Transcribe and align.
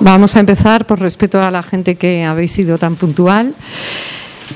Vamos 0.00 0.36
a 0.36 0.40
empezar 0.40 0.86
por 0.86 1.00
respeto 1.00 1.42
a 1.42 1.50
la 1.50 1.62
gente 1.62 1.96
que 1.96 2.24
habéis 2.24 2.52
sido 2.52 2.78
tan 2.78 2.94
puntual. 2.94 3.52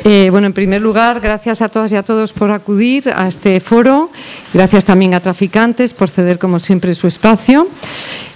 Eh, 0.05 0.29
bueno, 0.31 0.47
en 0.47 0.53
primer 0.53 0.81
lugar, 0.81 1.21
gracias 1.21 1.63
a 1.63 1.69
todas 1.69 1.91
y 1.91 1.97
a 1.97 2.05
todos 2.05 2.33
por 2.33 2.53
acudir 2.53 3.13
a 3.15 3.27
este 3.27 3.61
foro. 3.61 4.11
Gracias 4.55 4.85
también 4.85 5.15
a 5.15 5.21
Traficantes 5.21 5.95
por 5.95 6.09
ceder, 6.09 6.39
como 6.39 6.61
siempre, 6.61 6.95
su 6.95 7.09
espacio. 7.09 7.67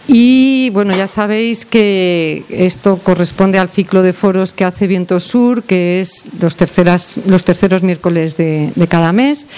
Y 0.08 0.70
bueno, 0.70 0.96
ya 0.96 1.08
sabéis 1.08 1.66
que 1.66 2.44
esto 2.48 2.98
corresponde 3.02 3.58
al 3.58 3.68
ciclo 3.68 4.02
de 4.02 4.12
foros 4.12 4.52
que 4.52 4.64
hace 4.64 4.86
Viento 4.86 5.18
Sur, 5.18 5.64
que 5.64 6.00
es 6.00 6.26
los, 6.40 6.56
los 7.26 7.44
terceros 7.44 7.82
miércoles 7.82 8.36
de, 8.36 8.70
cada 8.88 9.12
mes. 9.12 9.48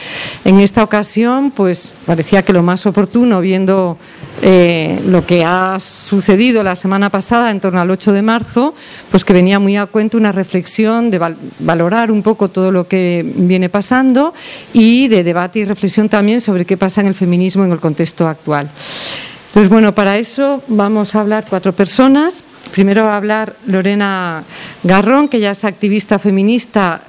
En 0.47 0.61
esta 0.61 0.83
ocasión, 0.83 1.51
pues 1.51 1.93
parecía 2.07 2.43
que 2.43 2.55
lo 2.55 2.63
más 2.63 2.87
oportuno, 2.87 3.43
viendo 3.43 3.99
eh, 4.41 5.03
lo 5.07 5.27
que 5.27 5.45
ha 5.45 5.79
sucedido 5.81 6.63
la 6.63 6.77
semana 6.77 7.11
pasada, 7.11 7.51
en 7.51 7.61
torno 7.61 7.83
al 7.83 7.91
8 7.91 8.13
de 8.13 8.23
marzo, 8.23 8.75
pues 9.11 9.27
que 9.27 9.35
venía 9.35 9.59
muy 9.59 9.77
a 9.77 9.85
cuento 9.85 10.17
una 10.17 10.33
reflexión 10.33 11.11
de 11.11 11.21
valorar 11.59 12.11
un 12.11 12.23
poco 12.23 12.49
todo 12.49 12.73
lo 12.73 12.89
que 12.89 13.31
viene 13.37 13.69
pasando 13.69 14.33
y 14.73 15.09
de 15.09 15.25
debate 15.25 15.59
y 15.59 15.65
reflexión 15.67 16.09
también 16.09 16.41
sobre 16.41 16.65
qué 16.65 16.79
pasa 16.79 17.03
en 17.03 17.09
el 17.09 17.15
feminismo 17.15 17.67
en 17.67 17.73
el 17.73 17.81
contexto 17.81 18.27
actual. 18.27 18.71
Pues 19.55 19.69
bueno, 19.69 19.95
para 19.95 20.19
eso 20.19 20.63
vamos 20.69 21.15
a 21.15 21.21
hablar 21.21 21.47
cuatro 21.49 21.73
personas. 21.73 22.45
Primero 22.73 23.05
va 23.05 23.15
a 23.15 23.17
hablar 23.17 23.57
Lorena 23.67 24.45
Garrón, 24.85 25.29
que 25.29 25.41
ya 25.41 25.53
es 25.53 25.65
activista 25.65 26.19
feminista 26.19 27.01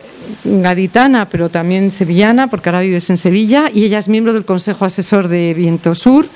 gaditana, 0.44 1.28
pero 1.28 1.50
también 1.50 1.92
sevillana, 1.92 2.48
porque 2.48 2.70
ahora 2.70 2.82
vives 2.82 3.10
en 3.10 3.18
Sevilla, 3.18 3.70
y 3.74 3.84
ella 3.84 4.00
es 4.00 4.08
miembro 4.08 4.34
del 4.34 4.46
Consejo 4.46 4.86
Asesor 4.86 5.28
de 5.28 5.54
Viento 5.54 5.96
Sur. 5.96 6.28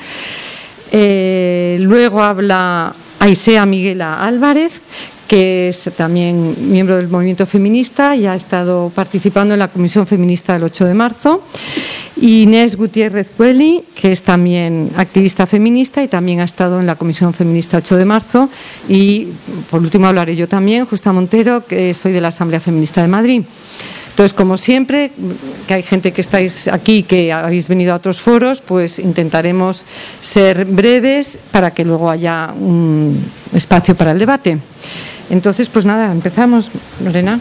Eh, 0.92 1.78
luego 1.80 2.22
habla 2.22 2.94
Aisea 3.20 3.66
Miguela 3.66 4.26
Álvarez, 4.26 4.82
que 5.34 5.70
es 5.70 5.90
también 5.98 6.56
miembro 6.72 6.96
del 6.96 7.08
movimiento 7.08 7.48
feminista 7.48 8.16
y 8.16 8.28
ha 8.28 8.36
estado 8.36 8.92
participando 8.94 9.56
en 9.56 9.60
la 9.62 9.68
Comisión 9.68 10.06
Feminista 10.06 10.54
del 10.54 10.62
8 10.62 10.86
de 10.86 10.94
marzo. 10.94 11.42
Inés 12.22 12.76
Gutiérrez 12.76 13.32
Cueli, 13.36 13.84
que 13.96 14.12
es 14.12 14.22
también 14.22 14.92
activista 14.96 15.48
feminista 15.48 16.04
y 16.04 16.08
también 16.08 16.40
ha 16.42 16.44
estado 16.44 16.80
en 16.80 16.86
la 16.86 16.98
Comisión 16.98 17.34
Feminista 17.34 17.78
8 17.78 17.96
de 17.96 18.06
marzo. 18.06 18.48
Y 18.88 19.30
por 19.72 19.82
último 19.82 20.06
hablaré 20.06 20.36
yo 20.36 20.48
también, 20.48 20.86
Justa 20.86 21.12
Montero, 21.12 21.66
que 21.66 21.96
soy 21.96 22.12
de 22.12 22.22
la 22.22 22.28
Asamblea 22.28 22.60
Feminista 22.60 23.02
de 23.02 23.08
Madrid. 23.08 23.42
Entonces, 24.12 24.34
como 24.34 24.58
siempre, 24.58 25.10
que 25.68 25.74
hay 25.74 25.82
gente 25.82 26.12
que 26.12 26.22
estáis 26.22 26.68
aquí, 26.68 27.02
que 27.02 27.34
habéis 27.34 27.68
venido 27.68 27.94
a 27.94 27.96
otros 27.96 28.22
foros, 28.22 28.62
pues 28.62 29.00
intentaremos 29.00 29.84
ser 30.22 30.66
breves 30.66 31.40
para 31.50 31.72
que 31.72 31.84
luego 31.84 32.12
haya 32.12 32.54
un 32.56 33.18
espacio 33.52 33.96
para 33.96 34.12
el 34.12 34.20
debate. 34.20 34.60
Entonces, 35.34 35.68
pues 35.68 35.84
nada, 35.84 36.12
empezamos. 36.12 36.70
Lorena. 37.04 37.40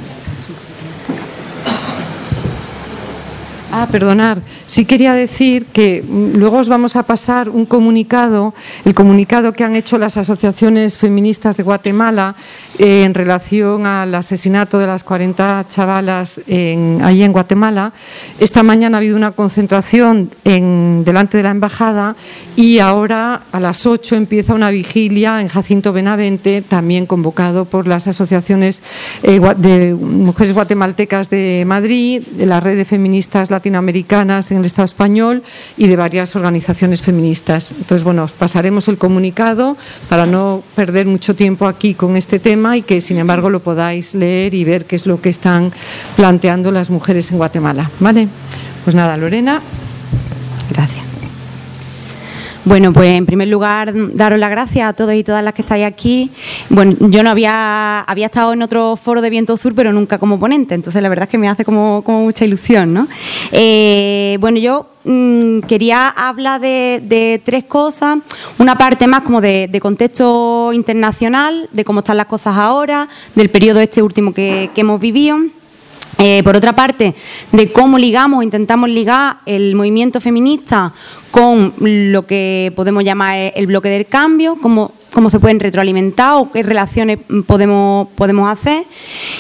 Ah, 3.75 3.89
perdonar. 3.91 4.39
Sí 4.67 4.85
quería 4.85 5.15
decir 5.15 5.65
que 5.65 6.05
mm, 6.07 6.37
luego 6.37 6.59
os 6.59 6.69
vamos 6.69 6.95
a 6.95 7.05
pasar 7.05 7.49
un 7.49 7.65
comunicado, 7.65 8.53
el 8.85 8.95
comunicado 8.95 9.55
que 9.55 9.65
han 9.65 9.75
hecho 9.75 9.97
las 9.97 10.19
asociaciones 10.19 10.99
feministas 10.99 11.57
de 11.57 11.63
Guatemala 11.63 12.35
eh, 12.79 13.05
en 13.05 13.15
relación 13.15 13.87
al 13.87 14.15
asesinato 14.15 14.79
de 14.79 14.87
las 14.87 15.05
40 15.05 15.65
chavalas 15.71 16.43
en, 16.49 17.01
ahí 17.03 17.23
en 17.23 17.33
Guatemala. 17.33 17.95
Esta 18.39 18.63
mañana 18.63 18.99
ha 18.99 19.01
habido 19.01 19.17
una 19.17 19.31
concentración 19.31 20.29
en, 20.45 21.03
delante 21.07 21.39
de 21.39 21.45
la 21.45 21.51
embajada 21.53 22.15
y 22.57 22.79
ahora 22.79 23.41
a 23.53 23.59
las 23.59 23.87
8 23.87 24.17
empieza 24.17 24.53
una 24.53 24.71
vigilia 24.71 25.41
en 25.41 25.49
Jacinto 25.49 25.95
Benavente, 25.95 26.61
también 26.61 27.07
convocado 27.07 27.65
por 27.65 27.87
las 27.87 28.07
asociaciones 28.07 28.83
eh, 29.23 29.41
de 29.57 29.95
mujeres 29.95 30.53
guatemaltecas 30.53 31.31
de 31.31 31.65
Madrid, 31.67 32.23
de 32.33 32.45
la 32.45 32.61
red 32.61 32.77
de 32.77 32.85
feministas 32.85 33.51
latinoamericanas 33.51 33.62
en 34.51 34.59
el 34.59 34.65
Estado 34.65 34.85
español 34.85 35.43
y 35.77 35.87
de 35.87 35.97
varias 35.97 36.37
organizaciones 36.37 37.03
feministas. 37.03 37.73
Entonces, 37.73 38.05
bueno, 38.05 38.25
os 38.25 38.33
pasaremos 38.33 38.89
el 38.89 38.99
comunicado 38.99 39.77
para 40.09 40.27
no 40.27 40.63
perder 40.75 41.07
mucho 41.07 41.35
tiempo 41.35 41.67
aquí 41.67 41.95
con 41.95 42.17
este 42.17 42.39
tema 42.39 42.77
y 42.77 42.83
que, 42.83 43.01
sin 43.01 43.19
embargo, 43.19 43.51
lo 43.51 43.61
podáis 43.61 44.15
leer 44.15 44.55
y 44.55 44.65
ver 44.65 44.85
qué 44.85 44.97
es 44.97 45.07
lo 45.07 45.21
que 45.21 45.31
están 45.31 45.73
planteando 46.17 46.73
las 46.73 46.91
mujeres 46.91 47.31
en 47.31 47.39
Guatemala. 47.39 47.91
¿Vale? 48.01 48.29
Pues 48.85 48.97
nada, 48.97 49.17
Lorena. 49.17 49.61
Gracias. 50.71 51.12
Bueno, 52.65 52.93
pues 52.93 53.11
en 53.11 53.27
primer 53.27 53.49
lugar, 53.49 53.93
daros 54.15 54.39
las 54.39 54.51
gracias 54.51 54.89
a 54.89 54.93
todos 54.93 55.15
y 55.15 55.25
todas 55.25 55.43
las 55.43 55.53
que 55.53 55.63
estáis 55.63 55.85
aquí. 55.85 56.31
Bueno, 56.69 56.95
yo 57.01 57.25
no 57.25 57.31
había, 57.31 58.03
había 58.03 58.27
estado 58.27 58.53
en 58.53 58.63
otro 58.63 58.95
foro 58.95 59.21
de 59.21 59.31
Viento 59.31 59.57
Sur, 59.57 59.75
pero 59.75 59.93
nunca 59.93 60.19
como 60.19 60.39
ponente, 60.39 60.77
entonces 60.77 61.03
la 61.03 61.09
verdad 61.09 61.25
es 61.25 61.29
que 61.29 61.39
me 61.39 61.49
hace 61.49 61.65
como, 61.65 62.05
mucha 62.07 62.45
ilusión, 62.45 62.95
¿no? 62.95 63.09
Eh, 63.51 64.37
bueno, 64.39 64.59
yo 64.61 64.87
mm, 65.03 65.61
quería 65.63 66.09
hablar 66.09 66.61
de, 66.61 67.43
tres 67.45 67.65
cosas. 67.65 68.19
Una 68.59 68.77
parte 68.77 69.09
más 69.09 69.23
como 69.23 69.41
de, 69.41 69.79
contexto 69.83 70.73
internacional, 70.73 71.69
de 71.73 71.85
cómo 71.85 71.99
están 71.99 72.17
las 72.17 72.27
cosas 72.27 72.57
ahora, 72.57 73.09
del 73.35 73.51
periodo 73.51 73.81
este 73.81 74.03
último 74.03 74.33
que, 74.33 74.71
hemos 74.77 75.01
vivido. 75.01 75.37
Eh, 76.19 76.43
por 76.45 76.57
otra 76.57 76.75
parte, 76.75 77.15
de 77.53 77.73
cómo 77.73 77.99
ligamos, 77.99 78.45
intentamos 78.45 78.89
ligar 78.89 79.39
el 79.47 79.75
movimiento 79.75 80.21
feminista 80.21 80.93
con 81.31 81.73
lo 81.81 82.27
que 82.27 82.73
podemos 82.77 83.03
llamar 83.03 83.53
el 83.55 83.67
bloque 83.67 83.89
del 83.89 84.07
cambio, 84.07 84.59
cómo, 84.61 84.93
cómo 85.15 85.31
se 85.31 85.41
pueden 85.41 85.61
retroalimentar 85.61 86.35
o 86.35 86.53
qué 86.53 86.63
relaciones 86.63 87.19
podemos, 87.47 88.09
podemos 88.09 88.51
hacer. 88.51 88.85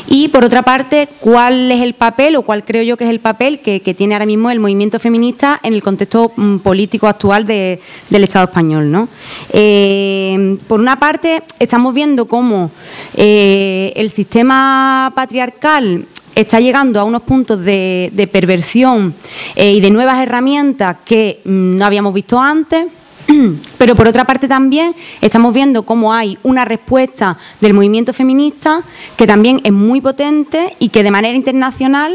Y 0.08 0.28
por 0.28 0.42
otra 0.42 0.62
parte, 0.62 1.06
cuál 1.20 1.70
es 1.70 1.82
el 1.82 1.92
papel 1.92 2.36
o 2.36 2.42
cuál 2.42 2.64
creo 2.64 2.82
yo 2.82 2.96
que 2.96 3.04
es 3.04 3.10
el 3.10 3.20
papel 3.20 3.60
que, 3.60 3.80
tiene 3.94 4.14
ahora 4.14 4.24
mismo 4.24 4.50
el 4.50 4.58
movimiento 4.58 4.98
feminista 4.98 5.60
en 5.62 5.74
el 5.74 5.82
contexto 5.82 6.32
mm, 6.34 6.58
político 6.58 7.06
actual 7.06 7.46
del 7.46 7.78
Estado 8.10 8.46
español. 8.46 8.90
¿no? 8.90 9.08
Eh, 9.52 10.56
por 10.66 10.80
una 10.80 10.98
parte, 10.98 11.42
estamos 11.58 11.92
viendo 11.92 12.24
cómo 12.24 12.70
eh, 13.14 13.92
el 13.96 14.10
sistema 14.10 15.12
patriarcal 15.14 16.06
está 16.34 16.60
llegando 16.60 17.00
a 17.00 17.04
unos 17.04 17.22
puntos 17.22 17.62
de, 17.64 18.28
perversión 18.32 19.14
eh, 19.54 19.72
y 19.72 19.80
de 19.80 19.90
nuevas 19.90 20.20
herramientas 20.22 20.96
que 21.04 21.40
mm, 21.44 21.76
no 21.76 21.84
habíamos 21.84 22.14
visto 22.14 22.40
antes. 22.40 22.86
Pero 23.78 23.94
por 23.94 24.08
otra 24.08 24.24
parte 24.24 24.48
también 24.48 24.94
estamos 25.20 25.54
viendo 25.54 25.84
cómo 25.84 26.12
hay 26.12 26.38
una 26.42 26.64
respuesta 26.64 27.38
del 27.60 27.74
movimiento 27.74 28.12
feminista 28.12 28.82
que 29.16 29.26
también 29.26 29.60
es 29.64 29.72
muy 29.72 30.00
potente 30.00 30.74
y 30.78 30.88
que 30.88 31.02
de 31.02 31.10
manera 31.10 31.36
internacional 31.36 32.12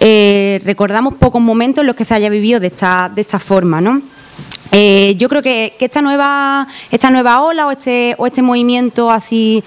eh, 0.00 0.60
recordamos 0.64 1.14
pocos 1.14 1.40
momentos 1.40 1.82
en 1.82 1.86
los 1.86 1.96
que 1.96 2.04
se 2.04 2.14
haya 2.14 2.28
vivido 2.28 2.60
de 2.60 2.66
esta, 2.66 3.38
forma. 3.38 3.80
¿no? 3.80 4.02
Eh, 4.72 5.14
yo 5.16 5.28
creo 5.28 5.42
que, 5.42 5.74
esta 5.78 6.02
nueva 6.02 6.66
esta 6.90 7.10
nueva 7.10 7.42
ola 7.42 7.66
o 7.66 7.70
este, 7.70 8.14
o 8.18 8.26
este 8.26 8.42
movimiento 8.42 9.10
así 9.10 9.64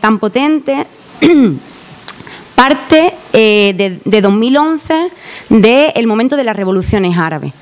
tan 0.00 0.18
potente 0.18 0.86
parte 2.58 3.14
eh, 3.34 4.00
de, 4.04 4.20
2011 4.20 5.10
del 5.48 6.06
momento 6.08 6.34
de 6.36 6.42
las 6.42 6.56
revoluciones 6.56 7.16
árabes. 7.16 7.52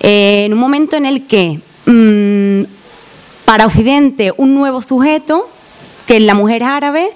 Eh, 0.00 0.44
en 0.44 0.52
un 0.52 0.58
momento 0.58 0.94
en 0.94 1.06
el 1.06 1.26
que 1.26 1.58
mm, 1.86 2.70
para 3.46 3.64
Occidente 3.64 4.30
un 4.36 4.54
nuevo 4.54 4.82
sujeto, 4.82 5.48
que 6.06 6.18
es 6.18 6.22
la 6.22 6.34
mujer 6.34 6.64
árabe, 6.64 7.08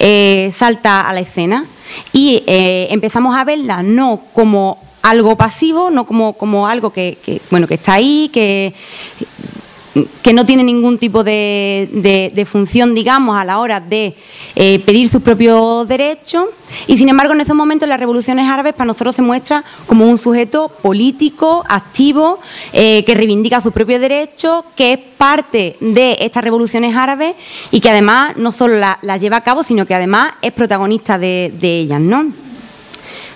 eh, 0.00 0.50
salta 0.52 1.08
a 1.08 1.14
la 1.14 1.20
escena 1.20 1.64
y 2.12 2.42
empezamos 2.46 3.38
a 3.38 3.44
verla 3.44 3.82
no 3.82 4.20
como 4.34 4.78
algo 5.00 5.34
pasivo, 5.34 5.90
no 5.90 6.04
como, 6.04 6.34
como 6.34 6.68
algo 6.68 6.92
que, 6.92 7.40
bueno, 7.50 7.66
que 7.66 7.74
está 7.74 7.94
ahí, 7.94 8.28
que 8.30 8.74
que 10.22 10.32
no 10.32 10.46
tiene 10.46 10.64
ningún 10.64 10.98
tipo 10.98 11.22
de, 11.22 12.46
función, 12.50 12.94
digamos, 12.94 13.36
a 13.36 13.44
la 13.44 13.58
hora 13.58 13.80
de 13.80 14.14
eh, 14.54 14.78
pedir 14.80 15.08
sus 15.08 15.22
propios 15.22 15.86
derechos. 15.86 16.46
Y 16.86 16.96
sin 16.96 17.08
embargo, 17.08 17.34
en 17.34 17.40
estos 17.40 17.56
momentos 17.56 17.88
las 17.88 18.00
revoluciones 18.00 18.48
árabes 18.48 18.72
para 18.72 18.86
nosotros 18.86 19.14
se 19.14 19.22
muestra 19.22 19.64
como 19.86 20.06
un 20.06 20.16
sujeto 20.16 20.68
político, 20.68 21.64
activo, 21.68 22.40
eh, 22.72 23.04
que 23.04 23.14
reivindica 23.14 23.60
sus 23.60 23.72
propios 23.72 24.00
derechos, 24.00 24.64
que 24.74 24.94
es 24.94 24.98
parte 24.98 25.76
de 25.80 26.16
estas 26.20 26.42
revoluciones 26.42 26.96
árabes 26.96 27.34
y 27.70 27.80
que 27.80 27.90
además 27.90 28.36
no 28.36 28.52
solo 28.52 28.76
las 28.76 28.96
la 29.02 29.16
lleva 29.18 29.38
a 29.38 29.42
cabo, 29.42 29.62
sino 29.62 29.84
que 29.84 29.94
además 29.94 30.32
es 30.40 30.52
protagonista 30.52 31.18
de, 31.18 31.52
de 31.60 31.80
ellas, 31.80 32.00
¿no? 32.00 32.32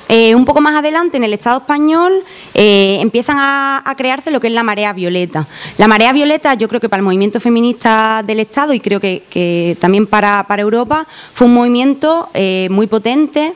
Un 0.08 0.44
poco 0.44 0.60
más 0.60 0.76
adelante, 0.76 1.16
en 1.16 1.24
el 1.24 1.34
Estado 1.34 1.58
español, 1.58 2.22
empiezan 2.54 3.36
a, 3.38 3.94
crearse 3.96 4.30
lo 4.30 4.40
que 4.40 4.46
es 4.46 4.52
la 4.52 4.62
marea 4.62 4.92
violeta. 4.92 5.46
La 5.78 5.88
marea 5.88 6.12
violeta, 6.12 6.54
yo 6.54 6.68
creo 6.68 6.80
que 6.80 6.88
para 6.88 7.00
el 7.00 7.04
movimiento 7.04 7.40
feminista 7.40 8.22
del 8.24 8.40
Estado 8.40 8.72
y 8.72 8.80
creo 8.80 9.00
que, 9.00 9.76
también 9.80 10.06
para, 10.06 10.46
Europa, 10.58 11.06
fue 11.34 11.46
un 11.46 11.54
movimiento 11.54 12.28
muy 12.70 12.86
potente, 12.86 13.52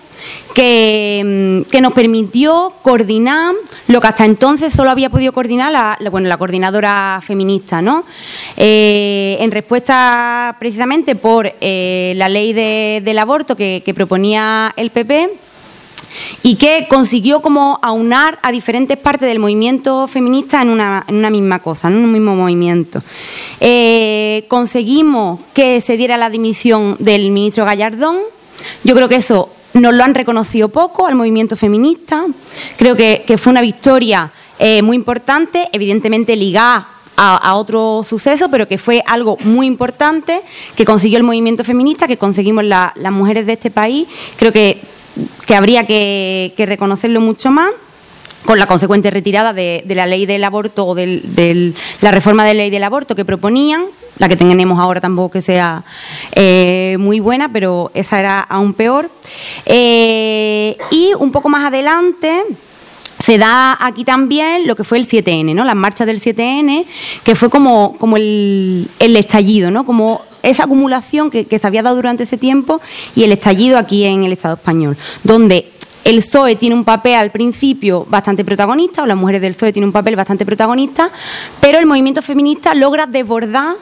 que, 0.55 1.81
nos 1.81 1.93
permitió 1.93 2.75
coordinar 2.83 3.55
lo 3.89 4.01
que 4.01 4.07
hasta 4.07 4.25
entonces 4.25 4.73
solo 4.73 4.91
había 4.91 5.11
podido 5.11 5.33
coordinar 5.33 5.73
la, 5.73 5.99
bueno, 6.11 6.29
la 6.29 6.37
coordinadora 6.37 7.21
feminista, 7.27 7.81
¿no? 7.81 8.05
Eh, 8.57 9.39
en 9.41 9.51
respuesta 9.51 10.57
precisamente 10.59 11.15
por 11.15 11.53
eh, 11.61 12.13
la 12.17 12.29
ley 12.29 12.53
del 12.53 13.19
aborto 13.19 13.57
que, 13.57 13.83
proponía 13.95 14.73
el 14.77 14.91
PP 14.91 15.29
y 16.43 16.57
que 16.57 16.87
consiguió 16.89 17.41
como 17.41 17.79
aunar 17.83 18.39
a 18.43 18.53
diferentes 18.53 18.97
partes 18.97 19.29
del 19.29 19.39
movimiento 19.39 20.09
feminista 20.09 20.63
en 20.63 20.71
una, 20.71 21.31
misma 21.31 21.59
cosa, 21.59 21.89
en 21.89 21.97
un 21.97 22.13
mismo 22.13 22.35
movimiento. 22.35 23.03
Eh, 23.61 24.45
conseguimos 24.49 25.41
que 25.55 25.81
se 25.81 25.97
diera 25.97 26.17
la 26.17 26.31
dimisión 26.31 26.97
del 26.99 27.31
ministro 27.31 27.65
Gallardón. 27.65 28.19
Yo 28.85 28.95
creo 28.95 29.09
que 29.09 29.17
eso 29.17 29.51
nos 29.75 29.95
lo 29.95 30.05
han 30.05 30.15
reconocido 30.15 30.69
poco 30.69 31.07
al 31.07 31.15
movimiento 31.15 31.57
feminista. 31.57 32.25
Creo 32.77 32.97
que, 32.97 33.25
fue 33.39 33.51
una 33.51 33.61
victoria 33.61 34.31
eh, 34.59 34.83
muy 34.83 34.97
importante, 34.97 35.69
evidentemente 35.73 36.37
ligada 36.37 36.89
a, 37.23 37.55
otro 37.57 38.03
suceso, 38.03 38.51
pero 38.51 38.67
que 38.67 38.79
fue 38.79 39.03
algo 39.07 39.37
muy 39.45 39.67
importante 39.67 40.41
que 40.75 40.87
consiguió 40.87 41.19
el 41.19 41.25
movimiento 41.25 41.65
feminista, 41.65 42.09
que 42.09 42.17
conseguimos 42.17 42.65
las 42.65 43.13
mujeres 43.13 43.45
de 43.45 43.53
este 43.53 43.71
país. 43.71 44.09
Creo 44.37 44.53
que, 44.53 44.81
habría 45.55 45.87
que, 45.87 46.53
reconocerlo 46.57 47.21
mucho 47.21 47.51
más 47.51 47.71
con 48.45 48.59
la 48.59 48.67
consecuente 48.67 49.11
retirada 49.11 49.53
de, 49.53 49.83
la 49.87 50.07
ley 50.07 50.27
del 50.27 50.45
aborto 50.45 50.87
o 50.87 50.95
de 50.95 51.75
la 52.01 52.11
reforma 52.11 52.45
de 52.45 52.55
la 52.55 52.63
ley 52.63 52.71
del 52.71 52.85
aborto 52.85 53.15
que 53.15 53.25
proponían, 53.25 53.85
la 54.21 54.29
que 54.29 54.37
tenemos 54.37 54.79
ahora 54.79 55.01
tampoco 55.01 55.31
que 55.31 55.43
sea 55.43 55.83
eh, 56.33 56.97
muy 57.01 57.21
buena, 57.21 57.51
pero 57.51 57.91
esa 57.95 58.21
era 58.21 58.41
aún 58.41 58.75
peor. 58.75 59.11
Eh, 59.65 60.77
y 60.91 61.13
un 61.19 61.33
poco 61.33 61.49
más 61.49 61.67
adelante 61.67 62.45
se 63.31 63.39
da 63.39 63.79
aquí 63.81 64.03
también 64.03 64.67
lo 64.67 64.75
que 64.75 64.83
fue 64.83 64.99
el 64.99 65.07
7N, 65.07 65.55
¿no? 65.55 65.65
Las 65.65 65.77
marchas 65.77 66.05
del 66.05 66.21
7N, 66.21 66.85
que 67.23 67.37
fue 67.37 67.49
como, 67.49 67.97
como 67.97 68.17
el, 68.17 68.89
estallido, 68.99 69.71
¿no? 69.71 69.85
Como 69.85 70.23
esa 70.43 70.65
acumulación 70.65 71.31
que, 71.31 71.45
que, 71.45 71.61
se 71.61 71.65
había 71.65 71.85
dado 71.85 71.95
durante 71.95 72.25
ese 72.25 72.39
tiempo 72.39 72.81
y 73.15 73.23
el 73.23 73.31
estallido 73.31 73.79
aquí 73.79 74.03
en 74.03 74.25
el 74.25 74.33
Estado 74.33 74.55
español, 74.55 74.97
donde 75.23 75.71
el 76.03 76.17
PSOE 76.17 76.57
tiene 76.57 76.75
un 76.75 76.85
papel 76.85 77.15
al 77.15 77.31
principio 77.31 78.05
bastante 78.11 78.45
protagonista, 78.45 79.05
o 79.05 79.07
las 79.07 79.17
mujeres 79.17 79.43
del 79.43 79.55
PSOE 79.55 79.73
tienen 79.73 79.91
un 79.91 79.93
papel 79.93 80.17
bastante 80.17 80.45
protagonista, 80.45 81.09
pero 81.61 81.79
el 81.79 81.87
movimiento 81.87 82.23
feminista 82.23 82.75
logra 82.75 83.07
desbordar 83.07 83.77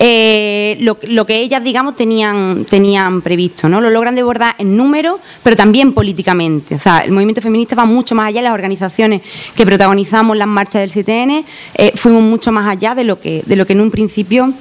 eh, 0.00 0.76
lo, 0.80 1.26
que 1.26 1.40
ellas, 1.40 1.62
digamos, 1.62 1.96
tenían, 1.96 2.64
tenían 2.68 3.20
previsto. 3.20 3.68
¿no? 3.68 3.80
Lo 3.80 3.90
logran 3.90 4.14
desbordar 4.14 4.54
en 4.58 4.76
número, 4.76 5.20
pero 5.42 5.56
también 5.56 5.92
políticamente. 5.92 6.76
O 6.76 6.78
sea, 6.78 7.00
el 7.00 7.10
movimiento 7.10 7.40
feminista 7.40 7.74
va 7.74 7.84
mucho 7.84 8.14
más 8.14 8.28
allá, 8.28 8.42
las 8.42 8.52
organizaciones 8.52 9.22
que 9.56 9.66
protagonizamos 9.66 10.36
las 10.36 10.48
marchas 10.48 10.82
del 10.82 10.92
CTN 10.92 11.44
eh, 11.74 11.92
fuimos 11.94 12.22
mucho 12.22 12.52
más 12.52 12.66
allá 12.68 12.94
de 12.94 13.04
lo 13.04 13.18
que, 13.20 13.42
de 13.44 13.56
lo 13.56 13.66
que 13.66 13.72
en 13.72 13.80
un 13.80 13.90
principio 13.90 14.52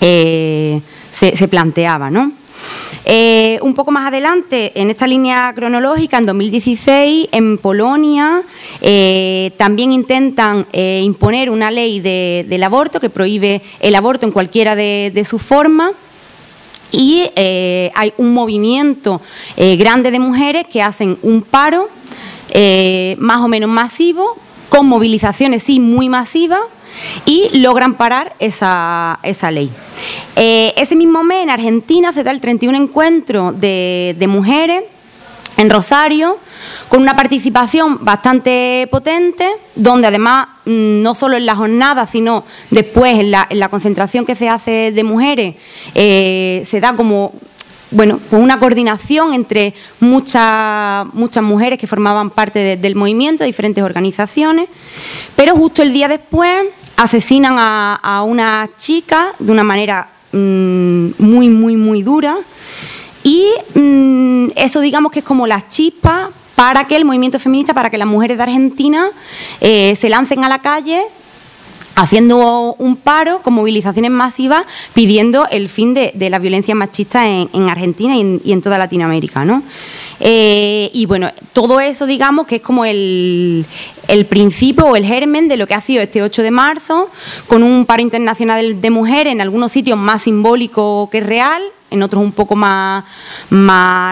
eh, 0.00 0.80
se, 1.12 1.36
se 1.36 1.48
planteaba. 1.48 2.10
¿no? 2.10 2.32
Eh, 3.08 3.60
un 3.62 3.74
poco 3.74 3.92
más 3.92 4.06
adelante, 4.06 4.72
en 4.74 4.90
esta 4.90 5.06
línea 5.06 5.52
cronológica, 5.54 6.18
en 6.18 6.26
2016, 6.26 7.28
en 7.30 7.56
Polonia, 7.56 8.42
eh, 8.80 9.52
también 9.56 9.92
intentan 9.92 10.66
eh, 10.72 11.02
imponer 11.04 11.50
una 11.50 11.70
ley 11.70 12.00
del 12.00 12.62
aborto 12.64 12.98
que 12.98 13.08
prohíbe 13.08 13.62
el 13.78 13.94
aborto 13.94 14.26
en 14.26 14.32
cualquiera 14.32 14.74
de, 14.74 15.26
sus 15.28 15.40
formas. 15.40 15.92
Y 16.90 17.30
hay 17.36 18.12
un 18.16 18.32
movimiento 18.32 19.20
grande 19.56 20.10
de 20.10 20.18
mujeres 20.18 20.66
que 20.66 20.82
hacen 20.82 21.18
un 21.22 21.42
paro 21.42 21.88
más 23.18 23.40
o 23.40 23.48
menos 23.48 23.68
masivo, 23.68 24.36
con 24.68 24.86
movilizaciones 24.86 25.64
sí 25.64 25.78
muy 25.78 26.08
masivas, 26.08 26.60
y 27.24 27.58
logran 27.58 27.94
parar 27.94 28.34
esa, 28.38 29.18
esa 29.22 29.50
ley. 29.50 29.70
Eh, 30.36 30.74
ese 30.76 30.96
mismo 30.96 31.22
mes 31.22 31.42
en 31.42 31.50
Argentina 31.50 32.12
se 32.12 32.22
da 32.22 32.30
el 32.30 32.40
31 32.40 32.76
encuentro 32.76 33.52
de, 33.52 34.14
mujeres 34.28 34.82
en 35.56 35.70
Rosario, 35.70 36.38
con 36.90 37.00
una 37.00 37.16
participación 37.16 38.04
bastante 38.04 38.86
potente, 38.90 39.48
donde 39.74 40.08
además 40.08 40.48
mm, 40.66 41.00
no 41.00 41.14
solo 41.14 41.36
en 41.38 41.46
la 41.46 41.56
jornada, 41.56 42.06
sino 42.06 42.44
después 42.70 43.18
en 43.18 43.30
la, 43.30 43.68
concentración 43.70 44.26
que 44.26 44.34
se 44.34 44.50
hace 44.50 44.92
de 44.92 45.04
mujeres, 45.04 45.56
eh, 45.94 46.62
se 46.66 46.80
da 46.80 46.94
como 46.94 47.32
bueno, 47.92 48.18
pues 48.28 48.42
una 48.42 48.58
coordinación 48.58 49.32
entre 49.32 49.72
muchas, 50.00 51.06
muchas 51.14 51.42
mujeres 51.42 51.78
que 51.78 51.86
formaban 51.86 52.30
parte 52.30 52.76
del 52.76 52.96
movimiento, 52.96 53.44
de 53.44 53.46
diferentes 53.46 53.82
organizaciones, 53.82 54.68
pero 55.36 55.54
justo 55.54 55.82
el 55.82 55.92
día 55.92 56.08
después 56.08 56.66
asesinan 56.96 57.56
a, 57.58 58.22
una 58.26 58.68
chica 58.76 59.32
de 59.38 59.52
una 59.52 59.64
manera 59.64 60.08
mm, 60.32 61.10
muy, 61.18 61.48
muy, 61.48 61.76
muy 61.76 62.02
dura. 62.02 62.36
Y 63.22 63.46
mm, 63.74 64.48
eso 64.56 64.80
digamos 64.80 65.12
que 65.12 65.20
es 65.20 65.24
como 65.24 65.46
la 65.46 65.68
chispa 65.68 66.30
para 66.54 66.84
que 66.84 66.96
el 66.96 67.04
movimiento 67.04 67.38
feminista, 67.38 67.74
para 67.74 67.90
que 67.90 67.98
las 67.98 68.08
mujeres 68.08 68.36
de 68.38 68.42
Argentina 68.42 69.10
eh, 69.60 69.94
se 69.96 70.08
lancen 70.08 70.42
a 70.44 70.48
la 70.48 70.60
calle 70.60 71.02
haciendo 71.96 72.74
un 72.78 72.96
paro 72.96 73.40
con 73.42 73.54
movilizaciones 73.54 74.10
masivas 74.10 74.64
pidiendo 74.92 75.48
el 75.50 75.68
fin 75.68 75.94
de, 75.94 76.12
la 76.30 76.38
violencia 76.38 76.74
machista 76.74 77.26
en, 77.26 77.68
Argentina 77.68 78.14
y 78.16 78.52
en, 78.52 78.62
toda 78.62 78.78
Latinoamérica. 78.78 79.44
¿no? 79.44 79.62
Eh, 80.20 80.90
y 80.92 81.06
bueno, 81.06 81.32
todo 81.54 81.80
eso 81.80 82.06
digamos 82.06 82.46
que 82.46 82.56
es 82.56 82.62
como 82.62 82.84
el, 82.84 83.64
principio 84.28 84.86
o 84.86 84.96
el 84.96 85.06
germen 85.06 85.48
de 85.48 85.56
lo 85.56 85.66
que 85.66 85.74
ha 85.74 85.80
sido 85.80 86.02
este 86.02 86.22
8 86.22 86.42
de 86.42 86.50
marzo, 86.50 87.10
con 87.48 87.62
un 87.62 87.86
paro 87.86 88.02
internacional 88.02 88.80
de 88.80 88.90
mujeres 88.90 89.32
en 89.32 89.40
algunos 89.40 89.72
sitios 89.72 89.98
más 89.98 90.22
simbólico 90.22 91.08
que 91.10 91.20
real, 91.20 91.62
en 91.90 92.02
otros 92.02 92.22
un 92.22 92.32
poco 92.32 92.56
más, 92.56 93.04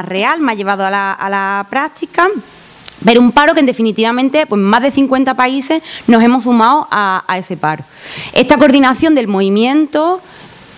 real, 0.06 0.40
más 0.40 0.56
llevado 0.56 0.86
a 0.86 0.90
la 0.90 1.66
práctica. 1.68 2.28
Pero 3.04 3.20
un 3.20 3.32
paro 3.32 3.54
que 3.54 3.60
en 3.60 3.66
definitivamente, 3.66 4.46
pues 4.46 4.60
más 4.60 4.82
de 4.82 4.90
50 4.90 5.34
países 5.34 5.82
nos 6.06 6.22
hemos 6.22 6.44
sumado 6.44 6.88
a, 6.90 7.22
ese 7.38 7.56
paro. 7.56 7.84
Esta 8.32 8.56
coordinación 8.56 9.14
del 9.14 9.28
movimiento, 9.28 10.20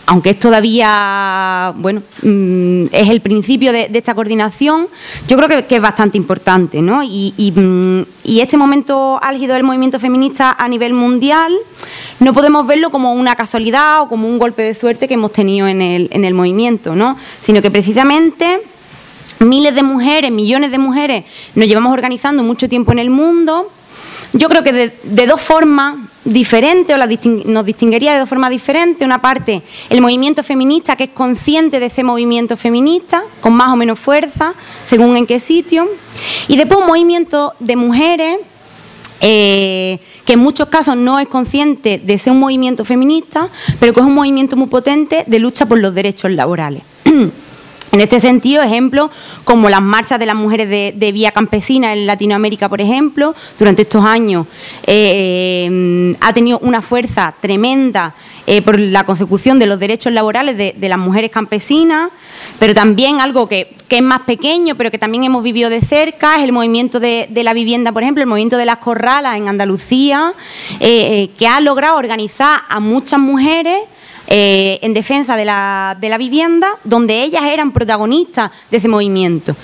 aunque 0.06 0.31
es 0.31 0.38
todavía, 0.38 1.73
bueno, 1.76 2.02
mm, 2.23 2.87
es 2.93 3.08
el 3.08 3.20
principio 3.20 3.73
de, 3.73 3.90
esta 3.93 4.14
coordinación, 4.14 4.88
yo 5.28 5.37
creo 5.37 5.67
que, 5.67 5.76
es 5.76 5.82
bastante 5.82 6.17
importante, 6.17 6.82
¿no? 6.82 7.02
Mm, 7.02 8.02
y, 8.25 8.40
este 8.40 8.56
momento 8.56 9.19
álgido 9.23 9.55
del 9.55 9.62
movimiento 9.62 9.99
feminista 9.99 10.56
a 10.58 10.69
nivel 10.69 10.93
mundial 10.93 11.52
no 12.20 12.32
podemos 12.32 12.67
verlo 12.67 12.90
como 12.90 13.12
una 13.12 13.37
casualidad 13.37 14.02
o 14.02 14.08
como 14.08 14.28
un 14.28 14.38
golpe 14.38 14.62
de 14.62 14.75
suerte 14.75 15.06
que 15.06 15.14
hemos 15.14 15.32
tenido 15.32 15.69
en 15.69 15.82
el, 15.82 16.08
en 16.12 16.25
el 16.25 16.34
movimiento, 16.34 16.96
¿no? 16.96 17.17
Sino 17.40 17.61
que 17.62 17.70
precisamente 17.70 18.62
miles 19.40 19.75
de 19.75 19.83
mujeres, 19.83 20.31
millones 20.31 20.71
de 20.71 20.78
mujeres, 20.78 21.25
nos 21.55 21.66
llevamos 21.66 21.93
organizando 21.93 22.43
mucho 22.43 22.69
tiempo 22.69 22.93
en 22.93 22.99
el 22.99 23.11
mundo. 23.11 23.71
Yo 24.33 24.49
creo 24.49 24.62
que 24.62 24.73
de, 24.73 25.26
dos 25.26 25.40
formas 25.40 25.97
diferentes, 26.25 26.95
o 26.95 27.49
nos 27.49 27.64
distinguiría 27.64 28.12
de 28.12 28.19
dos 28.19 28.28
formas 28.28 28.50
diferentes. 28.50 29.05
Una 29.05 29.21
parte, 29.21 29.62
el 29.88 30.00
movimiento 30.00 30.43
feminista, 30.43 30.97
que 30.97 31.05
es 31.05 31.11
consciente 31.11 31.81
de 31.81 31.87
ese 31.87 32.02
movimiento 32.02 32.57
feminista, 32.57 33.23
con 33.40 33.55
más 33.55 33.73
o 33.73 33.76
menos 33.76 33.99
fuerza, 33.99 34.55
según 34.85 35.16
en 35.16 35.26
qué 35.26 35.40
sitio. 35.40 35.88
Y 36.49 36.57
después 36.57 36.81
un 36.81 36.87
movimiento 36.87 37.55
de 37.61 37.76
mujeres, 37.76 38.38
eh, 39.21 40.00
que 40.26 40.35
en 40.35 40.40
muchos 40.40 40.69
casos 40.69 40.97
no 40.97 41.19
es 41.19 41.28
consciente 41.28 41.99
de 41.99 42.19
ser 42.19 42.33
un 42.33 42.40
movimiento 42.40 42.85
feminista, 42.85 43.49
pero 43.81 43.95
que 43.95 44.00
es 44.00 44.07
un 44.07 44.14
movimiento 44.14 44.57
muy 44.57 44.66
potente 44.66 45.25
de 45.26 45.38
lucha 45.38 45.66
por 45.66 45.78
los 45.78 45.95
derechos 45.95 46.31
laborales. 46.33 46.83
En 47.93 48.00
este 48.00 48.21
sentido, 48.21 48.62
ejemplos 48.62 49.11
como 49.45 49.71
las 49.71 49.81
marchas 49.81 50.19
de 50.19 50.26
las 50.26 50.35
mujeres 50.35 50.69
de, 50.69 51.12
vía 51.12 51.31
campesina 51.31 51.93
en 51.93 52.07
Latinoamérica, 52.07 52.69
por 52.69 52.81
ejemplo, 52.81 53.35
durante 53.59 53.83
estos 53.83 54.05
años 54.05 54.47
eh, 54.87 56.14
ha 56.21 56.33
tenido 56.33 56.59
una 56.59 56.83
fuerza 56.83 57.35
tremenda 57.40 58.14
eh, 58.49 58.62
por 58.62 58.78
la 58.78 59.05
consecución 59.05 59.59
de 59.59 59.66
los 59.66 59.81
derechos 59.81 60.12
laborales 60.12 60.57
de, 60.57 60.88
las 60.88 60.99
mujeres 60.99 61.31
campesinas, 61.31 62.11
pero 62.59 62.75
también 62.75 63.21
algo 63.21 63.49
que, 63.49 63.75
es 63.88 64.02
más 64.02 64.21
pequeño, 64.23 64.75
pero 64.76 64.90
que 64.90 64.99
también 64.99 65.25
hemos 65.25 65.43
vivido 65.43 65.71
de 65.71 65.81
cerca, 65.81 66.37
es 66.37 66.45
el 66.45 66.52
movimiento 66.52 67.00
de, 67.00 67.28
la 67.33 67.55
vivienda, 67.55 67.93
por 67.93 68.02
ejemplo, 68.02 68.23
el 68.23 68.28
movimiento 68.28 68.57
de 68.57 68.64
las 68.64 68.78
corralas 68.78 69.37
en 69.37 69.49
Andalucía, 69.49 70.33
eh, 70.81 71.31
que 71.38 71.49
ha 71.49 71.61
logrado 71.61 71.97
organizar 71.97 72.61
a 72.69 72.78
muchas 72.78 73.19
mujeres 73.19 73.78
eh, 74.28 74.78
en 74.83 74.92
defensa 74.95 75.37
de 75.37 75.45
la, 75.45 75.97
de 76.00 76.09
la, 76.09 76.18
vivienda, 76.18 76.68
donde 76.85 77.23
ellas 77.23 77.45
eran 77.45 77.73
protagonistas 77.73 78.50
de 78.71 78.76
ese 78.76 78.88
movimiento. 78.88 79.54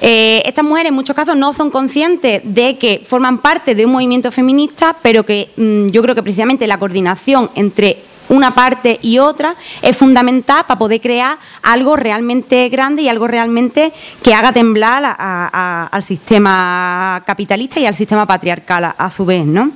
Eh, 0.00 0.42
estas 0.44 0.64
mujeres 0.64 0.88
en 0.88 0.94
muchos 0.94 1.14
casos 1.14 1.36
no 1.36 1.52
son 1.52 1.70
conscientes 1.70 2.42
de 2.44 2.76
que 2.76 3.04
forman 3.06 3.38
parte 3.38 3.74
de 3.74 3.86
un 3.86 3.92
movimiento 3.92 4.32
feminista, 4.32 4.96
pero 5.00 5.24
que 5.24 5.50
mm, 5.56 5.88
yo 5.88 6.02
creo 6.02 6.14
que 6.14 6.22
precisamente 6.22 6.66
la 6.66 6.78
coordinación 6.78 7.50
entre 7.54 7.98
una 8.28 8.54
parte 8.54 8.98
y 9.02 9.18
otra 9.18 9.54
es 9.80 9.96
fundamental 9.96 10.64
para 10.66 10.78
poder 10.78 11.00
crear 11.00 11.38
algo 11.62 11.96
realmente 11.96 12.68
grande 12.68 13.02
y 13.02 13.08
algo 13.08 13.28
realmente 13.28 13.92
que 14.22 14.34
haga 14.34 14.52
temblar 14.52 15.16
al 15.18 16.02
sistema 16.02 17.22
capitalista 17.26 17.78
y 17.80 17.86
al 17.86 17.94
sistema 17.94 18.26
patriarcal 18.26 18.94
a, 18.96 19.10
su 19.10 19.24
vez, 19.24 19.44
¿no? 19.44 19.70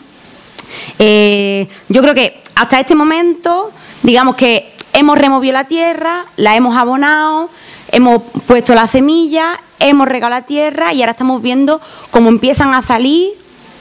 Eh, 0.99 1.68
yo 1.88 2.02
creo 2.02 2.14
que 2.14 2.42
hasta 2.54 2.80
este 2.80 2.94
momento, 2.94 3.70
digamos 4.02 4.37
que 4.37 4.73
hemos 4.92 5.18
removido 5.18 5.52
la 5.52 5.64
tierra, 5.64 6.25
la 6.37 6.56
hemos 6.56 6.76
abonado, 6.76 7.50
hemos 7.92 8.23
puesto 8.46 8.75
la 8.75 8.88
semilla, 8.88 9.61
hemos 9.78 10.08
regado 10.08 10.30
la 10.30 10.42
tierra 10.42 10.92
y 10.92 11.02
ahora 11.02 11.12
estamos 11.12 11.42
viendo 11.42 11.80
cómo 12.11 12.28
empiezan 12.28 12.75
a 12.75 12.82
salir, 12.82 13.30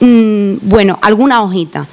mm, 0.00 0.56
bueno, 0.62 0.98
algunas 1.02 1.40
hojitas. 1.40 1.86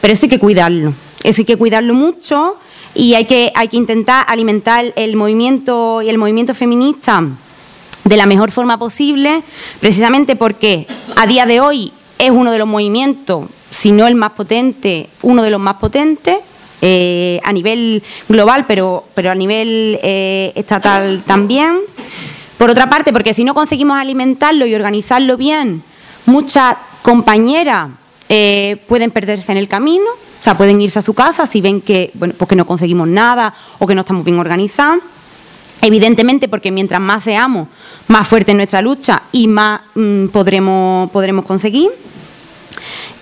Pero 0.00 0.12
eso 0.12 0.26
hay 0.26 0.30
que 0.30 0.38
cuidarlo, 0.38 0.92
eso 1.22 1.40
hay 1.40 1.44
que 1.46 1.56
cuidarlo 1.56 1.94
mucho 1.94 2.58
y 2.94 3.14
hay 3.14 3.24
que, 3.24 3.52
hay 3.54 3.68
que 3.68 3.76
intentar 3.76 4.24
alimentar 4.28 4.92
el 4.96 5.16
movimiento 5.16 6.02
y 6.02 6.08
el 6.08 6.18
movimiento 6.18 6.54
feminista 6.54 7.24
de 8.04 8.16
la 8.16 8.26
mejor 8.26 8.52
forma 8.52 8.78
posible, 8.78 9.42
precisamente 9.80 10.36
porque 10.36 10.86
a 11.16 11.26
día 11.26 11.44
de 11.44 11.60
hoy 11.60 11.92
es 12.18 12.30
uno 12.30 12.52
de 12.52 12.58
los 12.58 12.68
movimientos, 12.68 13.46
si 13.70 13.92
no 13.92 14.06
el 14.06 14.14
más 14.14 14.32
potente, 14.32 15.08
uno 15.22 15.42
de 15.42 15.50
los 15.50 15.60
más 15.60 15.76
potentes, 15.76 16.38
eh, 16.82 17.40
a 17.42 17.52
nivel 17.52 18.02
global, 18.28 18.64
pero, 18.68 19.04
pero 19.14 19.30
a 19.30 19.34
nivel 19.34 19.98
eh, 20.02 20.52
estatal 20.54 21.22
también. 21.26 21.80
Por 22.58 22.70
otra 22.70 22.88
parte, 22.88 23.12
porque 23.12 23.34
si 23.34 23.44
no 23.44 23.54
conseguimos 23.54 23.98
alimentarlo 23.98 24.66
y 24.66 24.74
organizarlo 24.74 25.36
bien, 25.36 25.82
muchas 26.26 26.76
compañeras 27.02 27.90
eh, 28.28 28.82
pueden 28.88 29.10
perderse 29.10 29.52
en 29.52 29.58
el 29.58 29.68
camino, 29.68 30.04
o 30.04 30.42
sea, 30.42 30.56
pueden 30.56 30.80
irse 30.80 30.98
a 30.98 31.02
su 31.02 31.14
casa 31.14 31.46
si 31.46 31.60
ven 31.60 31.80
que, 31.80 32.10
bueno, 32.14 32.34
pues 32.36 32.50
no 32.56 32.66
conseguimos 32.66 33.08
nada 33.08 33.52
o 33.78 33.86
que 33.86 33.94
no 33.94 34.00
estamos 34.02 34.24
bien 34.24 34.38
organizados. 34.38 35.02
Evidentemente, 35.82 36.48
porque 36.48 36.70
mientras 36.70 37.00
más 37.00 37.24
seamos, 37.24 37.68
más 38.08 38.26
fuerte 38.26 38.52
es 38.52 38.56
nuestra 38.56 38.80
lucha 38.80 39.22
y 39.32 39.46
más 39.48 39.80
mm, 39.94 40.26
podremos, 40.28 41.10
podremos 41.10 41.44
conseguir. 41.44 41.90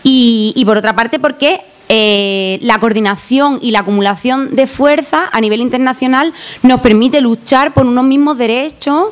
Y, 0.04 0.52
y, 0.54 0.64
por 0.64 0.76
otra 0.76 0.94
parte, 0.94 1.18
porque 1.18 1.60
eh, 1.88 2.58
la 2.62 2.78
coordinación 2.78 3.58
y 3.60 3.70
la 3.70 3.80
acumulación 3.80 4.56
de 4.56 4.66
fuerza 4.66 5.28
a 5.30 5.40
nivel 5.40 5.60
internacional 5.60 6.32
nos 6.62 6.80
permite 6.80 7.20
luchar 7.20 7.74
por 7.74 7.84
unos 7.84 8.04
mismos 8.04 8.38
derechos 8.38 9.08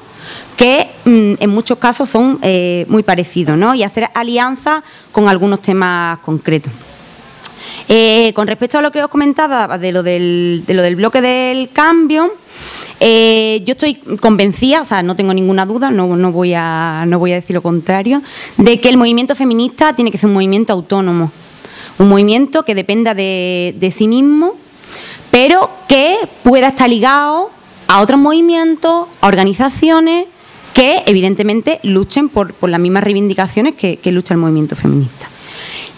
que 0.57 0.89
mm, 1.05 1.35
en 1.39 1.51
muchos 1.51 1.79
casos 1.79 2.09
son 2.09 2.39
eh, 2.43 2.87
muy 2.89 3.03
parecidos, 3.03 3.59
¿no? 3.59 3.75
Y 3.75 3.83
hacer 3.83 4.09
alianzas 4.15 4.83
con 5.11 5.29
algunos 5.29 5.61
temas 5.61 6.19
concretos. 6.21 6.73
Eh, 7.89 8.33
con 8.35 8.47
respecto 8.47 8.79
a 8.79 8.83
lo 8.83 8.91
que 8.91 9.03
os 9.03 9.09
comentaba 9.09 9.77
de 9.77 9.93
lo 9.93 10.03
del, 10.03 10.65
de 10.67 10.75
lo 10.75 10.83
del 10.83 10.97
bloque 10.97 11.21
del 11.21 11.71
cambio, 11.73 12.33
yo 13.65 13.73
estoy 13.73 13.95
convencida, 14.21 14.83
o 14.83 14.85
sea, 14.85 15.03
no 15.03 15.17
tengo 15.17 15.35
ninguna 15.35 15.67
duda, 15.67 15.91
no, 15.91 16.07
voy 16.33 16.55
a, 16.55 17.05
no 17.07 17.19
voy 17.19 17.33
a 17.33 17.37
decir 17.37 17.55
lo 17.55 17.63
contrario, 17.63 18.23
de 18.57 18.81
que 18.81 18.89
el 18.89 18.97
movimiento 18.97 19.35
feminista 19.35 19.95
tiene 19.95 20.11
que 20.11 20.19
ser 20.19 20.29
un 20.29 20.35
movimiento 20.35 20.73
autónomo 20.73 21.33
un 21.99 22.09
movimiento 22.09 22.65
que 22.65 22.75
dependa 22.75 23.15
de, 23.15 23.95
sí 23.95 24.09
mismo, 24.09 24.55
pero 25.31 25.71
que 25.89 26.17
pueda 26.43 26.69
estar 26.69 26.89
ligado 26.89 27.51
a 27.89 28.01
otros 28.01 28.19
movimientos, 28.19 29.07
a 29.21 29.27
organizaciones 29.27 30.27
que 30.75 31.03
evidentemente 31.07 31.81
luchen 31.83 32.29
por, 32.29 32.55
las 32.69 32.81
mismas 32.81 33.05
reivindicaciones 33.05 33.75
que, 33.75 33.99
lucha 34.07 34.35
el 34.35 34.41
movimiento 34.41 34.77
feminista. 34.77 35.29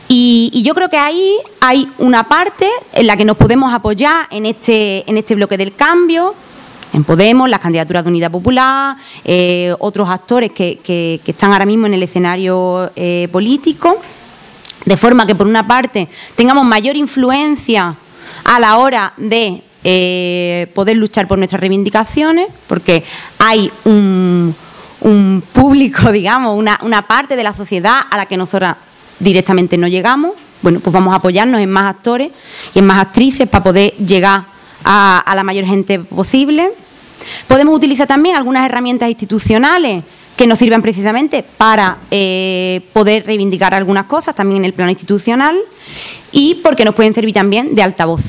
Y, 0.08 0.62
yo 0.64 0.74
creo 0.74 0.88
que 0.88 0.98
ahí 0.98 1.36
hay 1.60 1.88
una 1.98 2.28
parte 2.28 2.68
en 2.92 3.06
la 3.06 3.16
que 3.16 3.24
nos 3.24 3.36
podemos 3.36 3.72
apoyar 3.72 4.26
en 4.30 4.46
este, 4.46 5.08
en 5.08 5.16
este 5.16 5.34
bloque 5.34 5.56
del 5.56 5.74
cambio, 5.74 6.34
en 6.94 7.02
Podemos, 7.02 7.50
las 7.50 7.58
candidaturas 7.58 8.04
de 8.04 8.10
Unidad 8.10 8.30
Popular, 8.30 8.96
eh, 9.24 9.74
otros 9.80 10.08
actores 10.08 10.52
que, 10.52 11.20
están 11.26 11.52
ahora 11.52 11.66
mismo 11.66 11.86
en 11.86 11.94
el 11.94 12.02
escenario 12.04 12.92
eh, 12.94 13.28
político 13.32 14.00
de 14.84 14.96
forma 14.96 15.26
que 15.26 15.34
por 15.34 15.46
una 15.46 15.66
parte 15.66 16.08
tengamos 16.36 16.64
mayor 16.64 16.96
influencia 16.96 17.96
a 18.44 18.60
la 18.60 18.78
hora 18.78 19.12
de 19.16 19.62
eh, 19.82 20.70
poder 20.74 20.96
luchar 20.96 21.26
por 21.26 21.38
nuestras 21.38 21.60
reivindicaciones, 21.60 22.46
porque 22.68 23.02
hay 23.38 23.70
un, 23.84 24.54
público, 25.52 26.12
digamos, 26.12 26.56
una, 26.56 27.02
parte 27.08 27.34
de 27.34 27.42
la 27.42 27.54
sociedad 27.54 28.02
a 28.08 28.16
la 28.16 28.26
que 28.26 28.36
nosotras 28.36 28.76
directamente 29.18 29.76
no 29.76 29.88
llegamos. 29.88 30.32
Bueno, 30.62 30.80
pues 30.80 30.94
vamos 30.94 31.12
a 31.12 31.16
apoyarnos 31.16 31.60
en 31.60 31.70
más 31.70 31.90
actores 31.90 32.30
y 32.72 32.78
en 32.78 32.86
más 32.86 33.00
actrices 33.00 33.48
para 33.48 33.64
poder 33.64 33.92
llegar 33.96 34.44
a 34.84 35.32
la 35.34 35.42
mayor 35.42 35.64
gente 35.64 35.98
posible. 35.98 36.70
Podemos 37.48 37.76
utilizar 37.76 38.06
también 38.06 38.36
algunas 38.36 38.64
herramientas 38.64 39.08
institucionales 39.08 40.04
que 40.36 40.46
nos 40.46 40.58
sirvan 40.58 40.82
precisamente 40.82 41.42
para 41.42 41.98
eh, 42.10 42.80
poder 42.92 43.24
reivindicar 43.26 43.74
algunas 43.74 44.04
cosas 44.04 44.34
también 44.34 44.58
en 44.58 44.64
el 44.64 44.72
plano 44.72 44.90
institucional 44.90 45.56
y 46.32 46.56
porque 46.56 46.84
nos 46.84 46.94
pueden 46.94 47.14
servir 47.14 47.34
también 47.34 47.74
de 47.74 47.82
altavoz. 47.82 48.22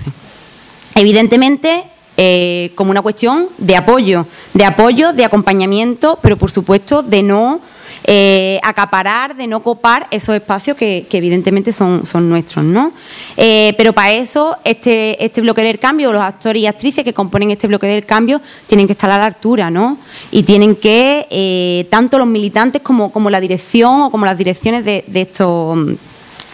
Evidentemente, 0.94 1.84
eh, 2.18 2.72
como 2.75 2.92
una 2.92 3.02
cuestión 3.02 3.48
de 3.58 3.75
apoyo, 3.75 4.25
de 4.54 4.66
apoyo, 4.66 5.14
de 5.14 5.25
acompañamiento, 5.25 6.20
pero 6.22 6.38
por 6.38 6.52
supuesto 6.52 7.02
de 7.04 7.24
no 7.24 7.60
eh, 8.07 8.59
acaparar, 8.62 9.35
de 9.35 9.47
no 9.47 9.63
copar 9.63 10.05
esos 10.12 10.35
espacios 10.35 10.77
que, 10.77 11.07
evidentemente 11.09 11.74
son, 11.74 12.03
nuestros, 12.29 12.63
¿no? 12.63 12.91
Eh, 13.35 13.74
pero 13.77 13.93
para 13.93 14.13
eso, 14.13 14.57
este, 14.63 15.25
este 15.25 15.41
bloque 15.41 15.63
del 15.63 15.79
cambio, 15.79 16.13
los 16.13 16.21
actores 16.21 16.62
y 16.62 16.67
actrices 16.67 17.03
que 17.03 17.13
componen 17.13 17.50
este 17.50 17.65
bloque 17.65 17.88
del 17.88 18.05
cambio, 18.05 18.39
tienen 18.67 18.85
que 18.85 18.93
estar 18.93 19.09
a 19.09 19.17
la 19.17 19.25
altura, 19.25 19.71
¿no? 19.71 19.97
Y 20.29 20.43
tienen 20.43 20.75
que, 20.75 21.25
eh, 21.31 21.88
tanto 21.89 22.19
los 22.19 22.27
militantes 22.27 22.83
como, 22.83 23.29
la 23.31 23.39
dirección 23.39 24.01
o 24.03 24.12
como 24.12 24.24
las 24.27 24.38
direcciones 24.38 24.85
de, 24.85 25.03
estos, 25.12 25.75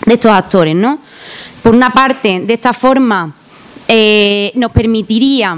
de 0.06 0.14
estos 0.14 0.32
actores, 0.32 0.74
¿no? 0.74 1.00
Por 1.62 1.76
una 1.76 1.90
parte, 1.90 2.40
de 2.40 2.54
esta 2.54 2.72
forma, 2.72 3.34
nos 4.56 4.72
permitiría 4.72 5.58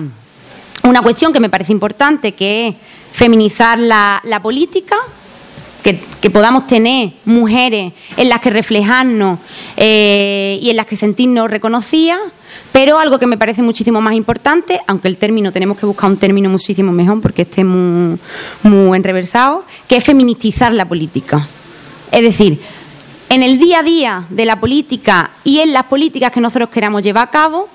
una 0.85 1.01
cuestión 1.03 1.31
que 1.31 1.39
me 1.39 1.49
parece 1.49 1.71
importante, 1.71 2.31
que 2.31 2.69
es 2.69 2.75
feminizar 3.11 3.77
la 3.77 4.39
política, 4.41 4.95
que, 5.83 6.29
podamos 6.29 6.65
tener 6.65 7.11
mujeres 7.25 7.93
en 8.15 8.29
las 8.29 8.39
que 8.39 8.49
reflejarnos 8.49 9.39
eh, 9.75 10.57
y 10.61 10.69
en 10.69 10.77
las 10.77 10.85
que 10.85 10.95
sentirnos 10.95 11.51
reconocidas, 11.51 12.19
pero 12.71 12.97
algo 12.97 13.19
que 13.19 13.27
me 13.27 13.37
parece 13.37 13.61
muchísimo 13.61 14.01
más 14.01 14.15
importante, 14.15 14.79
aunque 14.87 15.09
el 15.09 15.17
término 15.17 15.51
tenemos 15.51 15.77
que 15.77 15.85
buscar 15.85 16.09
un 16.09 16.17
término 16.17 16.49
muchísimo 16.49 16.91
mejor 16.91 17.21
porque 17.21 17.43
esté 17.43 17.63
muy, 17.63 18.17
muy 18.63 18.97
enreversado, 18.97 19.65
que 19.87 19.97
es 19.97 20.03
feministizar 20.03 20.73
la 20.73 20.85
política. 20.85 21.45
Es 22.11 22.21
decir, 22.21 22.59
en 23.29 23.43
el 23.43 23.59
día 23.59 23.79
a 23.79 23.83
día 23.83 24.25
de 24.29 24.45
la 24.45 24.59
política 24.59 25.31
y 25.43 25.59
en 25.59 25.73
las 25.73 25.83
políticas 25.83 26.31
que 26.31 26.39
nosotros 26.39 26.69
queramos 26.69 27.03
llevar 27.03 27.27
a 27.27 27.31
cabo, 27.31 27.67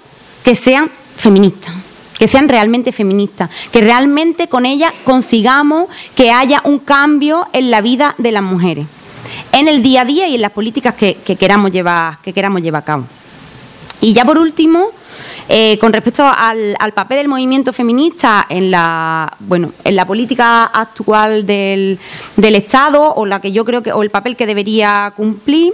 que 0.42 0.54
sean 0.54 0.90
feministas 1.16 1.74
que 2.18 2.28
sean 2.28 2.48
realmente 2.48 2.92
feministas, 2.92 3.50
que 3.72 3.80
realmente 3.80 4.48
con 4.48 4.66
ellas 4.66 4.92
consigamos 5.04 5.88
que 6.14 6.30
haya 6.30 6.60
un 6.64 6.80
cambio 6.80 7.46
en 7.52 7.70
la 7.70 7.80
vida 7.80 8.14
de 8.18 8.32
las 8.32 8.42
mujeres, 8.42 8.86
en 9.52 9.68
el 9.68 9.82
día 9.82 10.02
a 10.02 10.04
día 10.04 10.28
y 10.28 10.34
en 10.34 10.42
las 10.42 10.52
políticas 10.52 10.94
que, 10.94 11.16
queramos, 11.38 11.70
llevar, 11.70 12.18
que 12.22 12.32
queramos 12.32 12.62
llevar 12.62 12.82
a 12.82 12.84
cabo. 12.84 13.04
Y 14.00 14.12
ya 14.12 14.24
por 14.24 14.38
último, 14.38 14.90
eh, 15.48 15.78
con 15.78 15.92
respecto 15.92 16.24
al, 16.24 16.76
papel 16.94 17.18
del 17.18 17.28
movimiento 17.28 17.72
feminista 17.72 18.46
en 18.48 18.70
la, 18.70 19.32
bueno, 19.40 19.72
en 19.84 19.96
la 19.96 20.06
política 20.06 20.64
actual 20.64 21.46
del, 21.46 21.98
del 22.36 22.54
Estado 22.54 23.14
o 23.14 23.26
la 23.26 23.40
que 23.40 23.52
yo 23.52 23.64
creo 23.64 23.82
que 23.82 23.92
o 23.92 24.02
el 24.02 24.10
papel 24.10 24.36
que 24.36 24.46
debería 24.46 25.12
cumplir, 25.16 25.72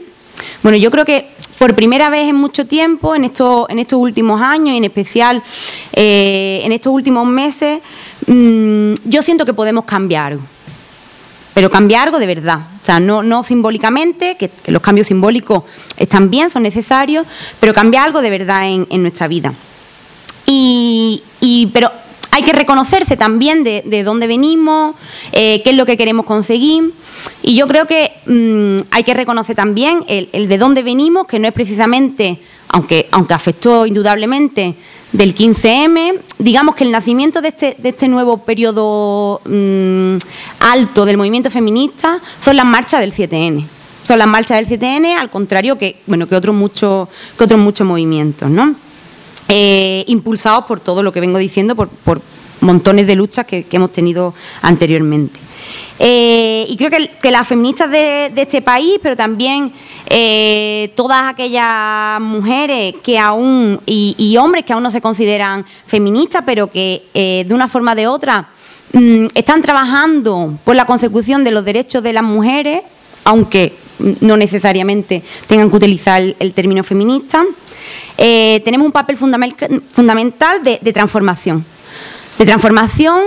bueno, 0.62 0.78
yo 0.78 0.90
creo 0.90 1.04
que 1.04 1.34
por 1.58 1.75
primera 1.75 2.11
vez 2.11 2.28
en 2.28 2.37
mucho 2.37 2.66
tiempo, 2.66 3.14
en 3.14 3.25
estos, 3.25 3.66
en 3.68 3.78
estos 3.78 3.99
últimos 3.99 4.40
años 4.40 4.75
y 4.75 4.78
en 4.78 4.84
especial 4.84 5.42
eh, 5.92 6.61
en 6.64 6.73
estos 6.73 6.92
últimos 6.92 7.26
meses, 7.26 7.80
mm, 8.26 8.94
yo 9.04 9.23
siento 9.23 9.44
que 9.44 9.54
podemos 9.54 9.84
cambiar. 9.84 10.38
Pero 11.54 11.70
cambiar 11.70 12.08
algo 12.08 12.18
de 12.18 12.26
verdad. 12.26 12.61
O 12.82 12.87
sea, 12.87 13.00
no, 13.00 13.23
no 13.23 13.42
simbólicamente, 13.42 14.37
que, 14.37 14.50
los 14.66 14.82
cambios 14.82 15.06
simbólicos 15.06 15.62
están 15.96 16.28
bien, 16.28 16.50
son 16.50 16.64
necesarios, 16.64 17.26
pero 17.61 17.73
cambiar 17.73 18.04
algo 18.04 18.20
de 18.20 18.30
verdad 18.30 18.68
en, 18.68 19.02
nuestra 19.02 19.28
vida. 19.28 19.54
Y, 20.46 21.23
pero 21.73 21.90
hay 22.35 22.43
que 22.43 22.53
reconocerse 22.53 23.17
también 23.17 23.62
de, 23.62 24.03
dónde 24.03 24.26
venimos, 24.26 24.97
eh, 25.31 25.62
qué 25.62 25.71
es 25.71 25.76
lo 25.76 25.87
que 25.87 25.97
queremos 25.97 26.26
conseguir. 26.26 26.93
Y 27.43 27.55
yo 27.55 27.69
creo 27.69 27.87
que 27.87 28.11
mm, 28.26 28.88
hay 28.91 29.05
que 29.05 29.14
reconocer 29.14 29.55
también 29.55 30.05
el, 30.09 30.49
de 30.49 30.59
dónde 30.59 30.83
venimos, 30.83 31.29
que 31.29 31.38
no 31.38 31.47
es 31.47 31.55
precisamente, 31.55 32.41
aunque, 32.67 33.07
aunque 33.12 33.35
afectó 33.35 33.87
indudablemente 33.87 34.75
del 35.12 35.33
15M, 35.33 36.19
digamos 36.38 36.75
que 36.75 36.83
el 36.83 36.91
nacimiento 36.91 37.41
de 37.41 37.49
este, 37.49 37.76
de 37.79 37.91
este 37.91 38.09
nuevo 38.09 38.38
periodo 38.38 39.41
mm, 39.45 40.17
alto 40.59 41.05
del 41.05 41.17
movimiento 41.17 41.53
feminista 41.53 42.21
son 42.41 42.57
las 42.57 42.67
marchas 42.67 42.99
del 42.99 43.14
7N. 43.14 43.64
Son 44.03 44.19
las 44.19 44.26
marchas 44.26 44.59
del 44.59 44.81
7N, 44.81 45.17
al 45.17 45.31
contrario 45.31 45.79
que, 45.79 46.00
bueno, 46.07 46.26
que 46.26 46.35
otros 46.35 46.57
muchos, 46.57 47.09
que 47.38 47.45
otros 47.45 47.61
muchos 47.61 47.87
movimientos, 47.87 48.50
¿no? 48.50 48.75
Eh, 49.48 50.04
impulsados 50.06 50.64
por 50.64 50.80
todo 50.80 51.02
lo 51.02 51.12
que 51.12 51.20
vengo 51.20 51.38
diciendo, 51.38 51.74
por, 51.74 52.22
montones 52.60 53.06
de 53.06 53.14
luchas 53.14 53.44
que, 53.44 53.66
hemos 53.72 53.92
tenido 53.92 54.32
anteriormente. 54.62 55.38
Eh, 55.98 56.64
y 56.66 56.76
creo 56.78 56.90
que, 56.90 57.30
las 57.30 57.46
feministas 57.46 57.90
de, 57.90 58.32
este 58.36 58.62
país, 58.62 58.98
pero 59.02 59.16
también 59.16 59.70
eh, 60.06 60.92
todas 60.96 61.30
aquellas 61.30 62.20
mujeres 62.22 62.94
que 63.02 63.18
aún 63.18 63.78
y, 63.84 64.34
hombres 64.38 64.64
que 64.64 64.72
aún 64.72 64.82
no 64.82 64.90
se 64.90 65.02
consideran 65.02 65.66
feministas, 65.86 66.42
pero 66.46 66.70
que 66.70 67.02
de 67.46 67.54
una 67.54 67.68
forma 67.68 67.92
o 67.92 67.96
de 67.96 68.06
otra 68.06 68.48
mm, 68.94 69.26
están 69.34 69.60
trabajando 69.60 70.58
por 70.64 70.74
la 70.74 70.86
consecución 70.86 71.44
de 71.44 71.50
los 71.50 71.66
derechos 71.66 72.02
de 72.02 72.14
las 72.14 72.24
mujeres, 72.24 72.80
aunque 73.24 73.74
no 73.98 74.36
necesariamente 74.36 75.22
tengan 75.46 75.70
que 75.70 75.76
utilizar 75.76 76.22
el 76.38 76.52
término 76.52 76.82
feminista. 76.84 77.44
Eh, 78.16 78.60
tenemos 78.64 78.86
un 78.86 78.92
papel 78.92 79.16
fundamental 79.16 80.62
de, 80.62 80.92
transformación. 80.92 81.64
De 82.38 82.44
transformación 82.44 83.22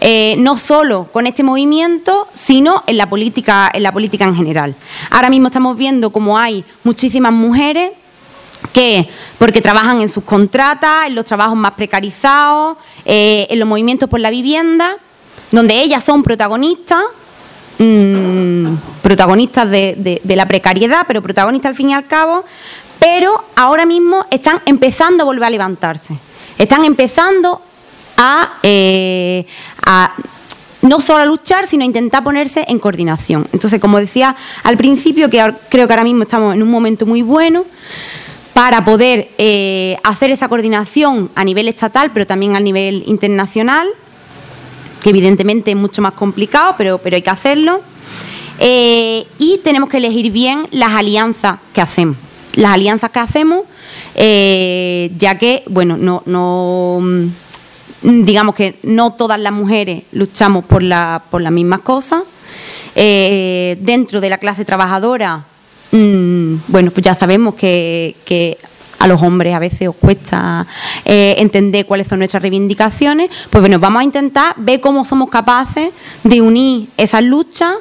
eh, 0.00 0.34
no 0.38 0.58
solo 0.58 1.08
con 1.12 1.26
este 1.26 1.42
movimiento, 1.42 2.28
sino 2.34 2.82
en 2.86 2.96
la 2.96 3.08
política, 3.08 3.70
en 3.72 3.82
la 3.82 3.92
política 3.92 4.24
en 4.24 4.36
general. 4.36 4.74
Ahora 5.10 5.30
mismo 5.30 5.48
estamos 5.48 5.76
viendo 5.76 6.10
cómo 6.10 6.36
hay 6.38 6.64
muchísimas 6.82 7.32
mujeres 7.32 7.90
que, 8.72 9.08
porque 9.38 9.60
trabajan 9.60 10.00
en 10.00 10.08
sus 10.08 10.24
contratas, 10.24 11.06
en 11.06 11.14
los 11.14 11.24
trabajos 11.24 11.56
más 11.56 11.72
precarizados, 11.72 12.78
eh, 13.04 13.46
en 13.50 13.58
los 13.58 13.68
movimientos 13.68 14.08
por 14.08 14.20
la 14.20 14.30
vivienda, 14.30 14.96
donde 15.50 15.80
ellas 15.80 16.02
son 16.02 16.22
protagonistas, 16.22 17.02
mm, 17.78 18.74
protagonistas 19.02 19.70
de, 19.70 20.20
de, 20.22 20.36
la 20.36 20.46
precariedad, 20.46 21.04
pero 21.06 21.22
protagonistas 21.22 21.70
al 21.70 21.76
fin 21.76 21.90
y 21.90 21.94
al 21.94 22.06
cabo, 22.06 22.44
pero 22.98 23.44
ahora 23.56 23.86
mismo 23.86 24.26
están 24.30 24.60
empezando 24.66 25.22
a 25.22 25.26
volver 25.26 25.44
a 25.44 25.50
levantarse. 25.50 26.16
Están 26.58 26.84
empezando 26.84 27.60
a, 28.16 28.52
eh, 28.62 29.44
no 30.82 31.00
solo 31.00 31.22
a 31.22 31.26
luchar, 31.26 31.66
sino 31.66 31.82
a 31.82 31.86
intentar 31.86 32.22
ponerse 32.22 32.64
en 32.68 32.78
coordinación. 32.78 33.46
Entonces, 33.52 33.80
como 33.80 33.98
decía 33.98 34.36
al 34.62 34.76
principio, 34.76 35.30
que 35.30 35.54
creo 35.68 35.86
que 35.86 35.92
ahora 35.92 36.04
mismo 36.04 36.22
estamos 36.22 36.54
en 36.54 36.62
un 36.62 36.70
momento 36.70 37.06
muy 37.06 37.22
bueno 37.22 37.64
para 38.52 38.84
poder 38.84 39.30
eh, 39.36 39.98
hacer 40.04 40.30
esa 40.30 40.48
coordinación 40.48 41.30
a 41.34 41.44
nivel 41.44 41.68
estatal, 41.68 42.12
pero 42.14 42.26
también 42.26 42.54
a 42.54 42.60
nivel 42.60 43.02
internacional, 43.06 43.88
que 45.02 45.10
evidentemente 45.10 45.70
es 45.70 45.76
mucho 45.76 46.02
más 46.02 46.12
complicado, 46.12 46.74
pero, 46.76 46.98
pero 46.98 47.16
hay 47.16 47.22
que 47.22 47.30
hacerlo. 47.30 47.82
Eh, 48.58 49.26
y 49.38 49.58
tenemos 49.64 49.88
que 49.88 49.96
elegir 49.96 50.30
bien 50.30 50.66
las 50.70 50.92
alianzas 50.92 51.58
que 51.72 51.80
hacemos 51.80 52.16
las 52.56 52.72
alianzas 52.72 53.10
que 53.10 53.18
hacemos, 53.18 53.64
eh, 54.14 55.10
ya 55.16 55.38
que, 55.38 55.62
bueno, 55.68 55.96
no, 55.96 56.22
no 56.26 57.00
mm, 57.00 58.24
digamos 58.24 58.54
que 58.54 58.76
no 58.82 59.12
todas 59.12 59.38
las 59.38 59.52
mujeres 59.52 60.04
luchamos 60.12 60.64
por, 60.64 60.82
la, 60.82 61.22
por 61.30 61.42
las 61.42 61.52
mismas 61.52 61.80
cosas. 61.80 62.22
Eh, 62.96 63.76
dentro 63.80 64.20
de 64.20 64.30
la 64.30 64.38
clase 64.38 64.64
trabajadora, 64.64 65.44
mm, 65.90 66.54
bueno, 66.68 66.90
pues 66.90 67.04
ya 67.04 67.14
sabemos 67.14 67.54
que, 67.54 68.14
a 68.98 69.06
los 69.06 69.22
hombres 69.22 69.54
a 69.54 69.58
veces 69.58 69.88
os 69.88 69.96
cuesta 69.96 70.66
eh, 71.04 71.36
entender 71.38 71.86
cuáles 71.86 72.08
son 72.08 72.18
nuestras 72.18 72.42
reivindicaciones, 72.42 73.30
pues 73.50 73.62
bueno, 73.62 73.78
vamos 73.78 74.00
a 74.00 74.04
intentar 74.04 74.54
ver 74.56 74.80
cómo 74.80 75.04
somos 75.04 75.28
capaces 75.28 75.90
de 76.22 76.40
unir 76.40 76.88
esas 76.96 77.22
luchas 77.22 77.74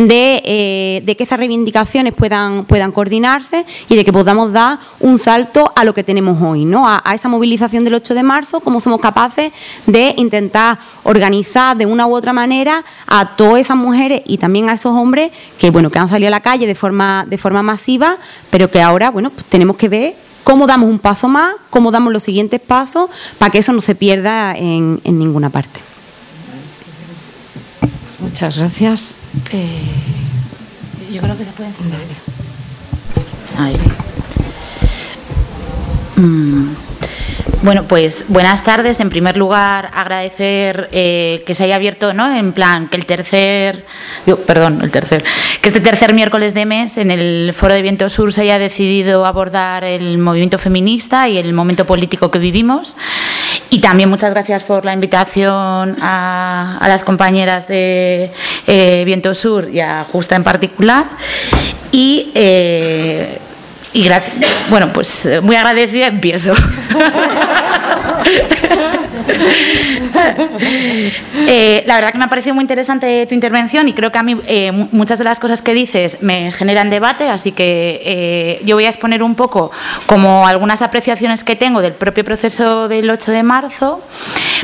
eh, 0.00 1.02
de, 1.04 1.16
que 1.16 1.24
esas 1.24 1.40
reivindicaciones 1.40 2.14
puedan, 2.14 2.64
puedan 2.66 2.92
coordinarse 2.92 3.66
y 3.88 3.96
de 3.96 4.04
que 4.04 4.12
podamos 4.12 4.52
dar 4.52 4.78
un 5.00 5.18
salto 5.18 5.72
a 5.74 5.82
lo 5.82 5.92
que 5.92 6.04
tenemos 6.04 6.40
hoy, 6.40 6.64
¿no? 6.64 6.86
a, 6.86 7.02
esa 7.12 7.28
movilización 7.28 7.82
del 7.82 7.94
8 7.94 8.14
de 8.14 8.22
marzo, 8.22 8.60
cómo 8.60 8.78
somos 8.78 9.00
capaces 9.00 9.52
de 9.86 10.14
intentar 10.16 10.78
organizar 11.02 11.76
de 11.76 11.86
una 11.86 12.06
u 12.06 12.14
otra 12.14 12.32
manera 12.32 12.84
a 13.08 13.34
todas 13.34 13.60
esas 13.60 13.76
mujeres 13.76 14.22
y 14.24 14.38
también 14.38 14.68
a 14.68 14.74
esos 14.74 14.94
hombres 14.94 15.32
que, 15.58 15.70
bueno, 15.70 15.90
que 15.90 15.98
han 15.98 16.08
salido 16.08 16.28
a 16.28 16.30
la 16.30 16.40
calle 16.40 16.68
de 16.68 16.76
forma, 16.76 17.26
de 17.28 17.36
forma 17.36 17.64
masiva, 17.64 18.18
pero 18.50 18.70
que 18.70 18.80
ahora 18.80 19.10
bueno, 19.10 19.30
pues 19.30 19.46
tenemos 19.46 19.76
que 19.76 19.88
ver 19.88 20.27
cómo 20.44 20.66
damos 20.66 20.88
un 20.88 20.98
paso 20.98 21.28
más, 21.28 21.54
cómo 21.70 21.90
damos 21.90 22.12
los 22.12 22.22
siguientes 22.22 22.60
pasos 22.60 23.10
para 23.38 23.50
que 23.50 23.58
eso 23.58 23.72
no 23.72 23.80
se 23.80 23.94
pierda 23.94 24.54
en 24.56 25.00
ninguna 25.04 25.50
parte. 25.50 25.80
Muchas 28.20 28.58
gracias. 28.58 29.16
Eh, 29.52 29.80
yo 31.12 31.20
creo 31.20 31.36
que 31.36 31.44
se 31.44 31.50
puede 31.52 31.70
encender. 31.70 32.00
Ahí. 33.56 33.76
Mm. 36.16 36.87
Bueno, 37.62 37.84
pues 37.84 38.24
buenas 38.28 38.62
tardes. 38.62 39.00
En 39.00 39.08
primer 39.08 39.36
lugar, 39.36 39.90
agradecer 39.92 40.88
eh, 40.92 41.42
que 41.44 41.54
se 41.54 41.64
haya 41.64 41.74
abierto, 41.74 42.12
¿no? 42.12 42.34
En 42.34 42.52
plan, 42.52 42.88
que 42.88 42.96
el 42.96 43.04
tercer, 43.04 43.84
perdón, 44.46 44.80
el 44.82 44.90
tercer, 44.92 45.24
que 45.60 45.68
este 45.68 45.80
tercer 45.80 46.14
miércoles 46.14 46.54
de 46.54 46.66
mes 46.66 46.96
en 46.98 47.10
el 47.10 47.52
Foro 47.54 47.74
de 47.74 47.82
Viento 47.82 48.08
Sur 48.08 48.32
se 48.32 48.42
haya 48.42 48.58
decidido 48.58 49.26
abordar 49.26 49.82
el 49.82 50.18
movimiento 50.18 50.56
feminista 50.56 51.28
y 51.28 51.36
el 51.36 51.52
momento 51.52 51.84
político 51.84 52.30
que 52.30 52.38
vivimos. 52.38 52.96
Y 53.70 53.80
también 53.80 54.08
muchas 54.08 54.30
gracias 54.30 54.62
por 54.62 54.84
la 54.84 54.94
invitación 54.94 55.96
a, 56.00 56.78
las 56.86 57.02
compañeras 57.02 57.66
de 57.66 58.30
eh, 58.66 59.02
Viento 59.04 59.34
Sur 59.34 59.68
y 59.68 59.80
a 59.80 60.06
Justa 60.10 60.36
en 60.36 60.44
particular. 60.44 61.06
Y 61.90 62.30
eh, 62.34 63.38
y 63.92 64.04
gracias, 64.04 64.36
bueno, 64.70 64.92
pues 64.92 65.26
eh, 65.26 65.40
muy 65.40 65.56
agradecida 65.56 66.06
empiezo. 66.08 66.54
Eh, 71.50 71.82
la 71.86 71.94
verdad 71.94 72.12
que 72.12 72.18
me 72.18 72.24
ha 72.24 72.28
parecido 72.28 72.54
muy 72.54 72.62
interesante 72.62 73.24
tu 73.26 73.34
intervención 73.34 73.88
y 73.88 73.94
creo 73.94 74.12
que 74.12 74.18
a 74.18 74.22
mí 74.22 74.38
eh, 74.46 74.70
muchas 74.92 75.16
de 75.16 75.24
las 75.24 75.40
cosas 75.40 75.62
que 75.62 75.72
dices 75.72 76.18
me 76.20 76.52
generan 76.52 76.90
debate, 76.90 77.28
así 77.28 77.52
que 77.52 78.60
yo 78.64 78.76
voy 78.76 78.84
a 78.84 78.90
exponer 78.90 79.22
un 79.22 79.34
poco 79.34 79.70
como 80.06 80.46
algunas 80.46 80.82
apreciaciones 80.82 81.44
que 81.44 81.56
tengo 81.56 81.80
del 81.80 81.92
propio 81.92 82.24
proceso 82.24 82.88
del 82.88 83.08
8 83.08 83.32
de 83.32 83.42
marzo 83.42 84.02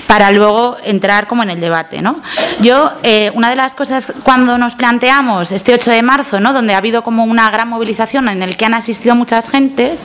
para 0.07 0.31
luego 0.31 0.77
entrar 0.85 1.27
como 1.27 1.43
en 1.43 1.51
el 1.51 1.61
debate. 1.61 2.03
¿no? 2.03 2.21
Yo, 2.61 2.93
una 3.33 3.51
de 3.51 3.57
las 3.57 3.75
cosas 3.75 4.13
cuando 4.23 4.59
nos 4.59 4.75
planteamos 4.75 5.53
este 5.53 5.73
8 5.73 5.91
de 5.91 6.03
marzo, 6.03 6.41
¿no? 6.41 6.53
donde 6.53 6.75
ha 6.75 6.79
habido 6.79 7.03
como 7.03 7.25
una 7.25 7.51
gran 7.51 7.69
movilización 7.69 8.29
en 8.29 8.43
el 8.43 8.57
que 8.57 8.67
han 8.67 8.75
asistido 8.75 9.15
muchas 9.15 9.49
gentes, 9.49 10.01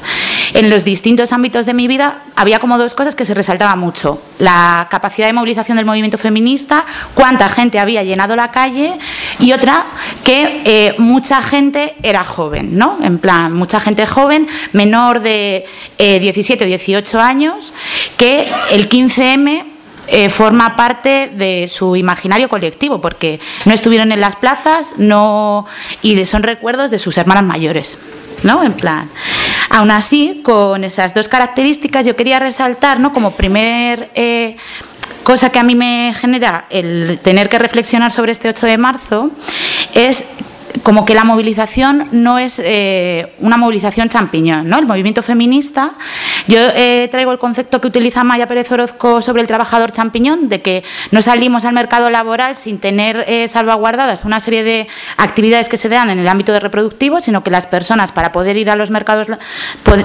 en 0.53 0.69
los 0.69 0.83
distintos 0.83 1.33
ámbitos 1.33 1.65
de 1.65 1.73
mi 1.73 1.87
vida 1.87 2.19
había 2.35 2.59
como 2.59 2.77
dos 2.77 2.93
cosas 2.93 3.15
que 3.15 3.25
se 3.25 3.33
resaltaban 3.33 3.79
mucho. 3.79 4.21
La 4.39 4.87
capacidad 4.89 5.27
de 5.27 5.33
movilización 5.39 5.77
del 5.77 5.85
movimiento 5.85 6.17
feminista, 6.17 6.85
cuánta 7.13 7.49
gente 7.49 7.79
había 7.79 8.03
llenado 8.03 8.35
la 8.35 8.51
calle 8.51 8.97
y 9.39 9.51
otra 9.53 9.85
que 10.23 10.61
eh, 10.65 10.95
mucha 10.97 11.41
gente 11.41 11.95
era 12.03 12.23
joven, 12.23 12.77
¿no? 12.77 12.97
En 13.01 13.17
plan, 13.17 13.53
mucha 13.53 13.79
gente 13.79 14.05
joven, 14.05 14.47
menor 14.73 15.21
de 15.21 15.65
17 15.97 16.63
o 16.63 16.67
18 16.67 17.19
años, 17.19 17.73
que 18.17 18.47
el 18.71 18.89
15M 18.89 19.65
eh, 20.11 20.29
forma 20.29 20.75
parte 20.75 21.31
de 21.35 21.69
su 21.71 21.95
imaginario 21.95 22.49
colectivo, 22.49 22.99
porque 22.99 23.39
no 23.65 23.73
estuvieron 23.73 24.11
en 24.11 24.19
las 24.19 24.35
plazas 24.35 24.93
no, 24.97 25.67
y 26.01 26.25
son 26.25 26.41
recuerdos 26.41 26.89
de 26.89 26.97
sus 26.97 27.17
hermanas 27.19 27.43
mayores. 27.43 27.99
¿no? 28.41 28.63
En 28.63 28.73
plan. 28.73 29.09
Aún 29.69 29.91
así, 29.91 30.41
con 30.43 30.83
esas 30.83 31.13
dos 31.13 31.27
características, 31.27 32.05
yo 32.05 32.15
quería 32.15 32.39
resaltar, 32.39 32.99
¿no? 32.99 33.13
Como 33.13 33.31
primer 33.31 34.09
eh, 34.15 34.55
cosa 35.23 35.49
que 35.49 35.59
a 35.59 35.63
mí 35.63 35.75
me 35.75 36.13
genera 36.15 36.65
el 36.69 37.19
tener 37.21 37.49
que 37.49 37.59
reflexionar 37.59 38.11
sobre 38.11 38.31
este 38.31 38.49
8 38.49 38.65
de 38.65 38.77
marzo, 38.77 39.31
es 39.93 40.25
como 40.83 41.05
que 41.05 41.13
la 41.13 41.23
movilización 41.23 42.07
no 42.11 42.39
es 42.39 42.61
eh, 42.63 43.33
una 43.39 43.57
movilización 43.57 44.09
champiñón, 44.09 44.69
¿no? 44.69 44.79
El 44.79 44.85
movimiento 44.85 45.21
feminista 45.21 45.91
Yo 46.47 46.59
eh, 46.59 47.07
traigo 47.11 47.31
el 47.31 47.39
concepto 47.39 47.81
que 47.81 47.87
utiliza 47.87 48.23
Maya 48.23 48.47
Pérez 48.47 48.71
Orozco 48.71 49.21
sobre 49.21 49.41
el 49.41 49.47
trabajador 49.47 49.91
champiñón, 49.91 50.49
de 50.49 50.61
que 50.61 50.83
no 51.11 51.21
salimos 51.21 51.65
al 51.65 51.73
mercado 51.73 52.09
laboral 52.09 52.55
sin 52.55 52.79
tener 52.79 53.25
eh, 53.27 53.47
salvaguardadas 53.47 54.25
una 54.25 54.39
serie 54.39 54.63
de 54.63 54.87
actividades 55.17 55.69
que 55.69 55.77
se 55.77 55.89
dan 55.89 56.09
en 56.09 56.19
el 56.19 56.27
ámbito 56.27 56.53
de 56.53 56.59
reproductivo, 56.59 57.21
sino 57.21 57.43
que 57.43 57.51
las 57.51 57.67
personas 57.67 58.11
para 58.11 58.31
poder 58.31 58.57
ir 58.57 58.69
a 58.69 58.75
los 58.75 58.89
mercados 58.89 59.27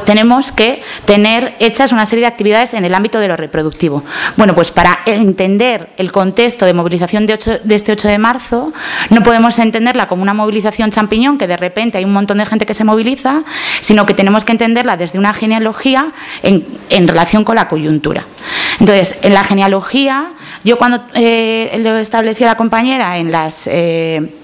tenemos 0.05 0.53
que 0.53 0.83
tener 1.05 1.55
hechas 1.61 1.93
una 1.93 2.07
serie 2.07 2.23
de 2.23 2.29
actividades 2.29 2.75
en 2.75 2.85
el 2.85 2.95
ámbito 2.95 3.21
de 3.21 3.29
lo 3.29 3.37
reproductivo. 3.37 4.03
Bueno, 4.37 4.55
pues 4.55 4.71
para 4.71 5.01
entender 5.07 5.91
el 5.97 6.13
contexto 6.13 6.67
de 6.67 6.75
movilización 6.75 7.27
de, 7.27 7.61
de 7.63 7.75
este 7.75 7.93
8 7.93 8.09
de 8.09 8.19
marzo, 8.19 8.73
no 9.11 9.23
podemos 9.23 9.59
entenderla 9.59 10.09
como 10.09 10.23
una 10.23 10.35
movilización 10.35 10.64
champiñón, 10.91 11.39
que 11.39 11.47
de 11.47 11.57
repente 11.57 11.99
hay 11.99 12.05
un 12.05 12.13
montón 12.13 12.39
de 12.39 12.47
gente 12.47 12.67
que 12.67 12.75
se 12.75 12.85
moviliza, 12.85 13.43
sino 13.81 14.07
que 14.07 14.15
tenemos 14.15 14.45
que 14.45 14.53
entenderla 14.53 14.97
desde 14.97 15.19
una 15.19 15.35
genealogía 15.35 16.13
en, 16.43 17.09
relación 17.09 17.45
con 17.45 17.57
la 17.57 17.69
coyuntura. 17.69 18.25
Entonces, 18.81 19.17
en 19.23 19.35
la 19.35 19.45
genealogía, 19.45 20.33
yo 20.65 20.79
cuando 20.79 21.03
eh, 21.15 21.77
lo 21.81 21.99
estableció 21.99 22.47
la 22.47 22.57
compañera 22.57 23.19
en 23.19 23.31
las... 23.31 23.67
Eh, 23.67 24.41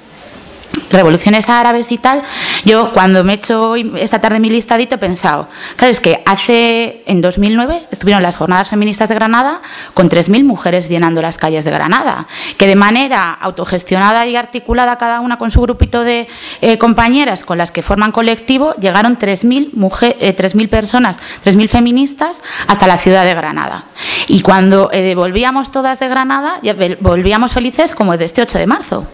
revoluciones 0.91 1.49
árabes 1.49 1.93
y 1.93 1.99
tal, 1.99 2.23
yo 2.65 2.91
cuando 2.93 3.25
me 3.25 3.35
he 3.35 3.37
hecho 3.37 3.77
esta 3.77 4.21
tarde 4.21 4.41
mi 4.41 4.51
listadito 4.51 4.97
he 4.97 4.99
pensado, 4.99 5.49
claro, 5.77 5.91
es 5.91 6.01
que 6.01 6.23
hace, 6.27 7.03
en 7.07 7.21
2009 7.21 7.87
estuvieron 7.91 8.23
las 8.23 8.37
jornadas 8.37 8.69
feministas 8.69 9.09
de 9.09 9.15
Granada 9.15 9.61
con 9.95 10.09
3.000 10.09 10.45
mujeres 10.45 10.89
llenando 10.89 11.23
las 11.23 11.39
calles 11.39 11.65
de 11.65 11.71
Granada, 11.71 12.27
que 12.57 12.67
de 12.67 12.77
manera 12.77 13.33
autogestionada 13.33 14.27
y 14.27 14.37
articulada 14.37 14.99
cada 14.99 15.21
una 15.21 15.39
con 15.39 15.51
su 15.51 15.61
grupito 15.61 16.05
de 16.05 16.29
eh, 16.61 16.79
compañeras 16.79 17.45
con 17.45 17.59
las 17.59 17.71
que 17.71 17.83
forman 17.83 18.13
colectivo, 18.13 18.75
llegaron 18.75 19.19
3.000 19.19 20.17
eh, 20.21 20.69
personas, 20.69 21.19
3.000 21.45 21.69
feministas 21.69 22.43
hasta 22.67 22.87
la 22.87 22.99
ciudad 22.99 23.25
de 23.25 23.35
Granada. 23.35 23.85
Y 24.29 24.43
cuando 24.43 24.91
eh, 24.93 25.15
volvíamos 25.15 25.71
todas 25.71 25.99
de 26.01 26.09
Granada, 26.09 26.61
volvíamos 27.01 27.53
felices 27.53 27.95
como 27.95 28.17
de 28.17 28.25
este 28.25 28.43
8 28.43 28.59
de 28.59 28.67
marzo. 28.67 29.07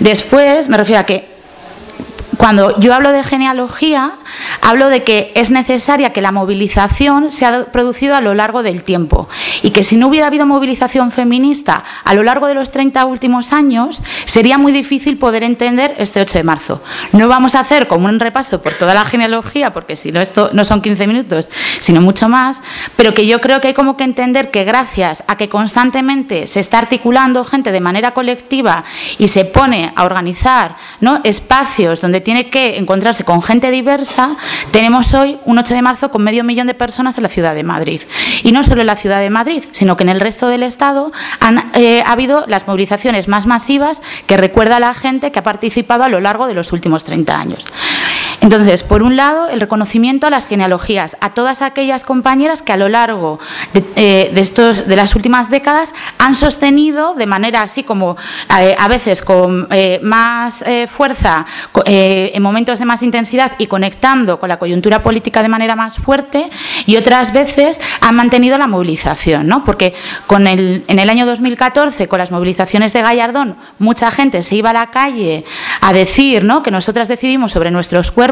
Después, 0.00 0.68
me 0.68 0.76
refiero 0.76 1.00
a 1.00 1.04
que 1.04 1.26
cuando 2.40 2.80
yo 2.80 2.94
hablo 2.94 3.12
de 3.12 3.22
genealogía, 3.22 4.12
hablo 4.62 4.88
de 4.88 5.04
que 5.04 5.30
es 5.34 5.50
necesaria 5.50 6.14
que 6.14 6.22
la 6.22 6.32
movilización 6.32 7.30
se 7.30 7.44
ha 7.44 7.66
producido 7.66 8.16
a 8.16 8.22
lo 8.22 8.32
largo 8.32 8.62
del 8.62 8.82
tiempo 8.82 9.28
y 9.62 9.72
que 9.72 9.82
si 9.82 9.98
no 9.98 10.08
hubiera 10.08 10.28
habido 10.28 10.46
movilización 10.46 11.10
feminista 11.10 11.84
a 12.02 12.14
lo 12.14 12.22
largo 12.22 12.46
de 12.46 12.54
los 12.54 12.70
30 12.70 13.04
últimos 13.04 13.52
años, 13.52 14.00
sería 14.24 14.56
muy 14.56 14.72
difícil 14.72 15.18
poder 15.18 15.42
entender 15.42 15.94
este 15.98 16.22
8 16.22 16.38
de 16.38 16.44
marzo. 16.44 16.82
No 17.12 17.28
vamos 17.28 17.54
a 17.54 17.60
hacer 17.60 17.86
como 17.86 18.08
un 18.08 18.18
repaso 18.18 18.62
por 18.62 18.72
toda 18.72 18.94
la 18.94 19.04
genealogía, 19.04 19.74
porque 19.74 19.94
si 19.94 20.10
no, 20.10 20.22
esto 20.22 20.48
no 20.54 20.64
son 20.64 20.80
15 20.80 21.06
minutos, 21.06 21.46
sino 21.80 22.00
mucho 22.00 22.30
más, 22.30 22.62
pero 22.96 23.12
que 23.12 23.26
yo 23.26 23.42
creo 23.42 23.60
que 23.60 23.68
hay 23.68 23.74
como 23.74 23.98
que 23.98 24.04
entender 24.04 24.50
que 24.50 24.64
gracias 24.64 25.22
a 25.26 25.36
que 25.36 25.50
constantemente 25.50 26.46
se 26.46 26.60
está 26.60 26.78
articulando 26.78 27.44
gente 27.44 27.70
de 27.70 27.80
manera 27.80 28.14
colectiva 28.14 28.82
y 29.18 29.28
se 29.28 29.44
pone 29.44 29.92
a 29.94 30.04
organizar 30.04 30.76
¿no? 31.00 31.20
espacios 31.22 32.00
donde 32.00 32.22
tiene 32.30 32.48
que 32.48 32.78
encontrarse 32.78 33.24
con 33.24 33.42
gente 33.42 33.72
diversa, 33.72 34.36
tenemos 34.70 35.14
hoy 35.14 35.38
un 35.46 35.58
8 35.58 35.74
de 35.74 35.82
marzo 35.82 36.12
con 36.12 36.22
medio 36.22 36.44
millón 36.44 36.68
de 36.68 36.74
personas 36.74 37.16
en 37.16 37.24
la 37.24 37.28
ciudad 37.28 37.56
de 37.56 37.64
Madrid. 37.64 38.02
Y 38.44 38.52
no 38.52 38.62
solo 38.62 38.82
en 38.82 38.86
la 38.86 38.94
ciudad 38.94 39.18
de 39.18 39.30
Madrid, 39.30 39.64
sino 39.72 39.96
que 39.96 40.04
en 40.04 40.10
el 40.10 40.20
resto 40.20 40.46
del 40.46 40.62
Estado 40.62 41.10
han, 41.40 41.72
eh, 41.74 42.04
ha 42.06 42.12
habido 42.12 42.44
las 42.46 42.68
movilizaciones 42.68 43.26
más 43.26 43.46
masivas 43.46 44.00
que 44.28 44.36
recuerda 44.36 44.76
a 44.76 44.78
la 44.78 44.94
gente 44.94 45.32
que 45.32 45.40
ha 45.40 45.42
participado 45.42 46.04
a 46.04 46.08
lo 46.08 46.20
largo 46.20 46.46
de 46.46 46.54
los 46.54 46.72
últimos 46.72 47.02
30 47.02 47.36
años. 47.36 47.64
Entonces, 48.40 48.82
por 48.82 49.02
un 49.02 49.16
lado, 49.16 49.48
el 49.48 49.60
reconocimiento 49.60 50.26
a 50.26 50.30
las 50.30 50.46
genealogías, 50.46 51.16
a 51.20 51.30
todas 51.30 51.60
aquellas 51.60 52.04
compañeras 52.04 52.62
que 52.62 52.72
a 52.72 52.78
lo 52.78 52.88
largo 52.88 53.38
de, 53.74 53.84
eh, 53.96 54.32
estos, 54.36 54.88
de 54.88 54.96
las 54.96 55.14
últimas 55.14 55.50
décadas 55.50 55.94
han 56.18 56.34
sostenido 56.34 57.14
de 57.14 57.26
manera 57.26 57.60
así 57.60 57.82
como 57.82 58.16
eh, 58.58 58.74
a 58.78 58.88
veces 58.88 59.20
con 59.22 59.68
eh, 59.70 60.00
más 60.02 60.64
fuerza, 60.88 61.44
en 61.84 62.42
momentos 62.42 62.78
de 62.78 62.84
más 62.84 63.02
intensidad 63.02 63.52
y 63.58 63.66
conectando 63.66 64.40
con 64.40 64.48
la 64.48 64.58
coyuntura 64.58 65.02
política 65.02 65.42
de 65.42 65.48
manera 65.48 65.76
más 65.76 65.96
fuerte 65.96 66.50
y 66.86 66.96
otras 66.96 67.32
veces 67.32 67.80
han 68.00 68.14
mantenido 68.14 68.56
la 68.58 68.66
movilización, 68.66 69.46
¿no? 69.46 69.64
Porque 69.64 69.94
con 70.26 70.46
el, 70.46 70.84
en 70.88 70.98
el 70.98 71.10
año 71.10 71.26
2014, 71.26 72.08
con 72.08 72.18
las 72.18 72.30
movilizaciones 72.30 72.92
de 72.92 73.02
Gallardón, 73.02 73.56
mucha 73.78 74.10
gente 74.10 74.42
se 74.42 74.56
iba 74.56 74.70
a 74.70 74.74
la 74.74 74.90
calle 74.90 75.44
a 75.80 75.92
decir 75.92 76.44
¿no? 76.44 76.62
que 76.62 76.70
nosotras 76.70 77.08
decidimos 77.08 77.52
sobre 77.52 77.70
nuestros 77.70 78.10
cuerpos 78.10 78.29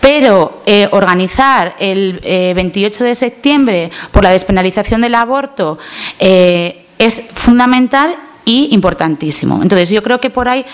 pero 0.00 0.62
eh, 0.66 0.88
organizar 0.90 1.76
el 1.78 2.20
28 2.54 3.04
eh, 3.04 3.08
de 3.08 3.14
septiembre 3.14 3.90
por 4.10 4.22
la 4.22 4.30
despenalización 4.30 5.00
del 5.00 5.14
aborto 5.14 5.78
eh, 6.18 6.86
es 6.98 7.22
fundamental 7.34 8.16
y 8.44 8.68
importantísimo. 8.72 9.60
Entonces, 9.62 9.90
yo 9.90 10.02
creo 10.02 10.20
que 10.20 10.28
por 10.28 10.48
ahí, 10.48 10.64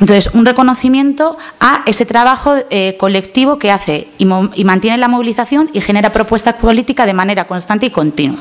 entonces, 0.00 0.30
un 0.32 0.46
reconocimiento 0.46 1.36
a 1.60 1.82
ese 1.84 2.06
trabajo 2.06 2.54
colectivo 2.96 3.58
que 3.58 3.70
hace 3.70 4.08
y, 4.16 4.26
y, 4.54 4.64
mantiene 4.64 4.96
la 4.96 5.08
movilización 5.08 5.68
y 5.74 5.82
genera 5.82 6.10
propuestas 6.10 6.54
políticas 6.54 7.06
de 7.06 7.12
manera 7.12 7.46
constante 7.46 7.84
y 7.86 7.90
continua 7.90 8.40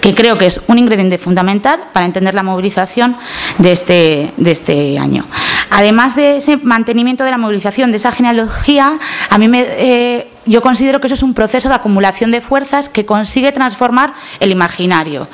que 0.00 0.14
creo 0.14 0.38
que 0.38 0.46
es 0.46 0.60
un 0.66 0.78
ingrediente 0.78 1.18
fundamental 1.18 1.80
para 1.92 2.06
entender 2.06 2.34
la 2.34 2.42
movilización 2.42 3.16
de 3.58 3.72
este, 3.72 4.32
de 4.36 4.50
este 4.50 4.98
año. 4.98 5.24
Además 5.70 6.16
de 6.16 6.36
ese 6.36 6.56
mantenimiento 6.56 7.24
de 7.24 7.30
la 7.30 7.38
movilización, 7.38 7.90
de 7.90 7.96
esa 7.96 8.12
genealogía, 8.12 8.98
a 9.28 9.38
mí 9.38 9.48
eh, 9.54 10.28
yo 10.46 10.62
considero 10.62 11.00
que 11.00 11.06
eso 11.06 11.14
es 11.14 11.22
un 11.22 11.34
proceso 11.34 11.68
de 11.68 11.74
acumulación 11.74 12.30
de 12.30 12.40
fuerzas 12.40 12.88
que 12.88 13.06
consigue 13.06 13.52
transformar 13.52 14.14
el 14.40 14.50
imaginario. 14.50 15.28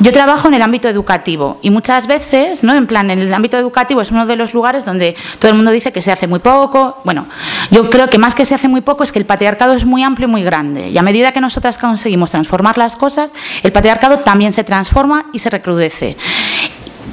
Yo 0.00 0.12
trabajo 0.12 0.48
en 0.48 0.54
el 0.54 0.62
ámbito 0.62 0.88
educativo 0.88 1.58
y 1.62 1.70
muchas 1.70 2.06
veces, 2.06 2.64
¿no? 2.64 2.74
En 2.74 2.86
plan, 2.86 3.10
en 3.10 3.18
el 3.18 3.32
ámbito 3.32 3.56
educativo 3.56 4.02
es 4.02 4.10
uno 4.10 4.26
de 4.26 4.36
los 4.36 4.52
lugares 4.54 4.84
donde 4.84 5.16
todo 5.38 5.50
el 5.50 5.56
mundo 5.56 5.70
dice 5.70 5.92
que 5.92 6.02
se 6.02 6.12
hace 6.12 6.26
muy 6.26 6.38
poco. 6.38 7.00
Bueno, 7.04 7.26
yo 7.70 7.88
creo 7.88 8.08
que 8.08 8.18
más 8.18 8.34
que 8.34 8.44
se 8.44 8.54
hace 8.54 8.68
muy 8.68 8.80
poco 8.80 9.04
es 9.04 9.12
que 9.12 9.18
el 9.18 9.24
patriarcado 9.24 9.72
es 9.74 9.84
muy 9.84 10.02
amplio 10.02 10.28
y 10.28 10.30
muy 10.30 10.42
grande. 10.42 10.90
Y 10.90 10.98
a 10.98 11.02
medida 11.02 11.32
que 11.32 11.40
nosotras 11.40 11.78
conseguimos 11.78 12.30
transformar 12.30 12.76
las 12.76 12.96
cosas, 12.96 13.30
el 13.62 13.72
patriarcado 13.72 14.18
también 14.18 14.52
se 14.52 14.64
transforma 14.64 15.26
y 15.32 15.38
se 15.38 15.48
recrudece. 15.48 16.16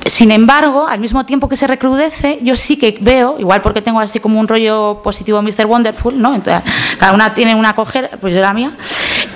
Sin 0.05 0.31
embargo, 0.31 0.87
al 0.87 0.99
mismo 0.99 1.25
tiempo 1.25 1.47
que 1.47 1.55
se 1.55 1.67
recrudece, 1.67 2.39
yo 2.41 2.55
sí 2.55 2.77
que 2.77 2.97
veo, 2.99 3.37
igual 3.39 3.61
porque 3.61 3.81
tengo 3.81 3.99
así 3.99 4.19
como 4.19 4.39
un 4.39 4.47
rollo 4.47 5.01
positivo 5.03 5.41
Mr. 5.41 5.65
Wonderful, 5.65 6.19
¿no? 6.19 6.35
Entonces, 6.35 6.63
cada 6.99 7.13
una 7.13 7.33
tiene 7.33 7.55
una 7.55 7.73
coger, 7.73 8.09
pues 8.19 8.33
yo 8.33 8.41
la 8.41 8.53
mía. 8.53 8.71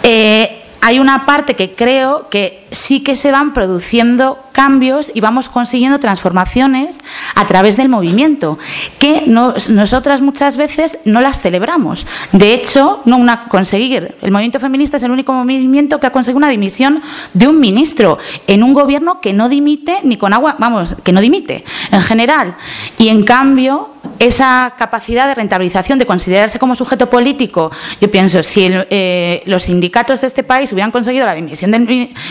Eh, 0.04 0.64
hay 0.82 1.00
una 1.00 1.26
parte 1.26 1.56
que 1.56 1.74
creo 1.74 2.30
que 2.30 2.66
sí 2.72 3.02
que 3.02 3.16
se 3.16 3.32
van 3.32 3.54
produciendo 3.54 4.40
cambios 4.58 5.12
y 5.14 5.22
vamos 5.22 5.50
consiguiendo 5.50 6.00
transformaciones 6.00 6.98
a 7.36 7.46
través 7.46 7.78
del 7.78 7.90
movimiento, 7.90 8.58
que 8.98 9.26
nosotras 9.28 10.22
muchas 10.22 10.58
veces 10.58 10.98
no 11.06 11.22
las 11.22 11.40
celebramos. 11.40 12.08
De 12.32 12.56
hecho, 12.56 13.04
no 13.06 13.18
una 13.18 13.44
conseguir. 13.50 14.16
El 14.20 14.32
movimiento 14.32 14.60
feminista 14.60 14.98
es 14.98 15.04
el 15.04 15.12
único 15.12 15.32
movimiento 15.32 16.00
que 16.00 16.08
ha 16.08 16.12
conseguido 16.12 16.40
una 16.40 16.50
dimisión 16.50 17.04
de 17.36 17.48
un 17.48 17.60
ministro 17.60 18.18
en 18.48 18.64
un 18.64 18.74
gobierno 18.74 19.22
que 19.22 19.32
no 19.32 19.48
dimite 19.48 20.00
ni 20.02 20.18
con 20.18 20.34
agua, 20.34 20.56
vamos, 20.58 20.96
que 21.04 21.12
no 21.12 21.22
dimite 21.22 21.64
en 21.92 22.02
general. 22.02 22.56
Y 22.98 23.10
en 23.10 23.24
cambio, 23.26 23.92
esa 24.20 24.74
capacidad 24.78 25.28
de 25.28 25.36
rentabilización, 25.36 26.00
de 26.00 26.06
considerarse 26.06 26.58
como 26.58 26.76
sujeto 26.76 27.10
político, 27.10 27.72
yo 28.02 28.10
pienso, 28.10 28.42
si 28.42 28.70
eh, 28.72 29.44
los 29.46 29.64
sindicatos 29.64 30.22
de 30.22 30.28
este 30.28 30.44
país 30.44 30.72
hubieran 30.72 30.92
conseguido 30.92 31.26
la 31.26 31.36
dimisión 31.36 31.72
del 31.72 31.82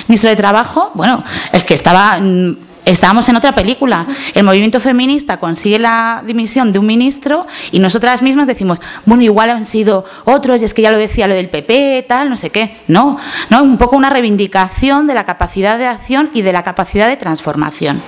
ministro 0.09 0.31
de 0.31 0.37
Trabajo, 0.37 0.91
bueno, 0.95 1.23
es 1.53 1.65
que 1.65 1.75
estaba 1.75 2.16
Estábamos 2.87 3.29
en 3.29 3.35
otra 3.35 3.53
película. 3.53 4.07
El 4.33 4.45
movimiento 4.45 4.79
feminista 4.79 5.39
consigue 5.39 5.81
la 5.81 6.23
dimisión 6.25 6.73
de 6.73 6.79
un 6.79 6.87
ministro 6.87 7.45
y 7.73 7.81
nosotras 7.81 8.23
mismas 8.23 8.47
decimos, 8.47 8.79
bueno, 9.05 9.25
igual 9.25 9.51
han 9.51 9.65
sido 9.65 10.05
otros, 10.25 10.63
y 10.63 10.67
es 10.67 10.73
que 10.73 10.83
ya 10.83 10.93
lo 10.93 10.99
decía 10.99 11.27
lo 11.27 11.35
del 11.35 11.49
PP, 11.49 12.07
tal, 12.09 12.31
no 12.31 12.37
sé 12.37 12.51
qué. 12.51 12.77
No, 12.87 13.19
no, 13.51 13.65
un 13.65 13.77
poco 13.77 13.97
una 13.97 14.09
reivindicación 14.09 15.09
de 15.09 15.15
la 15.15 15.27
capacidad 15.27 15.79
de 15.79 15.87
acción 15.87 16.31
y 16.33 16.43
de 16.43 16.53
la 16.53 16.63
capacidad 16.63 17.09
de 17.09 17.17
transformación. 17.17 18.01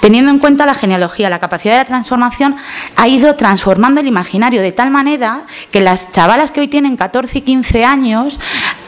Teniendo 0.00 0.32
en 0.32 0.40
cuenta 0.40 0.66
la 0.66 0.74
genealogía, 0.74 1.30
la 1.30 1.38
capacidad 1.38 1.78
de 1.78 1.84
transformación 1.84 2.56
ha 2.96 3.06
ido 3.06 3.36
transformando 3.36 4.00
el 4.00 4.08
imaginario 4.08 4.60
de 4.60 4.72
tal 4.72 4.90
manera 4.90 5.42
que 5.70 5.80
las 5.80 6.10
chavalas 6.10 6.50
que 6.50 6.60
hoy 6.60 6.68
tienen 6.68 6.96
14 6.96 7.38
y 7.38 7.42
15 7.42 7.84
años 7.84 8.40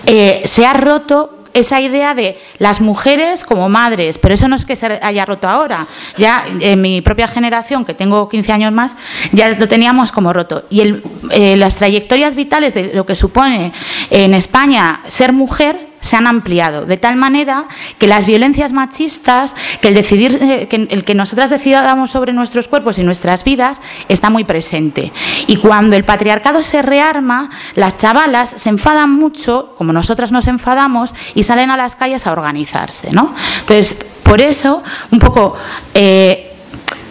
eh, 0.06 0.42
se 0.46 0.66
ha 0.66 0.72
roto 0.72 1.37
esa 1.58 1.80
idea 1.80 2.14
de 2.14 2.38
las 2.58 2.80
mujeres 2.80 3.44
como 3.44 3.68
madres, 3.68 4.18
pero 4.18 4.34
eso 4.34 4.48
no 4.48 4.56
es 4.56 4.64
que 4.64 4.76
se 4.76 4.98
haya 5.02 5.24
roto 5.24 5.48
ahora. 5.48 5.86
Ya 6.16 6.44
en 6.60 6.80
mi 6.80 7.00
propia 7.00 7.28
generación, 7.28 7.84
que 7.84 7.94
tengo 7.94 8.28
15 8.28 8.52
años 8.52 8.72
más, 8.72 8.96
ya 9.32 9.50
lo 9.50 9.68
teníamos 9.68 10.12
como 10.12 10.32
roto. 10.32 10.64
Y 10.70 10.82
eh, 11.30 11.56
las 11.56 11.76
trayectorias 11.76 12.34
vitales 12.34 12.74
de 12.74 12.92
lo 12.94 13.06
que 13.06 13.14
supone 13.14 13.72
en 14.10 14.34
España 14.34 15.00
ser 15.06 15.32
mujer 15.32 15.88
se 16.00 16.16
han 16.16 16.26
ampliado, 16.26 16.86
de 16.86 16.96
tal 16.96 17.16
manera 17.16 17.66
que 17.98 18.06
las 18.06 18.26
violencias 18.26 18.72
machistas, 18.72 19.54
que 19.80 19.88
el 19.88 19.94
decidir, 19.94 20.38
eh, 20.40 20.68
que 20.68 20.88
el 20.90 21.04
que 21.04 21.14
nosotras 21.14 21.50
decidamos 21.50 22.10
sobre 22.10 22.32
nuestros 22.32 22.68
cuerpos 22.68 22.98
y 22.98 23.02
nuestras 23.02 23.44
vidas, 23.44 23.80
está 24.08 24.30
muy 24.30 24.44
presente. 24.44 25.12
Y 25.46 25.56
cuando 25.56 25.96
el 25.96 26.04
patriarcado 26.04 26.62
se 26.62 26.82
rearma, 26.82 27.50
las 27.74 27.96
chavalas 27.96 28.54
se 28.56 28.68
enfadan 28.68 29.10
mucho, 29.10 29.74
como 29.76 29.92
nosotras 29.92 30.32
nos 30.32 30.46
enfadamos, 30.46 31.14
y 31.34 31.42
salen 31.42 31.70
a 31.70 31.76
las 31.76 31.96
calles 31.96 32.26
a 32.26 32.32
organizarse. 32.32 33.10
¿no? 33.12 33.34
Entonces, 33.60 33.96
por 34.22 34.40
eso, 34.40 34.82
un 35.10 35.18
poco. 35.18 35.56
Eh, 35.94 36.44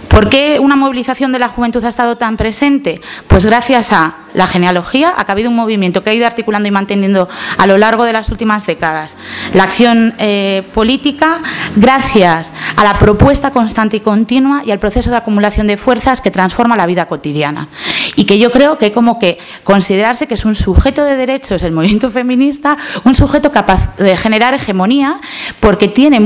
¿Por 0.07 0.29
qué 0.29 0.57
una 0.59 0.75
movilización 0.75 1.31
de 1.31 1.39
la 1.39 1.49
juventud 1.49 1.83
ha 1.83 1.89
estado 1.89 2.17
tan 2.17 2.37
presente? 2.37 3.01
Pues 3.27 3.45
gracias 3.45 3.91
a 3.91 4.15
la 4.37 4.47
genealogía, 4.47 5.13
ha 5.17 5.31
habido 5.31 5.49
un 5.49 5.55
movimiento 5.55 6.03
que 6.03 6.11
ha 6.11 6.13
ido 6.13 6.27
articulando 6.27 6.67
y 6.67 6.71
manteniendo 6.71 7.27
a 7.57 7.67
lo 7.67 7.77
largo 7.77 8.05
de 8.05 8.13
las 8.13 8.29
últimas 8.29 8.65
décadas 8.65 9.17
la 9.53 9.63
acción 9.63 10.13
eh, 10.19 10.63
política, 10.73 11.41
gracias 11.75 12.53
a 12.75 12.83
la 12.83 12.99
propuesta 12.99 13.51
constante 13.51 13.97
y 13.97 13.99
continua 13.99 14.61
y 14.63 14.71
al 14.71 14.79
proceso 14.79 15.09
de 15.09 15.17
acumulación 15.17 15.65
de 15.65 15.75
fuerzas 15.75 16.21
que 16.21 16.29
transforma 16.29 16.77
la 16.77 16.85
vida 16.85 17.07
cotidiana. 17.07 17.67
Y 18.15 18.25
que 18.25 18.37
yo 18.37 18.51
creo 18.51 18.77
que 18.77 18.91
como 18.91 19.19
que 19.19 19.39
considerarse 19.63 20.27
que 20.27 20.35
es 20.35 20.45
un 20.45 20.53
sujeto 20.55 21.03
de 21.03 21.15
derechos 21.15 21.63
el 21.63 21.71
movimiento 21.71 22.11
feminista, 22.11 22.77
un 23.03 23.15
sujeto 23.15 23.51
capaz 23.51 23.95
de 23.97 24.15
generar 24.17 24.53
hegemonía, 24.53 25.19
porque, 25.59 25.87
tiene, 25.87 26.21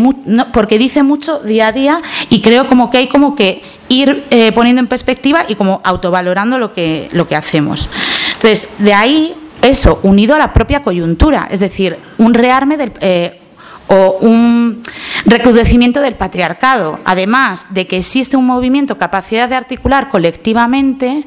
porque 0.52 0.78
dice 0.78 1.04
mucho 1.04 1.40
día 1.40 1.68
a 1.68 1.72
día 1.72 2.02
y 2.30 2.42
creo 2.42 2.68
como 2.68 2.92
que 2.92 2.98
hay 2.98 3.08
como 3.08 3.36
que 3.36 3.64
ir 3.92 4.24
eh, 4.30 4.52
poniendo 4.54 4.80
en 4.80 4.88
perspectiva 4.88 5.46
y 5.48 5.56
como 5.56 5.82
autovalorando 5.84 6.58
lo 6.58 6.74
que, 6.74 7.10
lo 7.12 7.28
que 7.28 7.36
hacemos. 7.36 7.90
Entonces, 8.36 8.68
de 8.80 8.94
ahí 8.94 9.34
eso, 9.62 10.00
unido 10.04 10.36
a 10.36 10.40
la 10.40 10.54
propia 10.54 10.82
coyuntura, 10.82 11.48
es 11.52 11.60
decir, 11.60 11.98
un 12.18 12.34
rearme 12.34 12.78
del, 12.78 12.94
eh, 13.02 13.40
o 13.88 14.18
un 14.22 14.82
recrudecimiento 15.26 16.00
del 16.02 16.16
patriarcado. 16.16 17.00
Además 17.04 17.66
de 17.70 17.86
que 17.86 17.98
existe 17.98 18.38
un 18.38 18.46
movimiento, 18.46 18.98
capacidad 18.98 19.50
de 19.50 19.56
articular 19.56 20.10
colectivamente, 20.10 21.26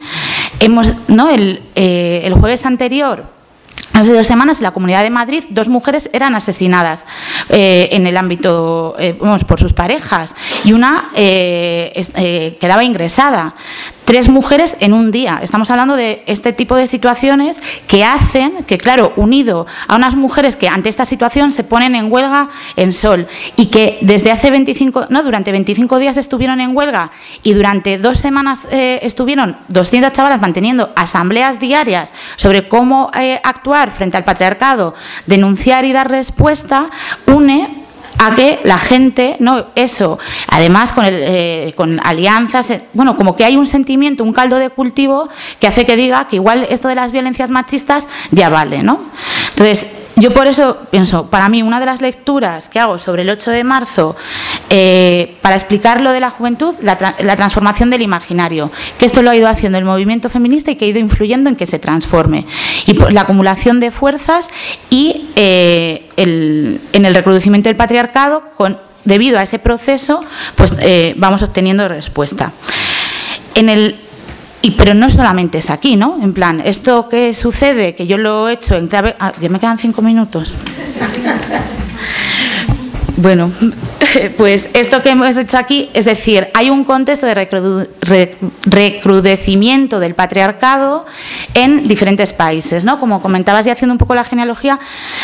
hemos, 0.59 0.93
¿no? 1.09 1.29
el, 1.29 1.61
eh, 1.75 2.23
el 2.25 2.33
jueves 2.33 2.65
anterior 2.65 3.25
Hace 3.95 4.13
dos 4.13 4.27
semanas 4.27 4.59
en 4.59 4.65
la 4.65 4.73
Comunidad 4.73 5.05
de 5.05 5.11
Madrid 5.11 5.45
dos 5.51 5.69
mujeres 5.69 6.11
eran 6.13 6.35
asesinadas 6.35 7.05
eh, 7.49 7.91
en 7.93 8.09
el 8.09 8.17
ámbito, 8.17 8.97
eh, 8.99 9.15
por 9.15 9.61
sus 9.61 9.73
parejas 9.73 10.35
y 10.65 10.73
una 10.73 11.11
eh, 11.15 12.57
quedaba 12.61 12.83
ingresada 12.83 13.55
tres 14.05 14.29
mujeres 14.29 14.77
en 14.81 14.93
un 14.93 15.11
día. 15.11 15.41
Estamos 15.43 15.71
hablando 15.71 15.97
de 15.97 16.23
este 16.27 16.53
tipo 16.53 16.77
de 16.77 16.87
situaciones 16.87 17.63
que 17.87 18.05
hacen 18.05 18.65
que, 18.67 18.79
claro, 18.79 19.13
unido 19.17 19.67
a 19.89 19.97
unas 19.97 20.17
mujeres 20.17 20.57
que 20.57 20.69
ante 20.69 20.89
esta 20.89 21.05
situación 21.05 21.53
se 21.53 21.65
ponen 21.65 21.95
en 21.95 22.11
huelga 22.13 22.49
en 22.77 22.93
sol 22.93 23.27
y 23.57 23.67
que 23.67 23.99
desde 24.01 24.31
hace 24.31 24.51
25, 24.51 25.07
no, 25.11 25.23
durante 25.23 25.53
25 25.53 25.99
días 25.99 26.17
estuvieron 26.17 26.61
en 26.61 26.77
huelga 26.77 27.11
y 27.43 27.53
durante 27.55 27.99
dos 27.99 28.19
semanas 28.19 28.67
eh, 28.71 29.01
estuvieron 29.03 29.57
200 29.69 30.13
chavalas 30.13 30.41
manteniendo 30.41 30.91
asambleas 30.97 31.59
diarias 31.59 32.13
sobre 32.37 32.69
cómo 32.69 33.11
eh, 33.19 33.41
actuar 33.43 33.91
frente 33.91 34.17
al 34.17 34.25
patriarcado, 34.25 34.95
denunciar 35.27 35.85
y 35.85 35.93
dar 35.93 36.11
respuesta, 36.11 36.91
une 37.27 37.84
a 38.19 38.35
que 38.35 38.61
la 38.65 38.79
gente, 38.79 39.37
no 39.39 39.67
eso, 39.75 40.19
además 40.49 40.93
con, 40.93 41.05
el, 41.05 41.17
eh, 41.19 41.75
con 41.77 42.01
alianzas, 42.05 42.71
eh, 42.71 42.83
bueno, 42.93 43.17
como 43.17 43.37
que 43.37 43.45
hay 43.45 43.57
un 43.57 43.67
sentimiento, 43.67 44.25
un 44.25 44.33
caldo 44.33 44.57
de 44.57 44.71
cultivo 44.71 45.29
que 45.61 45.67
hace 45.67 45.85
que 45.85 45.97
diga 45.97 46.29
que 46.29 46.37
igual 46.37 46.67
esto 46.71 46.89
de 46.89 46.95
las 46.95 47.13
violencias 47.13 47.51
machistas 47.51 48.09
ya 48.31 48.49
vale, 48.49 48.83
¿no? 48.83 49.01
Entonces, 49.51 49.87
yo 50.17 50.33
por 50.33 50.47
eso 50.47 50.79
pienso, 50.91 51.27
para 51.27 51.49
mí 51.49 51.63
una 51.63 51.81
de 51.81 51.87
las 51.87 52.01
lecturas 52.01 52.69
que 52.69 52.79
hago 52.79 52.99
sobre 52.99 53.23
el 53.23 53.31
8 53.31 53.51
de 53.51 53.65
marzo, 53.65 54.15
eh, 54.71 55.37
para 55.43 55.57
explicar 55.57 56.01
lo 56.01 56.13
de 56.13 56.21
la 56.21 56.31
juventud, 56.31 56.75
la, 56.81 56.97
transformación 56.97 57.91
del 57.91 58.03
imaginario, 58.03 58.71
que 58.99 59.07
esto 59.07 59.23
lo 59.23 59.31
ha 59.31 59.37
ido 59.37 59.49
haciendo 59.49 59.77
el 59.79 59.85
movimiento 59.85 60.29
feminista 60.29 60.71
y 60.71 60.77
que 60.77 60.85
ha 60.85 60.89
ido 60.89 61.01
influyendo 61.01 61.51
en 61.51 61.57
que 61.57 61.67
se 61.67 61.79
transforme. 61.79 62.47
Y 62.87 62.95
la 63.13 63.23
acumulación 63.23 63.81
de 63.81 63.91
fuerzas 63.91 64.51
y 64.89 65.27
eh, 65.35 66.09
en 66.17 67.05
el 67.05 67.15
recrudecimiento 67.15 67.69
del 67.69 67.77
patriarcado, 67.77 68.45
con, 68.57 68.79
debido 69.05 69.39
a 69.39 69.43
ese 69.43 69.59
proceso, 69.59 70.25
pues 70.55 70.73
eh, 70.81 71.15
vamos 71.17 71.43
obteniendo 71.43 71.89
respuesta. 71.89 72.53
En 73.55 73.69
el 73.69 73.97
y, 74.65 74.71
pero 74.71 74.95
no 74.95 75.11
solamente 75.11 75.59
es 75.59 75.69
aquí, 75.69 75.97
¿no? 75.97 76.19
En 76.23 76.33
plan, 76.33 76.63
esto 76.65 77.07
que 77.11 77.35
sucede, 77.35 77.95
que 77.95 78.07
yo 78.07 78.17
lo 78.17 78.49
he 78.49 78.55
hecho 78.55 78.77
en 78.77 78.89
clave... 78.89 79.15
Ah, 79.21 79.31
ya 79.39 79.51
me 79.51 79.61
quedan 79.61 79.79
cinco 79.79 80.01
minutos. 80.01 80.55
Bueno, 83.25 83.51
pues 84.37 84.69
esto 84.75 85.03
que 85.03 85.09
hemos 85.09 85.35
hecho 85.39 85.57
aquí, 85.57 85.89
es 85.95 86.05
decir, 86.05 86.49
hay 86.53 86.69
un 86.69 86.85
contexto 86.85 87.25
de 87.25 87.49
recrudecimiento 88.67 89.99
del 89.99 90.15
patriarcado 90.15 91.07
en 91.55 91.89
diferentes 91.89 92.35
países, 92.35 92.85
¿no? 92.85 93.01
Como 93.01 93.23
comentabas 93.23 93.65
ya 93.65 93.73
haciendo 93.73 93.95
un 93.95 93.99
poco 93.99 94.15
la 94.15 94.25
genealogía 94.25 94.79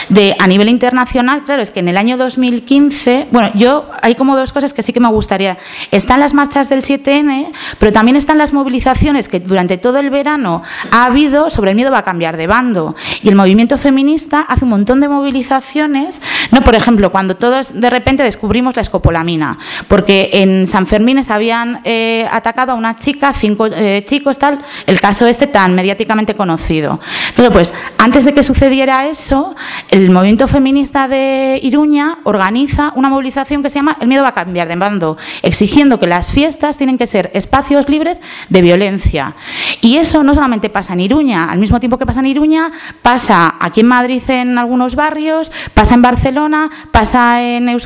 de 0.09 0.35
a 0.39 0.47
nivel 0.47 0.71
internacional, 0.71 1.45
claro, 1.45 1.61
es 1.61 1.71
que 1.71 1.81
en 1.81 1.89
el 1.89 1.99
año 1.99 2.17
2015, 2.17 3.27
bueno, 3.33 3.51
yo 3.55 3.87
hay 4.01 4.15
como 4.15 4.35
dos 4.35 4.55
cosas 4.55 4.73
que 4.73 4.83
sí 4.83 4.95
que 4.95 5.01
me 5.01 5.09
gustaría. 5.09 5.59
Están 5.91 6.21
las 6.21 6.33
marchas 6.33 6.71
del 6.71 6.83
7N, 6.83 7.53
pero 7.79 7.93
también 7.93 8.17
están 8.17 8.39
las 8.39 8.55
movilizaciones 8.55 9.29
que 9.29 9.41
durante 9.41 9.77
todo 9.77 9.99
el 9.99 10.09
verano 10.09 10.63
ha 10.91 11.05
habido 11.05 11.51
sobre 11.51 11.73
el 11.73 11.77
miedo 11.77 11.91
va 11.91 11.99
a 11.99 12.05
cambiar 12.05 12.39
de 12.39 12.47
bando. 12.47 12.97
Y 13.23 13.29
el 13.29 13.35
movimiento 13.35 13.77
feminista 13.77 14.41
hace 14.41 14.65
un 14.65 14.71
montón 14.71 15.01
de 15.01 15.09
movilizaciones, 15.09 16.19
¿no? 16.51 16.63
Por 16.63 16.75
ejemplo, 16.75 17.13
cuando 17.13 17.37
todos 17.37 17.79
de 17.91 17.97
repente 17.97 18.23
descubrimos 18.23 18.77
la 18.77 18.83
escopolamina, 18.83 19.59
porque 19.89 20.31
en 20.33 20.69
San 20.69 20.87
Fermín 20.87 21.23
se 21.25 21.33
habían 21.33 21.81
eh, 21.83 22.25
atacado 22.31 22.71
a 22.71 22.75
una 22.77 22.95
chica, 22.95 23.33
cinco 23.33 23.67
eh, 23.67 24.05
chicos, 24.07 24.39
tal, 24.39 24.61
el 24.87 25.01
caso 25.01 25.27
este 25.27 25.49
tan 25.49 25.75
mediáticamente 25.75 26.35
conocido. 26.35 27.01
Pero 27.35 27.51
pues 27.51 27.75
antes 27.99 28.25
de 28.25 28.33
que 28.33 28.45
sucediera 28.45 29.09
eso, 29.09 29.57
el 29.91 30.11
movimiento 30.11 30.47
feminista 30.47 31.09
de 31.09 31.59
Iruña 31.63 32.19
organiza 32.23 32.93
una 32.95 33.09
movilización 33.09 33.61
que 33.61 33.71
se 33.71 33.81
llama 33.81 33.97
El 34.01 34.07
miedo 34.07 34.23
va 34.23 34.29
a 34.29 34.35
cambiar 34.35 34.69
de 34.69 34.77
bando, 34.77 35.17
exigiendo 35.43 35.99
que 35.99 36.07
las 36.07 36.31
fiestas 36.31 36.77
tienen 36.77 36.97
que 36.97 37.09
ser 37.09 37.33
espacios 37.35 37.89
libres 37.89 38.21
de 38.49 38.63
violencia. 38.63 39.35
Y 39.81 39.97
eso 39.97 40.23
no 40.23 40.35
solamente 40.35 40.71
pasa 40.71 40.93
en 40.93 41.01
Iruña, 41.01 41.51
al 41.51 41.59
mismo 41.59 41.81
tiempo 41.81 41.99
que 41.99 42.07
pasa 42.07 42.21
en 42.21 42.27
Iruña, 42.27 42.71
pasa 43.03 43.57
aquí 43.59 43.81
en 43.81 43.89
Madrid 43.89 44.23
en 44.29 44.59
algunos 44.59 44.95
barrios, 44.95 45.51
pasa 45.75 45.95
en 45.95 46.03
Barcelona, 46.03 46.71
pasa 46.93 47.43
en 47.43 47.69
Euskadi, 47.69 47.80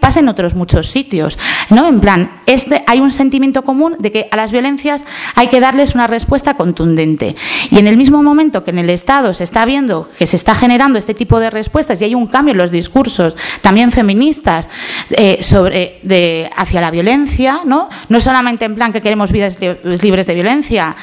pasa 0.00 0.20
en 0.20 0.28
otros 0.28 0.54
muchos 0.54 0.88
sitios. 0.88 1.38
¿no? 1.70 1.88
En 1.88 2.00
plan, 2.00 2.30
este, 2.46 2.82
hay 2.86 3.00
un 3.00 3.10
sentimiento 3.10 3.62
común 3.62 3.96
de 3.98 4.12
que 4.12 4.28
a 4.30 4.36
las 4.36 4.52
violencias 4.52 5.04
hay 5.34 5.48
que 5.48 5.60
darles 5.60 5.94
una 5.94 6.06
respuesta 6.06 6.54
contundente. 6.54 7.36
Y 7.70 7.78
en 7.78 7.86
el 7.86 7.96
mismo 7.96 8.22
momento 8.22 8.64
que 8.64 8.70
en 8.70 8.78
el 8.78 8.90
Estado 8.90 9.34
se 9.34 9.44
está 9.44 9.64
viendo 9.64 10.08
que 10.18 10.26
se 10.26 10.36
está 10.36 10.54
generando 10.54 10.98
este 10.98 11.14
tipo 11.14 11.40
de 11.40 11.50
respuestas 11.50 12.00
y 12.00 12.04
hay 12.04 12.14
un 12.14 12.26
cambio 12.26 12.52
en 12.52 12.58
los 12.58 12.70
discursos, 12.70 13.36
también 13.60 13.92
feministas, 13.92 14.68
eh, 15.10 16.50
hacia 16.56 16.80
la 16.80 16.90
violencia, 16.90 17.60
¿no? 17.64 17.88
no 18.08 18.20
solamente 18.20 18.64
en 18.64 18.74
plan 18.74 18.92
que 18.92 19.00
queremos 19.00 19.32
vidas 19.32 19.58
libres 20.02 20.26
de 20.26 20.34
violencia, 20.34 20.96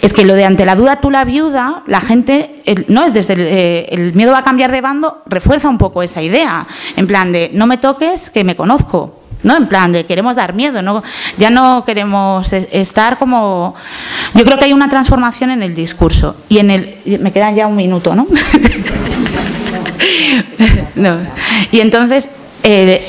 es 0.00 0.12
que 0.12 0.24
lo 0.24 0.34
de 0.34 0.44
ante 0.44 0.64
la 0.64 0.74
duda 0.74 0.96
tú 1.00 1.10
la 1.10 1.24
viuda, 1.24 1.82
la 1.86 2.00
gente, 2.00 2.62
no 2.88 3.10
desde 3.10 3.34
el, 3.34 3.40
eh, 3.40 3.86
el 3.90 4.14
miedo 4.14 4.34
a 4.34 4.42
cambiar 4.42 4.72
de 4.72 4.80
bando, 4.80 5.22
refuerza 5.26 5.68
un 5.68 5.78
poco 5.78 6.02
esa 6.02 6.22
idea, 6.22 6.66
en 6.96 7.06
plan 7.06 7.32
de 7.32 7.50
no 7.52 7.66
me 7.66 7.78
toques, 7.78 8.30
que 8.30 8.44
me 8.44 8.56
conozco. 8.56 9.25
¿No? 9.46 9.56
En 9.56 9.66
plan 9.68 9.92
de 9.92 10.04
queremos 10.04 10.36
dar 10.36 10.52
miedo, 10.52 10.82
¿no? 10.82 11.02
Ya 11.38 11.48
no 11.50 11.84
queremos 11.84 12.52
e-, 12.52 12.68
estar 12.72 13.16
como... 13.16 13.74
Yo 14.34 14.44
creo 14.44 14.58
que 14.58 14.64
hay 14.64 14.72
una 14.72 14.88
transformación 14.88 15.50
en 15.50 15.62
el 15.62 15.74
discurso 15.74 16.36
y 16.48 16.58
en 16.58 16.70
el... 16.70 16.96
Me 17.20 17.32
quedan 17.32 17.54
ya 17.54 17.66
un 17.66 17.76
minuto, 17.76 18.14
¿no? 18.14 18.26
Y 21.70 21.80
entonces... 21.80 22.28
Eh, 22.62 23.06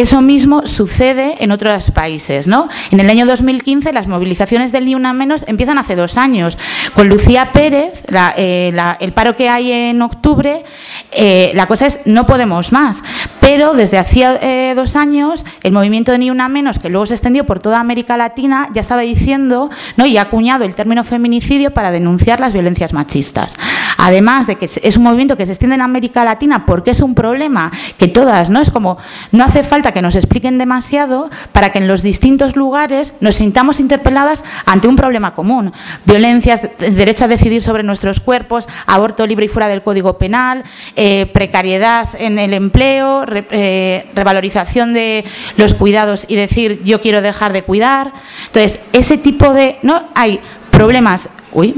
eso 0.00 0.20
mismo 0.22 0.66
sucede 0.66 1.36
en 1.40 1.52
otros 1.52 1.90
países. 1.90 2.46
¿no? 2.46 2.68
En 2.90 3.00
el 3.00 3.10
año 3.10 3.26
2015 3.26 3.92
las 3.92 4.06
movilizaciones 4.06 4.72
del 4.72 4.86
Ni 4.86 4.94
Una 4.94 5.12
Menos 5.12 5.44
empiezan 5.46 5.78
hace 5.78 5.96
dos 5.96 6.16
años. 6.16 6.56
Con 6.94 7.08
Lucía 7.08 7.52
Pérez, 7.52 8.02
eh, 8.36 8.72
el 9.00 9.12
paro 9.12 9.36
que 9.36 9.48
hay 9.48 9.72
en 9.72 10.02
octubre, 10.02 10.64
eh, 11.12 11.52
la 11.54 11.66
cosa 11.66 11.86
es 11.86 12.00
no 12.04 12.26
podemos 12.26 12.72
más. 12.72 13.02
Pero 13.40 13.74
desde 13.74 13.98
hacía 13.98 14.38
eh, 14.42 14.72
dos 14.74 14.96
años 14.96 15.44
el 15.62 15.72
movimiento 15.72 16.12
de 16.12 16.18
Ni 16.18 16.30
Una 16.30 16.48
Menos, 16.48 16.78
que 16.78 16.88
luego 16.88 17.06
se 17.06 17.14
extendió 17.14 17.44
por 17.44 17.60
toda 17.60 17.80
América 17.80 18.16
Latina, 18.16 18.68
ya 18.72 18.80
estaba 18.80 19.02
diciendo 19.02 19.70
¿no? 19.96 20.06
y 20.06 20.18
ha 20.18 20.22
acuñado 20.22 20.64
el 20.64 20.74
término 20.74 21.04
feminicidio 21.04 21.72
para 21.72 21.90
denunciar 21.90 22.40
las 22.40 22.52
violencias 22.52 22.92
machistas. 22.92 23.56
Además 24.00 24.46
de 24.46 24.56
que 24.56 24.64
es 24.64 24.96
un 24.96 25.02
movimiento 25.02 25.36
que 25.36 25.44
se 25.44 25.52
extiende 25.52 25.74
en 25.74 25.82
América 25.82 26.24
Latina 26.24 26.64
porque 26.64 26.92
es 26.92 27.00
un 27.00 27.14
problema 27.14 27.70
que 27.98 28.08
todas, 28.08 28.48
¿no? 28.48 28.60
Es 28.60 28.70
como, 28.70 28.96
no 29.30 29.44
hace 29.44 29.62
falta 29.62 29.92
que 29.92 30.00
nos 30.00 30.16
expliquen 30.16 30.56
demasiado 30.56 31.28
para 31.52 31.70
que 31.70 31.78
en 31.78 31.86
los 31.86 32.02
distintos 32.02 32.56
lugares 32.56 33.12
nos 33.20 33.34
sintamos 33.34 33.78
interpeladas 33.78 34.42
ante 34.64 34.88
un 34.88 34.96
problema 34.96 35.34
común. 35.34 35.72
Violencias, 36.06 36.62
derecho 36.78 37.26
a 37.26 37.28
decidir 37.28 37.62
sobre 37.62 37.82
nuestros 37.82 38.20
cuerpos, 38.20 38.68
aborto 38.86 39.26
libre 39.26 39.44
y 39.44 39.48
fuera 39.48 39.68
del 39.68 39.82
Código 39.82 40.16
Penal, 40.16 40.64
eh, 40.96 41.26
precariedad 41.26 42.08
en 42.18 42.38
el 42.38 42.54
empleo, 42.54 43.26
eh, 43.28 44.06
revalorización 44.14 44.94
de 44.94 45.26
los 45.58 45.74
cuidados 45.74 46.24
y 46.26 46.36
decir 46.36 46.80
yo 46.84 47.02
quiero 47.02 47.20
dejar 47.20 47.52
de 47.52 47.64
cuidar. 47.64 48.14
Entonces, 48.46 48.80
ese 48.94 49.18
tipo 49.18 49.52
de... 49.52 49.78
¿no? 49.82 50.04
Hay 50.14 50.40
problemas... 50.70 51.28
Uy, 51.52 51.74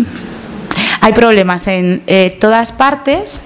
hay 1.03 1.13
problemas 1.13 1.67
en 1.67 2.01
eh, 2.07 2.35
todas 2.41 2.71
partes 2.71 3.43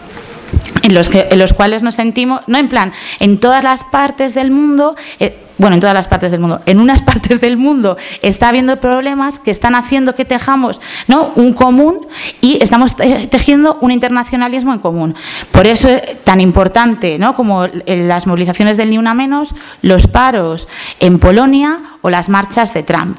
en 0.83 0.95
los, 0.95 1.09
que, 1.09 1.27
en 1.31 1.39
los 1.39 1.55
cuales 1.55 1.83
nos 1.83 1.95
sentimos, 1.95 2.43
no 2.47 2.59
en 2.59 2.69
plan, 2.69 2.93
en 3.19 3.39
todas 3.39 3.65
las 3.65 3.83
partes 3.83 4.35
del 4.35 4.51
mundo, 4.51 4.95
eh, 5.19 5.39
bueno, 5.57 5.75
en 5.75 5.81
todas 5.81 5.95
las 5.95 6.07
partes 6.07 6.31
del 6.31 6.41
mundo, 6.41 6.61
en 6.67 6.79
unas 6.79 7.01
partes 7.11 7.41
del 7.41 7.57
mundo 7.57 7.97
está 8.21 8.49
habiendo 8.49 8.77
problemas 8.79 9.39
que 9.39 9.51
están 9.51 9.75
haciendo 9.75 10.15
que 10.15 10.27
tejamos 10.27 10.83
¿no? 11.09 11.33
un 11.35 11.55
común 11.55 12.07
y 12.43 12.63
estamos 12.63 12.95
tejiendo 12.95 13.79
un 13.81 13.91
internacionalismo 13.91 14.75
en 14.75 14.79
común. 14.79 15.15
Por 15.51 15.67
eso 15.67 15.89
es 15.89 16.23
tan 16.25 16.43
importante 16.43 17.19
¿no? 17.19 17.35
como 17.35 17.67
las 17.87 18.27
movilizaciones 18.27 18.77
del 18.77 18.91
Ni 18.91 18.99
Una 18.99 19.15
Menos, 19.15 19.55
los 19.81 20.07
paros 20.07 20.69
en 21.01 21.19
Polonia 21.19 21.81
o 22.03 22.11
las 22.11 22.29
marchas 22.29 22.75
de 22.75 22.83
Trump. 22.83 23.19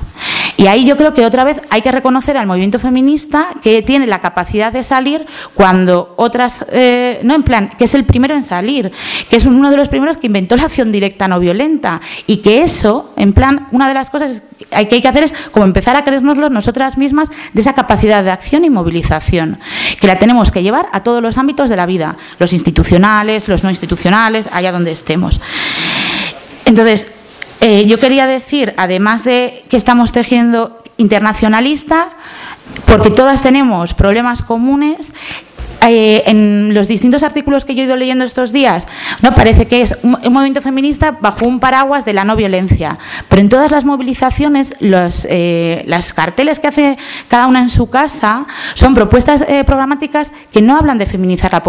Y 0.57 0.65
ahí 0.65 0.85
yo 0.85 0.97
creo 0.97 1.13
que 1.13 1.23
otra 1.23 1.43
vez 1.43 1.61
hay 1.69 1.83
que 1.83 1.91
reconocer 1.91 2.35
al 2.35 2.47
movimiento 2.47 2.79
feminista 2.79 3.49
que 3.61 3.83
tiene 3.83 4.07
la 4.07 4.19
capacidad 4.19 4.73
de 4.73 4.81
salir 4.81 5.25
cuando 5.53 6.15
otras, 6.17 6.65
eh, 6.71 7.19
no 7.23 7.35
en 7.35 7.43
plan, 7.43 7.71
que 7.77 7.85
es 7.85 7.93
el 7.93 8.05
primero 8.05 8.33
en 8.35 8.43
salir, 8.43 8.91
que 9.29 9.35
es 9.35 9.45
uno 9.45 9.69
de 9.69 9.77
los 9.77 9.87
primeros 9.87 10.17
que 10.17 10.25
inventó 10.25 10.57
la 10.57 10.63
acción 10.63 10.91
directa 10.91 11.27
no 11.27 11.39
violenta 11.39 12.01
y 12.25 12.37
que 12.37 12.63
eso, 12.63 13.13
en 13.17 13.33
plan, 13.33 13.67
una 13.71 13.87
de 13.87 13.93
las 13.93 14.09
cosas 14.09 14.41
que 14.57 14.95
hay 14.95 15.01
que 15.01 15.07
hacer 15.07 15.23
es 15.23 15.35
como 15.51 15.65
empezar 15.65 15.95
a 15.95 16.03
creérnoslo 16.03 16.49
nosotras 16.49 16.97
mismas 16.97 17.29
de 17.53 17.61
esa 17.61 17.73
capacidad 17.73 18.23
de 18.23 18.31
acción 18.31 18.65
y 18.65 18.71
movilización, 18.71 19.59
que 20.01 20.07
la 20.07 20.17
tenemos 20.17 20.51
que 20.51 20.63
llevar 20.63 20.87
a 20.91 21.03
todos 21.03 21.21
los 21.21 21.37
ámbitos 21.37 21.69
de 21.69 21.75
la 21.75 21.85
vida, 21.85 22.17
los 22.39 22.51
institucionales, 22.51 23.47
los 23.47 23.63
no 23.63 23.69
institucionales, 23.69 24.49
allá 24.51 24.71
donde 24.71 24.91
estemos. 24.91 25.39
Entonces, 26.65 27.07
eh, 27.61 27.85
yo 27.87 27.99
quería 27.99 28.27
decir, 28.27 28.73
además 28.77 29.23
de 29.23 29.63
que 29.69 29.77
estamos 29.77 30.11
tejiendo 30.11 30.81
internacionalista, 30.97 32.09
porque 32.85 33.09
todas 33.09 33.41
tenemos 33.41 33.93
problemas 33.93 34.41
comunes, 34.41 35.13
eh, 35.85 36.23
en 36.25 36.73
los 36.73 36.87
distintos 36.87 37.23
artículos 37.23 37.63
que 37.63 37.75
yo 37.75 37.83
he 37.83 37.85
ido 37.85 37.95
leyendo 37.95 38.25
estos 38.25 38.51
días, 38.51 38.87
no 39.21 39.33
parece 39.35 39.67
que 39.67 39.81
es 39.81 39.95
un, 40.01 40.17
movimiento 40.33 40.61
feminista 40.61 41.11
bajo 41.11 41.45
un 41.45 41.59
paraguas 41.59 42.03
de 42.03 42.13
la 42.13 42.23
no 42.23 42.35
violencia, 42.35 42.97
pero 43.29 43.41
en 43.41 43.49
todas 43.49 43.71
las 43.71 43.85
movilizaciones, 43.85 44.73
los 44.79 45.25
eh, 45.29 45.83
las 45.87 46.13
carteles 46.13 46.59
que 46.59 46.67
hace 46.67 46.97
cada 47.27 47.47
una 47.47 47.61
en 47.61 47.69
su 47.69 47.89
casa 47.89 48.47
son 48.73 48.93
propuestas 48.93 49.45
eh, 49.47 49.63
programáticas 49.63 50.31
que 50.51 50.61
no 50.61 50.77
hablan 50.77 50.97
de 50.97 51.05
feminizar 51.05 51.51
la, 51.53 51.61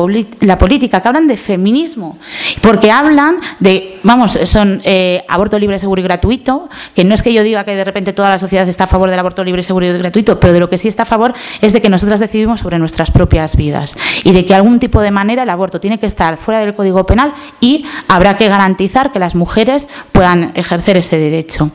política, 0.59 1.01
que 1.01 1.09
hablan 1.09 1.27
de 1.27 1.37
feminismo, 1.37 2.18
porque 2.61 2.90
hablan 2.90 3.37
de, 3.61 3.99
vamos, 4.03 4.38
son 4.44 4.83
aborto 5.29 5.59
libre, 5.59 5.79
seguro 5.79 6.01
y 6.01 6.05
gratuito, 6.05 6.68
que 6.94 7.05
no 7.05 7.14
es 7.14 7.23
que 7.23 7.33
yo 7.33 7.42
diga 7.42 7.64
que 7.64 7.77
de 7.77 7.85
repente 7.85 8.12
toda 8.12 8.31
la 8.31 8.38
sociedad 8.38 8.68
está 8.68 8.85
a 8.85 8.88
favor 8.88 9.11
del 9.11 9.18
aborto 9.18 9.44
libre, 9.44 9.62
seguro 9.62 9.87
y 9.87 9.92
gratuito, 9.92 10.40
pero 10.40 10.53
de 10.53 10.61
lo 10.61 10.71
que 10.71 10.79
sí 10.79 10.88
está 10.88 11.03
a 11.03 11.07
favor 11.07 11.35
es 11.61 11.73
de 11.73 11.83
que 11.83 11.88
nosotras 11.88 12.21
decidimos 12.21 12.61
sobre 12.61 12.79
nuestras 12.79 13.11
propias 13.11 13.57
vidas 13.57 13.97
y 14.24 14.32
de 14.32 14.44
que 14.46 14.54
algún 14.54 14.78
tipo 14.78 15.00
de 15.00 15.11
manera 15.11 15.42
el 15.42 15.50
aborto 15.50 15.80
tiene 15.80 15.98
que 15.98 16.06
estar 16.06 16.37
fuera 16.37 16.61
del 16.61 16.74
Código 16.74 17.04
Penal 17.06 17.34
y 17.61 17.84
habrá 18.08 18.37
que 18.37 18.48
garantizar 18.48 19.12
que 19.12 19.18
las 19.18 19.34
mujeres 19.34 19.88
puedan 20.12 20.52
ejercer 20.54 20.96
ese 20.96 21.18
derecho. 21.18 21.70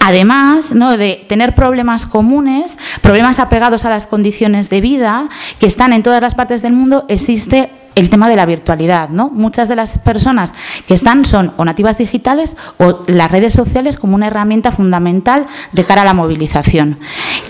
Además 0.00 0.72
¿no? 0.72 0.96
de 0.96 1.26
tener 1.28 1.54
problemas 1.54 2.06
comunes, 2.06 2.78
problemas 3.02 3.38
apegados 3.38 3.84
a 3.84 3.90
las 3.90 4.06
condiciones 4.06 4.70
de 4.70 4.80
vida 4.80 5.28
que 5.58 5.66
están 5.66 5.92
en 5.92 6.02
todas 6.02 6.22
las 6.22 6.34
partes 6.34 6.62
del 6.62 6.72
mundo, 6.72 7.04
existe 7.08 7.70
el 7.98 8.10
tema 8.10 8.28
de 8.28 8.36
la 8.36 8.46
virtualidad. 8.46 9.08
¿no? 9.08 9.28
Muchas 9.30 9.68
de 9.68 9.76
las 9.76 9.98
personas 9.98 10.52
que 10.86 10.94
están 10.94 11.24
son 11.24 11.52
o 11.56 11.64
nativas 11.64 11.98
digitales 11.98 12.56
o 12.78 13.02
las 13.06 13.30
redes 13.30 13.54
sociales 13.54 13.98
como 13.98 14.14
una 14.14 14.28
herramienta 14.28 14.70
fundamental 14.70 15.46
de 15.72 15.84
cara 15.84 16.02
a 16.02 16.04
la 16.04 16.14
movilización. 16.14 16.98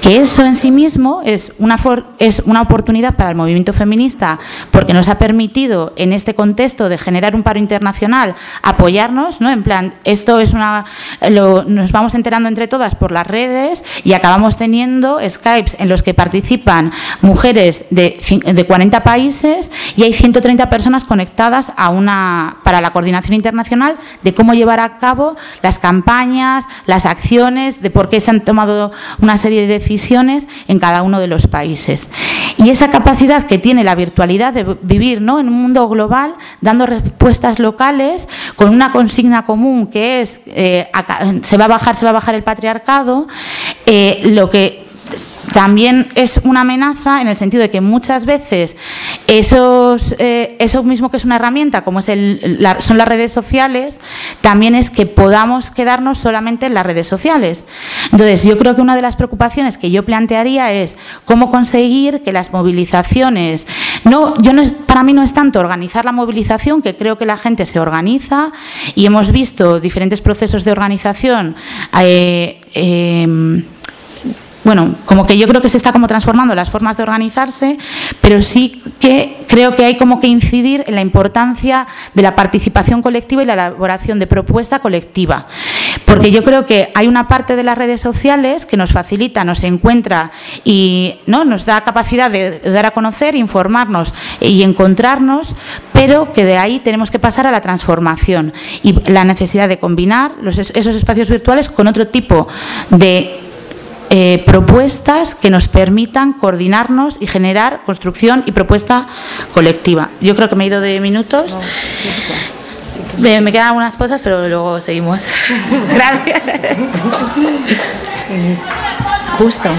Que 0.01 0.19
eso 0.19 0.45
en 0.45 0.55
sí 0.55 0.71
mismo 0.71 1.21
es 1.25 1.53
una, 1.59 1.79
es 2.19 2.43
una 2.47 2.63
oportunidad 2.63 3.15
para 3.15 3.31
el 3.31 3.37
movimiento 3.37 3.73
feminista 3.73 4.39
porque 4.71 4.95
nos 4.95 5.09
ha 5.09 5.19
permitido 5.19 5.93
en 5.97 6.13
este 6.13 6.35
contexto 6.35 6.89
de 6.89 6.99
generar 6.99 7.35
un 7.37 7.43
paro 7.43 7.59
internacional 7.59 8.35
apoyarnos, 8.63 9.41
¿no? 9.41 9.51
en 9.51 9.63
plan, 9.63 9.95
esto 10.05 10.41
es 10.41 10.53
una, 10.53 10.85
nos 11.31 11.93
vamos 11.93 12.15
enterando 12.15 12.49
entre 12.49 12.69
todas 12.69 12.95
por 12.95 13.13
las 13.13 13.27
redes 13.27 13.85
y 14.05 14.15
acabamos 14.15 14.57
teniendo 14.57 15.19
Skypes 15.29 15.77
en 15.79 15.89
los 15.89 16.03
que 16.03 16.15
participan 16.15 16.93
mujeres 17.21 17.85
de, 17.91 18.19
de 18.53 18.65
40 18.65 19.03
países 19.03 19.71
y 19.97 20.05
hay 20.05 20.13
100 20.13 20.38
130 20.39 20.69
personas 20.69 21.05
conectadas 21.05 21.73
para 22.63 22.81
la 22.81 22.93
coordinación 22.93 23.35
internacional 23.35 23.97
de 24.23 24.35
cómo 24.35 24.55
llevar 24.55 24.81
a 24.81 24.99
cabo 24.99 25.37
las 25.63 25.79
campañas, 25.79 26.65
las 26.87 27.07
acciones, 27.07 27.83
de 27.83 27.91
por 27.91 28.09
qué 28.09 28.21
se 28.21 28.31
han 28.31 28.45
tomado 28.45 28.93
una 29.21 29.37
serie 29.37 29.63
de 29.63 29.67
decisiones 29.67 30.49
en 30.69 30.79
cada 30.79 31.03
uno 31.03 31.19
de 31.19 31.27
los 31.27 31.47
países. 31.47 32.09
Y 32.57 32.71
esa 32.71 32.91
capacidad 32.91 33.45
que 33.45 33.59
tiene 33.59 33.85
la 33.85 33.95
virtualidad 33.95 34.53
de 34.53 34.77
vivir 34.83 35.21
¿no? 35.21 35.41
en 35.41 35.49
un 35.49 35.61
mundo 35.61 35.89
global, 35.89 36.35
dando 36.61 36.87
respuestas 36.87 37.59
locales, 37.59 38.29
con 38.57 38.71
una 38.71 38.93
consigna 38.93 39.45
común 39.45 39.89
que 39.89 40.21
es 40.21 40.41
eh, 40.47 40.89
se 41.43 41.57
va 41.57 41.67
a 41.67 41.69
bajar, 41.69 41.95
se 41.95 42.05
va 42.05 42.11
a 42.11 42.15
bajar 42.15 42.35
el 42.35 42.43
patriarcado, 42.43 43.27
eh, 43.87 44.21
lo 44.25 44.51
que 44.51 44.88
también 45.53 46.09
es 46.15 46.41
una 46.45 46.63
amenaza 46.63 47.21
en 47.21 47.29
el 47.29 47.37
sentido 47.37 47.63
de 47.63 47.71
que 47.71 47.81
muchas 47.81 48.27
veces 48.27 48.77
esos, 49.27 50.15
eh, 50.19 50.57
eso 50.59 50.83
mismo 50.83 51.11
que 51.11 51.17
es 51.17 51.25
una 51.25 51.37
herramienta, 51.37 51.85
como 51.85 52.01
es 52.01 52.09
el, 52.09 52.59
son 52.79 52.99
las 52.99 53.09
redes 53.09 53.33
sociales, 53.33 53.99
también 54.41 54.75
es 54.75 54.91
que 54.91 55.07
podamos 55.07 55.71
quedarnos 55.71 56.19
solamente 56.19 56.67
en 56.67 56.75
las 56.75 56.87
redes 56.87 57.07
sociales. 57.07 57.65
Entonces, 58.13 58.45
yo 58.45 58.59
creo 58.59 58.75
que 58.75 58.81
una 58.81 58.97
de 58.97 59.03
las 59.03 59.17
preocupaciones 59.17 59.79
que 59.79 59.91
yo 59.91 60.05
plantearía 60.05 60.73
es 60.73 60.97
cómo 61.25 61.51
conseguir 61.51 62.23
que 62.23 62.33
las 62.33 62.53
movilizaciones, 62.53 63.67
no, 64.05 64.41
yo 64.41 64.53
no 64.53 64.63
para 64.87 65.03
mí 65.03 65.13
no 65.13 65.23
es 65.23 65.33
tanto 65.33 65.61
organizar 65.61 66.05
la 66.05 66.13
movilización, 66.13 66.83
que 66.83 66.97
creo 66.97 67.19
que 67.19 67.27
la 67.27 67.37
gente 67.37 67.67
se 67.67 67.79
organiza 67.79 68.53
y 68.95 69.07
hemos 69.07 69.33
visto 69.33 69.81
diferentes 69.81 70.21
procesos 70.21 70.65
de 70.65 70.73
organización. 70.73 71.57
Eh, 72.01 72.61
eh, 72.75 73.65
bueno, 74.69 74.95
como 75.07 75.27
que 75.27 75.39
yo 75.39 75.49
creo 75.49 75.63
que 75.63 75.71
se 75.71 75.79
está 75.79 75.93
como 75.93 76.07
transformando 76.07 76.55
las 76.55 76.69
formas 76.69 76.99
de 76.99 77.03
organizarse, 77.03 77.79
pero 78.21 78.43
sí 78.43 78.83
que 79.01 79.39
creo 79.49 79.75
que 79.75 79.87
hay 79.87 79.97
como 79.97 80.21
que 80.21 80.27
incidir 80.27 80.85
en 80.87 80.95
la 80.95 81.01
importancia 81.01 81.87
de 82.13 82.21
la 82.21 82.37
participación 82.37 83.01
colectiva 83.01 83.43
y 83.43 83.47
la 83.47 83.55
elaboración 83.55 84.19
de 84.19 84.27
propuesta 84.27 84.81
colectiva. 84.81 85.47
Porque 86.05 86.31
yo 86.31 86.45
creo 86.45 86.67
que 86.67 86.91
hay 86.95 87.09
una 87.09 87.29
parte 87.29 87.57
de 87.57 87.63
las 87.63 87.79
redes 87.79 88.03
sociales 88.03 88.67
que 88.67 88.77
nos 88.77 88.93
facilita, 88.93 89.43
nos 89.43 89.63
encuentra 89.63 90.33
y 90.65 91.15
¿no? 91.25 91.47
nos 91.47 91.65
da 91.65 91.81
capacidad 91.81 92.31
de 92.31 92.61
dar 92.61 92.85
a 92.85 92.91
conocer, 92.91 93.37
informarnos 93.37 94.13
y 94.39 94.65
encontrarnos, 94.65 95.57
pero 95.95 96.35
que 96.35 96.45
de 96.45 96.59
ahí 96.59 96.79
tenemos 96.81 97.11
que 97.11 97.19
pasar 97.19 97.47
a 97.47 97.53
la 97.53 97.63
transformación 97.63 98.53
y 98.83 98.93
la 99.11 99.25
necesidad 99.25 99.67
de 99.67 99.79
combinar 99.79 100.33
esos 100.47 100.95
espacios 100.95 101.31
virtuales 101.31 101.71
con 101.71 101.87
otro 101.87 102.09
tipo 102.09 102.49
de 102.91 103.48
eh, 104.11 104.43
propuestas 104.47 105.35
que 105.35 105.51
nos 105.51 105.69
permitan 105.69 106.33
coordinarnos 106.33 107.19
y 107.21 107.27
generar 107.27 107.83
construcción 107.85 108.43
y 108.47 108.53
propuesta 108.53 109.07
colectiva. 109.53 110.09
Yo 110.21 110.35
creo 110.35 110.49
que 110.49 110.57
me 110.57 110.65
he 110.65 110.67
ido 110.69 110.81
de 110.81 111.01
minutos. 111.01 111.55
Me, 113.19 113.41
me, 113.41 113.53
quedan 113.53 113.69
algunas 113.69 113.97
cosas, 113.97 114.21
pero 114.23 114.49
luego 114.49 114.81
seguimos. 114.81 115.23
Gracias. 115.95 116.43
Justo. 119.39 119.71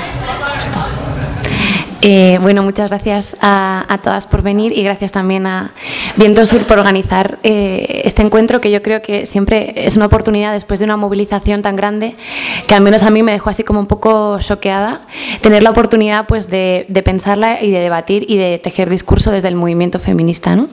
Eh, 2.02 2.38
bueno, 2.42 2.64
muchas 2.64 2.90
gracias 2.90 3.36
a, 3.42 4.00
todas 4.02 4.26
por 4.26 4.42
venir 4.42 4.72
y 4.72 4.84
gracias 4.84 5.12
también 5.12 5.46
a 5.46 5.72
Viento 6.16 6.46
Sur 6.46 6.64
por 6.64 6.80
organizar 6.80 7.40
eh, 7.44 8.04
este 8.06 8.22
encuentro 8.22 8.62
que 8.62 8.72
yo 8.72 8.82
creo 8.82 9.02
que 9.02 9.26
siempre 9.26 9.74
es 9.76 9.98
una 9.98 10.06
oportunidad 10.06 10.54
después 10.54 10.80
de 10.80 10.86
una 10.86 10.96
movilización 10.96 11.62
tan 11.62 11.76
grande 11.76 12.16
que 12.68 12.74
al 12.74 12.82
menos 12.82 13.04
a 13.04 13.10
mí 13.10 13.22
me 13.22 13.34
dejó 13.34 13.50
así 13.50 13.64
como 13.64 13.82
un 13.82 13.88
poco 13.88 14.40
choqueada 14.40 15.02
tener 15.42 15.62
la 15.62 15.72
oportunidad 15.72 16.26
pues 16.26 16.48
de, 16.48 16.86
pensarla 17.04 17.62
y 17.62 17.72
de 17.72 17.80
debatir 17.80 18.26
y 18.30 18.38
de 18.38 18.60
tejer 18.60 18.90
discurso 18.90 19.32
desde 19.32 19.50
el 19.50 19.56
movimiento 19.56 20.00
feminista, 20.00 20.56
¿no? 20.56 20.70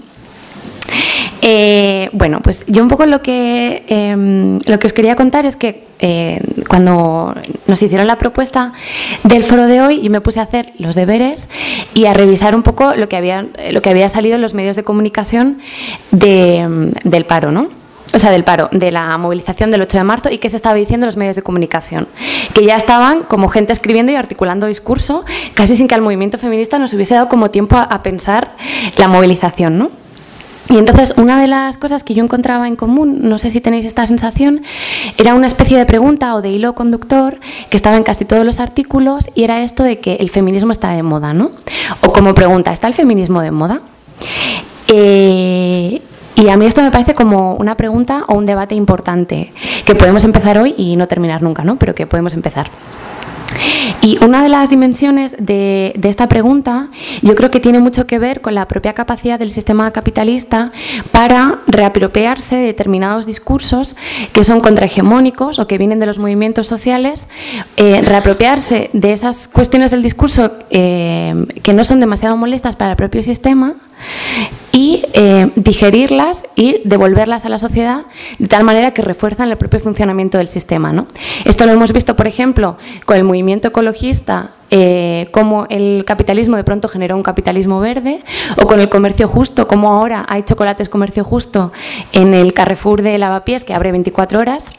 Eh, 1.43 2.09
bueno, 2.13 2.41
pues 2.43 2.65
yo 2.67 2.83
un 2.83 2.89
poco 2.89 3.07
lo 3.07 3.23
que, 3.23 3.85
em, 3.89 4.59
lo 4.67 4.79
que 4.79 4.87
os 4.87 4.93
quería 4.93 5.17
contar 5.17 5.47
es 5.47 5.57
que 5.57 5.87
eh, 5.99 6.41
cuando 6.69 7.35
nos 7.67 7.83
hicieron 7.83 8.07
la 8.07 8.19
propuesta 8.19 8.73
del 9.23 9.45
foro 9.45 9.67
de 9.67 9.81
hoy, 9.81 10.03
yo 10.03 10.11
me 10.11 10.21
puse 10.21 10.41
a 10.41 10.43
hacer 10.43 10.73
los 10.79 10.95
deberes 10.95 11.49
y 11.95 12.07
a 12.07 12.15
revisar 12.15 12.55
un 12.55 12.63
poco 12.63 12.95
lo 12.95 13.09
que 13.09 13.17
había, 13.17 13.47
lo 13.71 13.81
que 13.81 13.91
había 13.91 14.09
salido 14.09 14.35
en 14.35 14.43
los 14.43 14.55
medios 14.55 14.77
de 14.77 14.85
comunicación 14.85 15.59
de, 16.11 16.93
del 17.05 17.25
paro, 17.25 17.53
¿no? 17.53 17.69
o 18.17 18.19
sea, 18.19 18.31
del 18.31 18.45
paro, 18.45 18.69
de 18.73 18.91
la 18.91 19.19
movilización 19.19 19.71
del 19.71 19.83
8 19.83 19.99
de 19.99 20.05
marzo 20.05 20.31
y 20.31 20.39
qué 20.39 20.49
se 20.49 20.57
estaba 20.57 20.75
diciendo 20.75 21.05
en 21.05 21.09
los 21.09 21.17
medios 21.17 21.37
de 21.37 21.43
comunicación. 21.43 22.09
Que 22.55 22.65
ya 22.65 22.77
estaban 22.77 23.23
como 23.25 23.49
gente 23.49 23.75
escribiendo 23.75 24.11
y 24.11 24.15
articulando 24.15 24.67
discurso, 24.67 25.25
casi 25.55 25.77
sin 25.77 25.87
que 25.87 25.95
al 25.95 26.01
movimiento 26.01 26.39
feminista 26.39 26.79
nos 26.79 26.95
hubiese 26.95 27.15
dado 27.15 27.29
como 27.29 27.51
tiempo 27.51 27.77
a, 27.77 28.03
pensar 28.03 28.53
la 28.97 29.09
movilización, 29.09 29.79
¿no? 29.79 29.91
Y 30.69 30.79
entonces 30.79 31.15
una 31.17 31.41
de 31.41 31.47
las 31.47 31.77
cosas 31.77 32.03
que 32.03 32.15
yo 32.15 32.25
encontraba 32.25 32.67
en 32.67 32.77
común, 32.77 33.21
no 33.23 33.39
sé 33.39 33.51
si 33.51 33.61
tenéis 33.61 33.87
esta 33.87 34.07
sensación, 34.07 34.63
era 35.17 35.35
una 35.35 35.47
especie 35.47 35.79
de 35.79 35.87
pregunta 35.87 36.35
o 36.35 36.43
de 36.43 36.51
hilo 36.51 36.75
conductor 36.75 37.39
que 37.71 37.77
estaba 37.77 37.97
en 37.97 38.03
casi 38.03 38.25
todos 38.25 38.45
los 38.45 38.59
artículos 38.59 39.31
y 39.35 39.45
era 39.45 39.63
esto 39.63 39.85
de 39.85 40.01
que 40.01 40.15
el 40.17 40.31
feminismo 40.31 40.73
está 40.73 40.91
de 40.91 41.03
moda, 41.03 41.33
¿no? 41.33 41.53
O 42.01 42.13
como 42.13 42.35
pregunta, 42.35 42.73
¿está 42.73 42.89
el 42.89 42.95
feminismo 42.95 43.41
de 43.43 43.53
moda? 43.53 43.81
Eh, 44.89 46.03
y 46.35 46.49
a 46.49 46.57
mí 46.57 46.67
esto 46.67 46.83
me 46.83 46.91
parece 46.91 47.15
como 47.15 47.55
una 47.55 47.77
pregunta 47.77 48.25
o 48.29 48.35
un 48.35 48.45
debate 48.45 48.75
importante, 48.75 49.53
que 49.85 49.95
podemos 49.95 50.25
empezar 50.25 50.59
hoy 50.59 50.75
y 50.77 50.97
no 50.97 51.07
terminar 51.07 51.43
nunca, 51.43 51.65
¿no? 51.65 51.77
Pero 51.77 51.95
que 51.95 52.07
podemos 52.07 52.35
empezar. 52.35 52.71
Y 54.03 54.23
una 54.25 54.43
de 54.43 54.49
las 54.49 54.71
dimensiones 54.71 55.37
de, 55.39 55.99
esta 56.03 56.29
pregunta 56.29 56.89
yo 57.23 57.35
creo 57.35 57.51
que 57.51 57.61
tiene 57.61 57.81
mucho 57.81 58.07
que 58.07 58.19
ver 58.19 58.41
con 58.41 58.55
la 58.55 58.69
propia 58.69 58.93
capacidad 58.93 59.39
del 59.39 59.51
sistema 59.51 59.91
capitalista 59.91 60.71
para 61.11 61.59
reapropiarse 61.67 62.57
de 62.57 62.67
determinados 62.67 63.27
discursos 63.27 63.97
que 64.33 64.45
son 64.45 64.61
contrahegemónicos 64.61 65.59
o 65.59 65.67
que 65.67 65.79
vienen 65.79 65.99
de 65.99 66.07
los 66.07 66.19
movimientos 66.19 66.67
sociales, 66.67 67.27
eh, 67.77 68.01
reapropiarse 68.03 68.91
de 68.93 69.13
esas 69.13 69.49
cuestiones 69.49 69.91
del 69.91 70.03
discurso 70.03 70.53
eh, 70.71 71.35
que 71.63 71.73
no 71.73 71.85
son 71.85 72.01
demasiado 72.01 72.37
molestas 72.37 72.77
para 72.77 72.93
el 72.93 72.97
propio 72.97 73.23
sistema 73.23 73.75
y 74.73 75.03
eh, 75.15 75.51
digerirlas 75.57 76.45
y 76.55 76.81
devolverlas 76.85 77.45
a 77.45 77.49
la 77.49 77.59
sociedad 77.59 78.05
de 78.39 78.47
tal 78.47 78.65
manera 78.65 78.91
que 78.93 79.03
refuerzan 79.03 79.51
el 79.51 79.57
propio 79.57 79.81
funcionamiento 79.81 80.39
del 80.39 80.49
sistema. 80.49 80.93
¿no? 80.93 81.07
Esto 81.45 81.65
lo 81.67 81.73
hemos 81.73 81.93
visto, 81.93 82.15
por 82.17 82.27
ejemplo, 82.27 82.77
con 83.07 83.17
el 83.17 83.25
movimiento 83.25 83.69
ecologista 83.69 84.53
eh, 84.71 85.29
cómo 85.31 85.67
el 85.71 86.05
capitalismo 86.05 86.57
de 86.57 86.65
pronto 86.65 86.89
generó 86.89 87.15
un 87.17 87.23
capitalismo 87.23 87.79
verde, 87.79 88.23
o 88.61 88.67
con 88.67 88.81
el 88.81 88.89
comercio 88.89 89.29
justo, 89.29 89.69
como 89.69 89.93
ahora 89.93 90.27
hay 90.29 90.43
chocolates 90.43 90.89
comercio 90.89 91.23
justo 91.23 91.73
en 92.13 92.35
el 92.35 92.53
Carrefour 92.53 93.03
de 93.03 93.17
Lavapiés, 93.17 93.65
que 93.65 93.75
abre 93.75 93.93
24 93.93 94.41
horas. 94.41 94.73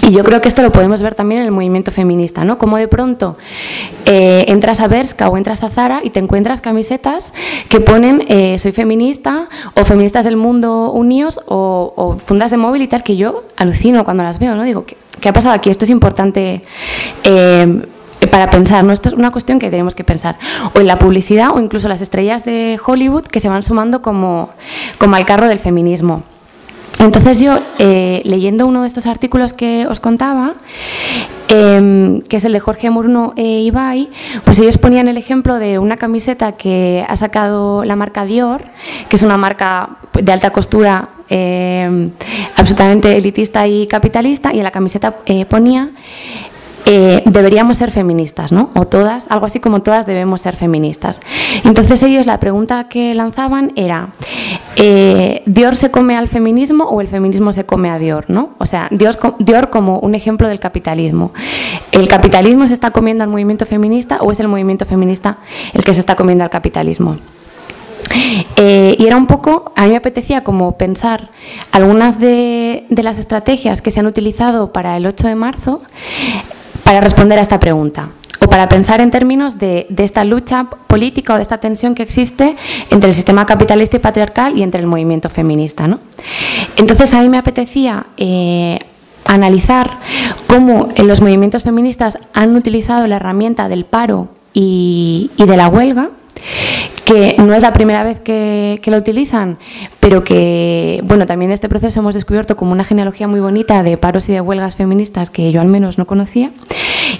Y 0.00 0.10
yo 0.10 0.24
creo 0.24 0.40
que 0.40 0.48
esto 0.48 0.62
lo 0.62 0.72
podemos 0.72 1.02
ver 1.02 1.14
también 1.14 1.42
en 1.42 1.46
el 1.46 1.52
movimiento 1.52 1.90
feminista, 1.90 2.44
¿no? 2.44 2.56
Como 2.56 2.76
de 2.78 2.88
pronto 2.88 3.36
eh, 4.06 4.46
entras 4.48 4.80
a 4.80 4.88
Berska 4.88 5.28
o 5.28 5.36
entras 5.36 5.62
a 5.62 5.68
Zara 5.68 6.00
y 6.02 6.10
te 6.10 6.18
encuentras 6.18 6.60
camisetas 6.60 7.32
que 7.68 7.80
ponen 7.80 8.24
eh, 8.28 8.58
soy 8.58 8.72
feminista 8.72 9.48
o 9.74 9.84
feministas 9.84 10.24
del 10.24 10.36
mundo 10.36 10.90
unidos 10.90 11.40
o, 11.46 12.16
fundas 12.24 12.50
de 12.50 12.56
móvil 12.56 12.82
y 12.82 12.88
tal, 12.88 13.02
que 13.02 13.16
yo 13.16 13.44
alucino 13.56 14.04
cuando 14.04 14.22
las 14.22 14.38
veo, 14.38 14.54
¿no? 14.54 14.62
Digo, 14.62 14.84
¿qué, 14.84 15.28
ha 15.28 15.32
pasado 15.32 15.54
aquí? 15.54 15.70
Esto 15.70 15.84
es 15.84 15.90
importante. 15.90 16.62
Eh, 17.24 17.82
para 18.30 18.48
pensar, 18.50 18.84
¿no? 18.84 18.92
Esto 18.92 19.08
es 19.08 19.14
una 19.16 19.32
cuestión 19.32 19.58
que 19.58 19.68
tenemos 19.68 19.96
que 19.96 20.04
pensar. 20.04 20.38
O 20.74 20.80
en 20.80 20.86
la 20.86 20.96
publicidad 20.96 21.50
o 21.54 21.60
incluso 21.60 21.88
las 21.88 22.00
estrellas 22.00 22.44
de 22.44 22.78
Hollywood 22.84 23.24
que 23.24 23.40
se 23.40 23.48
van 23.48 23.64
sumando 23.64 24.00
como, 24.00 24.48
como 24.98 25.16
al 25.16 25.26
carro 25.26 25.48
del 25.48 25.58
feminismo. 25.58 26.22
Entonces 27.02 27.40
yo, 27.40 27.58
eh, 27.80 28.22
leyendo 28.24 28.64
uno 28.64 28.82
de 28.82 28.86
estos 28.86 29.06
artículos 29.06 29.52
que 29.52 29.88
os 29.88 29.98
contaba, 29.98 30.54
em, 31.48 32.20
que 32.22 32.36
es 32.36 32.44
el 32.44 32.52
de 32.52 32.60
Jorge 32.60 32.90
Murno 32.90 33.32
e 33.36 33.62
Ibai, 33.62 34.08
pues 34.44 34.60
ellos 34.60 34.78
ponían 34.78 35.08
el 35.08 35.16
ejemplo 35.16 35.56
de 35.58 35.80
una 35.80 35.96
camiseta 35.96 36.52
que 36.52 37.04
ha 37.08 37.16
sacado 37.16 37.84
la 37.84 37.96
marca 37.96 38.24
Dior, 38.24 38.66
que 39.08 39.16
es 39.16 39.22
una 39.24 39.36
marca 39.36 39.96
de 40.12 40.32
alta 40.32 40.50
costura 40.50 41.08
em, 41.28 42.10
absolutamente 42.56 43.16
elitista 43.16 43.66
y 43.66 43.88
capitalista, 43.88 44.54
y 44.54 44.58
en 44.58 44.64
la 44.64 44.70
camiseta 44.70 45.16
eh, 45.26 45.44
ponía 45.44 45.90
eh, 46.84 47.22
deberíamos 47.26 47.76
ser 47.76 47.90
feministas, 47.92 48.50
¿no? 48.50 48.70
O 48.74 48.86
todas, 48.86 49.26
algo 49.30 49.46
así 49.46 49.60
como 49.60 49.82
todas 49.82 50.04
debemos 50.04 50.40
ser 50.40 50.56
feministas. 50.56 51.20
Entonces 51.64 52.02
ellos 52.02 52.26
la 52.26 52.40
pregunta 52.40 52.88
que 52.88 53.14
lanzaban 53.14 53.72
era, 53.76 54.08
eh, 54.76 55.42
¿Dior 55.46 55.76
se 55.76 55.90
come 55.90 56.16
al 56.16 56.28
feminismo 56.28 56.84
o 56.84 57.00
el 57.00 57.08
feminismo 57.08 57.52
se 57.52 57.64
come 57.64 57.88
a 57.88 57.98
Dior, 57.98 58.24
¿no? 58.28 58.50
O 58.58 58.66
sea, 58.66 58.88
Dior, 58.90 59.16
Dior 59.38 59.70
como 59.70 60.00
un 60.00 60.14
ejemplo 60.14 60.48
del 60.48 60.58
capitalismo. 60.58 61.32
¿El 61.92 62.08
capitalismo 62.08 62.66
se 62.66 62.74
está 62.74 62.90
comiendo 62.90 63.22
al 63.22 63.30
movimiento 63.30 63.64
feminista 63.64 64.18
o 64.20 64.32
es 64.32 64.40
el 64.40 64.48
movimiento 64.48 64.84
feminista 64.84 65.38
el 65.72 65.84
que 65.84 65.94
se 65.94 66.00
está 66.00 66.16
comiendo 66.16 66.42
al 66.42 66.50
capitalismo? 66.50 67.16
Eh, 68.56 68.96
y 68.98 69.06
era 69.06 69.16
un 69.16 69.26
poco, 69.26 69.72
a 69.76 69.84
mí 69.84 69.90
me 69.90 69.96
apetecía 69.96 70.42
como 70.44 70.76
pensar 70.76 71.30
algunas 71.70 72.18
de, 72.18 72.84
de, 72.88 73.02
las 73.02 73.18
estrategias 73.18 73.80
que 73.80 73.90
se 73.90 74.00
han 74.00 74.06
utilizado 74.06 74.72
para 74.72 74.96
el 74.96 75.06
8 75.06 75.28
de 75.28 75.34
marzo 75.34 75.82
para 76.84 77.00
responder 77.00 77.38
a 77.38 77.42
esta 77.42 77.60
pregunta 77.60 78.08
o 78.40 78.48
para 78.48 78.68
pensar 78.68 79.00
en 79.00 79.10
términos 79.10 79.58
de, 79.58 79.86
esta 79.98 80.24
lucha 80.24 80.64
política 80.64 81.34
o 81.34 81.36
de 81.36 81.42
esta 81.42 81.58
tensión 81.58 81.94
que 81.94 82.02
existe 82.02 82.56
entre 82.90 83.10
el 83.10 83.14
sistema 83.14 83.46
capitalista 83.46 83.96
y 83.96 84.00
patriarcal 84.00 84.58
y 84.58 84.62
entre 84.62 84.80
el 84.80 84.86
movimiento 84.86 85.28
feminista. 85.30 85.86
¿no? 85.86 86.00
Entonces 86.76 87.14
a 87.14 87.20
mí 87.20 87.28
me 87.28 87.38
apetecía 87.38 88.06
eh, 88.16 88.78
analizar 89.26 89.98
cómo 90.48 90.88
los 90.96 91.20
movimientos 91.20 91.62
feministas 91.62 92.18
han 92.34 92.56
utilizado 92.56 93.06
la 93.06 93.16
herramienta 93.16 93.68
del 93.68 93.84
paro 93.84 94.28
y 94.54 95.30
de 95.38 95.56
la 95.56 95.68
huelga 95.68 96.10
que 97.04 97.36
no 97.38 97.54
es 97.54 97.62
la 97.62 97.72
primera 97.72 98.02
vez 98.02 98.20
que, 98.20 98.80
lo 98.86 98.96
utilizan, 98.96 99.58
pero 100.00 100.24
que, 100.24 101.00
bueno, 101.04 101.26
también 101.26 101.50
en 101.50 101.54
este 101.54 101.68
proceso 101.68 102.00
hemos 102.00 102.14
descubierto 102.14 102.56
como 102.56 102.72
una 102.72 102.84
genealogía 102.84 103.28
muy 103.28 103.40
bonita 103.40 103.82
de 103.82 103.96
paros 103.96 104.28
y 104.28 104.32
de 104.32 104.40
huelgas 104.40 104.76
feministas 104.76 105.30
que 105.30 105.52
yo 105.52 105.60
al 105.60 105.68
menos 105.68 105.98
no 105.98 106.06
conocía, 106.06 106.50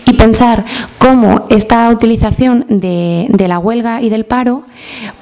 y 0.05 0.12
pensar 0.14 0.64
cómo 0.99 1.47
esta 1.51 1.89
utilización 1.89 2.66
de, 2.68 3.29
la 3.47 3.59
huelga 3.59 4.03
y 4.03 4.09
del 4.09 4.25
paro 4.25 4.64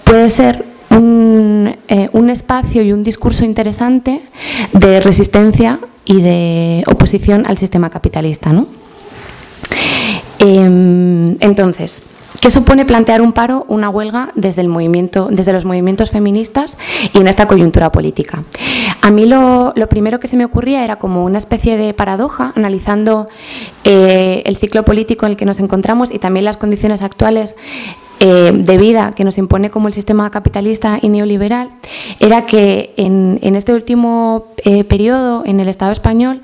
puede 0.04 0.28
ser 0.28 0.64
un, 0.90 1.76
eh, 1.88 2.08
un, 2.12 2.30
espacio 2.30 2.82
y 2.82 2.92
un 2.92 3.04
discurso 3.04 3.44
interesante 3.44 4.20
de 4.72 5.00
resistencia 5.00 5.78
y 6.04 6.20
de 6.20 6.82
oposición 6.86 7.46
al 7.46 7.58
sistema 7.58 7.90
capitalista. 7.90 8.52
¿no? 8.52 8.66
Em, 10.40 11.36
entonces, 11.40 12.02
¿Qué 12.40 12.50
supone 12.50 12.84
plantear 12.84 13.20
un 13.22 13.32
paro, 13.32 13.64
una 13.68 13.90
huelga 13.90 14.30
desde, 14.34 14.62
el 14.62 14.68
movimiento, 14.68 15.28
desde 15.30 15.52
los 15.52 15.64
movimientos 15.64 16.10
feministas 16.10 16.78
y 17.12 17.18
en 17.18 17.26
esta 17.26 17.46
coyuntura 17.46 17.90
política? 17.90 18.44
A 19.02 19.10
mí 19.10 19.26
lo, 19.26 19.74
primero 19.88 20.20
que 20.20 20.28
se 20.28 20.36
me 20.36 20.44
ocurría 20.44 20.84
era 20.84 20.96
como 20.96 21.24
una 21.24 21.38
especie 21.38 21.76
de 21.76 21.92
paradoja, 21.92 22.52
analizando 22.54 23.28
eh, 23.84 24.42
el 24.46 24.56
ciclo 24.56 24.84
político 24.84 25.26
en 25.26 25.32
el 25.32 25.36
que 25.36 25.44
nos 25.44 25.58
encontramos 25.58 26.10
y 26.10 26.18
también 26.18 26.44
las 26.44 26.56
condiciones 26.56 27.02
actuales 27.02 27.56
eh, 28.22 28.52
de 28.54 28.76
vida 28.76 29.12
que 29.16 29.24
nos 29.24 29.38
impone 29.38 29.70
como 29.70 29.88
el 29.88 29.94
sistema 29.94 30.30
capitalista 30.30 30.98
y 31.00 31.08
neoliberal 31.08 31.70
era 32.18 32.44
que 32.44 32.92
en, 32.98 33.38
este 33.56 33.72
último 33.72 34.48
eh, 34.58 34.84
periodo 34.84 35.42
en 35.46 35.58
el 35.58 35.68
Estado 35.68 35.90
español 35.90 36.42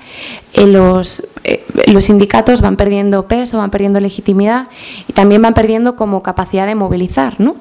los, 0.55 1.27
los 1.85 2.05
sindicatos 2.05 2.61
van 2.61 2.75
perdiendo 2.75 3.27
peso, 3.27 3.57
van 3.59 3.69
perdiendo 3.69 3.99
legitimidad 3.99 4.67
y 5.07 5.13
también 5.13 5.41
van 5.41 5.53
perdiendo 5.53 5.95
como 5.95 6.23
capacidad 6.23 6.65
de 6.65 6.75
movilizar, 6.75 7.39
¿no? 7.39 7.55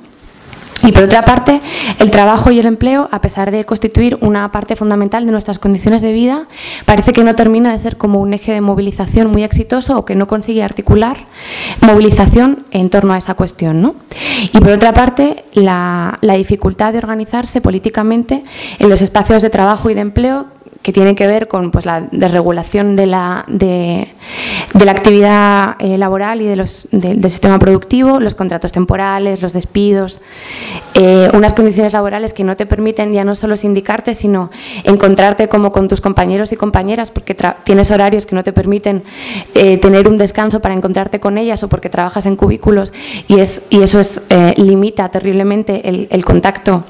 Y 0.84 0.92
por 0.92 1.04
otra 1.04 1.24
parte, 1.24 1.60
el 1.98 2.10
trabajo 2.10 2.50
y 2.50 2.60
el 2.60 2.66
empleo, 2.66 3.08
a 3.10 3.20
pesar 3.20 3.50
de 3.50 3.64
constituir 3.64 4.18
una 4.20 4.52
parte 4.52 4.76
fundamental 4.76 5.24
de 5.26 5.32
nuestras 5.32 5.58
condiciones 5.58 6.02
de 6.02 6.12
vida, 6.12 6.46
parece 6.84 7.12
que 7.12 7.24
no 7.24 7.34
termina 7.34 7.72
de 7.72 7.78
ser 7.78 7.96
como 7.96 8.20
un 8.20 8.34
eje 8.34 8.52
de 8.52 8.60
movilización 8.60 9.28
muy 9.28 9.42
exitoso 9.42 9.98
o 9.98 10.04
que 10.04 10.14
no 10.14 10.28
consigue 10.28 10.62
articular 10.62 11.16
movilización 11.80 12.64
en 12.70 12.90
torno 12.90 13.14
a 13.14 13.18
esa 13.18 13.34
cuestión. 13.34 13.80
¿no? 13.80 13.96
Y 14.52 14.58
por 14.60 14.70
otra 14.70 14.92
parte, 14.92 15.44
la, 15.54 16.18
la 16.20 16.34
dificultad 16.34 16.92
de 16.92 16.98
organizarse 16.98 17.60
políticamente 17.60 18.44
en 18.78 18.88
los 18.88 19.02
espacios 19.02 19.42
de 19.42 19.50
trabajo 19.50 19.90
y 19.90 19.94
de 19.94 20.02
empleo 20.02 20.46
que 20.82 20.92
tiene 20.92 21.14
que 21.14 21.26
ver 21.26 21.48
con 21.48 21.70
pues, 21.70 21.86
la 21.86 22.02
desregulación 22.12 22.96
de 22.96 23.06
la, 23.06 23.44
de, 23.48 24.08
la 24.72 24.90
actividad 24.90 25.76
eh, 25.78 25.98
laboral 25.98 26.42
y 26.42 26.46
de 26.46 26.56
los, 26.56 26.88
del 26.90 27.30
sistema 27.30 27.58
productivo, 27.58 28.20
los 28.20 28.34
contratos 28.34 28.72
temporales, 28.72 29.42
los 29.42 29.52
despidos, 29.52 30.20
eh, 30.94 31.28
unas 31.34 31.54
condiciones 31.54 31.92
laborales 31.92 32.34
que 32.34 32.44
no 32.44 32.56
te 32.56 32.66
permiten 32.66 33.12
ya 33.12 33.24
no 33.24 33.34
solo 33.34 33.56
sindicarte, 33.56 34.14
sino 34.14 34.50
encontrarte 34.84 35.48
como 35.48 35.72
con 35.72 35.88
tus 35.88 36.00
compañeros 36.00 36.52
y 36.52 36.56
compañeras, 36.56 37.10
porque 37.10 37.36
tienes 37.64 37.90
horarios 37.90 38.26
que 38.26 38.34
no 38.34 38.44
te 38.44 38.52
permiten 38.52 39.02
eh, 39.54 39.78
tener 39.78 40.08
un 40.08 40.16
descanso 40.16 40.60
para 40.60 40.74
encontrarte 40.74 41.20
con 41.20 41.38
ellas 41.38 41.62
o 41.62 41.68
porque 41.68 41.88
trabajas 41.88 42.26
en 42.26 42.36
cubículos 42.36 42.92
y, 43.28 43.40
es, 43.40 43.62
y 43.70 43.82
eso 43.82 44.00
es, 44.00 44.20
limita 44.56 45.08
terriblemente 45.08 45.88
el, 45.88 46.24
contacto 46.24 46.84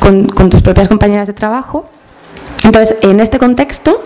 con, 0.00 0.26
con 0.26 0.50
tus 0.50 0.62
propias 0.62 0.88
compañeras 0.88 1.26
de 1.26 1.34
trabajo. 1.34 1.86
Entonces, 2.64 2.96
en 3.02 3.20
este 3.20 3.38
contexto, 3.38 4.02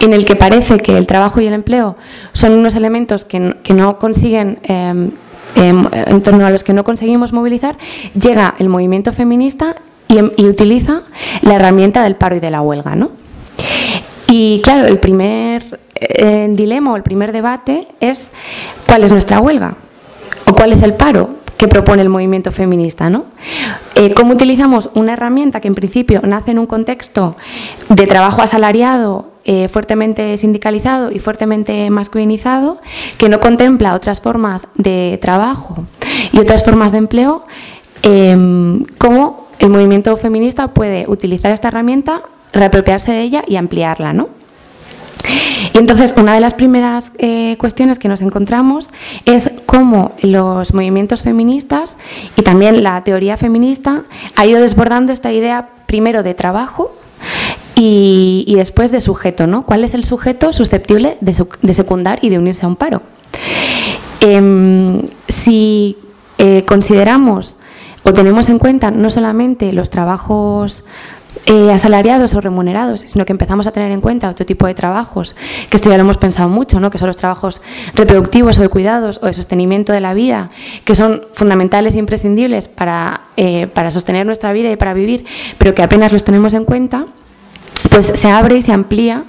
en 0.00 0.12
el 0.12 0.24
que 0.24 0.36
parece 0.36 0.78
que 0.78 0.96
el 0.96 1.06
trabajo 1.06 1.40
y 1.40 1.46
el 1.46 1.54
empleo 1.54 1.96
son 2.32 2.52
unos 2.52 2.76
elementos 2.76 3.24
que, 3.24 3.54
no 3.74 3.98
consiguen, 3.98 4.58
em, 4.64 5.10
en 5.54 6.22
torno 6.22 6.46
a 6.46 6.50
los 6.50 6.64
que 6.64 6.72
no 6.72 6.84
conseguimos 6.84 7.32
movilizar, 7.32 7.76
llega 8.14 8.54
el 8.58 8.68
movimiento 8.68 9.12
feminista 9.12 9.76
y, 10.08 10.18
em, 10.18 10.30
utiliza 10.38 11.02
la 11.42 11.54
herramienta 11.54 12.02
del 12.02 12.16
paro 12.16 12.36
y 12.36 12.40
de 12.40 12.50
la 12.50 12.60
huelga. 12.60 12.96
¿no? 12.96 13.10
Y 14.28 14.60
claro, 14.62 14.86
el 14.86 14.98
primer 14.98 15.80
eh, 15.94 16.48
dilema 16.50 16.92
o 16.92 16.96
el 16.96 17.02
primer 17.02 17.32
debate 17.32 17.86
es 18.00 18.28
cuál 18.86 19.04
es 19.04 19.12
nuestra 19.12 19.40
huelga 19.40 19.74
o 20.48 20.52
cuál 20.52 20.72
es 20.72 20.82
el 20.82 20.94
paro 20.94 21.41
que 21.62 21.68
propone 21.68 22.02
el 22.02 22.08
movimiento 22.08 22.50
feminista. 22.50 23.08
¿no? 23.08 23.26
Eh, 23.94 24.12
¿Cómo 24.16 24.32
utilizamos 24.32 24.90
una 24.94 25.12
herramienta 25.12 25.60
que 25.60 25.68
en 25.68 25.76
principio 25.76 26.20
nace 26.24 26.50
en 26.50 26.58
un 26.58 26.66
contexto 26.66 27.36
de 27.88 28.08
trabajo 28.08 28.42
asalariado, 28.42 29.26
eh, 29.44 29.68
fuertemente 29.68 30.36
sindicalizado 30.38 31.12
y 31.12 31.20
fuertemente 31.20 31.88
masculinizado, 31.88 32.80
que 33.16 33.28
no 33.28 33.38
contempla 33.38 33.94
otras 33.94 34.20
formas 34.20 34.66
de 34.74 35.20
trabajo 35.22 35.84
y 36.32 36.40
otras 36.40 36.64
formas 36.64 36.90
de 36.90 36.98
empleo? 36.98 37.44
Em, 38.02 38.84
¿Cómo 38.98 39.46
el 39.60 39.70
movimiento 39.70 40.16
feminista 40.16 40.66
puede 40.66 41.04
utilizar 41.06 41.52
esta 41.52 41.68
herramienta, 41.68 42.22
reapropiarse 42.52 43.12
de 43.12 43.22
ella 43.22 43.44
y 43.46 43.54
ampliarla? 43.54 44.12
¿no? 44.12 44.41
Y 45.74 45.78
entonces, 45.78 46.14
una 46.16 46.34
de 46.34 46.40
las 46.40 46.54
primeras 46.54 47.12
eh, 47.18 47.56
cuestiones 47.58 47.98
que 47.98 48.08
nos 48.08 48.20
encontramos 48.20 48.90
es 49.24 49.50
cómo 49.66 50.12
los 50.20 50.74
movimientos 50.74 51.22
feministas 51.22 51.96
y 52.36 52.42
también 52.42 52.82
la 52.82 53.02
teoría 53.04 53.36
feminista 53.36 54.02
ha 54.36 54.46
ido 54.46 54.60
desbordando 54.60 55.12
esta 55.12 55.32
idea 55.32 55.70
primero 55.86 56.22
de 56.22 56.34
trabajo 56.34 56.94
y, 57.74 58.52
después 58.56 58.92
de 58.92 59.00
sujeto, 59.00 59.46
¿no? 59.46 59.64
¿Cuál 59.64 59.84
es 59.84 59.94
el 59.94 60.04
sujeto 60.04 60.52
susceptible 60.52 61.16
de, 61.20 61.74
secundar 61.74 62.18
y 62.22 62.28
de 62.28 62.38
unirse 62.38 62.64
a 62.64 62.68
un 62.68 62.76
paro? 62.76 63.02
Em, 64.20 65.02
si 65.26 65.96
eh, 66.38 66.64
consideramos 66.66 67.56
o 68.04 68.12
tenemos 68.12 68.48
en 68.48 68.58
cuenta 68.58 68.90
no 68.90 69.10
solamente 69.10 69.72
los 69.72 69.90
trabajos 69.90 70.84
eh, 71.46 71.72
asalariados 71.72 72.34
o 72.34 72.40
remunerados, 72.40 73.00
sino 73.00 73.24
que 73.24 73.32
empezamos 73.32 73.66
a 73.66 73.72
tener 73.72 73.90
en 73.90 74.00
cuenta 74.00 74.28
otro 74.28 74.46
tipo 74.46 74.66
de 74.68 74.74
trabajos, 74.74 75.34
que 75.68 75.76
esto 75.76 75.90
ya 75.90 75.96
lo 75.96 76.02
hemos 76.02 76.16
pensado 76.16 76.48
mucho, 76.48 76.78
¿no? 76.78 76.88
que 76.88 76.98
son 76.98 77.08
los 77.08 77.16
trabajos 77.16 77.60
reproductivos 77.94 78.58
o 78.58 78.62
de 78.62 78.68
cuidados 78.68 79.18
o 79.22 79.26
de 79.26 79.32
sostenimiento 79.34 79.92
de 79.92 80.00
la 80.00 80.14
vida, 80.14 80.50
que 80.84 80.94
son 80.94 81.22
fundamentales 81.32 81.96
e 81.96 81.98
imprescindibles 81.98 82.68
para, 82.68 83.22
eh, 83.36 83.66
para 83.66 83.90
sostener 83.90 84.24
nuestra 84.24 84.52
vida 84.52 84.70
y 84.70 84.76
para 84.76 84.94
vivir, 84.94 85.24
pero 85.58 85.74
que 85.74 85.82
apenas 85.82 86.12
los 86.12 86.22
tenemos 86.22 86.54
en 86.54 86.64
cuenta, 86.64 87.06
pues 87.90 88.06
se 88.06 88.30
abre 88.30 88.58
y 88.58 88.62
se 88.62 88.72
amplía 88.72 89.24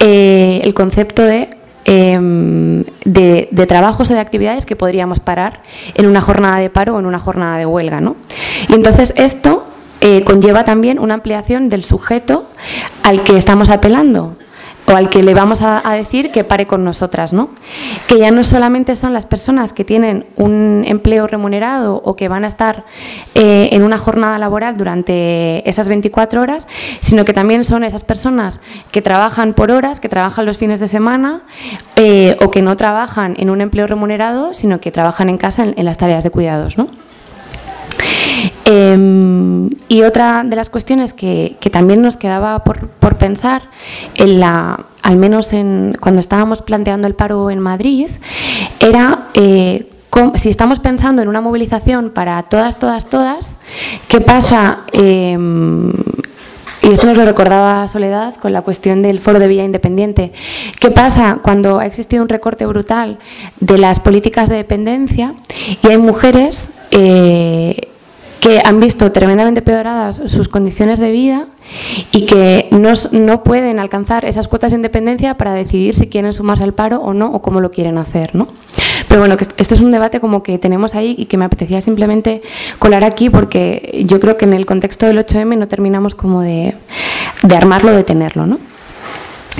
eh, 0.00 0.60
el 0.64 0.74
concepto 0.74 1.22
de 1.22 1.48
em, 1.86 2.84
de, 3.06 3.48
de, 3.50 3.66
trabajos 3.66 4.10
o 4.10 4.14
de 4.14 4.20
actividades 4.20 4.66
que 4.66 4.76
podríamos 4.76 5.20
parar 5.20 5.62
en 5.94 6.04
una 6.04 6.20
jornada 6.20 6.58
de 6.58 6.68
paro 6.68 6.96
o 6.96 6.98
en 6.98 7.06
una 7.06 7.18
jornada 7.18 7.56
de 7.56 7.64
huelga. 7.64 8.02
¿no? 8.02 8.16
Y 8.68 8.74
entonces 8.74 9.14
esto 9.16 9.67
eh, 10.00 10.22
conlleva 10.24 10.64
también 10.64 10.98
una 10.98 11.14
ampliación 11.14 11.68
del 11.68 11.84
sujeto 11.84 12.46
al 13.02 13.22
que 13.22 13.36
estamos 13.36 13.70
apelando 13.70 14.36
o 14.90 14.96
al 14.96 15.10
que 15.10 15.22
le 15.22 15.34
vamos 15.34 15.60
a, 15.60 15.82
decir 15.92 16.30
que 16.30 16.44
pare 16.44 16.66
con 16.66 16.82
nosotras, 16.82 17.32
¿no? 17.32 17.50
Que 18.06 18.18
ya 18.18 18.30
no 18.30 18.42
solamente 18.42 18.96
son 18.96 19.12
las 19.12 19.26
personas 19.26 19.72
que 19.72 19.84
tienen 19.84 20.26
un 20.36 20.84
empleo 20.86 21.26
remunerado 21.26 22.00
o 22.04 22.16
que 22.16 22.28
van 22.28 22.44
a 22.44 22.48
estar 22.48 22.84
eh, 23.34 23.68
en 23.72 23.82
una 23.82 23.98
jornada 23.98 24.38
laboral 24.38 24.76
durante 24.78 25.68
esas 25.68 25.88
24 25.88 26.40
horas, 26.40 26.66
sino 27.00 27.26
que 27.26 27.34
también 27.34 27.64
son 27.64 27.84
esas 27.84 28.02
personas 28.02 28.60
que 28.90 29.02
trabajan 29.02 29.52
por 29.52 29.70
horas, 29.70 30.00
que 30.00 30.08
trabajan 30.08 30.46
los 30.46 30.56
fines 30.56 30.80
de 30.80 30.88
semana 30.88 31.42
eh, 31.96 32.36
o 32.40 32.50
que 32.50 32.62
no 32.62 32.76
trabajan 32.76 33.34
en 33.38 33.50
un 33.50 33.60
empleo 33.60 33.86
remunerado, 33.86 34.54
sino 34.54 34.80
que 34.80 34.90
trabajan 34.90 35.28
en 35.28 35.36
casa 35.36 35.64
en, 35.64 35.74
en 35.76 35.84
las 35.84 35.98
tareas 35.98 36.24
de 36.24 36.30
cuidados, 36.30 36.78
¿no? 36.78 36.88
Em, 38.64 39.70
y 39.88 40.02
otra 40.02 40.44
de 40.44 40.54
las 40.54 40.68
cuestiones 40.68 41.14
que, 41.14 41.56
también 41.72 42.02
nos 42.02 42.16
quedaba 42.16 42.64
por, 42.64 43.16
pensar, 43.16 43.62
en 44.14 44.40
la, 44.40 44.84
al 45.02 45.16
menos 45.16 45.52
en, 45.52 45.96
cuando 46.00 46.20
estábamos 46.20 46.62
planteando 46.62 47.06
el 47.06 47.14
paro 47.14 47.50
en 47.50 47.60
Madrid, 47.60 48.08
era 48.80 49.28
eh, 49.34 49.86
si 50.34 50.50
estamos 50.50 50.80
pensando 50.80 51.22
en 51.22 51.28
una 51.28 51.40
movilización 51.40 52.10
para 52.10 52.42
todas, 52.44 52.78
todas, 52.78 53.06
todas, 53.06 53.56
¿qué 54.08 54.20
pasa? 54.20 54.80
Em, 54.92 55.92
y 56.82 56.92
esto 56.92 57.06
nos 57.06 57.16
lo 57.16 57.24
recordaba 57.24 57.88
Soledad 57.88 58.36
con 58.36 58.52
la 58.52 58.62
cuestión 58.62 59.02
del 59.02 59.18
foro 59.18 59.38
de 59.38 59.48
vía 59.48 59.64
independiente. 59.64 60.32
¿Qué 60.78 60.90
pasa 60.90 61.38
cuando 61.42 61.78
ha 61.78 61.86
existido 61.86 62.22
un 62.22 62.28
recorte 62.28 62.66
brutal 62.66 63.18
de 63.60 63.78
las 63.78 64.00
políticas 64.00 64.48
de 64.48 64.56
dependencia 64.56 65.34
y 65.82 65.88
hay 65.88 65.98
mujeres 65.98 66.68
eh, 66.90 67.87
que 68.40 68.60
han 68.64 68.80
visto 68.80 69.10
tremendamente 69.12 69.62
peoradas 69.62 70.22
sus 70.26 70.48
condiciones 70.48 70.98
de 70.98 71.10
vida 71.10 71.46
y 72.12 72.26
que 72.26 72.68
no, 72.70 72.92
no, 73.12 73.42
pueden 73.42 73.78
alcanzar 73.78 74.24
esas 74.24 74.48
cuotas 74.48 74.72
de 74.72 74.76
independencia 74.76 75.36
para 75.36 75.52
decidir 75.52 75.94
si 75.94 76.06
quieren 76.06 76.32
sumarse 76.32 76.64
al 76.64 76.72
paro 76.72 76.98
o 76.98 77.12
no 77.14 77.32
o 77.32 77.42
cómo 77.42 77.60
lo 77.60 77.70
quieren 77.70 77.98
hacer. 77.98 78.34
¿no? 78.34 78.48
Pero 79.08 79.20
bueno, 79.20 79.36
que 79.36 79.46
esto 79.56 79.74
es 79.74 79.80
un 79.80 79.90
debate 79.90 80.20
como 80.20 80.42
que 80.42 80.58
tenemos 80.58 80.94
ahí 80.94 81.14
y 81.18 81.26
que 81.26 81.36
me 81.36 81.44
apetecía 81.44 81.80
simplemente 81.80 82.42
colar 82.78 83.04
aquí 83.04 83.30
porque 83.30 84.04
yo 84.06 84.20
creo 84.20 84.36
que 84.36 84.44
en 84.44 84.54
el 84.54 84.66
contexto 84.66 85.06
del 85.06 85.18
8M 85.18 85.58
no 85.58 85.66
terminamos 85.66 86.14
como 86.14 86.40
de, 86.40 86.74
de 87.42 87.56
armarlo, 87.56 87.92
de 87.92 88.04
tenerlo. 88.04 88.46
¿no? 88.46 88.58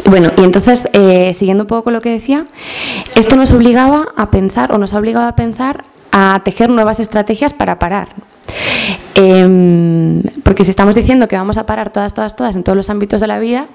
Bueno, 0.04 0.30
y 0.36 0.42
entonces, 0.42 0.88
eh, 0.92 1.34
siguiendo 1.34 1.64
un 1.64 1.68
poco 1.68 1.84
con 1.84 1.92
lo 1.92 2.00
que 2.00 2.10
decía, 2.10 2.46
esto 3.14 3.36
nos 3.36 3.52
obligaba 3.52 4.08
a 4.16 4.30
pensar, 4.30 4.72
o 4.72 4.78
nos 4.78 4.94
ha 4.94 4.98
obligado 4.98 5.26
a 5.26 5.36
pensar, 5.36 5.84
a 6.12 6.40
tejer 6.44 6.70
nuevas 6.70 7.00
estrategias 7.00 7.52
para 7.52 7.78
parar. 7.78 8.08
Em, 9.14 10.22
porque 10.42 10.64
si 10.64 10.70
estamos 10.70 10.94
diciendo 10.94 11.28
que 11.28 11.36
vamos 11.36 11.58
a 11.58 11.66
parar 11.66 11.90
todas, 11.90 12.14
todas, 12.14 12.36
todas 12.36 12.54
en 12.56 12.62
todos 12.62 12.76
los 12.76 12.90
ámbitos 12.90 13.20
de 13.20 13.26
la 13.26 13.38
vida, 13.38 13.66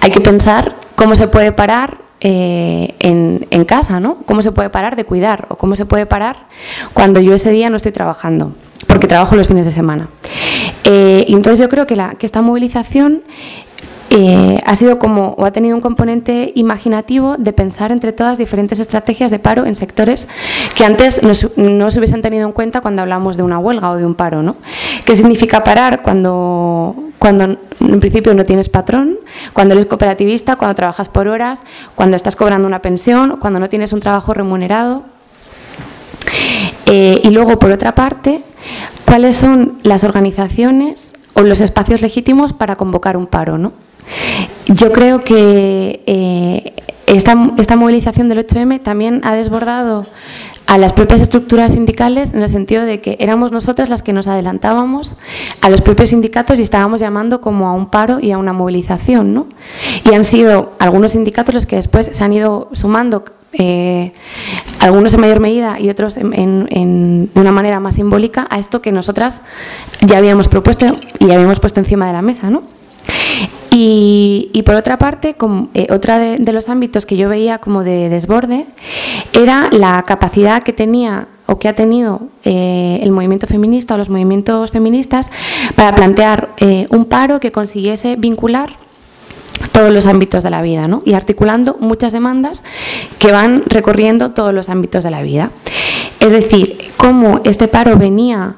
hay 0.00 0.10
que 0.10 0.20
pensar 0.20 0.74
cómo 0.94 1.16
se 1.16 1.28
puede 1.28 1.52
parar 1.52 1.98
eh, 2.20 2.94
en, 3.00 3.64
casa, 3.64 4.00
¿no? 4.00 4.18
¿Cómo 4.26 4.42
se 4.42 4.52
puede 4.52 4.70
parar 4.70 4.96
de 4.96 5.04
cuidar? 5.04 5.46
¿O 5.50 5.56
cómo 5.56 5.74
se 5.76 5.86
puede 5.86 6.06
parar 6.06 6.46
cuando 6.94 7.20
yo 7.20 7.34
ese 7.34 7.50
día 7.50 7.68
no 7.68 7.76
estoy 7.76 7.92
trabajando? 7.92 8.54
Porque 8.86 9.08
trabajo 9.08 9.34
los 9.34 9.48
fines 9.48 9.66
de 9.66 9.72
semana. 9.72 10.08
Eh, 10.84 11.26
entonces 11.28 11.58
yo 11.58 11.68
creo 11.68 11.86
que, 11.86 11.96
la, 11.96 12.14
que 12.14 12.24
esta 12.24 12.42
movilización 12.42 13.22
eh, 14.18 14.60
ha 14.64 14.74
sido 14.76 14.98
como 14.98 15.34
o 15.36 15.44
ha 15.44 15.50
tenido 15.50 15.76
un 15.76 15.82
componente 15.82 16.50
imaginativo 16.54 17.36
de 17.36 17.52
pensar 17.52 17.92
entre 17.92 18.12
todas 18.12 18.38
diferentes 18.38 18.80
estrategias 18.80 19.30
de 19.30 19.38
paro 19.38 19.66
en 19.66 19.76
sectores 19.76 20.26
que 20.74 20.86
antes 20.86 21.20
no, 21.22 21.34
se 21.34 21.98
hubiesen 21.98 22.22
tenido 22.22 22.46
en 22.46 22.52
cuenta 22.52 22.80
cuando 22.80 23.02
hablamos 23.02 23.36
de 23.36 23.42
una 23.42 23.58
huelga 23.58 23.90
o 23.90 23.96
de 23.96 24.06
un 24.06 24.14
paro, 24.14 24.42
¿no? 24.42 24.56
¿Qué 25.04 25.16
significa 25.16 25.62
parar 25.62 26.00
cuando 26.00 26.96
cuando 27.18 27.44
en 27.44 28.00
principio 28.00 28.32
no 28.32 28.46
tienes 28.46 28.70
patrón, 28.70 29.18
cuando 29.52 29.74
eres 29.74 29.84
cooperativista, 29.84 30.56
cuando 30.56 30.74
trabajas 30.74 31.10
por 31.10 31.28
horas, 31.28 31.62
cuando 31.94 32.16
estás 32.16 32.36
cobrando 32.36 32.66
una 32.66 32.80
pensión, 32.80 33.36
cuando 33.38 33.60
no 33.60 33.68
tienes 33.68 33.92
un 33.92 34.00
trabajo 34.00 34.32
remunerado? 34.32 35.02
Eh, 36.86 37.20
y 37.22 37.30
luego, 37.30 37.58
por 37.58 37.70
otra 37.70 37.94
parte, 37.94 38.42
¿cuáles 39.04 39.36
son 39.36 39.74
las 39.82 40.04
organizaciones 40.04 41.12
o 41.34 41.42
los 41.42 41.60
espacios 41.60 42.00
legítimos 42.00 42.54
para 42.54 42.76
convocar 42.76 43.18
un 43.18 43.26
paro, 43.26 43.58
¿no? 43.58 43.72
Yo 44.66 44.92
creo 44.92 45.20
que 45.22 46.02
eh, 46.06 46.72
esta, 47.06 47.36
movilización 47.76 48.28
del 48.28 48.44
8M 48.46 48.82
también 48.82 49.20
ha 49.24 49.36
desbordado 49.36 50.06
a 50.66 50.78
las 50.78 50.92
propias 50.92 51.20
estructuras 51.20 51.74
sindicales 51.74 52.32
en 52.34 52.42
el 52.42 52.48
sentido 52.48 52.84
de 52.84 53.00
que 53.00 53.16
éramos 53.20 53.52
nosotras 53.52 53.88
las 53.88 54.02
que 54.02 54.12
nos 54.12 54.26
adelantábamos 54.26 55.16
a 55.60 55.68
los 55.68 55.80
propios 55.80 56.10
sindicatos 56.10 56.58
y 56.58 56.62
estábamos 56.62 57.00
llamando 57.00 57.40
como 57.40 57.68
a 57.68 57.72
un 57.72 57.86
paro 57.86 58.18
y 58.20 58.32
a 58.32 58.38
una 58.38 58.52
movilización, 58.52 59.32
¿no? 59.32 59.46
Y 60.04 60.14
han 60.14 60.24
sido 60.24 60.72
algunos 60.80 61.12
sindicatos 61.12 61.54
los 61.54 61.66
que 61.66 61.76
después 61.76 62.10
se 62.12 62.24
han 62.24 62.32
ido 62.32 62.68
sumando, 62.72 63.24
eh, 63.52 64.12
algunos 64.80 65.14
en 65.14 65.20
mayor 65.20 65.38
medida 65.38 65.78
y 65.78 65.88
otros 65.88 66.16
de 66.16 67.28
una 67.34 67.52
manera 67.52 67.78
más 67.78 67.94
simbólica, 67.94 68.48
a 68.50 68.58
esto 68.58 68.82
que 68.82 68.90
nosotras 68.90 69.42
ya 70.00 70.18
habíamos 70.18 70.48
propuesto 70.48 70.86
y 71.20 71.30
habíamos 71.30 71.60
puesto 71.60 71.78
encima 71.78 72.08
de 72.08 72.12
la 72.12 72.22
mesa, 72.22 72.50
¿no? 72.50 72.64
Y, 73.78 74.62
por 74.64 74.74
otra 74.74 74.96
parte, 74.96 75.34
como, 75.34 75.68
eh, 75.74 75.86
otra 75.90 76.18
de, 76.18 76.52
los 76.52 76.70
ámbitos 76.70 77.04
que 77.04 77.18
yo 77.18 77.28
veía 77.28 77.58
como 77.58 77.84
de 77.84 78.08
desborde 78.08 78.64
era 79.34 79.68
la 79.70 80.02
capacidad 80.06 80.62
que 80.62 80.72
tenía 80.72 81.28
o 81.44 81.58
que 81.58 81.68
ha 81.68 81.74
tenido 81.74 82.22
eh, 82.44 83.00
el 83.02 83.12
movimiento 83.12 83.46
feminista 83.46 83.94
o 83.94 83.98
los 83.98 84.08
movimientos 84.08 84.70
feministas 84.70 85.30
para 85.74 85.94
plantear 85.94 86.48
eh, 86.56 86.86
un 86.88 87.04
paro 87.04 87.38
que 87.38 87.52
consiguiese 87.52 88.16
vincular 88.16 88.70
todos 89.72 89.92
los 89.92 90.06
ámbitos 90.06 90.42
de 90.42 90.50
la 90.50 90.62
vida 90.62 90.88
¿no? 90.88 91.02
y 91.04 91.12
articulando 91.12 91.76
muchas 91.78 92.14
demandas 92.14 92.62
que 93.18 93.30
van 93.30 93.62
recorriendo 93.66 94.30
todos 94.30 94.54
los 94.54 94.70
ámbitos 94.70 95.04
de 95.04 95.10
la 95.10 95.20
vida. 95.20 95.50
Es 96.18 96.32
decir, 96.32 96.78
cómo 96.96 97.42
este 97.44 97.68
paro 97.68 97.96
venía, 97.96 98.56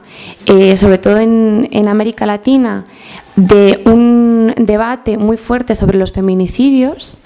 sobre 0.77 0.99
todo 0.99 1.19
en 1.19 1.89
América 1.89 2.25
Latina, 2.25 2.87
de 3.39 3.81
un 3.85 4.53
debate 4.57 5.17
muy 5.17 5.37
fuerte 5.37 5.77
sobre 5.77 5.97
los 5.97 6.11
feminicidios, 6.11 7.19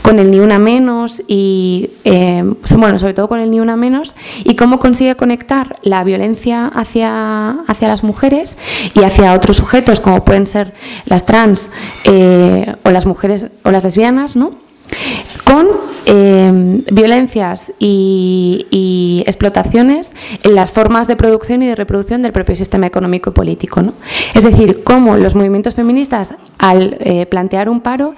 con 0.00 0.18
el 0.18 0.30
Ni 0.30 0.40
Una 0.40 0.58
Menos 0.58 1.22
y, 1.28 1.90
eh, 2.04 2.42
bueno, 2.74 2.98
sobre 2.98 3.12
todo 3.12 3.28
con 3.28 3.38
el 3.40 3.50
Ni 3.50 3.60
Una 3.60 3.76
Menos, 3.76 4.14
y 4.44 4.56
cómo 4.56 4.78
consigue 4.78 5.14
conectar 5.14 5.76
la 5.82 6.02
violencia 6.04 6.66
hacia, 6.66 7.50
hacia 7.66 7.88
las 7.88 8.02
mujeres 8.02 8.56
y 8.94 9.02
hacia 9.02 9.34
otros 9.34 9.58
sujetos, 9.58 10.00
como 10.00 10.24
pueden 10.24 10.46
ser 10.46 10.72
las 11.04 11.26
trans 11.26 11.70
eh, 12.04 12.74
o 12.84 12.90
las 12.90 13.04
mujeres 13.04 13.48
o 13.62 13.70
las 13.70 13.84
lesbianas, 13.84 14.36
¿no? 14.36 14.67
Con 15.44 15.66
eh, 16.10 16.82
violencias 16.90 17.72
y, 17.78 19.24
explotaciones 19.26 20.12
en 20.42 20.54
las 20.54 20.70
formas 20.70 21.06
de 21.06 21.16
producción 21.16 21.62
y 21.62 21.66
de 21.66 21.74
reproducción 21.74 22.22
del 22.22 22.32
propio 22.32 22.56
sistema 22.56 22.86
económico 22.86 23.30
y 23.30 23.32
político. 23.34 23.82
¿no? 23.82 23.92
Es 24.34 24.44
decir, 24.44 24.82
cómo 24.84 25.16
los 25.16 25.34
movimientos 25.34 25.74
feministas, 25.74 26.34
al 26.58 26.96
eh, 27.00 27.26
plantear 27.26 27.68
un 27.68 27.80
paro, 27.80 28.14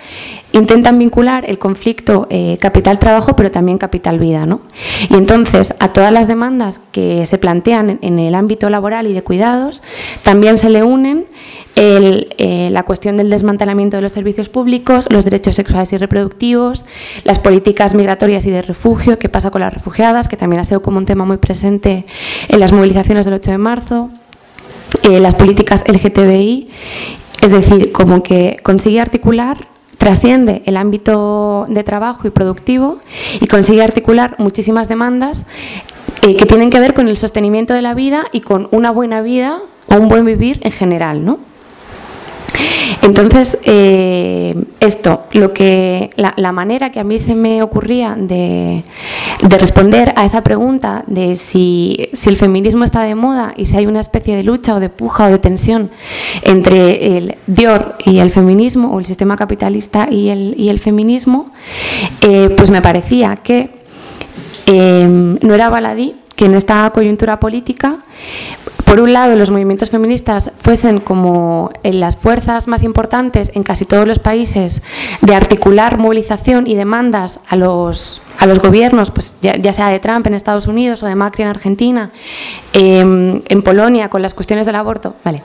intentan 0.53 0.99
vincular 0.99 1.45
el 1.49 1.59
conflicto 1.59 2.29
eh, 2.31 2.59
capital-trabajo, 2.61 3.35
pero 3.35 3.51
también 3.51 3.79
capital-vida. 3.79 4.47
¿no? 4.47 4.61
Y 5.09 5.15
entonces, 5.15 5.75
a 5.81 5.89
todas 5.93 6.13
las 6.13 6.29
demandas 6.29 6.81
que 6.93 7.27
se 7.27 7.39
plantean 7.39 7.99
en 8.03 8.19
el 8.19 8.35
ámbito 8.35 8.71
laboral 8.71 9.07
y 9.09 9.13
de 9.13 9.23
cuidados, 9.23 9.83
también 10.23 10.59
se 10.59 10.71
le 10.71 10.85
unen 10.85 11.27
eh, 11.77 12.69
la 12.71 12.83
cuestión 12.83 13.17
del 13.17 13.31
desmantelamiento 13.31 13.97
de 13.97 14.03
los 14.03 14.13
servicios 14.13 14.49
públicos, 14.49 15.07
los 15.11 15.25
derechos 15.25 15.57
sexuales 15.57 15.93
y 15.93 15.99
reproductivos, 15.99 16.85
las 17.25 17.39
políticas 17.39 17.95
migratorias 17.95 18.45
y 18.47 18.51
de 18.51 18.63
refugio, 18.63 19.19
qué 19.19 19.29
pasa 19.29 19.51
con 19.51 19.61
las 19.61 19.73
refugiadas, 19.73 20.29
que 20.29 20.37
también 20.37 20.61
ha 20.61 20.65
sido 20.65 20.83
como 20.83 20.99
un 20.99 21.07
tema 21.07 21.25
muy 21.25 21.39
presente 21.39 22.05
en 22.49 22.61
las 22.61 22.73
movilizaciones 22.73 23.25
del 23.25 23.35
8 23.35 23.53
de 23.53 23.59
marzo, 23.59 24.11
eh, 25.05 25.21
las 25.21 25.35
políticas 25.35 25.85
LGTBI, 25.87 26.69
es 27.43 27.53
decir, 27.53 27.93
como 27.93 28.23
que 28.23 28.59
consigue 28.63 29.01
articular 29.01 29.69
trasciende 30.01 30.63
el 30.65 30.79
ámbito 30.79 31.67
de 31.69 31.85
trabajo 31.85 32.27
y 32.27 32.31
productivo 32.31 33.01
y 33.39 33.47
consigue 33.47 33.83
articular 33.83 34.35
muchísimas 34.39 34.89
demandas 34.89 35.45
eh, 36.27 36.37
que 36.37 36.47
tienen 36.47 36.71
que 36.71 36.81
ver 36.81 36.95
con 36.95 37.07
el 37.07 37.19
sostenimiento 37.19 37.75
de 37.75 37.83
la 37.83 37.93
vida 37.93 38.25
y 38.33 38.41
con 38.41 38.69
una 38.71 38.91
buena 38.91 39.21
vida 39.21 39.59
o 39.89 39.97
un 39.97 40.09
buen 40.09 40.25
vivir 40.25 40.59
en 40.63 40.73
general, 40.73 41.23
¿no? 41.23 41.50
Entonces, 43.03 43.59
eh, 43.65 44.55
esto, 44.81 45.25
lo 45.33 45.53
que, 45.53 46.11
la, 46.17 46.53
manera 46.53 46.91
que 46.91 47.01
a 47.01 47.05
mí 47.05 47.19
se 47.19 47.35
me 47.35 47.63
ocurría 47.63 48.15
de, 48.19 48.85
responder 49.43 50.13
a 50.17 50.25
esa 50.25 50.43
pregunta 50.43 51.05
de 51.07 51.37
si, 51.37 52.11
el 52.27 52.37
feminismo 52.37 52.85
está 52.85 53.03
de 53.03 53.15
moda 53.15 53.53
y 53.57 53.67
si 53.67 53.77
hay 53.77 53.87
una 53.87 54.01
especie 54.01 54.37
de 54.37 54.43
lucha 54.43 54.75
o 54.75 54.81
de 54.81 54.89
puja 54.89 55.27
o 55.27 55.31
de 55.31 55.39
tensión 55.39 55.91
entre 56.43 57.17
el 57.17 57.37
Dior 57.47 57.97
y 58.05 58.19
el 58.19 58.31
feminismo 58.31 58.93
o 58.93 58.99
el 59.01 59.07
sistema 59.07 59.37
capitalista 59.37 60.09
y 60.11 60.29
el, 60.29 60.55
y 60.57 60.69
el 60.69 60.79
feminismo, 60.79 61.53
eh, 62.21 62.53
pues 62.57 62.71
me 62.71 62.83
parecía 62.83 63.37
que 63.37 63.71
eh, 64.67 65.07
no 65.41 65.55
era 65.55 65.71
baladí 65.71 66.17
que 66.37 66.47
en 66.47 66.55
esta 66.55 66.89
coyuntura 66.91 67.41
política 67.41 67.99
por 68.91 68.99
un 68.99 69.13
lado, 69.13 69.37
los 69.37 69.51
movimientos 69.51 69.91
feministas 69.91 70.51
fuesen 70.59 70.99
como 70.99 71.71
en 71.85 72.01
las 72.01 72.17
fuerzas 72.17 72.67
más 72.67 72.83
importantes 72.83 73.53
en 73.55 73.63
casi 73.63 73.85
todos 73.85 74.05
los 74.05 74.19
países 74.19 74.83
de 75.21 75.33
articular 75.33 75.97
movilización 75.97 76.67
y 76.67 76.75
demandas 76.75 77.39
a 77.49 77.55
los, 77.55 78.21
a 78.41 78.47
los 78.47 78.59
gobiernos, 78.59 79.13
pues 79.13 79.33
ya, 79.43 79.73
sea 79.73 79.91
de 79.91 80.01
Trump 80.01 80.27
en 80.27 80.35
Estados 80.35 80.67
Unidos 80.67 81.05
o 81.05 81.07
de 81.07 81.15
Macri 81.15 81.45
en 81.45 81.51
Argentina, 81.51 82.11
em, 82.73 83.41
en 83.49 83.63
Polonia 83.63 84.09
con 84.09 84.23
las 84.23 84.35
cuestiones 84.35 84.67
del 84.67 84.75
aborto, 84.75 85.15
vale, 85.25 85.45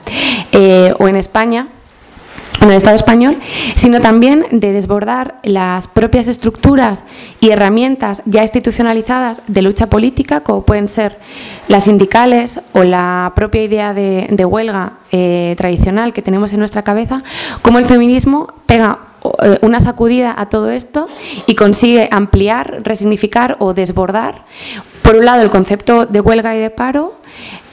eh, 0.50 0.92
o 0.98 1.06
en 1.06 1.14
España 1.14 1.68
en 2.60 2.70
el 2.70 2.76
Estado 2.76 2.96
español, 2.96 3.38
sino 3.74 4.00
también 4.00 4.46
de 4.50 4.72
desbordar 4.72 5.36
las 5.42 5.88
propias 5.88 6.28
estructuras 6.28 7.04
y 7.40 7.50
herramientas 7.50 8.22
ya 8.24 8.42
institucionalizadas 8.42 9.42
de 9.46 9.62
lucha 9.62 9.88
política, 9.88 10.40
como 10.40 10.62
pueden 10.62 10.88
ser 10.88 11.18
las 11.68 11.84
sindicales 11.84 12.60
o 12.72 12.84
la 12.84 13.32
propia 13.34 13.62
idea 13.62 13.94
de, 13.94 14.44
huelga 14.46 14.92
eh, 15.12 15.54
tradicional 15.58 16.12
que 16.12 16.22
tenemos 16.22 16.52
en 16.52 16.60
nuestra 16.60 16.82
cabeza, 16.82 17.22
como 17.62 17.78
el 17.78 17.84
feminismo 17.84 18.52
pega 18.66 19.00
eh, 19.42 19.58
una 19.62 19.80
sacudida 19.80 20.34
a 20.36 20.46
todo 20.46 20.70
esto 20.70 21.08
y 21.46 21.54
consigue 21.54 22.08
ampliar, 22.10 22.82
resignificar 22.82 23.56
o 23.58 23.74
desbordar, 23.74 24.44
por 25.02 25.16
un 25.16 25.24
lado, 25.24 25.42
el 25.42 25.50
concepto 25.50 26.06
de 26.06 26.20
huelga 26.20 26.56
y 26.56 26.58
de 26.58 26.70
paro, 26.70 27.14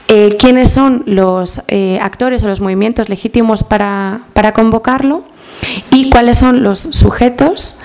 eh, 0.10 0.36
quiénes 0.40 0.70
son 0.70 1.04
los 1.06 1.62
eh, 1.68 1.98
actores 2.02 2.44
o 2.44 2.48
los 2.48 2.60
movimientos 2.60 3.10
legítimos 3.10 3.64
para, 3.64 4.22
convocarlo 4.54 5.24
y 5.92 6.10
cuáles 6.10 6.38
son 6.38 6.62
los 6.62 6.80
sujetos 6.80 7.78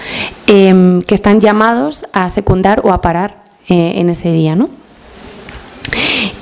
em, 0.46 1.02
que 1.02 1.14
están 1.14 1.40
llamados 1.40 2.06
a 2.12 2.28
secundar 2.28 2.80
o 2.84 2.92
a 2.92 3.00
parar 3.00 3.44
eh, 3.68 3.94
en 3.96 4.10
ese 4.10 4.32
día. 4.32 4.56
¿no? 4.56 4.68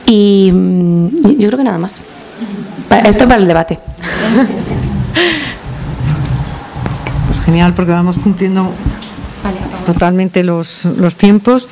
Y 0.07 0.51
mm, 0.53 1.39
yo 1.39 1.49
creo 1.49 1.59
que 1.59 1.65
nada 1.65 1.79
más. 1.79 2.01
Esto 3.05 3.29
para 3.29 3.41
el 3.41 3.47
debate. 3.47 3.79
Pues 7.27 7.41
genial, 7.41 7.75
porque 7.75 7.93
vamos 7.93 8.19
cumpliendo 8.19 8.71
totalmente 9.85 10.43
los, 10.43 10.85
los 10.85 11.17
tiempos. 11.17 11.69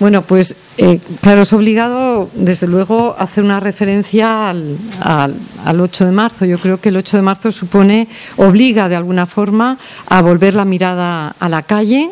Bueno, 0.00 0.22
pues 0.22 0.54
eh, 0.76 1.00
claro, 1.20 1.42
es 1.42 1.52
obligado, 1.52 2.30
desde 2.34 2.68
luego, 2.68 3.16
hacer 3.18 3.42
una 3.42 3.58
referencia 3.58 4.48
al, 4.48 4.76
al, 5.00 5.80
8 5.80 6.06
de 6.06 6.12
marzo. 6.12 6.44
Yo 6.44 6.56
creo 6.58 6.80
que 6.80 6.90
el 6.90 6.96
8 6.96 7.16
de 7.16 7.22
marzo 7.22 7.50
supone, 7.50 8.06
obliga 8.36 8.88
de 8.88 8.94
alguna 8.94 9.26
forma 9.26 9.76
a 10.06 10.22
volver 10.22 10.54
la 10.54 10.64
mirada 10.64 11.34
a 11.40 11.48
la 11.48 11.62
calle 11.62 12.10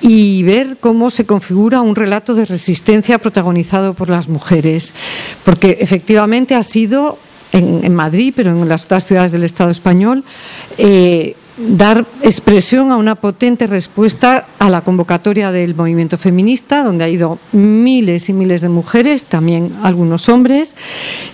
y 0.00 0.42
ver 0.44 0.78
cómo 0.80 1.10
se 1.10 1.26
configura 1.26 1.82
un 1.82 1.94
relato 1.94 2.34
de 2.34 2.46
resistencia 2.46 3.18
protagonizado 3.18 3.92
por 3.92 4.08
las 4.08 4.28
mujeres. 4.28 4.94
Porque 5.44 5.76
efectivamente 5.80 6.54
ha 6.54 6.62
sido 6.62 7.18
en, 7.52 7.94
Madrid, 7.94 8.32
pero 8.34 8.50
en 8.50 8.68
las 8.68 8.86
otras 8.86 9.04
ciudades 9.04 9.30
del 9.30 9.44
Estado 9.44 9.70
español, 9.70 10.24
eh, 10.78 11.36
dar 11.56 12.04
expresión 12.22 12.90
a 12.90 12.96
una 12.96 13.14
potente 13.14 13.66
respuesta 13.66 14.46
a 14.58 14.70
la 14.70 14.80
convocatoria 14.80 15.52
del 15.52 15.74
movimiento 15.74 16.18
feminista, 16.18 16.82
donde 16.82 17.04
ha 17.04 17.08
ido 17.08 17.38
miles 17.52 18.28
y 18.28 18.32
miles 18.32 18.60
de 18.60 18.68
mujeres, 18.68 19.24
también 19.24 19.72
algunos 19.82 20.28
hombres, 20.28 20.74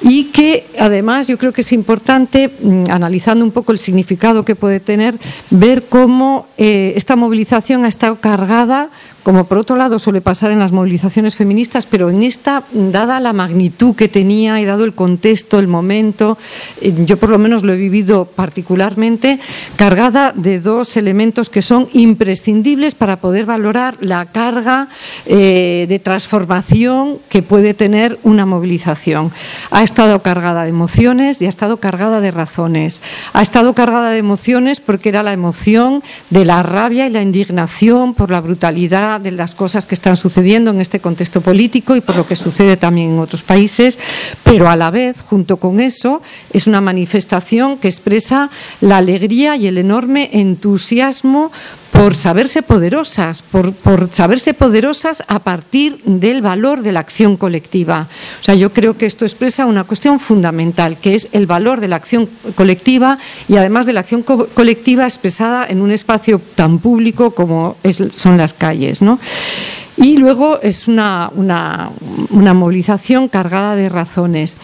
y 0.02 0.24
que 0.24 0.66
además 0.78 1.28
yo 1.28 1.38
creo 1.38 1.52
que 1.52 1.62
es 1.62 1.72
importante, 1.72 2.50
mm, 2.62 2.90
analizando 2.90 3.44
un 3.44 3.50
poco 3.50 3.72
el 3.72 3.78
significado 3.78 4.44
que 4.44 4.56
puede 4.56 4.80
tener, 4.80 5.18
ver 5.50 5.84
cómo 5.88 6.46
eh, 6.58 6.92
esta 6.96 7.16
movilización 7.16 7.84
ha 7.84 7.88
estado 7.88 8.20
cargada 8.20 8.90
como 9.22 9.44
por 9.44 9.58
otro 9.58 9.76
lado 9.76 9.98
suele 9.98 10.20
pasar 10.20 10.50
en 10.50 10.58
las 10.58 10.72
movilizaciones 10.72 11.36
feministas, 11.36 11.86
pero 11.86 12.10
en 12.10 12.22
esta, 12.22 12.64
dada 12.72 13.20
la 13.20 13.32
magnitud 13.32 13.94
que 13.94 14.08
tenía 14.08 14.60
y 14.60 14.64
dado 14.64 14.84
el 14.84 14.94
contexto, 14.94 15.58
el 15.58 15.68
momento, 15.68 16.38
eh, 16.80 16.94
yo 17.04 17.16
por 17.18 17.30
lo 17.30 17.38
menos 17.38 17.62
lo 17.62 17.72
he 17.72 17.76
vivido 17.76 18.24
particularmente, 18.24 19.38
cargada 19.76 20.32
de 20.34 20.60
dos 20.60 20.96
elementos 20.96 21.50
que 21.50 21.62
son 21.62 21.88
imprescindibles 21.92 22.94
para 22.94 23.20
poder 23.20 23.46
valorar 23.46 23.96
la 24.00 24.26
carga 24.26 24.88
eh, 25.26 25.86
de 25.88 25.98
transformación 25.98 27.18
que 27.28 27.42
puede 27.42 27.74
tener 27.74 28.18
una 28.22 28.46
movilización. 28.46 29.30
Ha 29.70 29.82
estado 29.82 30.22
cargada 30.22 30.64
de 30.64 30.70
emociones 30.70 31.42
y 31.42 31.46
ha 31.46 31.48
estado 31.48 31.78
cargada 31.78 32.20
de 32.20 32.30
razones. 32.30 33.02
Ha 33.32 33.42
estado 33.42 33.74
cargada 33.74 34.10
de 34.10 34.18
emociones 34.18 34.80
porque 34.80 35.08
era 35.08 35.22
la 35.22 35.32
emoción 35.32 36.02
de 36.30 36.44
la 36.44 36.62
rabia 36.62 37.06
y 37.06 37.10
la 37.10 37.22
indignación 37.22 38.14
por 38.14 38.30
la 38.30 38.40
brutalidad 38.40 39.09
de 39.18 39.32
las 39.32 39.54
cosas 39.54 39.86
que 39.86 39.94
están 39.94 40.16
sucediendo 40.16 40.70
en 40.70 40.80
este 40.80 41.00
contexto 41.00 41.40
político 41.40 41.96
y 41.96 42.00
por 42.00 42.16
lo 42.16 42.26
que 42.26 42.36
sucede 42.36 42.76
también 42.76 43.10
en 43.10 43.18
otros 43.18 43.42
países, 43.42 43.98
pero 44.44 44.68
a 44.68 44.76
la 44.76 44.90
vez, 44.90 45.22
junto 45.22 45.56
con 45.56 45.80
eso, 45.80 46.22
es 46.52 46.66
una 46.66 46.80
manifestación 46.80 47.78
que 47.78 47.88
expresa 47.88 48.50
la 48.80 48.98
alegría 48.98 49.56
y 49.56 49.66
el 49.66 49.78
enorme 49.78 50.30
entusiasmo 50.32 51.50
por 52.00 52.14
saberse 52.14 52.62
poderosas, 52.62 53.42
por, 53.42 53.74
saberse 54.10 54.54
poderosas 54.54 55.22
a 55.28 55.40
partir 55.40 56.00
del 56.06 56.40
valor 56.40 56.80
de 56.80 56.92
la 56.92 57.00
acción 57.00 57.36
colectiva. 57.36 58.08
O 58.40 58.42
sea, 58.42 58.54
yo 58.54 58.72
creo 58.72 58.96
que 58.96 59.04
esto 59.04 59.26
expresa 59.26 59.66
una 59.66 59.84
cuestión 59.84 60.18
fundamental, 60.18 60.96
que 60.96 61.14
es 61.14 61.28
el 61.32 61.46
valor 61.46 61.78
de 61.78 61.88
la 61.88 61.96
acción 61.96 62.26
colectiva 62.54 63.18
y 63.48 63.56
además 63.56 63.84
de 63.84 63.92
la 63.92 64.00
acción 64.00 64.22
co 64.22 64.46
colectiva 64.46 65.04
expresada 65.04 65.66
en 65.68 65.82
un 65.82 65.90
espacio 65.90 66.40
tan 66.54 66.78
público 66.78 67.32
como 67.32 67.76
son 68.12 68.38
las 68.38 68.54
calles. 68.54 69.02
¿no? 69.02 69.18
Y 70.00 70.16
luego 70.16 70.58
es 70.62 70.88
una, 70.88 71.30
una, 71.34 71.90
una, 72.30 72.54
movilización 72.54 73.28
cargada 73.28 73.76
de 73.76 73.90
razones, 73.90 74.56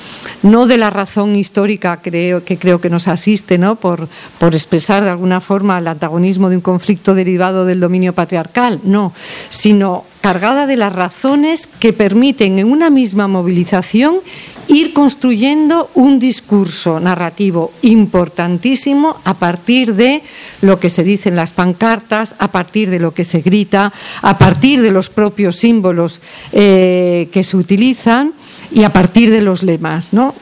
no 0.43 0.66
de 0.66 0.78
la 0.78 0.89
razón 0.89 1.37
histórica 1.37 2.01
creo, 2.01 2.43
que 2.43 2.57
creo 2.57 2.80
que 2.80 2.89
nos 2.89 3.07
asiste, 3.07 3.59
¿no? 3.59 3.76
por, 3.76 4.09
por 4.39 4.55
expresar 4.55 5.05
de 5.05 5.11
alguna 5.11 5.43
forma 5.43 5.78
el 5.78 5.89
antagonismo 5.89 6.49
de 6.49 6.57
un 6.57 6.62
conflicto 6.62 7.14
derivado 7.14 7.66
del 7.66 7.80
dominio 7.80 8.14
patriarcal, 8.14 8.80
no, 8.82 9.12
sino 9.51 10.05
cargada 10.22 10.66
de 10.66 10.78
las 10.78 10.95
razones 10.95 11.66
que 11.66 11.93
permiten 11.93 12.59
en 12.59 12.72
una 12.72 12.89
misma 12.89 13.28
movilización 13.28 14.20
ir 14.68 14.92
construyendo 14.92 15.90
un 15.94 16.18
discurso 16.18 17.00
narrativo 17.00 17.72
importantísimo 17.82 19.16
a 19.24 19.34
partir 19.34 19.94
de 19.94 20.22
lo 20.62 20.80
que 20.80 20.90
se 20.90 21.04
dice 21.04 21.28
en 21.28 21.36
las 21.36 21.52
pancartas, 21.52 22.34
a 22.38 22.48
partir 22.48 22.90
de 22.90 22.98
lo 22.98 23.12
que 23.12 23.24
se 23.24 23.40
grita, 23.40 23.92
a 24.22 24.38
partir 24.38 24.82
de 24.82 24.90
los 24.90 25.08
propios 25.08 25.56
símbolos 25.56 26.20
eh, 26.52 27.28
que 27.32 27.44
se 27.44 27.56
utilizan 27.56 28.32
y 28.72 28.82
a 28.82 28.92
partir 28.92 29.30
de 29.30 29.42
los 29.42 29.62
lemas. 29.62 30.12
¿no? 30.12 30.34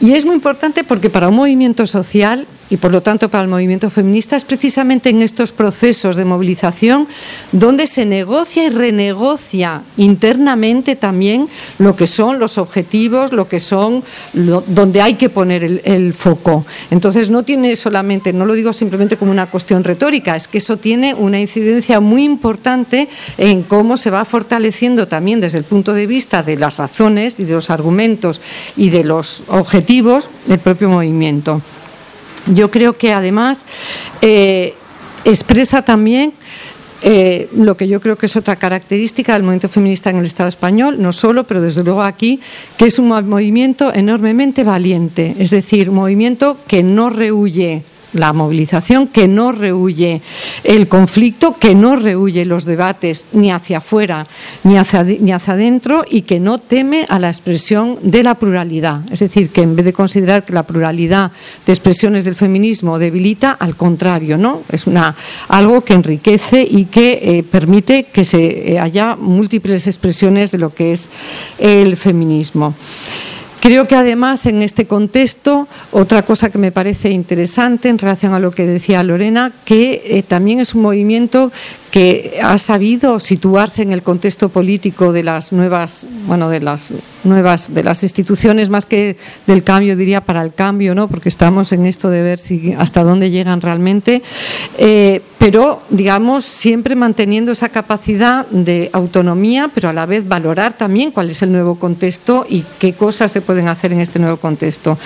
Y 0.00 0.12
es 0.12 0.24
muy 0.24 0.34
importante 0.34 0.84
porque 0.84 1.10
para 1.10 1.28
un 1.28 1.36
movimiento 1.36 1.86
social 1.86 2.46
y 2.70 2.76
por 2.76 2.90
lo 2.90 3.02
tanto 3.02 3.28
para 3.28 3.44
el 3.44 3.48
movimiento 3.48 3.90
feminista 3.90 4.36
es 4.36 4.44
precisamente 4.44 5.10
en 5.10 5.22
estos 5.22 5.52
procesos 5.52 6.16
de 6.16 6.24
movilización 6.24 7.06
donde 7.52 7.86
se 7.86 8.04
negocia 8.04 8.64
y 8.64 8.70
renegocia 8.70 9.82
internamente 9.96 10.96
también 10.96 11.48
lo 11.78 11.94
que 11.96 12.06
son 12.06 12.38
los 12.38 12.58
objetivos, 12.58 13.32
lo 13.32 13.48
que 13.48 13.60
son, 13.60 14.02
lo, 14.34 14.62
donde 14.66 15.00
hay 15.00 15.14
que 15.14 15.28
poner 15.28 15.62
el, 15.84 16.14
foco. 16.14 16.64
Entonces 16.90 17.30
no 17.30 17.42
tiene 17.42 17.76
solamente, 17.76 18.32
no 18.32 18.46
lo 18.46 18.54
digo 18.54 18.72
simplemente 18.72 19.16
como 19.16 19.30
una 19.30 19.46
cuestión 19.46 19.84
retórica, 19.84 20.36
es 20.36 20.48
que 20.48 20.58
eso 20.58 20.76
tiene 20.76 21.14
una 21.14 21.40
incidencia 21.40 22.00
muy 22.00 22.24
importante 22.24 23.08
en 23.38 23.62
cómo 23.62 23.96
se 23.96 24.10
va 24.10 24.24
fortaleciendo 24.24 25.08
también 25.08 25.40
desde 25.40 25.58
el 25.58 25.64
punto 25.64 25.92
de 25.92 26.06
vista 26.06 26.42
de 26.42 26.56
las 26.56 26.76
razones 26.76 27.36
y 27.38 27.44
de 27.44 27.54
los 27.54 27.70
argumentos 27.70 28.40
y 28.76 28.90
de 28.90 29.04
los 29.04 29.44
objetivos 29.48 30.28
del 30.46 30.58
propio 30.58 30.88
movimiento. 30.88 31.60
Yo 32.46 32.70
creo 32.70 32.96
que 32.96 33.12
además 33.12 33.66
eh, 34.22 34.74
expresa 35.24 35.82
también 35.82 36.32
eh, 37.02 37.48
lo 37.54 37.76
que 37.76 37.88
yo 37.88 38.00
creo 38.00 38.16
que 38.16 38.26
es 38.26 38.36
otra 38.36 38.56
característica 38.56 39.34
del 39.34 39.42
movimiento 39.42 39.68
feminista 39.68 40.10
en 40.10 40.16
el 40.16 40.24
Estado 40.24 40.48
español, 40.48 40.96
no 41.00 41.12
solo, 41.12 41.44
pero 41.44 41.60
desde 41.60 41.84
luego 41.84 42.02
aquí, 42.02 42.40
que 42.78 42.86
es 42.86 42.98
un 42.98 43.08
movimiento 43.08 43.92
enormemente 43.94 44.64
valiente, 44.64 45.34
es 45.38 45.50
decir, 45.50 45.90
un 45.90 45.96
movimiento 45.96 46.56
que 46.66 46.82
no 46.82 47.10
rehuye 47.10 47.82
la 48.16 48.32
movilización, 48.32 49.08
que 49.08 49.28
no 49.28 49.52
rehuye 49.52 50.20
el 50.64 50.88
conflicto, 50.88 51.56
que 51.58 51.74
no 51.74 51.96
rehuye 51.96 52.44
los 52.44 52.64
debates 52.64 53.28
ni 53.32 53.50
hacia 53.50 53.78
afuera 53.78 54.26
ni 54.64 54.76
hacia, 54.76 55.02
ni 55.04 55.32
adentro 55.32 56.04
y 56.08 56.22
que 56.22 56.40
no 56.40 56.58
teme 56.58 57.06
a 57.08 57.18
la 57.18 57.28
expresión 57.28 57.98
de 58.02 58.22
la 58.22 58.34
pluralidad. 58.34 59.00
Es 59.10 59.20
decir, 59.20 59.50
que 59.50 59.62
en 59.62 59.76
vez 59.76 59.84
de 59.84 59.92
considerar 59.92 60.44
que 60.44 60.52
la 60.52 60.64
pluralidad 60.64 61.30
de 61.64 61.72
expresiones 61.72 62.24
del 62.24 62.34
feminismo 62.34 62.98
debilita, 62.98 63.52
al 63.52 63.76
contrario, 63.76 64.38
¿no? 64.38 64.62
Es 64.70 64.86
una, 64.86 65.14
algo 65.48 65.82
que 65.82 65.94
enriquece 65.94 66.66
y 66.68 66.86
que 66.86 67.20
eh, 67.22 67.42
permite 67.42 68.04
que 68.04 68.24
se 68.24 68.72
eh, 68.72 68.78
haya 68.78 69.16
múltiples 69.16 69.86
expresiones 69.86 70.50
de 70.50 70.58
lo 70.58 70.72
que 70.72 70.92
es 70.92 71.08
el 71.58 71.96
feminismo. 71.96 72.74
Creo 73.66 73.88
que 73.88 73.96
además 73.96 74.46
en 74.46 74.62
este 74.62 74.86
contexto, 74.86 75.66
otra 75.90 76.22
cosa 76.22 76.50
que 76.50 76.56
me 76.56 76.70
parece 76.70 77.10
interesante 77.10 77.88
en 77.88 77.98
relación 77.98 78.32
a 78.32 78.38
lo 78.38 78.52
que 78.52 78.64
decía 78.64 79.02
Lorena, 79.02 79.50
que 79.64 80.04
eh, 80.06 80.22
también 80.22 80.60
es 80.60 80.76
un 80.76 80.82
movimiento 80.82 81.50
que 81.96 82.40
ha 82.42 82.58
sabido 82.58 83.18
situarse 83.18 83.80
en 83.80 83.90
el 83.90 84.02
contexto 84.02 84.50
político 84.50 85.14
de 85.14 85.22
las 85.22 85.50
nuevas, 85.50 86.06
bueno, 86.26 86.50
de 86.50 86.60
las 86.60 86.92
nuevas, 87.24 87.72
de 87.72 87.82
las 87.82 88.02
instituciones 88.02 88.68
más 88.68 88.84
que 88.84 89.16
del 89.46 89.62
cambio, 89.62 89.96
diría 89.96 90.20
para 90.20 90.42
el 90.42 90.52
cambio, 90.52 90.94
¿no? 90.94 91.08
Porque 91.08 91.30
estamos 91.30 91.72
en 91.72 91.86
esto 91.86 92.10
de 92.10 92.20
ver 92.20 92.38
si 92.38 92.74
hasta 92.74 93.02
dónde 93.02 93.30
llegan 93.30 93.62
realmente, 93.62 94.22
eh, 94.76 95.22
pero 95.38 95.80
digamos 95.88 96.44
siempre 96.44 96.96
manteniendo 96.96 97.50
esa 97.50 97.70
capacidad 97.70 98.46
de 98.48 98.90
autonomía, 98.92 99.70
pero 99.74 99.88
a 99.88 99.94
la 99.94 100.04
vez 100.04 100.28
valorar 100.28 100.76
también 100.76 101.12
cuál 101.12 101.30
es 101.30 101.40
el 101.40 101.50
nuevo 101.50 101.76
contexto 101.76 102.44
y 102.46 102.62
qué 102.78 102.92
cosas 102.92 103.32
se 103.32 103.40
pueden 103.40 103.68
hacer 103.68 103.94
en 103.94 104.02
este 104.02 104.18
nuevo 104.18 104.36
contexto. 104.36 104.98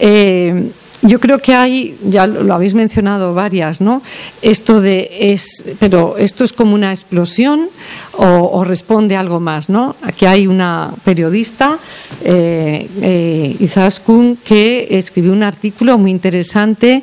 Eh, 0.00 0.72
yo 1.02 1.20
creo 1.20 1.40
que 1.40 1.54
hay, 1.54 1.96
ya 2.08 2.26
lo 2.26 2.54
habéis 2.54 2.74
mencionado 2.74 3.34
varias, 3.34 3.80
¿no? 3.80 4.02
Esto 4.42 4.80
de 4.80 5.08
es, 5.32 5.64
pero 5.78 6.16
esto 6.16 6.44
es 6.44 6.52
como 6.52 6.74
una 6.74 6.90
explosión 6.90 7.68
o, 8.12 8.64
responde 8.64 9.16
algo 9.16 9.40
más, 9.40 9.68
¿no? 9.68 9.94
Aquí 10.02 10.26
hay 10.26 10.46
una 10.46 10.92
periodista, 11.04 11.78
eh, 12.24 12.88
eh, 13.02 13.56
Izaskun, 13.60 14.38
que 14.42 14.88
escribió 14.90 15.32
un 15.32 15.42
artículo 15.42 15.98
muy 15.98 16.10
interesante 16.10 17.02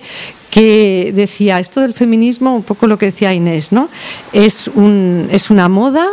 que 0.49 1.11
decía 1.15 1.59
esto 1.59 1.81
del 1.81 1.93
feminismo, 1.93 2.55
un 2.55 2.63
poco 2.63 2.85
lo 2.85 2.97
que 2.97 3.07
decía 3.07 3.33
Inés, 3.33 3.71
¿no? 3.71 3.89
Es, 4.33 4.67
un, 4.67 5.27
es 5.31 5.49
una 5.49 5.67
moda, 5.67 6.07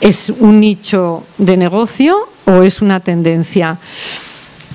es 0.00 0.32
un 0.40 0.58
nicho 0.60 1.24
de 1.38 1.56
negocio 1.56 2.16
o 2.46 2.62
es 2.62 2.82
una 2.82 3.00
tendencia. 3.00 3.78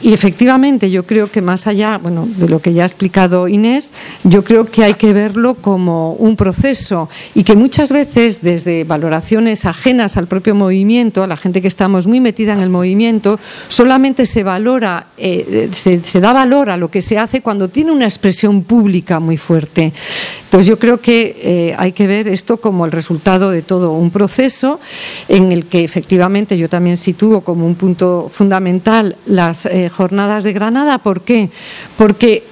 Y 0.02 0.14
efectivamente, 0.14 0.90
yo 0.90 1.06
creo 1.06 1.30
que 1.30 1.42
más 1.42 1.68
allá 1.68 1.98
bueno, 1.98 2.28
de 2.38 2.48
lo 2.48 2.62
que 2.62 2.74
ya 2.74 2.84
ha 2.84 2.86
explicado 2.86 3.48
Inés, 3.50 3.92
yo 4.24 4.44
creo 4.44 4.66
que 4.66 4.86
hay 4.86 4.94
que 4.94 5.12
verlo 5.12 5.56
como 5.56 6.14
un 6.14 6.38
proceso 6.38 7.10
y 7.36 7.44
que 7.44 7.56
muchas 7.56 7.92
veces 7.92 8.42
desde 8.42 8.86
valoraciones 8.86 9.66
ajenas 9.66 10.16
al 10.16 10.28
propio 10.28 10.56
movimiento, 10.56 11.22
a 11.22 11.28
la 11.28 11.36
gente 11.36 11.62
que 11.62 11.68
estamos 11.68 12.08
muy 12.08 12.22
metida 12.22 12.54
en 12.54 12.62
el 12.62 12.70
movimiento, 12.70 13.40
solamente 13.68 14.26
se 14.26 14.44
valora, 14.44 15.08
eh, 15.18 15.70
se, 15.72 16.20
da 16.22 16.32
valor 16.32 16.70
a 16.70 16.78
lo 16.78 16.90
que 16.90 17.02
se 17.02 17.18
hace 17.18 17.42
cuando 17.42 17.68
tiene 17.68 17.92
una 17.92 18.06
expresión 18.06 18.64
pública 18.64 19.20
muy 19.20 19.36
fuerte. 19.36 19.92
Entonces 20.46 20.68
yo 20.68 20.80
creo 20.80 21.00
que 21.00 21.36
eh, 21.44 21.76
hay 21.78 21.92
que 21.92 22.08
ver 22.08 22.28
esto 22.28 22.58
como 22.58 22.86
el 22.86 22.92
resultado 22.92 23.52
de 23.52 23.62
todo 23.62 23.92
un 23.92 24.12
proceso 24.12 24.80
en 25.28 25.52
el 25.52 25.66
que 25.66 25.84
efectivamente 25.84 26.58
yo 26.58 26.70
también 26.70 26.98
sitúo 26.98 27.42
como 27.42 27.68
un 27.68 27.76
punto 27.76 28.30
fundamental 28.32 29.16
las 29.26 29.66
eh, 29.66 29.89
jornadas 29.90 30.44
de 30.44 30.54
Granada. 30.54 30.98
¿Por 31.00 31.22
qué? 31.22 31.50
Porque 31.98 32.44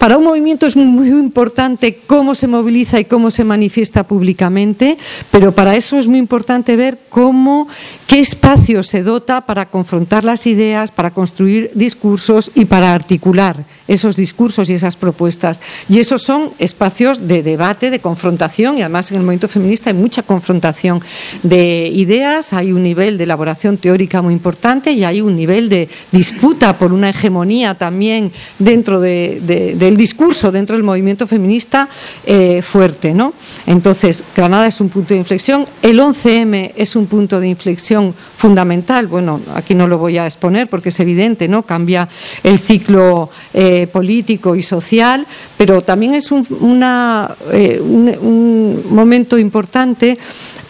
para 0.00 0.16
un 0.16 0.24
movimiento 0.24 0.66
es 0.66 0.76
muy, 0.76 1.10
importante 1.10 2.00
cómo 2.06 2.34
se 2.34 2.48
moviliza 2.48 2.98
y 2.98 3.04
cómo 3.04 3.30
se 3.30 3.44
manifiesta 3.44 4.04
públicamente, 4.04 4.96
pero 5.30 5.52
para 5.52 5.76
eso 5.76 5.98
es 5.98 6.08
muy 6.08 6.18
importante 6.18 6.74
ver 6.74 6.98
cómo, 7.10 7.68
qué 8.06 8.18
espacio 8.18 8.82
se 8.82 9.02
dota 9.02 9.42
para 9.42 9.66
confrontar 9.66 10.24
las 10.24 10.46
ideas, 10.46 10.90
para 10.90 11.10
construir 11.10 11.70
discursos 11.74 12.50
y 12.54 12.64
para 12.64 12.94
articular 12.94 13.66
esos 13.90 14.14
discursos 14.14 14.70
y 14.70 14.74
esas 14.74 14.96
propuestas. 14.96 15.60
Y 15.88 15.98
esos 15.98 16.22
son 16.22 16.50
espacios 16.58 17.26
de 17.26 17.42
debate, 17.42 17.90
de 17.90 17.98
confrontación, 17.98 18.78
y 18.78 18.82
además 18.82 19.10
en 19.10 19.18
el 19.18 19.24
movimiento 19.24 19.48
feminista 19.48 19.90
hay 19.90 19.96
mucha 19.96 20.22
confrontación 20.22 21.02
de 21.42 21.90
ideas, 21.92 22.52
hay 22.52 22.72
un 22.72 22.84
nivel 22.84 23.18
de 23.18 23.24
elaboración 23.24 23.78
teórica 23.78 24.22
muy 24.22 24.32
importante 24.32 24.92
y 24.92 25.02
hay 25.02 25.20
un 25.20 25.34
nivel 25.34 25.68
de 25.68 25.88
disputa 26.12 26.78
por 26.78 26.92
una 26.92 27.10
hegemonía 27.10 27.74
también 27.74 28.30
dentro 28.60 29.00
de, 29.00 29.40
de, 29.42 29.74
del 29.74 29.96
discurso, 29.96 30.52
dentro 30.52 30.76
del 30.76 30.84
movimiento 30.84 31.26
feminista 31.26 31.88
eh, 32.26 32.62
fuerte. 32.62 33.12
¿no? 33.12 33.34
Entonces, 33.66 34.22
Granada 34.36 34.68
es 34.68 34.80
un 34.80 34.88
punto 34.88 35.14
de 35.14 35.18
inflexión, 35.18 35.66
el 35.82 35.98
11M 35.98 36.72
es 36.76 36.94
un 36.94 37.06
punto 37.06 37.40
de 37.40 37.48
inflexión 37.48 38.14
fundamental, 38.36 39.08
bueno, 39.08 39.40
aquí 39.54 39.74
no 39.74 39.88
lo 39.88 39.98
voy 39.98 40.16
a 40.16 40.26
exponer 40.26 40.68
porque 40.68 40.90
es 40.90 41.00
evidente, 41.00 41.48
¿no? 41.48 41.62
cambia 41.62 42.08
el 42.44 42.58
ciclo 42.60 43.30
eh, 43.52 43.79
político 43.86 44.54
y 44.56 44.62
social, 44.62 45.26
pero 45.56 45.80
también 45.80 46.14
es 46.14 46.30
un, 46.30 46.46
una, 46.60 47.34
eh, 47.52 47.80
un, 47.80 48.82
momento 48.90 49.38
importante 49.38 50.18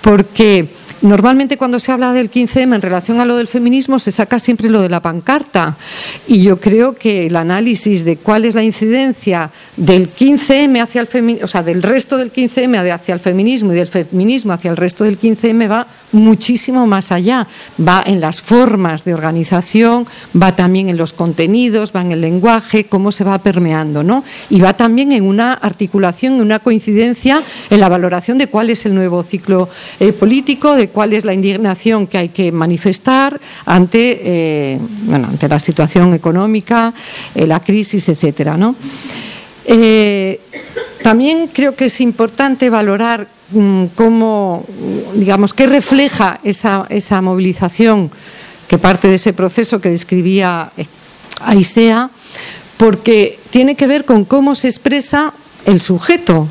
porque 0.01 0.67
normalmente 1.03 1.57
cuando 1.57 1.81
se 1.81 1.93
habla 1.93 2.13
del 2.13 2.31
15M 2.31 2.75
en 2.75 2.83
relación 2.83 3.21
a 3.21 3.25
lo 3.25 3.37
del 3.37 3.49
feminismo 3.49 3.99
se 3.99 4.13
saca 4.13 4.39
siempre 4.39 4.69
lo 4.69 4.81
de 4.81 4.89
la 4.89 5.01
pancarta 5.01 5.77
y 6.27 6.43
yo 6.43 6.61
creo 6.61 6.95
que 6.95 7.27
el 7.27 7.37
análisis 7.37 8.05
de 8.05 8.17
cuál 8.17 8.45
es 8.45 8.55
la 8.55 8.63
incidencia 8.63 9.51
del 9.77 10.13
15M 10.13 10.83
hacia 10.83 11.01
el 11.01 11.07
feminismo, 11.07 11.45
o 11.45 11.49
sea, 11.49 11.63
del 11.63 11.83
resto 11.83 12.17
del 12.17 12.33
15M 12.33 12.93
hacia 12.93 13.15
el 13.15 13.21
feminismo 13.21 13.73
y 13.73 13.77
del 13.77 13.89
feminismo 13.89 14.53
hacia 14.53 14.71
el 14.71 14.77
resto 14.77 15.05
del 15.05 15.19
15M 15.19 15.71
va 15.71 15.87
muchísimo 16.13 16.87
más 16.87 17.13
allá, 17.13 17.47
va 17.87 18.03
en 18.05 18.21
las 18.21 18.41
formas 18.41 19.05
de 19.05 19.15
organización, 19.15 20.07
va 20.41 20.57
también 20.57 20.89
en 20.89 20.97
los 20.97 21.13
contenidos, 21.13 21.93
va 21.95 22.03
en 22.03 22.13
el 22.13 22.21
lenguaje, 22.21 22.85
cómo 22.85 23.13
se 23.13 23.25
va 23.25 23.39
permeando, 23.39 24.03
¿no? 24.03 24.25
Y 24.49 24.61
va 24.61 24.75
también 24.75 25.13
en 25.13 25.25
una 25.25 25.55
articulación, 25.55 26.35
en 26.35 26.43
una 26.43 26.59
coincidencia 26.59 27.43
en 27.71 27.81
la 27.81 27.89
valoración 27.89 28.39
de 28.39 28.49
cuál 28.49 28.71
es 28.71 28.87
el 28.87 28.95
nuevo 28.95 29.23
ciclo 29.23 29.69
eh, 29.99 30.13
político, 30.13 30.75
de 30.75 30.89
cuál 30.91 31.13
es 31.13 31.25
la 31.25 31.35
indignación 31.35 32.07
que 32.07 32.19
hay 32.19 32.29
que 32.29 32.53
manifestar 32.53 33.41
ante, 33.67 34.21
eh, 34.23 34.79
bueno, 35.05 35.29
ante 35.29 35.49
la 35.49 35.59
situación 35.59 36.15
económica, 36.15 36.93
eh, 37.35 37.47
la 37.47 37.61
crisis, 37.61 38.09
etcétera. 38.09 38.57
¿no? 38.57 38.77
Eh, 39.65 40.41
también 41.03 41.49
creo 41.53 41.75
que 41.75 41.87
es 41.87 42.01
importante 42.01 42.71
valorar 42.71 43.27
mm, 43.53 43.87
cómo, 43.95 44.65
digamos, 45.15 45.55
qué 45.55 45.67
refleja 45.67 46.41
esa, 46.45 46.87
esa 46.89 47.23
movilización 47.23 48.11
que 48.69 48.79
parte 48.79 49.09
de 49.09 49.15
ese 49.17 49.33
proceso 49.33 49.81
que 49.81 49.91
describía 49.91 50.71
Aisea, 51.41 52.11
porque 52.77 53.39
tiene 53.51 53.75
que 53.75 53.87
ver 53.87 54.05
con 54.05 54.25
cómo 54.25 54.55
se 54.55 54.69
expresa 54.69 55.33
el 55.67 55.81
sujeto 55.81 56.49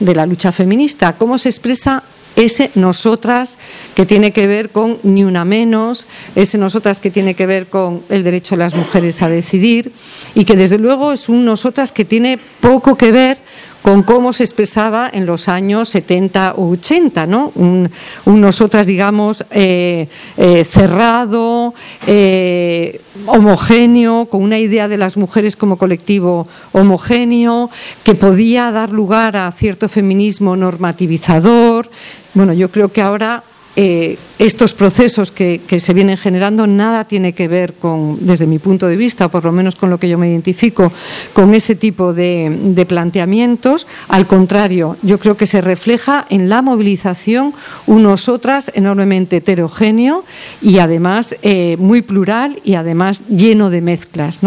de 0.00 0.14
la 0.14 0.26
lucha 0.26 0.52
feminista, 0.52 1.14
cómo 1.14 1.38
se 1.38 1.48
expresa 1.48 2.02
ese 2.36 2.70
nosotras 2.74 3.58
que 3.94 4.06
tiene 4.06 4.32
que 4.32 4.46
ver 4.46 4.70
con 4.70 4.98
ni 5.02 5.24
una 5.24 5.44
menos, 5.44 6.06
ese 6.34 6.58
nosotras 6.58 7.00
que 7.00 7.10
tiene 7.10 7.34
que 7.34 7.46
ver 7.46 7.66
con 7.66 8.02
el 8.08 8.24
derecho 8.24 8.54
de 8.54 8.60
las 8.60 8.74
mujeres 8.74 9.22
a 9.22 9.28
decidir 9.28 9.92
y 10.34 10.44
que 10.44 10.56
desde 10.56 10.78
luego 10.78 11.12
es 11.12 11.28
un 11.28 11.44
nosotras 11.44 11.92
que 11.92 12.04
tiene 12.04 12.38
poco 12.60 12.96
que 12.96 13.12
ver 13.12 13.38
con 13.84 14.02
cómo 14.02 14.32
se 14.32 14.44
expresaba 14.44 15.10
en 15.12 15.26
los 15.26 15.46
años 15.46 15.90
70 15.90 16.54
o 16.56 16.70
80, 16.70 17.26
¿no? 17.26 17.52
Un, 17.54 17.90
nosotras, 18.24 18.86
digamos, 18.86 19.44
eh, 19.50 20.08
eh, 20.38 20.64
cerrado, 20.64 21.74
eh, 22.06 23.02
homogéneo, 23.26 24.24
con 24.24 24.42
una 24.42 24.58
idea 24.58 24.88
de 24.88 24.96
las 24.96 25.18
mujeres 25.18 25.54
como 25.54 25.76
colectivo 25.76 26.48
homogéneo, 26.72 27.68
que 28.04 28.14
podía 28.14 28.70
dar 28.70 28.88
lugar 28.88 29.36
a 29.36 29.52
cierto 29.52 29.90
feminismo 29.90 30.56
normativizador. 30.56 31.90
Bueno, 32.32 32.54
yo 32.54 32.70
creo 32.70 32.90
que 32.90 33.02
ahora 33.02 33.44
eh, 33.76 34.18
estos 34.38 34.72
procesos 34.72 35.32
que, 35.32 35.60
se 35.78 35.94
vienen 35.94 36.16
generando 36.16 36.66
nada 36.66 37.04
tiene 37.04 37.32
que 37.32 37.48
ver 37.48 37.74
con, 37.74 38.18
desde 38.20 38.46
mi 38.46 38.58
punto 38.58 38.86
de 38.86 38.96
vista, 38.96 39.26
o 39.26 39.28
por 39.30 39.44
lo 39.44 39.52
menos 39.52 39.74
con 39.74 39.90
lo 39.90 39.98
que 39.98 40.08
yo 40.08 40.16
me 40.16 40.30
identifico, 40.30 40.92
con 41.32 41.54
ese 41.54 41.74
tipo 41.74 42.12
de, 42.12 42.86
planteamientos. 42.88 43.86
Al 44.08 44.26
contrario, 44.26 44.96
yo 45.02 45.18
creo 45.18 45.36
que 45.36 45.46
se 45.46 45.60
refleja 45.60 46.26
en 46.30 46.48
la 46.48 46.62
movilización 46.62 47.52
unos 47.86 48.28
otras 48.28 48.70
enormemente 48.74 49.38
heterogéneo 49.38 50.24
y 50.62 50.78
además 50.78 51.36
eh, 51.42 51.76
muy 51.78 52.02
plural 52.02 52.60
y 52.64 52.74
además 52.74 53.22
lleno 53.28 53.70
de 53.70 53.80
mezclas. 53.80 54.40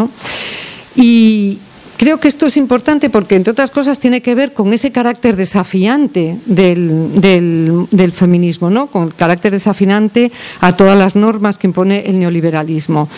Y, 0.95 1.59
Creo 1.97 2.19
que 2.19 2.27
esto 2.27 2.45
es 2.45 2.57
importante 2.57 3.09
porque, 3.09 3.35
entre 3.35 3.51
otras 3.51 3.71
cosas, 3.71 3.99
tiene 3.99 4.21
que 4.21 4.35
ver 4.35 4.53
con 4.53 4.71
ese 4.71 4.91
carácter 4.91 5.35
desafiante 5.35 6.37
del, 6.45 8.13
feminismo, 8.13 8.69
¿no? 8.69 8.87
con 8.87 9.05
el 9.07 9.15
carácter 9.15 9.51
desafiante 9.51 10.31
a 10.61 10.77
todas 10.77 10.97
las 10.97 11.15
normas 11.15 11.57
que 11.57 11.67
impone 11.67 12.05
el 12.05 12.19
neoliberalismo. 12.19 13.09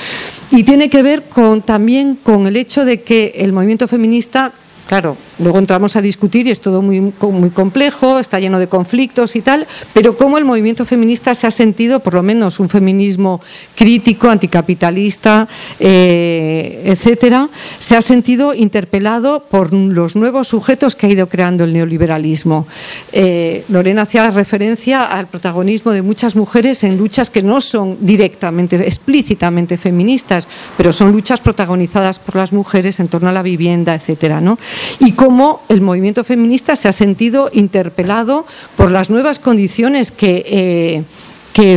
Y 0.51 0.63
tiene 0.63 0.89
que 0.89 1.03
ver 1.03 1.23
con, 1.23 1.61
también 1.61 2.15
con 2.15 2.47
el 2.47 2.55
hecho 2.55 2.85
de 2.85 3.01
que 3.01 3.33
el 3.35 3.51
movimiento 3.51 3.87
feminista 3.87 4.53
Claro, 4.89 5.15
luego 5.39 5.59
entramos 5.59 5.95
a 5.95 6.01
discutir 6.01 6.47
y 6.47 6.51
es 6.51 6.61
todo 6.61 6.81
muy, 6.81 7.11
complejo, 7.51 8.19
está 8.19 8.39
lleno 8.39 8.59
de 8.59 8.67
conflictos 8.67 9.35
y 9.35 9.41
tal, 9.41 9.65
pero 9.93 10.15
cómo 10.17 10.37
el 10.37 10.45
movimiento 10.45 10.85
feminista 10.85 11.33
se 11.35 11.47
ha 11.47 11.51
sentido, 11.51 11.99
por 11.99 12.13
lo 12.13 12.23
menos 12.23 12.59
un 12.59 12.69
feminismo 12.69 13.41
crítico, 13.75 14.29
anticapitalista, 14.29 15.47
eh, 15.79 16.83
etcétera, 16.85 17.49
se 17.79 17.95
ha 17.95 18.01
sentido 18.01 18.53
interpelado 18.53 19.43
por 19.49 19.73
los 19.73 20.15
nuevos 20.15 20.47
sujetos 20.47 20.95
que 20.95 21.07
ha 21.07 21.09
ido 21.09 21.27
creando 21.27 21.63
el 21.63 21.73
neoliberalismo. 21.73 22.67
Eh, 23.11 23.63
Lorena 23.69 24.03
hacía 24.03 24.31
referencia 24.31 25.05
al 25.05 25.27
protagonismo 25.27 25.91
de 25.91 26.01
muchas 26.01 26.35
mujeres 26.35 26.83
en 26.83 26.97
luchas 26.97 27.29
que 27.29 27.43
no 27.43 27.61
son 27.61 27.97
directamente, 28.01 28.75
explícitamente 28.75 29.77
feministas, 29.77 30.47
pero 30.77 30.91
son 30.91 31.11
luchas 31.11 31.41
protagonizadas 31.41 32.19
por 32.19 32.35
las 32.35 32.53
mujeres 32.53 32.99
en 32.99 33.07
torno 33.07 33.29
a 33.29 33.33
la 33.33 33.43
vivienda, 33.43 33.95
etcétera, 33.95 34.41
¿no? 34.41 34.57
y 34.99 35.13
cómo 35.13 35.28
el 35.69 35.81
movimiento 35.81 36.23
feminista 36.23 36.75
se 36.75 36.87
ha 36.87 36.93
sentido 36.93 37.49
interpelado 37.53 38.45
por 38.75 38.91
las 38.91 39.09
nuevas 39.09 39.39
condiciones 39.39 40.11
que... 40.11 40.43
Eh, 40.45 41.03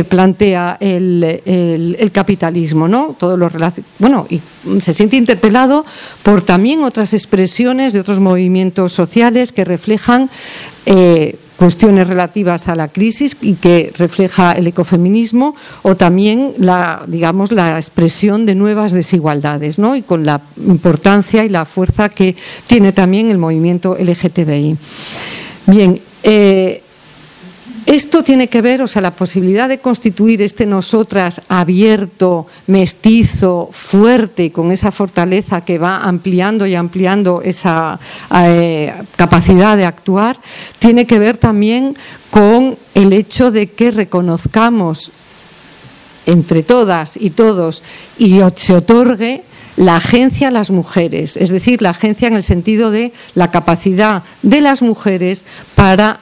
plantea 0.07 0.77
el, 0.79 2.09
capitalismo, 2.13 2.87
¿no? 2.87 3.15
Todo 3.19 3.35
lo 3.35 3.51
bueno, 3.99 4.25
y 4.29 4.39
se 4.79 4.93
siente 4.93 5.17
interpelado 5.17 5.85
por 6.23 6.41
también 6.41 6.83
otras 6.83 7.13
expresiones 7.13 7.91
de 7.91 7.99
otros 7.99 8.21
movimientos 8.21 8.93
sociales 8.93 9.51
que 9.51 9.65
reflejan 9.65 10.29
eh, 10.85 11.35
cuestiones 11.63 12.09
relativas 12.09 12.67
a 12.67 12.75
la 12.75 12.89
crisis 12.89 13.37
y 13.39 13.53
que 13.53 13.93
refleja 13.97 14.51
el 14.51 14.67
ecofeminismo 14.67 15.55
o 15.83 15.95
también 15.95 16.51
la, 16.57 17.05
digamos, 17.07 17.53
la 17.53 17.77
expresión 17.77 18.45
de 18.45 18.53
nuevas 18.53 18.91
desigualdades 18.91 19.79
¿no? 19.79 19.95
y 19.95 20.01
con 20.01 20.25
la 20.25 20.41
importancia 20.57 21.45
y 21.45 21.47
la 21.47 21.63
fuerza 21.63 22.09
que 22.09 22.35
tiene 22.67 22.91
también 22.91 23.31
el 23.31 23.37
movimiento 23.37 23.95
LGTBI. 23.97 24.75
Bien, 25.67 25.97
eh, 26.23 26.82
esto 27.85 28.23
tiene 28.23 28.47
que 28.47 28.61
ver, 28.61 28.81
o 28.81 28.87
sea, 28.87 29.01
la 29.01 29.11
posibilidad 29.11 29.67
de 29.67 29.79
constituir 29.79 30.41
este 30.41 30.65
nosotras 30.65 31.41
abierto, 31.49 32.47
mestizo, 32.67 33.69
fuerte, 33.71 34.51
con 34.51 34.71
esa 34.71 34.91
fortaleza 34.91 35.61
que 35.61 35.77
va 35.77 35.97
ampliando 35.97 36.65
y 36.65 36.75
ampliando 36.75 37.41
esa 37.41 37.99
eh, 38.45 38.93
capacidad 39.15 39.75
de 39.75 39.85
actuar, 39.85 40.39
tiene 40.79 41.05
que 41.05 41.19
ver 41.19 41.37
también 41.37 41.97
con 42.31 42.77
el 42.95 43.11
hecho 43.11 43.51
de 43.51 43.71
que 43.71 43.91
reconozcamos 43.91 45.11
entre 46.25 46.63
todas 46.63 47.17
y 47.17 47.31
todos 47.31 47.83
y 48.17 48.39
se 48.55 48.75
otorgue 48.75 49.43
la 49.75 49.97
agencia 49.97 50.49
a 50.49 50.51
las 50.51 50.71
mujeres, 50.71 51.37
es 51.37 51.49
decir, 51.49 51.81
la 51.81 51.91
agencia 51.91 52.27
en 52.27 52.35
el 52.35 52.43
sentido 52.43 52.91
de 52.91 53.13
la 53.35 53.51
capacidad 53.51 54.23
de 54.41 54.61
las 54.61 54.81
mujeres 54.81 55.45
para, 55.75 56.19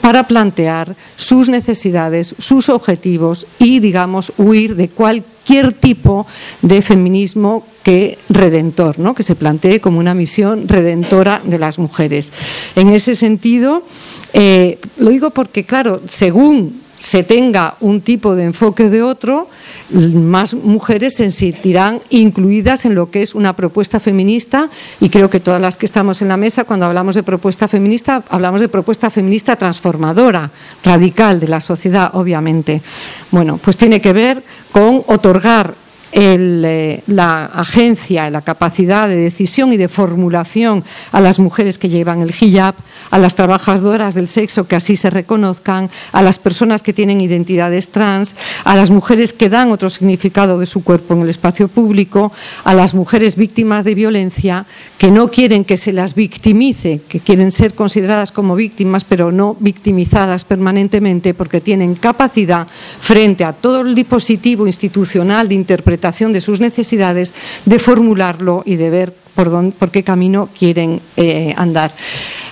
para 0.00 0.26
plantear 0.26 0.96
sus 1.16 1.48
necesidades, 1.48 2.34
sus 2.38 2.68
objetivos 2.68 3.46
y, 3.58 3.80
digamos, 3.80 4.32
huir 4.38 4.74
de 4.76 4.88
cualquier 4.88 5.72
tipo 5.72 6.26
de 6.62 6.82
feminismo 6.82 7.66
que 7.82 8.18
redentor, 8.28 8.98
¿no? 8.98 9.14
que 9.14 9.22
se 9.22 9.36
plantee 9.36 9.80
como 9.80 9.98
una 9.98 10.14
misión 10.14 10.68
redentora 10.68 11.40
de 11.44 11.58
las 11.58 11.78
mujeres. 11.78 12.32
En 12.76 12.90
ese 12.90 13.14
sentido, 13.14 13.84
eh, 14.32 14.78
lo 14.98 15.10
digo 15.10 15.30
porque, 15.30 15.64
claro, 15.64 16.02
según 16.06 16.80
se 17.00 17.22
tenga 17.22 17.76
un 17.80 18.02
tipo 18.02 18.36
de 18.36 18.44
enfoque 18.44 18.90
de 18.90 19.02
otro, 19.02 19.48
más 19.90 20.52
mujeres 20.52 21.14
se 21.14 21.30
sentirán 21.30 22.02
incluidas 22.10 22.84
en 22.84 22.94
lo 22.94 23.10
que 23.10 23.22
es 23.22 23.34
una 23.34 23.56
propuesta 23.56 23.98
feminista 24.00 24.68
y 25.00 25.08
creo 25.08 25.30
que 25.30 25.40
todas 25.40 25.62
las 25.62 25.78
que 25.78 25.86
estamos 25.86 26.20
en 26.20 26.28
la 26.28 26.36
mesa, 26.36 26.64
cuando 26.64 26.84
hablamos 26.84 27.14
de 27.14 27.22
propuesta 27.22 27.68
feminista, 27.68 28.22
hablamos 28.28 28.60
de 28.60 28.68
propuesta 28.68 29.08
feminista 29.08 29.56
transformadora, 29.56 30.50
radical 30.84 31.40
de 31.40 31.48
la 31.48 31.62
sociedad, 31.62 32.10
obviamente. 32.12 32.82
Bueno, 33.30 33.58
pues 33.64 33.78
tiene 33.78 34.02
que 34.02 34.12
ver 34.12 34.42
con 34.70 35.02
otorgar 35.06 35.74
eh, 36.12 37.02
la 37.06 37.44
agencia, 37.44 38.28
la 38.30 38.42
capacidad 38.42 39.06
de 39.06 39.14
decisión 39.14 39.72
y 39.72 39.76
de 39.76 39.86
formulación 39.86 40.82
a 41.12 41.20
las 41.20 41.38
mujeres 41.38 41.78
que 41.78 41.88
llevan 41.88 42.20
el 42.20 42.34
hijab, 42.38 42.74
a 43.12 43.18
las 43.18 43.36
trabajadoras 43.36 44.14
del 44.14 44.26
sexo 44.26 44.66
que 44.66 44.74
así 44.74 44.96
se 44.96 45.08
reconozcan, 45.08 45.88
a 46.10 46.22
las 46.22 46.40
personas 46.40 46.82
que 46.82 46.92
tienen 46.92 47.20
identidades 47.20 47.90
trans, 47.90 48.34
a 48.64 48.74
las 48.74 48.90
mujeres 48.90 49.32
que 49.32 49.48
dan 49.48 49.70
otro 49.70 49.88
significado 49.88 50.58
de 50.58 50.66
su 50.66 50.82
cuerpo 50.82 51.14
en 51.14 51.22
el 51.22 51.28
espacio 51.28 51.68
público, 51.68 52.32
a 52.64 52.74
las 52.74 52.92
mujeres 52.92 53.36
víctimas 53.36 53.84
de 53.84 53.94
violencia 53.94 54.66
que 54.98 55.12
no 55.12 55.28
quieren 55.28 55.64
que 55.64 55.76
se 55.76 55.92
las 55.92 56.16
victimice, 56.16 57.00
que 57.08 57.20
quieren 57.20 57.52
ser 57.52 57.74
consideradas 57.74 58.32
como 58.32 58.56
víctimas 58.56 59.04
pero 59.04 59.30
no 59.30 59.56
victimizadas 59.60 60.44
permanentemente 60.44 61.34
porque 61.34 61.60
tienen 61.60 61.94
capacidad 61.94 62.66
frente 63.00 63.44
a 63.44 63.52
todo 63.52 63.82
el 63.82 63.94
dispositivo 63.94 64.66
institucional 64.66 65.48
de 65.48 65.54
interpretación 65.54 65.99
de 66.00 66.40
sus 66.40 66.60
necesidades, 66.60 67.34
de 67.64 67.78
formularlo 67.78 68.62
y 68.64 68.76
de 68.76 68.90
ver 68.90 69.14
por, 69.34 69.50
dónde, 69.50 69.76
por 69.78 69.90
qué 69.90 70.02
camino 70.02 70.48
quieren 70.58 71.00
eh, 71.16 71.54
andar. 71.56 71.92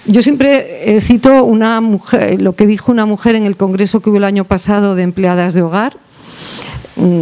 Yo 0.07 0.23
siempre 0.23 1.01
cito 1.01 1.45
una 1.45 1.81
mujer, 1.81 2.41
lo 2.41 2.55
que 2.55 2.67
dijo 2.67 2.93
una 2.93 3.05
mujer 3.07 3.35
en 3.35 3.47
el 3.47 3.57
congreso 3.57 4.01
que 4.01 4.11
hubo 4.11 4.19
el 4.19 4.25
año 4.25 4.45
pasado 4.45 4.95
de 4.95 5.03
empleadas 5.03 5.55
de 5.55 5.63
hogar, 5.63 5.97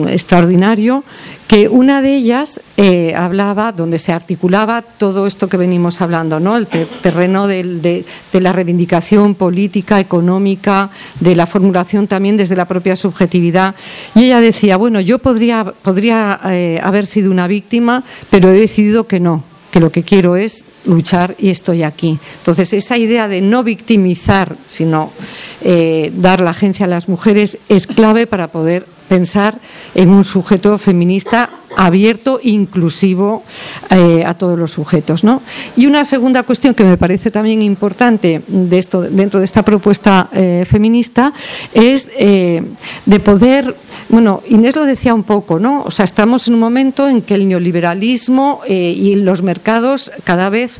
extraordinario, 0.08 1.04
que 1.47 1.68
una 1.68 2.03
de 2.03 2.16
ellas 2.16 2.61
eh, 2.76 3.14
hablaba, 3.14 3.72
donde 3.72 3.99
se 3.99 4.12
articulaba 4.12 4.82
todo 4.82 5.26
esto 5.26 5.49
que 5.49 5.57
venimos 5.57 6.01
hablando, 6.01 6.40
¿no? 6.40 6.57
el 6.57 6.66
terreno 6.66 7.47
de, 7.47 8.05
la 8.32 8.53
reivindicación 8.53 9.34
política, 9.34 10.01
económica, 10.01 10.90
de 11.20 11.36
la 11.36 11.47
formulación 11.47 12.07
también 12.07 12.36
desde 12.36 12.57
la 12.57 12.64
propia 12.64 12.97
subjetividad. 12.97 13.74
Y 14.14 14.24
ella 14.24 14.40
decía, 14.40 14.76
bueno, 14.76 15.01
yo 15.01 15.18
podría, 15.18 15.64
podría 15.64 16.40
eh, 16.47 16.80
haber 16.82 17.07
sido 17.07 17.30
una 17.30 17.47
víctima, 17.47 18.03
pero 18.30 18.51
he 18.51 18.59
decidido 18.59 19.07
que 19.07 19.20
no, 19.20 19.44
que 19.76 19.80
lo 19.80 19.92
que 19.92 20.04
quiero 20.04 20.36
es 20.36 20.64
luchar 20.86 21.34
y 21.38 21.50
estoy 21.50 21.82
aquí. 21.82 22.18
Entonces, 22.38 22.72
esa 22.72 22.96
idea 22.96 23.28
de 23.28 23.42
no 23.42 23.62
victimizar, 23.62 24.56
sino 24.64 25.12
eh, 25.60 26.10
dar 26.16 26.40
la 26.40 26.52
agencia 26.52 26.86
a 26.86 26.88
las 26.88 27.10
mujeres 27.10 27.58
es 27.68 27.86
clave 27.86 28.26
para 28.26 28.48
poder 28.48 28.86
pensar 29.10 29.58
en 29.94 30.08
un 30.08 30.24
sujeto 30.24 30.78
feminista 30.78 31.50
abierto, 31.76 32.40
inclusivo 32.42 33.44
eh, 33.90 34.24
a 34.26 34.34
todos 34.34 34.58
los 34.58 34.72
sujetos. 34.72 35.22
¿no? 35.22 35.42
Y 35.76 35.86
una 35.86 36.04
segunda 36.04 36.42
cuestión 36.42 36.74
que 36.74 36.84
me 36.84 36.96
parece 36.96 37.30
también 37.30 37.62
importante 37.62 38.42
dentro 38.46 39.38
de 39.38 39.44
esta 39.44 39.62
propuesta 39.62 40.28
eh, 40.32 40.64
feminista 40.68 41.32
es 41.72 42.08
eh, 42.18 42.62
de 43.04 43.20
poder, 43.20 43.76
bueno, 44.08 44.42
Inés 44.48 44.74
lo 44.74 44.84
decía 44.84 45.14
un 45.14 45.22
poco, 45.22 45.58
¿no? 45.58 45.82
O 45.82 45.90
sea, 45.90 46.04
estamos 46.04 46.48
en 46.48 46.54
un 46.54 46.60
momento 46.60 47.08
en 47.08 47.22
que 47.22 47.34
el 47.34 47.48
neoliberalismo 47.48 48.60
y 48.68 49.16
los 49.16 49.42
mercados 49.42 50.12
cada 50.24 50.48
vez 50.48 50.78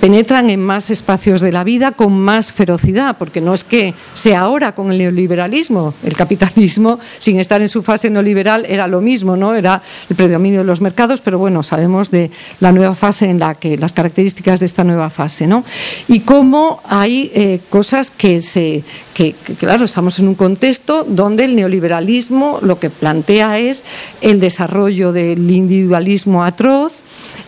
penetran 0.00 0.50
en 0.50 0.60
más 0.62 0.90
espacios 0.90 1.40
de 1.40 1.52
la 1.52 1.64
vida 1.64 1.92
con 1.92 2.18
más 2.18 2.52
ferocidad, 2.52 3.16
porque 3.18 3.40
no 3.40 3.54
es 3.54 3.64
que 3.64 3.94
sea 4.14 4.40
ahora 4.40 4.74
con 4.74 4.90
el 4.90 4.98
neoliberalismo, 4.98 5.94
el 6.02 6.16
capitalismo, 6.16 6.98
sin 7.18 7.38
estar 7.38 7.60
en 7.60 7.68
su 7.68 7.82
fase 7.82 8.10
neoliberal, 8.10 8.64
era 8.66 8.86
lo 8.86 9.00
mismo, 9.00 9.36
¿no? 9.36 9.54
Era 9.54 9.82
el 10.08 10.16
dominio 10.32 10.60
de 10.60 10.66
los 10.66 10.80
mercados, 10.80 11.20
pero 11.20 11.38
bueno, 11.38 11.62
sabemos 11.62 12.10
de 12.10 12.30
la 12.60 12.72
nueva 12.72 12.94
fase 12.94 13.30
en 13.30 13.38
la 13.38 13.54
que, 13.54 13.76
las 13.78 13.92
características 13.92 14.60
de 14.60 14.66
esta 14.66 14.84
nueva 14.84 15.10
fase, 15.10 15.46
¿no? 15.46 15.64
Y 16.08 16.20
cómo 16.20 16.80
hay 16.84 17.30
eh, 17.34 17.60
cosas 17.70 18.10
que 18.10 18.40
se, 18.40 18.82
que, 19.14 19.34
claro, 19.58 19.84
estamos 19.84 20.18
en 20.18 20.28
un 20.28 20.34
contexto 20.34 21.04
donde 21.04 21.44
el 21.44 21.56
neoliberalismo 21.56 22.58
lo 22.62 22.78
que 22.78 22.90
plantea 22.90 23.58
es 23.58 23.84
el 24.20 24.40
desarrollo 24.40 25.12
del 25.12 25.50
individualismo 25.50 26.44
atroz, 26.44 27.02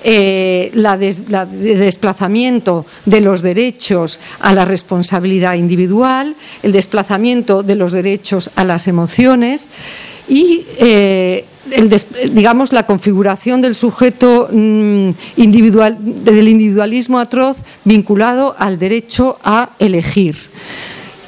eh, 0.06 0.70
la, 0.74 0.96
desplazamiento 0.96 2.84
de 3.06 3.20
los 3.20 3.40
derechos 3.40 4.18
a 4.40 4.52
la 4.52 4.64
responsabilidad 4.64 5.54
individual, 5.54 6.36
el 6.62 6.72
desplazamiento 6.72 7.62
de 7.62 7.74
los 7.74 7.92
derechos 7.92 8.50
a 8.56 8.64
las 8.64 8.86
emociones 8.86 9.70
y 10.28 10.64
eh, 10.78 11.44
digamos, 12.30 12.72
la 12.72 12.86
configuración 12.86 13.62
del 13.62 13.74
sujeto 13.74 14.48
mm, 14.52 15.10
individual, 15.36 15.96
del 16.00 16.48
individualismo 16.48 17.18
atroz 17.18 17.58
vinculado 17.84 18.54
al 18.58 18.78
derecho 18.78 19.38
a 19.42 19.70
elegir. 19.78 20.36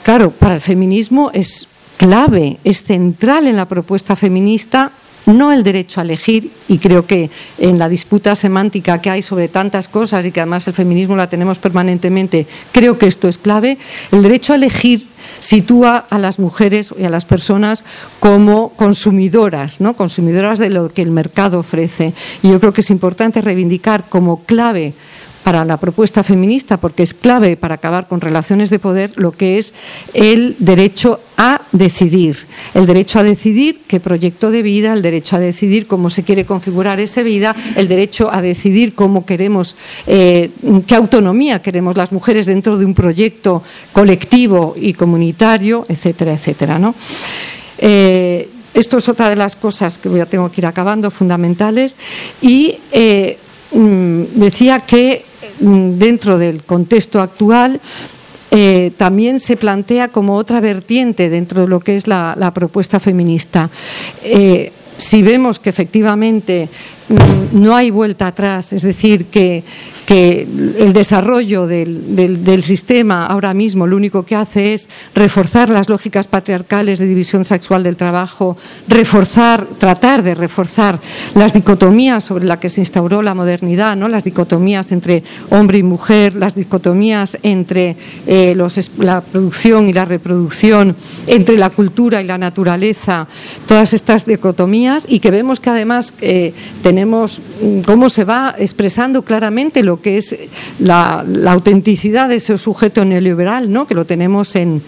Claro, 0.03 0.31
para 0.31 0.55
el 0.55 0.61
feminismo 0.61 1.31
es 1.33 1.69
clave, 1.97 2.59
es 2.65 2.83
central 2.83 3.47
en 3.47 3.57
la 3.57 3.67
propuesta 3.67 4.15
feminista 4.15 4.93
no 5.27 5.53
el 5.53 5.63
derecho 5.63 6.01
a 6.01 6.05
elegir, 6.05 6.51
y 6.69 6.79
creo 6.79 7.07
que 7.07 7.31
en 7.59 7.79
la 7.79 7.89
disputa 7.89 8.35
semántica 8.35 9.01
que 9.01 9.11
hay 9.11 9.23
sobre 9.23 9.49
tantas 9.49 9.89
cosas 9.89 10.25
y 10.25 10.33
que 10.33 10.41
además 10.41 10.67
el 10.69 10.75
feminismo 10.75 11.17
la 11.17 11.29
tenemos 11.29 11.59
permanentemente, 11.59 12.47
creo 12.73 12.99
que 12.99 13.07
esto 13.07 13.29
es 13.29 13.39
clave, 13.39 13.79
el 14.13 14.23
derecho 14.23 14.53
a 14.53 14.57
elegir 14.57 15.07
sitúa 15.41 16.07
a 16.11 16.19
las 16.19 16.39
mujeres 16.39 16.95
y 16.97 17.05
a 17.05 17.11
las 17.11 17.25
personas 17.25 17.85
como 18.21 18.71
consumidoras, 18.71 19.81
¿no? 19.81 19.95
consumidoras 19.95 20.59
de 20.59 20.71
lo 20.71 20.89
que 20.89 21.03
el 21.03 21.11
mercado 21.11 21.59
ofrece. 21.59 22.15
Y 22.43 22.49
yo 22.49 22.61
creo 22.61 22.73
que 22.73 22.81
es 22.81 22.91
importante 22.91 23.41
reivindicar 23.41 24.05
como 24.09 24.45
clave 24.45 24.95
para 25.47 25.65
la 25.65 25.77
propuesta 25.77 26.25
feminista, 26.25 26.77
porque 26.77 27.05
es 27.05 27.15
clave 27.15 27.57
para 27.57 27.77
acabar 27.77 28.09
con 28.09 28.21
relaciones 28.21 28.69
de 28.69 28.81
poder, 28.81 29.13
lo 29.15 29.31
que 29.31 29.59
es 29.59 29.75
el 30.13 30.57
derecho 30.59 31.21
a 31.37 31.61
decidir. 31.71 32.37
El 32.75 32.85
derecho 32.85 33.21
a 33.21 33.23
decidir 33.23 33.83
qué 33.87 34.01
proyecto 34.01 34.51
de 34.51 34.63
vida, 34.63 34.93
el 34.93 35.03
derecho 35.03 35.37
a 35.37 35.39
decidir 35.39 35.87
cómo 35.87 36.11
se 36.11 36.25
quiere 36.25 36.45
configurar 36.45 36.99
esa 36.99 37.23
vida, 37.23 37.55
el 37.77 37.87
derecho 37.87 38.29
a 38.29 38.43
decidir 38.43 38.97
cómo 38.97 39.25
queremos, 39.25 39.77
eh, 40.09 40.51
qué 40.85 40.97
autonomía 40.97 41.63
queremos 41.63 41.97
las 41.97 42.11
mujeres 42.11 42.47
dentro 42.47 42.77
de 42.77 42.85
un 42.85 42.95
proyecto 42.95 43.63
colectivo 43.93 44.75
y 44.77 44.95
comunitario, 44.95 45.87
etcétera, 45.89 46.33
etcétera. 46.33 46.81
¿no? 46.81 46.93
Eh, 47.79 48.49
esto 48.75 48.99
es 48.99 49.09
otra 49.09 49.31
de 49.31 49.37
las 49.37 49.55
cosas 49.55 49.97
que 49.99 50.11
ya 50.11 50.27
tengo 50.27 50.51
que 50.51 50.61
ir 50.61 50.67
acabando, 50.67 51.13
fundamentales. 51.13 51.97
Y 52.43 52.79
eh, 52.91 53.39
mm, 53.71 54.23
decía 54.35 54.81
que 54.81 55.36
dentro 55.61 56.39
del 56.39 56.63
contexto 56.63 57.21
actual, 57.21 57.81
eh, 58.51 58.93
también 58.97 59.41
se 59.41 59.57
plantea 59.57 60.09
como 60.09 60.37
otra 60.37 60.61
vertiente 60.61 61.29
dentro 61.29 61.63
de 61.63 61.69
lo 61.69 61.81
que 61.81 61.97
es 61.97 62.07
la, 62.07 62.53
propuesta 62.55 63.01
feminista. 63.01 63.71
Eh, 64.23 64.73
si 64.97 65.23
vemos 65.23 65.59
que 65.59 65.71
efectivamente 65.71 66.69
mm, 66.69 66.96
no 67.53 67.77
hay 67.77 67.91
vuelta 67.91 68.29
atrás, 68.29 68.73
es 68.73 68.83
decir, 68.83 69.27
que 69.27 69.63
el 70.09 70.93
desarrollo 70.93 71.67
del, 71.67 72.63
sistema 72.63 73.27
ahora 73.27 73.55
mismo 73.55 73.87
lo 73.87 73.97
único 73.97 74.25
que 74.25 74.35
hace 74.35 74.75
es 74.75 74.89
reforzar 75.15 75.69
las 75.69 75.89
lógicas 75.89 76.27
patriarcales 76.27 76.99
de 76.99 77.07
división 77.07 77.45
sexual 77.45 77.83
del 77.83 77.97
trabajo, 77.97 78.57
reforzar, 78.89 79.67
tratar 79.79 80.23
de 80.23 80.35
reforzar 80.35 80.99
las 81.35 81.53
dicotomías 81.53 82.25
sobre 82.25 82.45
las 82.45 82.59
que 82.59 82.69
se 82.69 82.81
instauró 82.81 83.23
la 83.23 83.35
modernidad, 83.35 83.97
¿no? 83.97 84.09
las 84.09 84.25
dicotomías 84.25 84.93
entre 84.93 85.23
hombre 85.51 85.79
y 85.79 85.83
mujer, 85.83 86.37
las 86.37 86.55
dicotomías 86.55 87.39
entre 87.43 87.97
eh, 88.27 88.57
la 88.99 89.21
producción 89.21 89.89
y 89.89 89.93
la 89.93 90.05
reproducción, 90.05 90.97
entre 91.27 91.59
la 91.59 91.71
cultura 91.71 92.21
y 92.21 92.25
la 92.25 92.39
naturaleza, 92.39 93.27
todas 93.67 93.93
estas 93.93 94.25
dicotomías 94.25 95.07
y 95.09 95.21
que 95.21 95.31
vemos 95.31 95.61
que 95.61 95.71
además 95.71 96.15
eh, 96.21 96.53
tenemos 96.83 96.96
mm, 97.05 97.81
cómo 97.81 98.09
se 98.09 98.25
va 98.25 98.55
expresando 98.59 99.23
claramente 99.23 99.83
lo 99.83 100.01
que 100.01 100.17
es 100.17 100.37
la, 100.79 101.25
autenticidad 101.49 102.29
de 102.29 102.37
ese 102.37 102.57
sujeto 102.59 103.05
neoliberal, 103.05 103.71
¿no? 103.71 103.87
que 103.87 103.95
lo 103.95 104.05
tenemos 104.05 104.57
en, 104.57 104.83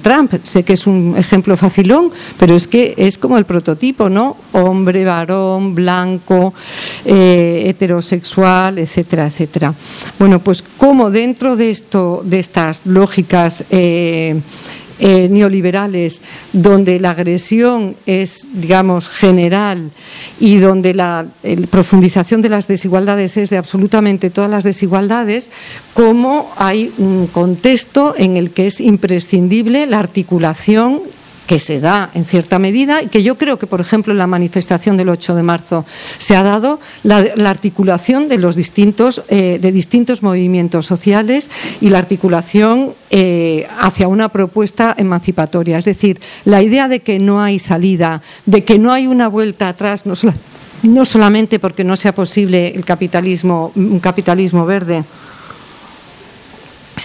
Trump. 0.00 0.32
Sé 0.44 0.62
que 0.62 0.74
es 0.74 0.86
un 0.86 1.16
ejemplo 1.18 1.56
facilón, 1.56 2.12
pero 2.38 2.54
es 2.54 2.68
que 2.68 2.94
es 2.96 3.18
como 3.18 3.36
el 3.36 3.46
prototipo, 3.46 4.08
¿no? 4.08 4.36
Hombre, 4.52 5.04
varón, 5.04 5.74
blanco, 5.74 6.54
eh, 7.04 7.64
heterosexual, 7.66 8.78
etcétera, 8.78 9.26
etcétera. 9.26 9.74
Bueno, 10.20 10.38
pues 10.38 10.62
como 10.62 11.10
dentro 11.10 11.56
de 11.56 11.70
esto, 11.70 12.22
de 12.24 12.38
estas 12.38 12.82
lógicas 12.84 13.64
eh, 13.70 14.40
eh, 14.98 15.28
neoliberales, 15.30 16.22
donde 16.52 17.00
la 17.00 17.10
agresión 17.10 17.96
es, 18.06 18.48
digamos, 18.54 19.08
general 19.08 19.90
y 20.40 20.56
donde 20.56 20.94
la 20.94 21.26
profundización 21.70 22.42
de 22.42 22.48
las 22.48 22.66
desigualdades 22.66 23.36
es 23.36 23.50
de 23.50 23.58
absolutamente 23.58 24.30
todas 24.30 24.50
las 24.50 24.64
desigualdades, 24.64 25.50
como 25.94 26.50
hay 26.56 26.92
un 26.98 27.26
contexto 27.26 28.14
en 28.16 28.36
el 28.36 28.50
que 28.50 28.66
es 28.66 28.80
imprescindible 28.80 29.86
la 29.86 29.98
articulación 29.98 31.02
que 31.46 31.58
se 31.58 31.80
da 31.80 32.10
en 32.14 32.24
cierta 32.24 32.58
medida 32.58 33.02
y 33.02 33.06
que 33.06 33.22
yo 33.22 33.38
creo 33.38 33.58
que, 33.58 33.66
por 33.66 33.80
ejemplo, 33.80 34.12
en 34.12 34.18
la 34.18 34.26
manifestación 34.26 34.96
del 34.96 35.08
8 35.08 35.34
de 35.34 35.42
marzo 35.42 35.84
se 36.18 36.36
ha 36.36 36.42
dado 36.42 36.80
la, 37.02 37.18
articulación 37.48 38.28
de 38.28 38.38
los 38.38 38.56
distintos, 38.56 39.22
eh, 39.28 39.58
de 39.60 39.72
distintos 39.72 40.22
movimientos 40.22 40.86
sociales 40.86 41.50
y 41.80 41.90
la 41.90 41.98
articulación 41.98 42.94
eh, 43.10 43.66
hacia 43.78 44.08
una 44.08 44.28
propuesta 44.28 44.94
emancipatoria. 44.98 45.78
Es 45.78 45.84
decir, 45.84 46.20
la 46.44 46.62
idea 46.62 46.88
de 46.88 47.00
que 47.00 47.18
no 47.18 47.40
hay 47.40 47.58
salida, 47.58 48.22
de 48.44 48.64
que 48.64 48.78
no 48.78 48.92
hay 48.92 49.06
una 49.06 49.28
vuelta 49.28 49.68
atrás, 49.68 50.04
no, 50.04 50.14
no 50.82 51.04
solamente 51.04 51.58
porque 51.58 51.84
no 51.84 51.96
sea 51.96 52.14
posible 52.14 52.68
el 52.74 52.84
capitalismo, 52.84 53.72
un 53.76 54.00
capitalismo 54.00 54.66
verde, 54.66 55.04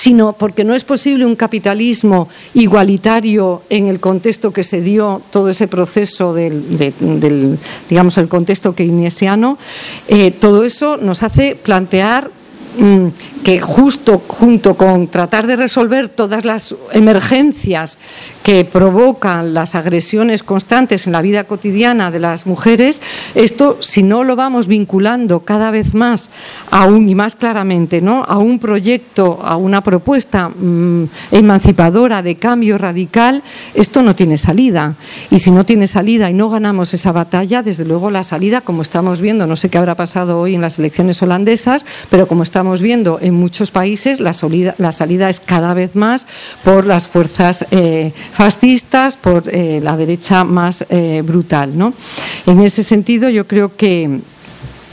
sino 0.02 0.34
porque 0.34 0.64
no 0.64 0.74
es 0.74 0.84
posible 0.84 1.28
un 1.28 1.36
capitalismo 1.36 2.28
igualitario 2.56 3.62
en 3.70 3.88
el 3.88 4.00
contexto 4.00 4.52
que 4.52 4.64
se 4.64 4.82
dio 4.82 5.22
todo 5.30 5.52
ese 5.52 5.68
proceso 5.68 6.34
del, 6.34 7.60
digamos, 7.88 8.18
el 8.18 8.28
contexto 8.28 8.74
keynesiano, 8.74 9.60
eh, 10.08 10.32
todo 10.32 10.66
eso 10.66 10.98
nos 10.98 11.22
hace 11.22 11.56
plantear 11.56 12.32
mm, 12.80 13.10
que 13.44 13.60
justo 13.60 14.24
junto 14.28 14.74
con 14.74 15.08
tratar 15.08 15.46
de 15.46 15.56
resolver 15.56 16.10
todas 16.10 16.46
las 16.46 16.74
emergencias 16.94 18.00
que 18.44 18.66
provocan 18.66 19.54
las 19.54 19.76
agresiones 19.76 20.44
constantes 20.44 21.06
en 21.06 21.14
la 21.14 21.22
vida 21.22 21.44
cotidiana 21.44 22.12
de 22.12 22.20
las 22.20 22.46
mujeres, 22.46 23.02
esto 23.36 23.78
si 23.80 24.04
no 24.04 24.24
lo 24.24 24.36
vamos 24.36 24.68
vinculando 24.68 25.42
cada 25.42 25.72
vez 25.72 25.94
más 25.94 26.30
aún 26.72 27.10
y 27.10 27.16
más 27.16 27.36
claramente 27.36 28.02
¿no? 28.02 28.24
a 28.24 28.38
un 28.38 28.60
proyecto, 28.60 29.40
a 29.42 29.58
una 29.58 29.82
propuesta 29.82 30.50
mm, 30.50 31.06
emancipadora 31.32 32.22
de 32.22 32.36
cambio 32.36 32.78
radical, 32.78 33.44
esto 33.74 34.02
no 34.02 34.16
tiene 34.16 34.38
salida. 34.38 34.96
Y 35.30 35.40
si 35.40 35.52
no 35.52 35.66
tiene 35.66 35.88
salida 35.88 36.30
y 36.30 36.34
no 36.34 36.50
ganamos 36.50 36.94
esa 36.94 37.12
batalla, 37.12 37.64
desde 37.64 37.86
luego 37.86 38.12
la 38.12 38.24
salida, 38.24 38.62
como 38.62 38.82
estamos 38.82 39.22
viendo, 39.22 39.48
no 39.48 39.56
sé 39.56 39.70
qué 39.70 39.78
habrá 39.78 39.96
pasado 39.96 40.40
hoy 40.40 40.56
en 40.56 40.62
las 40.62 40.80
elecciones 40.80 41.22
holandesas, 41.22 41.86
pero 42.10 42.28
como 42.28 42.44
estamos 42.44 42.82
viendo 42.82 43.20
en 43.22 43.34
muchos 43.34 43.72
países, 43.72 44.20
la 44.20 44.34
salida, 44.34 45.30
es 45.30 45.40
cada 45.40 45.74
vez 45.74 45.96
más 45.96 46.28
por 46.64 46.86
las 46.86 47.08
fuerzas 47.08 47.66
eh, 47.72 48.14
fascistas, 48.32 49.18
por 49.18 49.44
eh, 49.48 49.80
la 49.84 49.98
derecha 49.98 50.44
más 50.44 50.86
eh, 50.90 51.22
brutal. 51.26 51.78
¿no? 51.78 51.94
En 52.46 52.62
ese 52.62 52.84
sentido, 52.84 53.30
yo 53.30 53.48
creo 53.48 53.76
que 53.76 54.20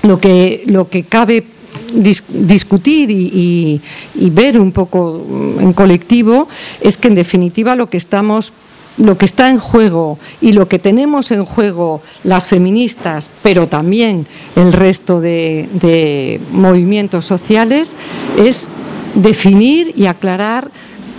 lo 0.03 0.21
que, 0.21 0.65
lo 0.67 0.89
que 0.89 1.05
cabe 1.05 1.45
discutir 1.93 3.11
y, 3.11 3.81
ver 4.31 4.59
un 4.61 4.73
poco 4.73 5.25
en 5.59 5.73
colectivo 5.73 6.49
es 6.81 6.97
que 6.97 7.09
en 7.09 7.15
definitiva 7.15 7.75
lo 7.75 7.89
que 7.89 7.97
estamos 7.97 8.53
lo 8.99 9.17
que 9.17 9.27
está 9.27 9.49
en 9.49 9.61
juego 9.61 10.19
y 10.41 10.53
lo 10.53 10.67
que 10.67 10.81
tenemos 10.81 11.31
en 11.31 11.45
juego 11.45 12.03
las 12.25 12.49
feministas, 12.49 13.31
pero 13.45 13.69
también 13.69 14.27
el 14.57 14.73
resto 14.73 15.21
de 15.21 16.41
movimientos 16.51 17.25
sociales, 17.25 17.95
es 18.37 18.69
definir 19.15 19.93
y 19.97 20.07
aclarar 20.07 20.69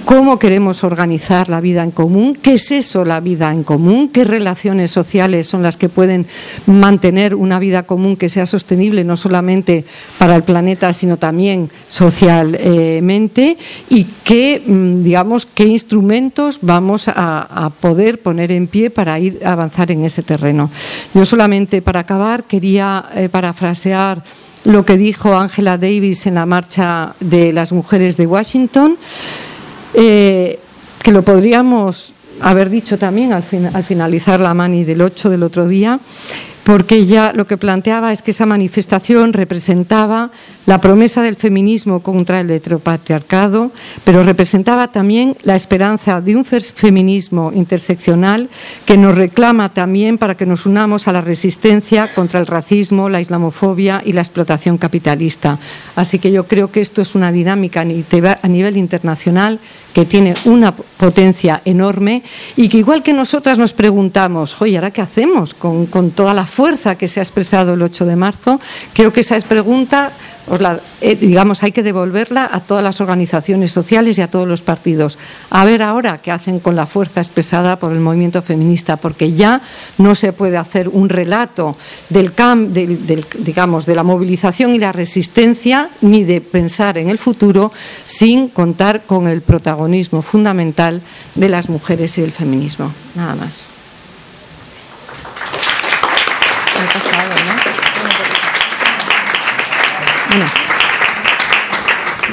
cómo 0.10 0.39
queremos 0.39 0.84
organizar 0.84 1.49
la 1.49 1.62
vida 1.62 1.84
en 1.84 1.91
común, 1.91 2.34
qué 2.34 2.53
es 2.53 2.72
eso 2.72 3.05
la 3.05 3.20
vida 3.20 3.51
en 3.51 3.62
común, 3.62 4.10
qué 4.10 4.24
relaciones 4.24 4.89
sociales 4.89 5.45
son 5.45 5.62
las 5.62 5.78
que 5.78 5.88
pueden 5.88 6.26
mantener 6.66 7.36
una 7.36 7.60
vida 7.60 7.84
común 7.84 8.16
que 8.16 8.28
sea 8.28 8.47
sostenible 8.47 9.03
no 9.03 9.16
solamente 9.16 9.86
para 10.18 10.36
el 10.36 10.41
planeta, 10.41 10.93
sino 10.93 11.18
también 11.18 11.70
socialmente 11.89 13.55
y 13.88 14.07
qué, 14.24 14.64
mm, 14.66 15.03
digamos, 15.03 15.45
qué 15.45 15.66
instrumentos 15.66 16.57
vamos 16.64 17.07
a, 17.07 17.72
poder 17.80 18.20
poner 18.20 18.51
en 18.51 18.66
pie 18.66 18.89
para 18.89 19.20
ir 19.20 19.39
a 19.45 19.51
avanzar 19.51 19.91
en 19.91 20.05
ese 20.05 20.24
terreno. 20.24 20.72
Yo 21.14 21.24
solamente 21.24 21.84
para 21.84 21.99
acabar 21.99 22.45
quería 22.45 23.05
eh, 23.14 23.30
parafrasear 23.30 24.24
lo 24.66 24.84
que 24.84 24.97
dijo 24.97 25.38
Angela 25.38 25.78
Davis 25.78 26.26
en 26.26 26.34
la 26.34 26.47
marcha 26.47 27.14
de 27.20 27.53
las 27.53 27.72
mujeres 27.72 28.18
de 28.18 28.26
Washington. 28.26 28.97
Eh, 29.93 30.59
que 31.01 31.11
lo 31.11 31.23
podríamos 31.23 32.13
haber 32.41 32.69
dicho 32.69 32.97
también 32.97 33.33
al, 33.33 33.43
al, 33.73 33.83
finalizar 33.83 34.39
la 34.39 34.53
mani 34.53 34.83
del 34.83 35.01
8 35.01 35.29
del 35.29 35.43
otro 35.43 35.67
día, 35.67 35.99
porque 36.70 36.97
ella 36.97 37.34
lo 37.34 37.47
que 37.47 37.57
planteaba 37.57 38.11
es 38.11 38.22
que 38.22 38.30
esa 38.30 38.45
manifestación 38.45 39.34
representaba 39.34 40.30
la 40.67 40.80
promesa 40.80 41.24
del 41.24 41.36
feminismo 41.36 42.01
contra 42.01 42.41
el 42.41 42.51
heteropatriarcado, 42.51 43.72
pero 44.03 44.24
representaba 44.24 44.89
también 44.89 45.36
la 45.41 45.55
esperanza 45.55 46.22
de 46.22 46.36
un 46.36 46.45
feminismo 46.45 47.51
interseccional 47.51 48.49
que 48.86 48.97
nos 48.97 49.15
reclama 49.15 49.70
también 49.74 50.20
para 50.20 50.38
que 50.38 50.45
nos 50.45 50.67
unamos 50.67 51.07
a 51.07 51.11
la 51.11 51.22
resistencia 51.22 52.07
contra 52.13 52.39
el 52.39 52.45
racismo, 52.45 53.09
la 53.09 53.20
islamofobia 53.20 54.03
y 54.05 54.13
la 54.13 54.22
explotación 54.22 54.78
capitalista. 54.78 55.57
Así 55.95 56.20
que 56.20 56.32
yo 56.32 56.43
creo 56.43 56.72
que 56.72 56.82
esto 56.82 57.01
es 57.01 57.15
una 57.15 57.32
dinámica 57.32 57.82
a 57.82 58.47
nivel 58.47 58.78
internacional 58.78 59.59
que 59.93 60.05
tiene 60.05 60.36
una 60.45 60.72
potencia 60.72 61.61
enorme 61.65 62.22
y 62.55 62.70
que 62.70 62.78
igual 62.78 63.01
que 63.01 63.13
nosotras 63.13 63.57
nos 63.57 63.74
preguntamos, 63.74 64.61
oye, 64.61 64.78
¿ahora 64.78 64.91
qué 64.91 65.01
hacemos 65.01 65.53
con, 65.53 65.88
con 65.88 66.11
toda 66.11 66.34
la 66.34 66.45
fuerza 66.60 66.95
que 66.95 67.07
se 67.07 67.22
ha 67.22 67.24
expresado 67.24 67.76
el 67.76 67.82
8 67.82 68.05
de 68.05 68.18
marzo? 68.18 68.60
Creo 68.93 69.14
que 69.14 69.22
esa 69.22 69.39
pregunta 69.39 70.12
eh, 71.01 71.16
digamos, 71.16 71.64
hay 71.64 71.72
que 71.72 71.84
devolverla 71.84 72.49
a 72.51 72.60
todas 72.60 72.84
las 72.84 72.99
organizaciones 73.01 73.72
sociales 73.72 74.18
y 74.18 74.22
a 74.22 74.30
todos 74.30 74.47
los 74.47 74.62
partidos. 74.62 75.18
A 75.49 75.64
ver 75.64 75.82
ahora 75.82 76.18
qué 76.18 76.32
hacen 76.32 76.60
con 76.60 76.76
la 76.76 76.86
fuerza 76.86 77.22
expresada 77.22 77.78
por 77.78 77.93
el 77.93 77.99
movimiento 77.99 78.41
feminista, 78.41 78.97
porque 78.97 79.34
ya 79.34 79.62
no 79.97 80.16
se 80.16 80.34
puede 80.34 80.57
hacer 80.57 80.89
un 80.89 81.07
relato 81.07 81.78
del, 82.10 82.34
digamos, 83.39 83.86
de 83.86 83.95
la 83.95 84.03
movilización 84.03 84.74
y 84.74 84.80
la 84.80 84.91
resistencia, 84.91 85.89
ni 86.01 86.24
de 86.24 86.41
pensar 86.41 86.97
en 86.97 87.10
el 87.10 87.20
futuro 87.20 87.72
sin 88.03 88.49
contar 88.49 89.03
con 89.03 89.28
el 89.28 89.41
protagonismo 89.41 90.22
fundamental 90.22 91.01
de 91.36 91.49
las 91.49 91.70
mujeres 91.70 92.18
y 92.18 92.22
del 92.22 92.32
feminismo. 92.32 92.91
Nada 93.16 93.36
más. 93.36 93.78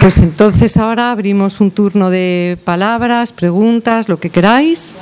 Pues 0.07 0.19
entonces 0.19 0.77
ahora 0.77 1.11
abrimos 1.11 1.61
un 1.61 1.73
turno 1.73 2.11
de 2.11 2.59
palabras, 2.65 3.33
preguntas, 3.33 4.09
lo 4.09 4.21
que 4.21 4.31
queráis, 4.31 4.95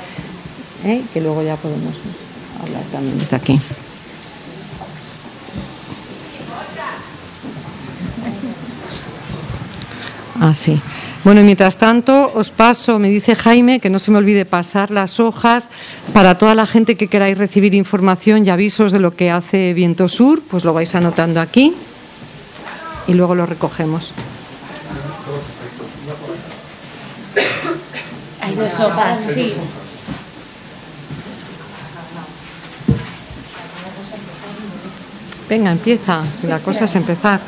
¿eh? 0.83 1.01
que 1.13 1.21
luego 1.21 1.43
ya 1.43 1.55
podemos 1.57 1.93
hablar 2.63 2.81
también 2.91 3.19
desde 3.19 3.35
aquí. 3.35 3.59
Ah, 10.39 10.55
sí. 10.55 10.81
Bueno, 11.23 11.41
mientras 11.43 11.77
tanto, 11.77 12.31
os 12.33 12.49
paso, 12.49 12.97
me 12.97 13.09
dice 13.09 13.35
Jaime, 13.35 13.79
que 13.79 13.91
no 13.91 13.99
se 13.99 14.09
me 14.09 14.17
olvide 14.17 14.45
pasar 14.45 14.89
las 14.89 15.19
hojas 15.19 15.69
para 16.13 16.39
toda 16.39 16.55
la 16.55 16.65
gente 16.65 16.95
que 16.95 17.07
queráis 17.07 17.37
recibir 17.37 17.75
información 17.75 18.45
y 18.45 18.49
avisos 18.49 18.91
de 18.91 18.99
lo 18.99 19.15
que 19.15 19.29
hace 19.29 19.73
Viento 19.73 20.07
Sur, 20.07 20.41
pues 20.41 20.65
lo 20.65 20.73
vais 20.73 20.95
anotando 20.95 21.41
aquí 21.41 21.73
y 23.07 23.13
luego 23.13 23.35
lo 23.35 23.45
recogemos. 23.45 24.13
Hay 28.41 28.55
dos 28.55 28.79
hojas, 28.79 29.19
sí. 29.33 29.55
Venga, 35.49 35.71
empieza, 35.71 36.23
si 36.39 36.47
la 36.47 36.59
cosa 36.59 36.85
es 36.85 36.95
empezar. 36.95 37.39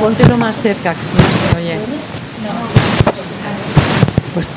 Póntelo 0.00 0.38
más 0.38 0.56
cerca, 0.58 0.94
que 0.94 1.04
si 1.04 1.14
no 1.14 1.20
se 1.20 1.56
oye. 1.58 1.78
Pues 4.34 4.48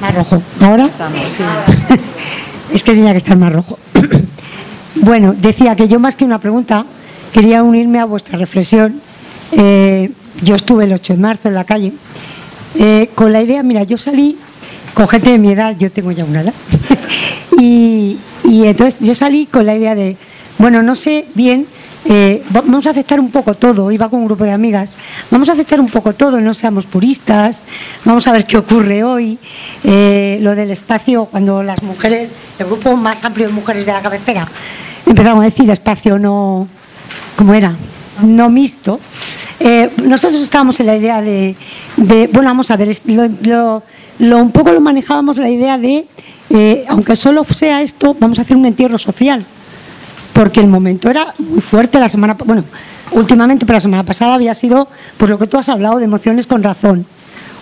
más 0.00 0.14
rojo. 0.14 0.42
¿Ahora? 0.60 0.86
es 2.72 2.82
que 2.82 2.92
tenía 2.92 3.12
que 3.12 3.18
estar 3.18 3.36
más 3.36 3.52
rojo. 3.52 3.78
bueno, 4.96 5.34
decía 5.36 5.76
que 5.76 5.88
yo 5.88 6.00
más 6.00 6.16
que 6.16 6.24
una 6.24 6.38
pregunta 6.38 6.84
quería 7.32 7.62
unirme 7.62 8.00
a 8.00 8.04
vuestra 8.04 8.38
reflexión. 8.38 9.00
Eh, 9.52 10.10
yo 10.42 10.54
estuve 10.54 10.84
el 10.84 10.92
8 10.92 11.14
de 11.14 11.18
marzo 11.18 11.48
en 11.48 11.54
la 11.54 11.64
calle 11.64 11.92
eh, 12.76 13.10
con 13.14 13.32
la 13.32 13.40
idea, 13.42 13.62
mira, 13.62 13.84
yo 13.84 13.96
salí 13.96 14.36
con 14.94 15.06
gente 15.08 15.30
de 15.30 15.38
mi 15.38 15.52
edad, 15.52 15.76
yo 15.78 15.90
tengo 15.90 16.10
ya 16.12 16.24
una 16.24 16.40
edad, 16.40 16.54
y, 17.58 18.18
y 18.44 18.66
entonces 18.66 19.00
yo 19.00 19.14
salí 19.14 19.46
con 19.46 19.66
la 19.66 19.76
idea 19.76 19.94
de, 19.94 20.16
bueno, 20.58 20.82
no 20.82 20.94
sé 20.94 21.26
bien 21.34 21.66
eh, 22.06 22.42
vamos 22.50 22.86
a 22.86 22.90
aceptar 22.90 23.18
un 23.18 23.30
poco 23.30 23.54
todo, 23.54 23.90
iba 23.90 24.10
con 24.10 24.20
un 24.20 24.26
grupo 24.26 24.44
de 24.44 24.52
amigas, 24.52 24.90
vamos 25.30 25.48
a 25.48 25.52
aceptar 25.52 25.80
un 25.80 25.88
poco 25.88 26.12
todo, 26.12 26.38
no 26.38 26.52
seamos 26.52 26.84
puristas, 26.84 27.62
vamos 28.04 28.26
a 28.26 28.32
ver 28.32 28.44
qué 28.44 28.58
ocurre 28.58 29.02
hoy, 29.02 29.38
eh, 29.84 30.38
lo 30.42 30.54
del 30.54 30.70
espacio, 30.70 31.24
cuando 31.24 31.62
las 31.62 31.82
mujeres, 31.82 32.30
el 32.58 32.66
grupo 32.66 32.94
más 32.96 33.24
amplio 33.24 33.46
de 33.46 33.54
mujeres 33.54 33.86
de 33.86 33.92
la 33.92 34.02
cabecera, 34.02 34.46
empezaron 35.06 35.40
a 35.40 35.44
decir 35.44 35.70
espacio 35.70 36.18
no, 36.18 36.68
¿cómo 37.36 37.54
era? 37.54 37.74
No 38.22 38.50
mixto. 38.50 39.00
Eh, 39.58 39.90
nosotros 40.02 40.42
estábamos 40.42 40.78
en 40.80 40.86
la 40.86 40.96
idea 40.96 41.22
de, 41.22 41.56
bueno, 41.96 42.50
vamos 42.50 42.70
a 42.70 42.76
ver, 42.76 42.94
lo, 43.40 43.82
un 44.18 44.50
poco 44.50 44.72
lo 44.72 44.80
manejábamos 44.80 45.38
la 45.38 45.48
idea 45.48 45.78
de, 45.78 46.06
aunque 46.88 47.16
solo 47.16 47.44
sea 47.44 47.80
esto, 47.80 48.14
vamos 48.20 48.38
a 48.38 48.42
hacer 48.42 48.56
un 48.58 48.66
entierro 48.66 48.98
social 48.98 49.44
porque 50.34 50.60
el 50.60 50.66
momento 50.66 51.08
era 51.08 51.32
muy 51.38 51.60
fuerte 51.60 51.98
la 51.98 52.08
semana, 52.10 52.36
bueno, 52.44 52.64
últimamente, 53.12 53.64
pero 53.64 53.78
la 53.78 53.80
semana 53.80 54.02
pasada 54.02 54.34
había 54.34 54.54
sido, 54.54 54.88
por 55.16 55.30
lo 55.30 55.38
que 55.38 55.46
tú 55.46 55.56
has 55.56 55.68
hablado, 55.70 55.98
de 55.98 56.04
emociones 56.04 56.46
con 56.46 56.62
razón 56.62 57.06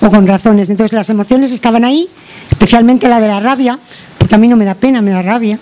o 0.01 0.11
con 0.11 0.27
razones. 0.27 0.71
Entonces 0.71 0.95
las 0.95 1.09
emociones 1.11 1.53
estaban 1.53 1.85
ahí, 1.85 2.09
especialmente 2.51 3.09
la 3.09 3.21
de 3.21 3.29
la 3.29 3.39
rabia, 3.39 3.79
porque 4.19 4.35
a 4.35 4.39
mí 4.39 4.49
no 4.49 4.57
me 4.57 4.65
da 4.65 4.75
pena, 4.75 5.01
me 5.03 5.11
da 5.11 5.23
rabia. 5.23 5.59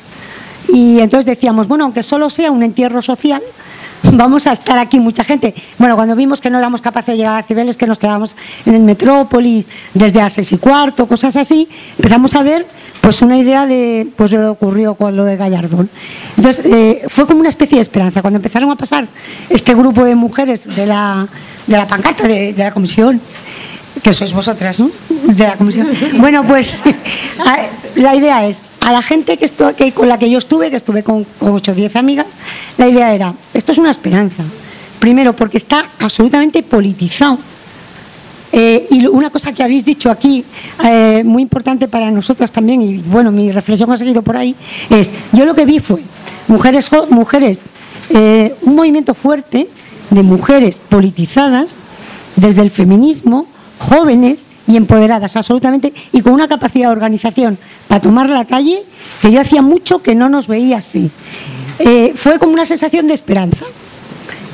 Y 0.72 1.00
entonces 1.00 1.26
decíamos, 1.26 1.66
bueno, 1.66 1.84
aunque 1.84 2.02
solo 2.02 2.30
sea 2.30 2.52
un 2.52 2.62
entierro 2.62 3.02
social, 3.02 3.42
vamos 4.12 4.46
a 4.46 4.52
estar 4.52 4.78
aquí 4.78 5.00
mucha 5.00 5.24
gente. 5.24 5.52
Bueno, 5.78 5.96
cuando 5.96 6.14
vimos 6.14 6.40
que 6.40 6.48
no 6.48 6.58
éramos 6.58 6.80
capaces 6.80 7.14
de 7.14 7.16
llegar 7.16 7.40
a 7.40 7.42
Cibeles, 7.42 7.76
que 7.76 7.88
nos 7.88 7.98
quedábamos 7.98 8.36
en 8.66 8.74
el 8.74 8.82
Metrópolis 8.82 9.66
desde 9.94 10.20
las 10.20 10.32
seis 10.32 10.52
y 10.52 10.58
cuarto, 10.58 11.06
cosas 11.06 11.36
así, 11.36 11.68
empezamos 11.96 12.34
a 12.34 12.42
ver 12.44 12.66
pues 13.00 13.22
una 13.22 13.38
idea 13.38 13.66
de, 13.66 14.06
pues 14.16 14.32
le 14.32 14.44
ocurrió 14.46 14.94
con 14.94 15.16
lo 15.16 15.24
de 15.24 15.36
Gallardón. 15.36 15.88
Entonces, 16.36 16.64
eh, 16.66 17.02
fue 17.08 17.26
como 17.26 17.40
una 17.40 17.48
especie 17.48 17.76
de 17.76 17.82
esperanza. 17.82 18.20
Cuando 18.20 18.36
empezaron 18.38 18.70
a 18.70 18.76
pasar 18.76 19.06
este 19.48 19.74
grupo 19.74 20.04
de 20.04 20.14
mujeres 20.14 20.64
de 20.64 20.86
la, 20.86 21.26
de 21.66 21.76
la 21.76 21.86
pancarta 21.86 22.28
de, 22.28 22.54
la 22.56 22.72
comisión, 22.72 23.20
que 24.02 24.12
sois 24.12 24.32
vosotras, 24.32 24.80
¿no? 24.80 24.90
De 25.26 25.44
la 25.44 25.56
comisión. 25.56 25.88
Bueno, 26.18 26.44
pues 26.44 26.82
la 27.96 28.14
idea 28.14 28.46
es, 28.46 28.60
a 28.80 28.92
la 28.92 29.02
gente 29.02 29.36
que, 29.36 29.50
que 29.76 29.92
con 29.92 30.08
la 30.08 30.18
que 30.18 30.30
yo 30.30 30.38
estuve, 30.38 30.70
que 30.70 30.76
estuve 30.76 31.02
con, 31.02 31.24
con 31.38 31.52
8 31.52 31.72
o 31.72 31.74
10 31.74 31.96
amigas, 31.96 32.26
la 32.76 32.88
idea 32.88 33.14
era, 33.14 33.34
esto 33.54 33.72
es 33.72 33.78
una 33.78 33.90
esperanza. 33.90 34.42
Primero, 34.98 35.32
porque 35.34 35.56
está 35.56 35.86
absolutamente 35.98 36.62
politizado 36.62 37.38
eh, 38.52 38.86
y 38.90 39.06
una 39.06 39.30
cosa 39.30 39.52
que 39.52 39.62
habéis 39.62 39.84
dicho 39.84 40.10
aquí, 40.10 40.44
eh, 40.84 41.22
muy 41.24 41.42
importante 41.42 41.86
para 41.86 42.10
nosotras 42.10 42.50
también, 42.50 42.82
y 42.82 42.98
bueno, 42.98 43.30
mi 43.30 43.52
reflexión 43.52 43.90
ha 43.92 43.96
seguido 43.96 44.22
por 44.22 44.36
ahí, 44.36 44.56
es, 44.88 45.12
yo 45.32 45.44
lo 45.46 45.54
que 45.54 45.64
vi 45.64 45.78
fue 45.78 46.02
mujeres, 46.48 46.90
mujeres 47.10 47.62
eh, 48.10 48.54
un 48.62 48.74
movimiento 48.74 49.14
fuerte 49.14 49.68
de 50.10 50.22
mujeres 50.22 50.80
politizadas 50.88 51.76
desde 52.34 52.62
el 52.62 52.70
feminismo, 52.70 53.46
jóvenes 53.78 54.46
y 54.66 54.76
empoderadas 54.76 55.36
absolutamente 55.36 55.92
y 56.12 56.20
con 56.20 56.32
una 56.32 56.48
capacidad 56.48 56.88
de 56.88 56.92
organización 56.92 57.56
para 57.86 58.00
tomar 58.00 58.28
la 58.28 58.44
calle 58.44 58.82
que 59.22 59.30
yo 59.30 59.40
hacía 59.40 59.62
mucho 59.62 60.02
que 60.02 60.14
no 60.14 60.28
nos 60.28 60.48
veía 60.48 60.78
así. 60.78 61.10
fue 62.14 62.38
como 62.38 62.52
una 62.52 62.66
sensación 62.66 63.06
de 63.06 63.14
esperanza 63.14 63.64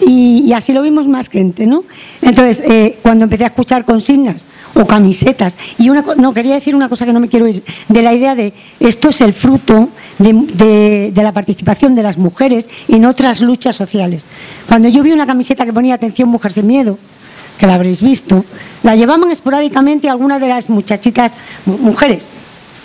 y, 0.00 0.52
así 0.52 0.72
lo 0.72 0.82
vimos 0.82 1.08
más 1.08 1.28
gente, 1.28 1.66
¿no? 1.66 1.84
Entonces, 2.22 2.62
eh, 2.64 2.98
cuando 3.02 3.24
empecé 3.24 3.44
a 3.44 3.48
escuchar 3.48 3.84
consignas 3.84 4.46
o 4.74 4.86
camisetas, 4.86 5.56
y 5.78 5.88
una, 5.88 6.04
no, 6.16 6.34
quería 6.34 6.54
decir 6.54 6.74
una 6.74 6.88
cosa 6.88 7.06
que 7.06 7.12
no 7.12 7.20
me 7.20 7.28
quiero 7.28 7.48
ir, 7.48 7.62
de 7.88 8.02
la 8.02 8.12
idea 8.12 8.34
de 8.34 8.52
esto 8.78 9.08
es 9.08 9.20
el 9.20 9.32
fruto 9.32 9.88
de, 10.18 11.12
de, 11.12 11.22
la 11.22 11.32
participación 11.32 11.94
de 11.94 12.02
las 12.02 12.18
mujeres 12.18 12.68
en 12.88 13.04
otras 13.06 13.40
luchas 13.40 13.76
sociales. 13.76 14.22
Cuando 14.68 14.88
yo 14.88 15.02
vi 15.02 15.12
una 15.12 15.26
camiseta 15.26 15.64
que 15.64 15.72
ponía 15.72 15.94
atención 15.94 16.28
Mujer 16.28 16.52
sin 16.52 16.66
Miedo, 16.66 16.98
que 17.58 17.66
la 17.66 17.74
habréis 17.74 18.02
visto, 18.02 18.44
la 18.82 18.96
llevaban 18.96 19.30
esporádicamente 19.30 20.10
algunas 20.10 20.40
de 20.40 20.48
las 20.48 20.68
muchachitas, 20.68 21.32
mujeres 21.64 22.26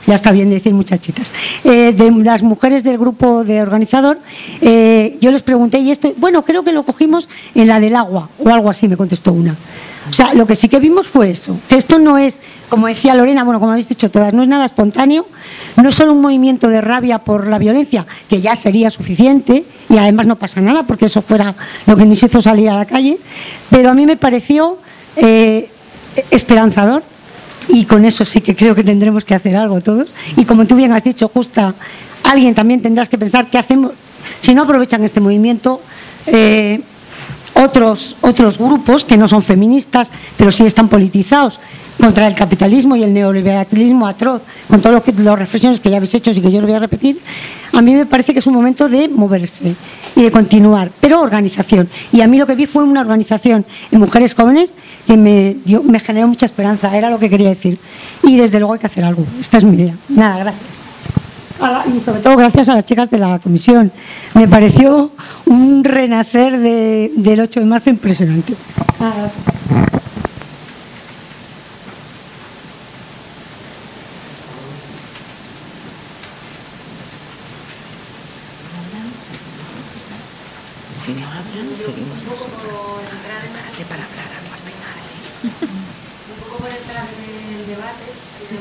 ya 0.07 0.15
está 0.15 0.31
bien 0.31 0.49
decir 0.49 0.73
muchachitas, 0.73 1.33
eh, 1.63 1.93
de 1.93 2.11
las 2.23 2.43
mujeres 2.43 2.83
del 2.83 2.97
grupo 2.97 3.43
de 3.43 3.61
organizador, 3.61 4.19
eh, 4.61 5.17
yo 5.21 5.31
les 5.31 5.41
pregunté, 5.41 5.79
y 5.79 5.91
esto, 5.91 6.13
bueno, 6.17 6.43
creo 6.43 6.63
que 6.63 6.71
lo 6.71 6.83
cogimos 6.83 7.29
en 7.55 7.67
la 7.67 7.79
del 7.79 7.95
agua, 7.95 8.29
o 8.39 8.49
algo 8.49 8.69
así, 8.69 8.87
me 8.87 8.97
contestó 8.97 9.31
una. 9.33 9.55
O 10.09 10.13
sea, 10.13 10.33
lo 10.33 10.47
que 10.47 10.55
sí 10.55 10.67
que 10.67 10.79
vimos 10.79 11.07
fue 11.07 11.29
eso, 11.29 11.55
que 11.69 11.75
esto 11.75 11.99
no 11.99 12.17
es, 12.17 12.39
como 12.69 12.87
decía 12.87 13.13
Lorena, 13.13 13.43
bueno, 13.43 13.59
como 13.59 13.71
habéis 13.71 13.87
dicho 13.87 14.09
todas, 14.09 14.33
no 14.33 14.41
es 14.41 14.49
nada 14.49 14.65
espontáneo, 14.65 15.27
no 15.77 15.89
es 15.89 15.95
solo 15.95 16.13
un 16.13 16.21
movimiento 16.21 16.67
de 16.69 16.81
rabia 16.81 17.19
por 17.19 17.47
la 17.47 17.59
violencia, 17.59 18.05
que 18.27 18.41
ya 18.41 18.55
sería 18.55 18.89
suficiente, 18.89 19.63
y 19.89 19.97
además 19.97 20.25
no 20.25 20.37
pasa 20.37 20.59
nada, 20.59 20.83
porque 20.83 21.05
eso 21.05 21.21
fuera 21.21 21.53
lo 21.85 21.95
que 21.95 22.05
nos 22.05 22.21
hizo 22.21 22.41
salir 22.41 22.69
a 22.69 22.75
la 22.75 22.85
calle, 22.85 23.19
pero 23.69 23.91
a 23.91 23.93
mí 23.93 24.07
me 24.07 24.17
pareció 24.17 24.79
eh, 25.15 25.69
esperanzador 26.31 27.03
y 27.67 27.85
con 27.85 28.05
eso 28.05 28.25
sí 28.25 28.41
que 28.41 28.55
creo 28.55 28.75
que 28.75 28.83
tendremos 28.83 29.25
que 29.25 29.35
hacer 29.35 29.55
algo 29.55 29.81
todos. 29.81 30.13
Y 30.37 30.45
como 30.45 30.65
tú 30.65 30.75
bien 30.75 30.91
has 30.91 31.03
dicho, 31.03 31.27
Justa, 31.27 31.73
alguien 32.23 32.55
también 32.55 32.81
tendrás 32.81 33.09
que 33.09 33.17
pensar 33.17 33.49
qué 33.49 33.57
hacemos 33.57 33.91
si 34.41 34.53
no 34.53 34.63
aprovechan 34.63 35.03
este 35.03 35.19
movimiento. 35.19 35.81
Eh, 36.27 36.81
otros, 37.53 38.15
otros 38.21 38.57
grupos 38.57 39.03
que 39.03 39.17
no 39.17 39.27
son 39.27 39.43
feministas, 39.43 40.09
pero 40.37 40.51
sí 40.51 40.65
están 40.65 40.87
politizados 40.87 41.59
contra 41.99 42.27
el 42.27 42.35
capitalismo 42.35 42.95
y 42.95 43.03
el 43.03 43.13
neoliberalismo 43.13 44.07
atroz, 44.07 44.41
con 44.67 44.81
todas 44.81 45.03
las 45.05 45.39
reflexiones 45.39 45.79
que 45.79 45.89
ya 45.89 45.97
habéis 45.97 46.13
hecho 46.15 46.31
y 46.31 46.41
que 46.41 46.51
yo 46.51 46.61
lo 46.61 46.67
voy 46.67 46.75
a 46.75 46.79
repetir, 46.79 47.19
a 47.73 47.81
mí 47.81 47.93
me 47.93 48.05
parece 48.05 48.33
que 48.33 48.39
es 48.39 48.47
un 48.47 48.53
momento 48.53 48.89
de 48.89 49.07
moverse 49.07 49.75
y 50.15 50.23
de 50.23 50.31
continuar, 50.31 50.91
pero 50.99 51.21
organización. 51.21 51.89
Y 52.11 52.21
a 52.21 52.27
mí 52.27 52.37
lo 52.37 52.45
que 52.45 52.55
vi 52.55 52.65
fue 52.65 52.83
una 52.83 53.01
organización 53.01 53.65
en 53.91 53.99
mujeres 53.99 54.33
jóvenes 54.33 54.73
que 55.07 55.17
me, 55.17 55.55
me 55.83 55.99
generó 55.99 56.27
mucha 56.27 56.45
esperanza, 56.45 56.95
era 56.95 57.09
lo 57.09 57.19
que 57.19 57.29
quería 57.29 57.49
decir. 57.49 57.77
Y 58.23 58.37
desde 58.37 58.59
luego 58.59 58.73
hay 58.73 58.79
que 58.79 58.87
hacer 58.87 59.03
algo. 59.03 59.25
Esta 59.39 59.57
es 59.57 59.63
mi 59.63 59.75
idea. 59.75 59.95
Nada, 60.09 60.37
gracias. 60.37 60.81
Y 61.95 61.99
sobre 61.99 62.21
todo 62.21 62.37
gracias 62.37 62.69
a 62.69 62.75
las 62.75 62.85
chicas 62.85 63.09
de 63.11 63.19
la 63.19 63.37
comisión. 63.37 63.91
Me 64.33 64.47
pareció 64.47 65.11
un 65.45 65.83
renacer 65.83 66.57
del 66.59 67.39
8 67.39 67.59
de 67.59 67.65
marzo 67.65 67.89
impresionante. 67.91 68.55
Si 81.01 81.13
no 81.13 81.25
hablan, 81.25 81.75
seguimos 81.75 82.21
nosotros. 82.29 82.93
Prepárate 83.25 83.85
para 83.89 84.03
hablar 84.05 84.27
algo 84.37 84.53
al 84.53 84.61
final. 84.69 84.97
¿eh? 85.01 85.65
Un 86.29 86.43
poco 86.45 86.57
por 86.59 86.69
entrar 86.69 87.07
en 87.09 87.59
el 87.59 87.65
debate. 87.65 88.05
Sí, 88.47 88.55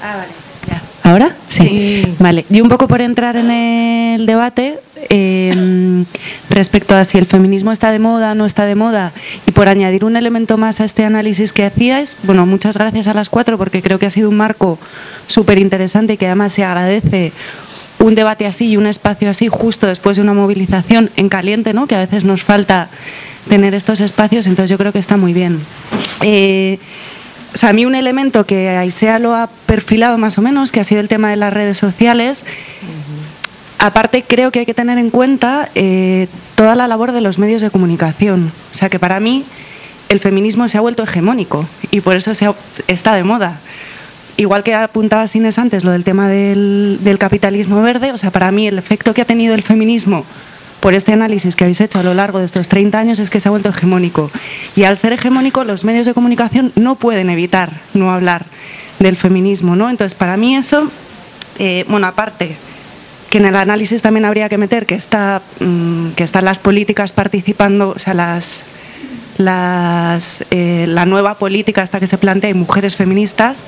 Ah, 0.00 0.16
vale. 0.18 0.32
Ya. 0.68 1.10
¿Ahora? 1.10 1.36
Sí. 1.48 2.14
Vale. 2.20 2.46
Y 2.48 2.60
un 2.60 2.68
poco 2.68 2.86
por 2.86 3.00
entrar 3.00 3.34
en 3.34 3.50
el 3.50 4.24
debate 4.26 4.78
eh, 5.08 6.04
respecto 6.48 6.94
a 6.94 7.04
si 7.04 7.18
el 7.18 7.26
feminismo 7.26 7.72
está 7.72 7.90
de 7.90 7.98
moda 7.98 8.30
o 8.30 8.34
no 8.36 8.46
está 8.46 8.66
de 8.66 8.76
moda 8.76 9.12
y 9.48 9.50
por 9.50 9.66
añadir 9.66 10.04
un 10.04 10.16
elemento 10.16 10.56
más 10.58 10.80
a 10.80 10.84
este 10.84 11.04
análisis 11.04 11.52
que 11.52 11.64
hacíais, 11.64 12.16
bueno, 12.22 12.46
muchas 12.46 12.76
gracias 12.76 13.08
a 13.08 13.14
las 13.14 13.30
cuatro 13.30 13.58
porque 13.58 13.82
creo 13.82 13.98
que 13.98 14.06
ha 14.06 14.10
sido 14.10 14.28
un 14.28 14.36
marco 14.36 14.78
súper 15.26 15.58
interesante 15.58 16.12
y 16.12 16.16
que 16.16 16.26
además 16.26 16.52
se 16.52 16.62
agradece 16.62 17.32
un 18.00 18.14
debate 18.14 18.46
así 18.46 18.70
y 18.70 18.76
un 18.76 18.86
espacio 18.86 19.30
así 19.30 19.48
justo 19.48 19.86
después 19.86 20.16
de 20.16 20.22
una 20.22 20.34
movilización 20.34 21.10
en 21.16 21.28
caliente, 21.28 21.72
¿no? 21.72 21.86
que 21.86 21.94
a 21.94 22.00
veces 22.00 22.24
nos 22.24 22.42
falta 22.42 22.88
tener 23.48 23.74
estos 23.74 24.00
espacios, 24.00 24.46
entonces 24.46 24.70
yo 24.70 24.78
creo 24.78 24.92
que 24.92 24.98
está 24.98 25.16
muy 25.16 25.32
bien. 25.32 25.60
Eh, 26.22 26.78
o 27.54 27.58
sea, 27.58 27.70
a 27.70 27.72
mí 27.72 27.84
un 27.84 27.94
elemento 27.94 28.46
que 28.46 28.70
Aisea 28.70 29.18
lo 29.18 29.34
ha 29.34 29.48
perfilado 29.66 30.18
más 30.18 30.38
o 30.38 30.42
menos, 30.42 30.72
que 30.72 30.80
ha 30.80 30.84
sido 30.84 31.00
el 31.00 31.08
tema 31.08 31.30
de 31.30 31.36
las 31.36 31.52
redes 31.52 31.78
sociales, 31.78 32.44
aparte 33.78 34.24
creo 34.26 34.50
que 34.50 34.60
hay 34.60 34.66
que 34.66 34.74
tener 34.74 34.98
en 34.98 35.10
cuenta 35.10 35.68
eh, 35.74 36.28
toda 36.54 36.76
la 36.76 36.86
labor 36.86 37.12
de 37.12 37.20
los 37.20 37.38
medios 37.38 37.60
de 37.60 37.70
comunicación. 37.70 38.52
O 38.72 38.74
sea, 38.74 38.88
que 38.88 38.98
para 38.98 39.20
mí 39.20 39.44
el 40.08 40.20
feminismo 40.20 40.68
se 40.68 40.78
ha 40.78 40.80
vuelto 40.80 41.02
hegemónico 41.02 41.66
y 41.90 42.00
por 42.00 42.16
eso 42.16 42.34
se 42.34 42.48
está 42.86 43.14
de 43.14 43.24
moda 43.24 43.58
igual 44.40 44.64
que 44.64 44.74
apuntaba 44.74 45.26
Sines 45.26 45.58
antes 45.58 45.84
lo 45.84 45.90
del 45.90 46.02
tema 46.02 46.26
del, 46.28 47.16
capitalismo 47.18 47.82
verde, 47.82 48.12
o 48.12 48.18
sea, 48.18 48.30
para 48.30 48.50
mí 48.50 48.66
el 48.66 48.78
efecto 48.78 49.12
que 49.12 49.20
ha 49.20 49.26
tenido 49.26 49.54
el 49.54 49.62
feminismo 49.62 50.24
por 50.80 50.94
este 50.94 51.12
análisis 51.12 51.56
que 51.56 51.64
habéis 51.64 51.82
hecho 51.82 51.98
a 51.98 52.02
lo 52.02 52.14
largo 52.14 52.38
de 52.38 52.46
estos 52.46 52.66
30 52.68 52.98
años 52.98 53.18
es 53.18 53.28
que 53.28 53.38
se 53.38 53.48
ha 53.48 53.50
vuelto 53.50 53.68
hegemónico. 53.68 54.30
Y 54.76 54.84
al 54.84 54.96
ser 54.96 55.12
hegemónico, 55.12 55.64
los 55.64 55.84
medios 55.84 56.06
de 56.06 56.14
comunicación 56.14 56.72
no 56.74 56.94
pueden 56.94 57.28
evitar 57.28 57.70
no 57.92 58.10
hablar 58.10 58.46
del 58.98 59.16
feminismo, 59.16 59.76
¿no? 59.76 59.90
Entonces, 59.90 60.16
para 60.16 60.38
mí 60.38 60.56
eso, 60.56 60.90
eh, 61.58 61.84
bueno, 61.88 62.06
aparte 62.06 62.56
que 63.28 63.36
en 63.38 63.44
el 63.44 63.56
análisis 63.56 64.00
también 64.00 64.24
habría 64.24 64.48
que 64.48 64.56
meter 64.56 64.86
que, 64.86 64.94
está, 64.94 65.42
mm, 65.60 66.12
que 66.16 66.24
están 66.24 66.46
las 66.46 66.58
políticas 66.58 67.12
participando, 67.12 67.90
o 67.90 67.98
sea, 67.98 68.14
las, 68.14 68.64
eh, 70.50 70.86
la 70.88 71.04
nueva 71.04 71.34
política 71.34 71.82
hasta 71.82 72.00
que 72.00 72.06
se 72.06 72.16
plantea 72.16 72.48
y 72.48 72.54
mujeres 72.54 72.96
feministas, 72.96 73.64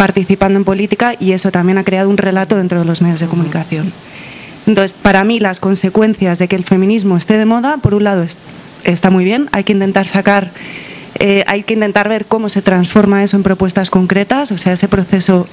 participando 0.00 0.58
en 0.58 0.64
política 0.64 1.14
y 1.20 1.32
eso 1.32 1.52
también 1.52 1.76
ha 1.76 1.84
creado 1.84 2.08
un 2.08 2.16
relato 2.16 2.56
dentro 2.56 2.78
de 2.78 2.86
los 2.86 3.02
medios 3.02 3.20
de 3.20 3.26
comunicación. 3.26 3.92
Entonces, 4.66 4.94
para 4.94 5.24
mí 5.24 5.40
las 5.40 5.60
consecuencias 5.60 6.38
de 6.38 6.48
que 6.48 6.56
el 6.56 6.64
feminismo 6.64 7.18
esté 7.18 7.36
de 7.36 7.44
moda, 7.44 7.76
por 7.76 7.92
un 7.92 8.04
lado 8.04 8.24
está 8.84 9.10
muy 9.10 9.24
bien, 9.24 9.50
hay 9.52 9.62
que 9.62 9.74
intentar 9.74 10.06
sacar, 10.06 10.52
eh, 11.18 11.44
hay 11.46 11.64
que 11.64 11.74
intentar 11.74 12.08
ver 12.08 12.24
cómo 12.24 12.48
se 12.48 12.62
transforma 12.62 13.22
eso 13.22 13.36
en 13.36 13.42
propuestas 13.42 13.90
concretas, 13.90 14.52
o 14.52 14.56
sea, 14.56 14.72
ese 14.72 14.88
proceso 14.88 15.46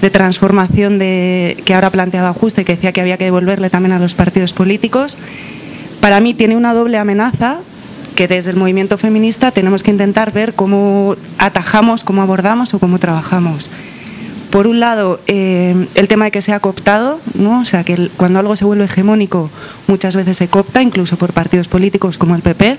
de 0.00 0.10
transformación 0.10 1.00
de, 1.00 1.60
que 1.64 1.74
ahora 1.74 1.90
planteaba 1.90 2.28
Ajuste, 2.28 2.64
que 2.64 2.76
decía 2.76 2.92
que 2.92 3.00
había 3.00 3.16
que 3.16 3.24
devolverle 3.24 3.68
también 3.68 3.94
a 3.94 3.98
los 3.98 4.14
partidos 4.14 4.52
políticos, 4.52 5.18
para 6.00 6.20
mí 6.20 6.34
tiene 6.34 6.56
una 6.56 6.72
doble 6.72 6.98
amenaza 6.98 7.58
que 8.18 8.26
desde 8.26 8.50
el 8.50 8.56
movimiento 8.56 8.98
feminista 8.98 9.52
tenemos 9.52 9.84
que 9.84 9.92
intentar 9.92 10.32
ver 10.32 10.54
cómo 10.54 11.14
atajamos, 11.38 12.02
cómo 12.02 12.20
abordamos 12.20 12.74
o 12.74 12.80
cómo 12.80 12.98
trabajamos 12.98 13.70
por 14.50 14.66
un 14.66 14.80
lado, 14.80 15.20
eh, 15.28 15.86
el 15.94 16.08
tema 16.08 16.24
de 16.24 16.30
que 16.30 16.42
se 16.42 16.52
ha 16.52 16.58
cooptado, 16.58 17.20
¿no? 17.34 17.60
o 17.60 17.64
sea, 17.64 17.84
que 17.84 18.10
cuando 18.16 18.38
algo 18.38 18.56
se 18.56 18.64
vuelve 18.64 18.86
hegemónico 18.86 19.50
muchas 19.86 20.16
veces 20.16 20.36
se 20.36 20.48
coopta, 20.48 20.82
incluso 20.82 21.16
por 21.16 21.32
partidos 21.32 21.68
políticos 21.68 22.18
como 22.18 22.34
el 22.34 22.42
PP, 22.42 22.78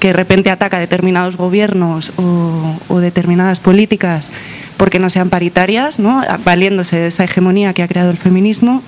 que 0.00 0.08
de 0.08 0.12
repente 0.12 0.50
ataca 0.50 0.78
determinados 0.78 1.36
gobiernos 1.36 2.12
o, 2.16 3.00
determinadas 3.00 3.60
políticas 3.60 4.30
porque 4.78 5.00
no 5.00 5.10
sean 5.10 5.28
paritarias, 5.28 5.98
¿no? 5.98 6.22
valiéndose 6.44 6.96
de 6.96 7.08
esa 7.08 7.24
hegemonía 7.24 7.74
que 7.74 7.82
ha 7.82 7.88
creado 7.88 8.10
el 8.10 8.16
feminismo. 8.16 8.82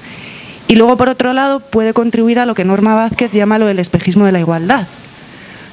Y 0.68 0.76
luego, 0.76 0.96
por 0.96 1.08
otro 1.08 1.32
lado, 1.32 1.60
puede 1.60 1.92
contribuir 1.92 2.38
a 2.38 2.46
lo 2.46 2.54
que 2.54 2.64
Norma 2.64 2.94
Vázquez 2.94 3.32
llama 3.32 3.58
lo 3.58 3.66
del 3.66 3.80
espejismo 3.80 4.24
de 4.24 4.32
la 4.32 4.40
igualdad. 4.40 4.86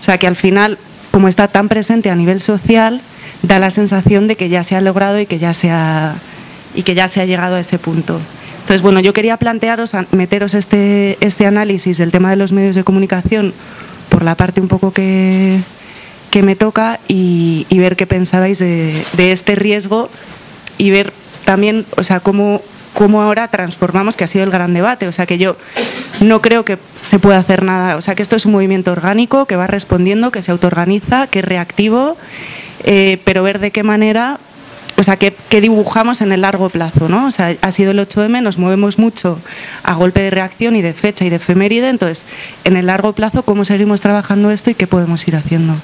O 0.08 0.10
sea, 0.10 0.18
que 0.18 0.28
al 0.28 0.38
final, 0.38 0.78
como 1.12 1.28
está 1.28 1.50
tan 1.50 1.68
presente 1.68 2.10
a 2.10 2.16
nivel 2.16 2.40
social, 2.40 3.02
da 3.42 3.60
la 3.60 3.72
sensación 3.72 4.30
de 4.30 4.38
que 4.38 4.48
ya 4.48 4.64
se 4.64 4.78
ha 4.78 4.80
logrado 4.80 5.20
y 5.20 5.26
que 5.26 5.38
ya 5.38 5.54
se 5.54 5.70
ha 5.70 6.16
y 6.74 6.84
que 6.84 6.96
ya 6.96 7.10
se 7.10 7.20
ha 7.20 7.26
llegado 7.26 7.58
a 7.58 7.60
ese 7.60 7.78
punto. 7.78 8.18
Entonces, 8.62 8.82
bueno, 8.82 9.02
yo 9.02 9.12
quería 9.12 9.36
plantearos, 9.36 9.92
meteros 10.12 10.54
este, 10.54 11.18
este 11.20 11.46
análisis 11.46 11.98
del 11.98 12.12
tema 12.12 12.30
de 12.30 12.38
los 12.38 12.54
medios 12.54 12.74
de 12.74 12.86
comunicación 12.86 13.54
por 14.08 14.24
la 14.24 14.36
parte 14.36 14.62
un 14.62 14.70
poco 14.70 14.94
que, 14.94 15.60
que 16.32 16.42
me 16.42 16.56
toca 16.56 17.02
y, 17.10 17.66
ver 17.72 17.98
qué 17.98 18.08
pensabais 18.08 18.60
de, 18.60 19.04
de, 19.18 19.34
este 19.34 19.56
riesgo 19.56 20.10
y 20.78 20.90
ver 20.92 21.12
también, 21.44 21.86
o 21.98 22.06
sea, 22.06 22.22
cómo, 22.22 22.62
cómo 22.98 23.22
ahora 23.22 23.48
transformamos, 23.48 24.18
que 24.18 24.24
ha 24.24 24.28
sido 24.28 24.44
el 24.44 24.50
gran 24.50 24.74
debate. 24.74 25.08
O 25.08 25.12
sea, 25.12 25.28
que 25.28 25.38
yo 25.38 25.56
no 26.20 26.42
creo 26.42 26.66
que 26.66 26.80
se 27.04 27.20
pueda 27.20 27.38
hacer 27.38 27.62
nada. 27.62 27.96
O 27.96 28.02
sea, 28.02 28.16
que 28.16 28.24
esto 28.24 28.36
es 28.36 28.48
un 28.48 28.54
movimiento 28.54 28.92
orgánico 28.92 29.46
que 29.46 29.56
va 29.56 29.68
respondiendo, 29.68 30.32
que 30.32 30.42
se 30.42 30.52
autoorganiza, 30.52 31.28
que 31.28 31.40
es 31.40 31.46
reactivo, 31.46 32.18
eh, 32.86 33.22
pero 33.24 33.44
ver 33.44 33.60
de 33.60 33.70
qué 33.70 33.84
manera 33.84 34.40
o 35.00 35.04
sea, 35.04 35.16
¿qué, 35.16 35.62
dibujamos 35.62 36.22
en 36.22 36.32
el 36.32 36.42
largo 36.42 36.70
plazo, 36.70 37.08
¿no? 37.08 37.28
O 37.28 37.32
sea, 37.32 37.56
ha 37.62 37.72
sido 37.72 37.92
el 37.92 38.00
8M, 38.00 38.42
nos 38.42 38.58
movemos 38.58 38.98
mucho 38.98 39.40
a 39.84 39.94
golpe 39.94 40.22
de 40.22 40.32
reacción 40.32 40.76
y 40.76 40.82
de 40.82 40.94
fecha 40.94 41.24
y 41.24 41.30
de 41.30 41.36
efeméride, 41.36 41.90
entonces, 41.90 42.26
en 42.64 42.78
el 42.78 42.88
largo 42.88 43.14
plazo, 43.14 43.44
¿cómo 43.44 43.64
seguimos 43.64 44.02
trabajando 44.02 44.50
esto 44.50 44.72
y 44.72 44.74
qué 44.74 44.88
podemos 44.88 45.28
ir 45.28 45.36
haciendo? 45.36 45.76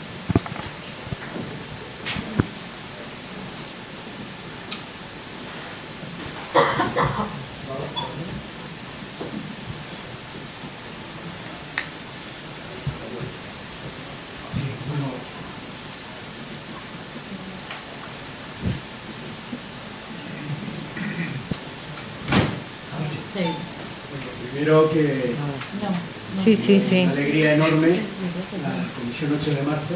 Sí, 26.44 26.56
sí, 26.56 26.82
sí. 26.82 27.04
Una 27.04 27.12
alegría 27.12 27.56
enorme 27.56 27.88
la 27.88 29.00
Comisión 29.00 29.32
8 29.40 29.52
de 29.52 29.62
marzo. 29.64 29.96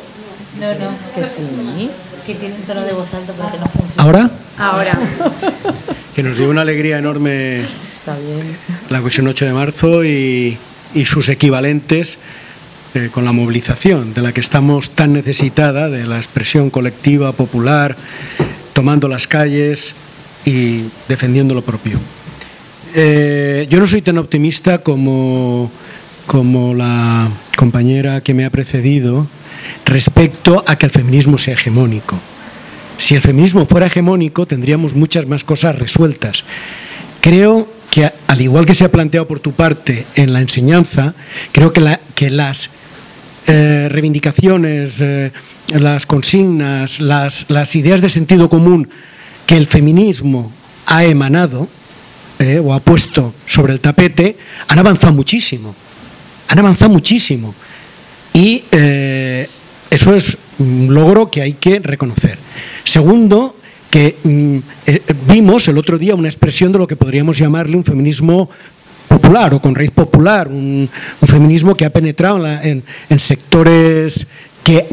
No, 0.60 0.68
no, 0.68 0.92
que 1.16 1.24
sí. 1.24 1.90
Que 2.26 2.36
tiene 2.36 2.56
un 2.56 2.62
tono 2.62 2.84
de 2.84 2.94
voz 2.94 3.14
alto 3.14 3.34
para 3.34 3.52
que 3.52 3.58
no 3.60 3.66
funcione. 3.68 3.94
¿Ahora? 3.98 4.32
Ahora. 4.58 5.00
que 6.16 6.24
nos 6.24 6.38
dio 6.38 6.50
una 6.50 6.62
alegría 6.62 6.98
enorme 6.98 7.62
Está 7.92 8.16
bien. 8.18 8.58
la 8.90 9.00
Comisión 9.00 9.28
8 9.28 9.46
de 9.46 9.54
marzo 9.54 10.04
y, 10.04 10.58
y 10.94 11.06
sus 11.06 11.30
equivalentes 11.30 12.18
eh, 12.96 13.10
con 13.12 13.26
la 13.26 13.32
movilización, 13.32 14.14
de 14.14 14.22
la 14.22 14.32
que 14.32 14.42
estamos 14.42 14.92
tan 14.92 15.14
necesitada, 15.14 15.90
de 15.90 16.06
la 16.06 16.18
expresión 16.18 16.70
colectiva, 16.70 17.32
popular, 17.32 17.96
tomando 18.74 19.08
las 19.08 19.28
calles 19.28 19.94
y 20.46 20.86
defendiendo 21.08 21.54
lo 21.54 21.62
propio. 21.62 22.00
Eh, 22.96 23.68
yo 23.70 23.80
no 23.80 23.88
soy 23.88 24.02
tan 24.02 24.18
optimista 24.18 24.80
como 24.80 25.72
como 26.28 26.76
la 26.76 27.30
compañera 27.56 28.22
que 28.22 28.36
me 28.36 28.46
ha 28.46 28.52
precedido 28.52 29.26
respecto 29.86 30.64
a 30.68 30.76
que 30.76 30.86
el 30.86 30.92
feminismo 30.92 31.38
sea 31.38 31.56
hegemónico. 31.56 32.20
Si 33.00 33.16
el 33.16 33.22
feminismo 33.22 33.66
fuera 33.66 33.88
hegemónico 33.88 34.46
tendríamos 34.46 34.94
muchas 34.94 35.26
más 35.26 35.44
cosas 35.44 35.80
resueltas. 35.80 36.44
Creo 37.22 37.68
que, 37.90 38.12
al 38.28 38.42
igual 38.42 38.66
que 38.66 38.76
se 38.76 38.84
ha 38.84 38.92
planteado 38.92 39.28
por 39.28 39.40
tu 39.40 39.54
parte 39.54 40.06
en 40.16 40.34
la 40.34 40.42
enseñanza, 40.42 41.16
creo 41.52 41.72
que, 41.72 42.30
las 42.30 42.70
eh, 43.48 43.88
reivindicaciones, 43.90 45.00
eh, 45.00 45.32
las 45.70 46.06
consignas, 46.06 47.00
las, 47.00 47.76
ideas 47.76 48.02
de 48.02 48.10
sentido 48.10 48.50
común 48.50 48.90
que 49.46 49.56
el 49.58 49.68
feminismo 49.68 50.52
ha 50.86 51.06
emanado 51.06 51.70
eh, 52.40 52.62
o 52.64 52.74
ha 52.74 52.80
puesto 52.80 53.34
sobre 53.46 53.74
el 53.74 53.80
tapete 53.80 54.36
han 54.68 54.80
avanzado 54.80 55.14
muchísimo 55.14 55.76
han 56.48 56.60
avanzado 56.60 56.92
muchísimo. 56.92 57.54
Y 58.34 58.64
eh, 58.72 59.48
eso 59.90 60.16
es 60.16 60.38
un 60.60 60.94
logro 60.94 61.30
que 61.30 61.42
hay 61.42 61.54
que 61.54 61.80
reconocer. 61.80 62.38
Segundo, 62.84 63.56
que 63.90 64.16
mm, 64.24 64.58
eh, 64.86 65.02
vimos 65.28 65.68
el 65.68 65.78
otro 65.78 65.98
día 65.98 66.16
una 66.16 66.28
expresión 66.28 66.72
de 66.72 66.80
lo 66.80 66.88
que 66.88 66.96
podríamos 66.96 67.38
llamarle 67.38 67.78
un 67.78 67.84
feminismo 67.84 68.50
popular 69.08 69.54
o 69.54 69.62
con 69.62 69.76
raíz 69.76 69.92
popular, 69.92 70.48
un, 70.48 70.90
feminismo 71.26 71.76
que 71.76 71.86
ha 71.86 71.90
penetrado 71.90 72.46
en, 72.46 72.84
en, 73.10 73.20
sectores 73.20 74.28
que 74.64 74.86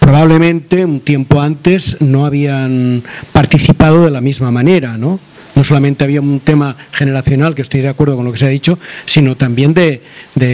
probablemente 0.00 0.84
un 0.84 1.00
tiempo 1.00 1.40
antes 1.40 2.00
no 2.00 2.26
habían 2.26 3.02
participado 3.32 4.04
de 4.04 4.10
la 4.10 4.20
misma 4.20 4.50
manera, 4.50 4.98
¿no? 4.98 5.20
No 5.56 5.64
solamente 5.64 6.04
había 6.04 6.20
un 6.20 6.40
tema 6.40 6.76
generacional, 6.92 7.54
que 7.54 7.62
estoy 7.62 7.80
de 7.80 7.88
acuerdo 7.88 8.14
con 8.14 8.26
lo 8.26 8.32
que 8.32 8.38
se 8.38 8.46
ha 8.46 8.50
dicho, 8.50 8.78
sino 9.06 9.36
también 9.36 9.74
de, 9.74 10.00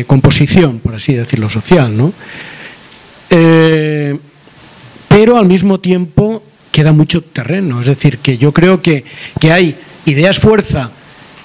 composición, 0.07 0.79
por 0.79 0.95
así 0.95 1.13
decirlo, 1.13 1.51
social. 1.51 1.95
¿no? 1.95 2.13
Eh, 3.29 4.17
pero 5.09 5.37
al 5.37 5.47
mismo 5.47 5.81
tiempo 5.81 6.43
queda 6.71 6.93
mucho 6.93 7.21
terreno, 7.21 7.81
es 7.81 7.89
decir, 7.89 8.19
que 8.19 8.39
yo 8.39 8.53
creo 8.53 8.81
que, 8.81 9.05
hay 9.43 9.75
ideas 10.07 10.39
fuerza 10.39 10.91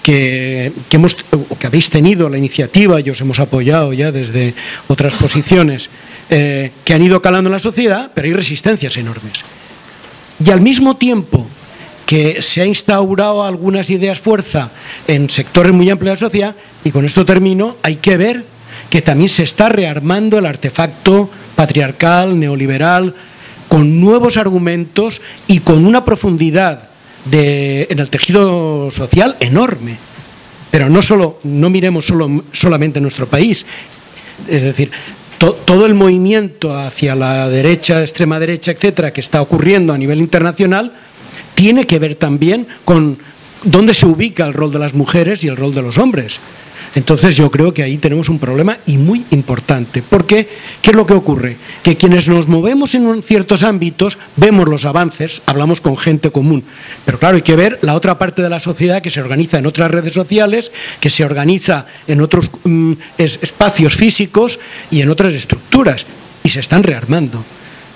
que, 0.04 0.72
que 0.90 1.68
habéis 1.68 1.90
tenido 1.90 2.30
la 2.30 2.38
iniciativa 2.38 3.02
y 3.02 3.10
os 3.10 3.20
hemos 3.20 3.40
apoyado 3.40 3.92
ya 3.92 4.12
desde 4.12 4.54
otras 4.88 5.16
posiciones, 5.16 5.90
eh, 6.30 6.72
que 6.86 6.94
han 6.94 7.04
ido 7.04 7.22
calando 7.22 7.50
en 7.50 7.54
la 7.54 7.60
sociedad, 7.60 8.12
pero 8.14 8.28
hay 8.28 8.34
resistencias 8.34 8.96
enormes. 8.98 9.44
Y 10.46 10.52
al 10.52 10.62
mismo 10.62 10.96
tiempo 10.96 11.48
que 12.08 12.42
se 12.42 12.62
ha 12.62 12.66
instaurado 12.66 13.44
algunas 13.44 13.90
ideas 13.90 14.18
fuerza 14.18 14.72
en 15.08 15.30
sectores 15.30 15.74
muy 15.74 15.90
amplios 15.90 16.18
de 16.18 16.26
la 16.26 16.28
sociedad, 16.28 16.56
y 16.86 16.92
con 16.92 17.06
esto 17.06 17.26
termino, 17.26 17.76
hay 17.84 17.98
que 17.98 18.16
ver 18.16 18.46
que 18.90 19.02
también 19.02 19.28
se 19.28 19.44
está 19.44 19.68
rearmando 19.68 20.40
el 20.40 20.46
artefacto 20.46 21.30
patriarcal, 21.56 22.40
neoliberal, 22.40 23.14
con 23.68 24.00
nuevos 24.00 24.38
argumentos 24.38 25.22
y 25.48 25.60
con 25.60 25.86
una 25.86 26.06
profundidad 26.06 26.84
en 27.30 28.00
el 28.00 28.10
tejido 28.10 28.90
social 28.92 29.36
enorme. 29.42 29.98
Pero 30.72 30.90
no, 30.90 31.02
solo, 31.02 31.40
no 31.44 31.70
miremos 31.70 32.06
solo, 32.06 32.46
solamente 32.54 33.02
nuestro 33.02 33.28
país, 33.28 33.66
es 34.50 34.64
decir, 34.64 34.92
todo 35.38 35.86
el 35.86 35.94
movimiento 35.94 36.78
hacia 36.78 37.16
la 37.16 37.50
derecha, 37.50 38.02
extrema 38.02 38.40
derecha, 38.40 38.72
etcétera, 38.72 39.12
que 39.12 39.20
está 39.20 39.42
ocurriendo 39.42 39.92
a 39.92 39.98
nivel 39.98 40.20
internacional, 40.20 40.94
tiene 41.58 41.88
que 41.88 41.98
ver 41.98 42.14
también 42.14 42.68
con 42.86 43.18
dónde 43.64 43.96
se 43.96 44.06
ubica 44.06 44.46
el 44.46 44.54
rol 44.54 44.72
de 44.72 44.78
las 44.78 44.94
mujeres 44.94 45.44
y 45.44 45.48
el 45.48 45.58
rol 45.58 45.74
de 45.74 45.82
los 45.82 45.98
hombres. 45.98 46.40
Entonces 46.94 47.36
yo 47.36 47.50
creo 47.50 47.74
que 47.74 47.82
ahí 47.82 47.98
tenemos 47.98 48.30
un 48.30 48.38
problema 48.38 48.78
y 48.86 48.98
muy 48.98 49.26
importante. 49.32 50.04
Porque, 50.08 50.48
¿qué 50.84 50.92
es 50.92 50.96
lo 50.96 51.08
que 51.08 51.16
ocurre? 51.16 51.58
Que 51.82 51.96
quienes 51.96 52.28
nos 52.28 52.48
movemos 52.48 52.94
en 52.94 53.24
ciertos 53.24 53.64
ámbitos 53.64 54.20
vemos 54.36 54.70
los 54.70 54.86
avances, 54.86 55.42
hablamos 55.48 55.82
con 55.82 55.98
gente 55.98 56.30
común. 56.30 56.64
Pero 57.06 57.18
claro, 57.18 57.38
hay 57.38 57.42
que 57.42 57.56
ver 57.56 57.80
la 57.82 57.96
otra 57.96 58.20
parte 58.20 58.44
de 58.44 58.52
la 58.52 58.60
sociedad 58.60 59.02
que 59.02 59.10
se 59.10 59.22
organiza 59.22 59.58
en 59.58 59.66
otras 59.66 59.90
redes 59.90 60.14
sociales, 60.14 60.72
que 61.00 61.10
se 61.10 61.26
organiza 61.26 61.88
en 62.08 62.22
otros 62.22 62.52
mm, 62.66 62.94
espacios 63.18 63.96
físicos 63.96 64.60
y 64.92 65.02
en 65.02 65.10
otras 65.10 65.34
estructuras. 65.34 66.06
Y 66.44 66.50
se 66.50 66.60
están 66.60 66.84
rearmando. 66.84 67.44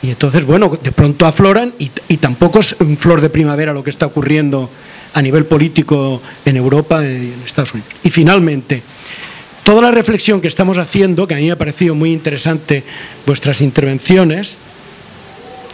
Y 0.03 0.09
entonces, 0.09 0.45
bueno, 0.45 0.77
de 0.81 0.91
pronto 0.91 1.25
afloran 1.25 1.73
y, 1.77 2.17
tampoco 2.17 2.59
es 2.59 2.75
flor 2.99 3.21
de 3.21 3.29
primavera 3.29 3.73
lo 3.73 3.83
que 3.83 3.91
está 3.91 4.07
ocurriendo 4.07 4.69
a 5.13 5.21
nivel 5.21 5.45
político 5.45 6.21
en 6.45 6.57
Europa 6.57 7.03
y 7.03 7.07
en 7.07 7.41
Estados 7.45 7.73
Unidos. 7.73 7.91
Y 8.03 8.09
finalmente, 8.09 8.81
toda 9.63 9.81
la 9.81 9.91
reflexión 9.91 10.41
que 10.41 10.47
estamos 10.47 10.77
haciendo, 10.77 11.27
que 11.27 11.35
a 11.35 11.37
mí 11.37 11.45
me 11.45 11.51
ha 11.51 11.57
parecido 11.57 11.93
muy 11.93 12.11
interesante 12.11 12.83
vuestras 13.25 13.61
intervenciones, 13.61 14.57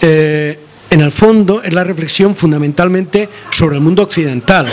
eh, 0.01 0.59
en 0.89 1.01
el 1.01 1.11
fondo 1.11 1.61
es 1.63 1.73
la 1.73 1.83
reflexión 1.83 2.35
fundamentalmente 2.35 3.29
sobre 3.51 3.75
el 3.75 3.81
mundo 3.81 4.03
occidental, 4.03 4.67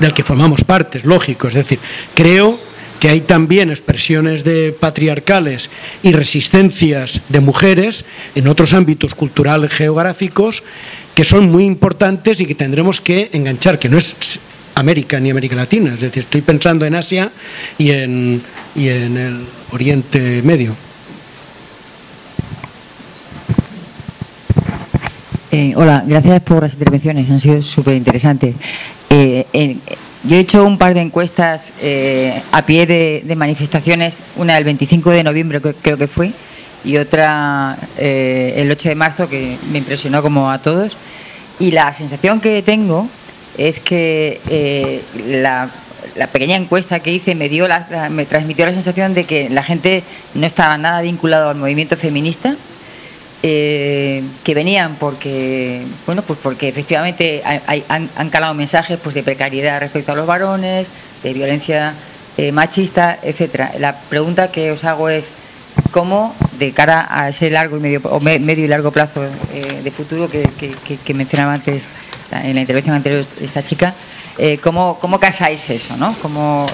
del 0.00 0.12
que 0.12 0.22
formamos 0.22 0.64
parte, 0.64 0.98
es 0.98 1.04
lógico. 1.04 1.48
Es 1.48 1.54
decir, 1.54 1.78
creo 2.14 2.58
que 3.02 3.08
hay 3.08 3.20
también 3.20 3.70
expresiones 3.70 4.44
de 4.44 4.72
patriarcales 4.78 5.70
y 6.04 6.12
resistencias 6.12 7.20
de 7.30 7.40
mujeres 7.40 8.04
en 8.36 8.46
otros 8.46 8.74
ámbitos 8.74 9.16
culturales 9.16 9.72
geográficos 9.72 10.62
que 11.12 11.24
son 11.24 11.50
muy 11.50 11.64
importantes 11.64 12.40
y 12.40 12.46
que 12.46 12.54
tendremos 12.54 13.00
que 13.00 13.28
enganchar, 13.32 13.80
que 13.80 13.88
no 13.88 13.98
es 13.98 14.38
América 14.76 15.18
ni 15.18 15.30
América 15.30 15.56
Latina, 15.56 15.94
es 15.94 16.00
decir, 16.00 16.22
estoy 16.22 16.42
pensando 16.42 16.86
en 16.86 16.94
Asia 16.94 17.32
y 17.76 17.90
en, 17.90 18.40
en 18.76 19.16
el 19.16 19.40
Oriente 19.72 20.40
Medio. 20.44 20.72
Eh, 25.50 25.72
hola, 25.74 26.04
gracias 26.06 26.40
por 26.42 26.62
las 26.62 26.74
intervenciones, 26.74 27.28
han 27.28 27.40
sido 27.40 27.62
súper 27.62 27.96
interesantes. 27.96 28.54
Eh, 29.10 29.44
yo 30.24 30.36
he 30.36 30.40
hecho 30.40 30.64
un 30.64 30.78
par 30.78 30.94
de 30.94 31.00
encuestas 31.00 31.72
eh, 31.80 32.40
a 32.52 32.62
pie 32.62 32.86
de, 32.86 33.34
manifestaciones, 33.36 34.16
una 34.36 34.56
el 34.56 34.64
25 34.64 35.10
de 35.10 35.24
noviembre 35.24 35.60
creo 35.60 35.96
que 35.96 36.06
fue 36.06 36.30
y 36.84 36.96
otra 36.96 37.76
eh, 37.98 38.54
el 38.56 38.70
8 38.70 38.88
de 38.90 38.94
marzo 38.94 39.28
que 39.28 39.56
me 39.70 39.78
impresionó 39.78 40.22
como 40.22 40.50
a 40.50 40.58
todos. 40.58 40.96
Y 41.58 41.70
la 41.72 41.92
sensación 41.92 42.40
que 42.40 42.62
tengo 42.62 43.08
es 43.58 43.80
que 43.80 44.40
eh, 44.48 45.02
la, 45.26 45.68
pequeña 46.32 46.56
encuesta 46.56 47.00
que 47.00 47.12
hice 47.12 47.34
me, 47.34 47.48
dio 47.48 47.66
me 48.10 48.26
transmitió 48.26 48.66
la 48.66 48.72
sensación 48.72 49.14
de 49.14 49.24
que 49.24 49.48
la 49.50 49.62
gente 49.62 50.02
no 50.34 50.46
estaba 50.46 50.78
nada 50.78 51.02
vinculado 51.02 51.50
al 51.50 51.56
movimiento 51.56 51.96
feminista, 51.96 52.54
eh, 53.42 54.22
que 54.44 54.54
venían 54.54 54.96
porque 54.96 55.82
bueno 56.06 56.22
pues 56.22 56.38
porque 56.42 56.68
efectivamente 56.68 57.42
han, 57.44 58.30
calado 58.30 58.54
mensajes 58.54 58.98
pues 59.02 59.14
de 59.14 59.22
precariedad 59.22 59.80
respecto 59.80 60.12
a 60.12 60.14
los 60.14 60.26
varones 60.26 60.86
de 61.22 61.32
violencia 61.32 61.94
eh, 62.36 62.52
machista 62.52 63.18
etcétera 63.22 63.72
la 63.78 63.96
pregunta 63.96 64.50
que 64.50 64.70
os 64.70 64.84
hago 64.84 65.08
es 65.08 65.28
cómo 65.90 66.34
de 66.58 66.72
cara 66.72 67.06
a 67.10 67.28
ese 67.28 67.50
largo 67.50 67.76
y 67.76 67.80
medio 67.80 68.00
o 68.04 68.20
medio 68.20 68.64
y 68.64 68.68
largo 68.68 68.90
plazo 68.90 69.22
de 69.22 69.90
futuro 69.90 70.28
que, 70.28 70.48
que 71.04 71.14
mencionaba 71.14 71.54
antes 71.54 71.88
en 72.40 72.54
la 72.54 72.60
intervención 72.60 72.96
anterior 72.96 73.24
esta 73.40 73.62
chica, 73.62 73.94
eh, 74.38 74.58
¿cómo, 74.62 74.98
¿cómo, 75.00 75.20
casáis 75.20 75.68
eso? 75.70 75.96
¿no? 75.96 76.14
¿Cómo, 76.22 76.66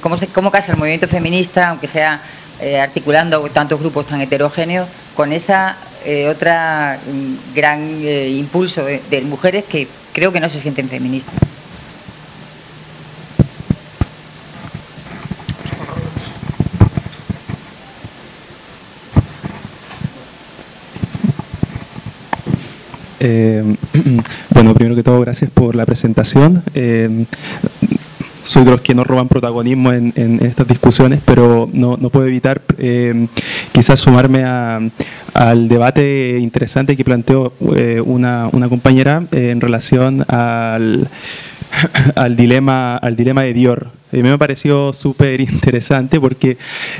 cómo, 0.00 0.16
¿Cómo 0.32 0.50
casa 0.50 0.72
el 0.72 0.78
movimiento 0.78 1.08
feminista, 1.08 1.70
aunque 1.70 1.88
sea 1.88 2.20
eh, 2.60 2.80
articulando 2.80 3.40
tantos 3.50 3.80
grupos 3.80 4.06
tan 4.06 4.20
heterogéneos, 4.20 4.88
con 5.16 5.32
esa 5.32 5.76
eh, 6.04 6.28
otra 6.28 6.98
mm, 7.04 7.54
gran 7.54 7.80
impulso 8.04 8.84
de 8.84 9.20
mujeres 9.22 9.64
que 9.64 9.86
creo 10.12 10.32
que 10.32 10.40
no 10.40 10.48
se 10.48 10.60
sienten 10.60 10.88
feministas? 10.88 11.34
Eh, 23.20 23.62
bueno, 24.50 24.74
primero 24.74 24.96
que 24.96 25.02
todo, 25.02 25.20
gracias 25.20 25.50
por 25.50 25.76
la 25.76 25.84
presentación. 25.86 26.62
Eh, 28.40 28.44
soy 28.44 28.64
de 28.64 28.70
los 28.70 28.80
que 28.80 28.94
no 28.94 29.04
roban 29.04 29.28
protagonismo 29.28 29.92
en, 29.92 30.12
estas 30.42 30.66
discusiones, 30.66 31.20
pero 31.24 31.68
no, 31.72 31.96
puedo 32.10 32.26
evitar 32.26 32.60
eh, 32.78 33.26
quizás 33.72 34.00
sumarme 34.00 34.44
al 34.44 35.68
debate 35.68 36.38
interesante 36.40 36.96
que 36.96 37.04
planteó 37.04 37.52
una, 38.04 38.48
una, 38.52 38.68
compañera 38.68 39.22
en 39.32 39.60
relación 39.60 40.24
al, 40.28 41.08
al, 42.14 42.36
dilema, 42.36 42.96
al 42.96 43.16
dilema 43.16 43.42
de 43.42 43.54
Dior. 43.54 43.88
A 44.12 44.16
mí 44.16 44.22
me 44.24 44.38
pareció 44.38 44.92
súper 44.92 45.40
interesante 45.40 46.18
porque, 46.18 46.56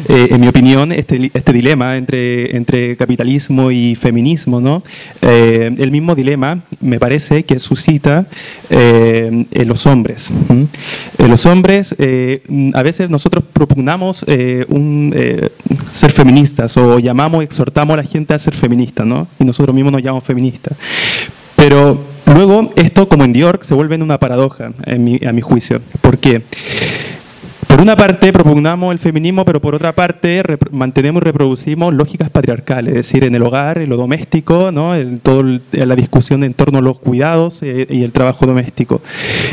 eh, 0.09 0.29
en 0.31 0.41
mi 0.41 0.47
opinión, 0.47 0.93
este, 0.93 1.31
este 1.35 1.53
dilema 1.53 1.97
entre, 1.97 2.57
entre 2.57 2.97
capitalismo 2.97 3.73
y 3.73 3.97
feminismo, 3.97 4.61
¿no? 4.61 4.85
Eh, 5.21 5.75
el 5.77 5.91
mismo 5.91 6.15
dilema 6.15 6.61
me 6.81 7.01
parece 7.01 7.43
que 7.43 7.59
suscita 7.59 8.27
eh, 8.71 9.45
en 9.51 9.69
los 9.69 9.87
hombres. 9.87 10.31
En 11.19 11.31
los 11.31 11.47
hombres, 11.47 11.97
a 12.75 12.83
veces 12.83 13.11
nosotros 13.11 13.45
propugnamos 13.53 14.25
un, 14.69 15.15
ser 15.93 16.13
feministas 16.13 16.77
o 16.77 16.99
llamamos, 16.99 17.43
exhortamos 17.43 17.95
a 17.95 17.97
la 17.99 18.05
gente 18.05 18.35
a 18.35 18.39
ser 18.39 18.55
feminista, 18.55 19.05
¿no? 19.05 19.27
y 19.39 19.45
nosotros 19.45 19.75
mismos 19.75 19.93
nos 19.93 20.03
llamamos 20.03 20.25
feministas. 20.25 20.77
Pero 21.61 21.99
luego 22.25 22.71
esto, 22.75 23.07
como 23.07 23.25
en 23.25 23.35
Dior, 23.35 23.59
se 23.61 23.75
vuelve 23.75 23.95
en 23.95 24.03
una 24.03 24.19
paradoja, 24.19 24.73
a 24.87 24.97
mi 24.97 25.41
juicio. 25.43 25.83
¿Por 26.01 26.17
qué? 26.17 26.41
Por 27.71 27.81
una 27.81 27.95
parte 27.95 28.33
propugnamos 28.33 28.93
el 28.93 28.99
feminismo, 28.99 29.45
pero 29.45 29.61
por 29.61 29.77
otra 29.77 29.93
parte 29.95 30.43
mantenemos 30.73 31.23
y 31.23 31.25
reproducimos 31.25 31.95
lógicas 31.95 32.29
patriarcales, 32.29 32.91
es 32.91 32.97
decir, 32.97 33.23
en 33.23 33.35
el 33.35 33.43
hogar, 33.43 33.79
en 33.79 33.89
lo 33.89 33.97
doméstico, 33.97 34.73
¿no? 34.73 34.97
en 34.97 35.21
toda 35.21 35.45
la 35.71 35.95
discusión 35.95 36.43
en 36.43 36.53
torno 36.53 36.79
a 36.79 36.83
los 36.83 36.99
cuidados 36.99 37.63
eh, 37.63 37.87
y 37.89 38.03
el 38.03 38.11
trabajo 38.11 38.45
doméstico. 38.45 39.01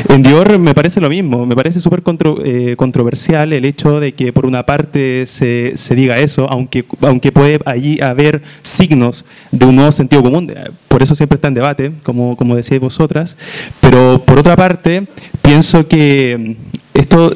En 0.08 0.24
Dior 0.24 0.58
me 0.58 0.74
parece 0.74 1.00
lo 1.00 1.08
mismo, 1.08 1.46
me 1.46 1.54
parece 1.54 1.80
súper 1.80 2.02
eh, 2.44 2.74
controversial 2.76 3.52
el 3.52 3.64
hecho 3.64 4.00
de 4.00 4.12
que 4.12 4.32
por 4.32 4.46
una 4.46 4.66
parte 4.66 5.26
se, 5.26 5.74
diga 5.94 6.18
eso, 6.18 6.48
aunque, 6.50 6.84
aunque 7.02 7.30
puede 7.30 7.60
allí 7.66 8.00
haber 8.00 8.42
signos 8.62 9.24
de 9.52 9.64
un 9.64 9.76
nuevo 9.76 9.92
sentido 9.92 10.24
común, 10.24 10.52
por 10.98 11.04
eso 11.04 11.14
siempre 11.14 11.36
está 11.36 11.46
en 11.46 11.54
debate, 11.54 11.92
como, 12.02 12.34
como 12.34 12.56
decíais 12.56 12.80
vosotras, 12.80 13.36
pero 13.80 14.20
por 14.26 14.36
otra 14.36 14.56
parte 14.56 15.06
pienso 15.42 15.86
que 15.86 16.56
esto 16.92 17.32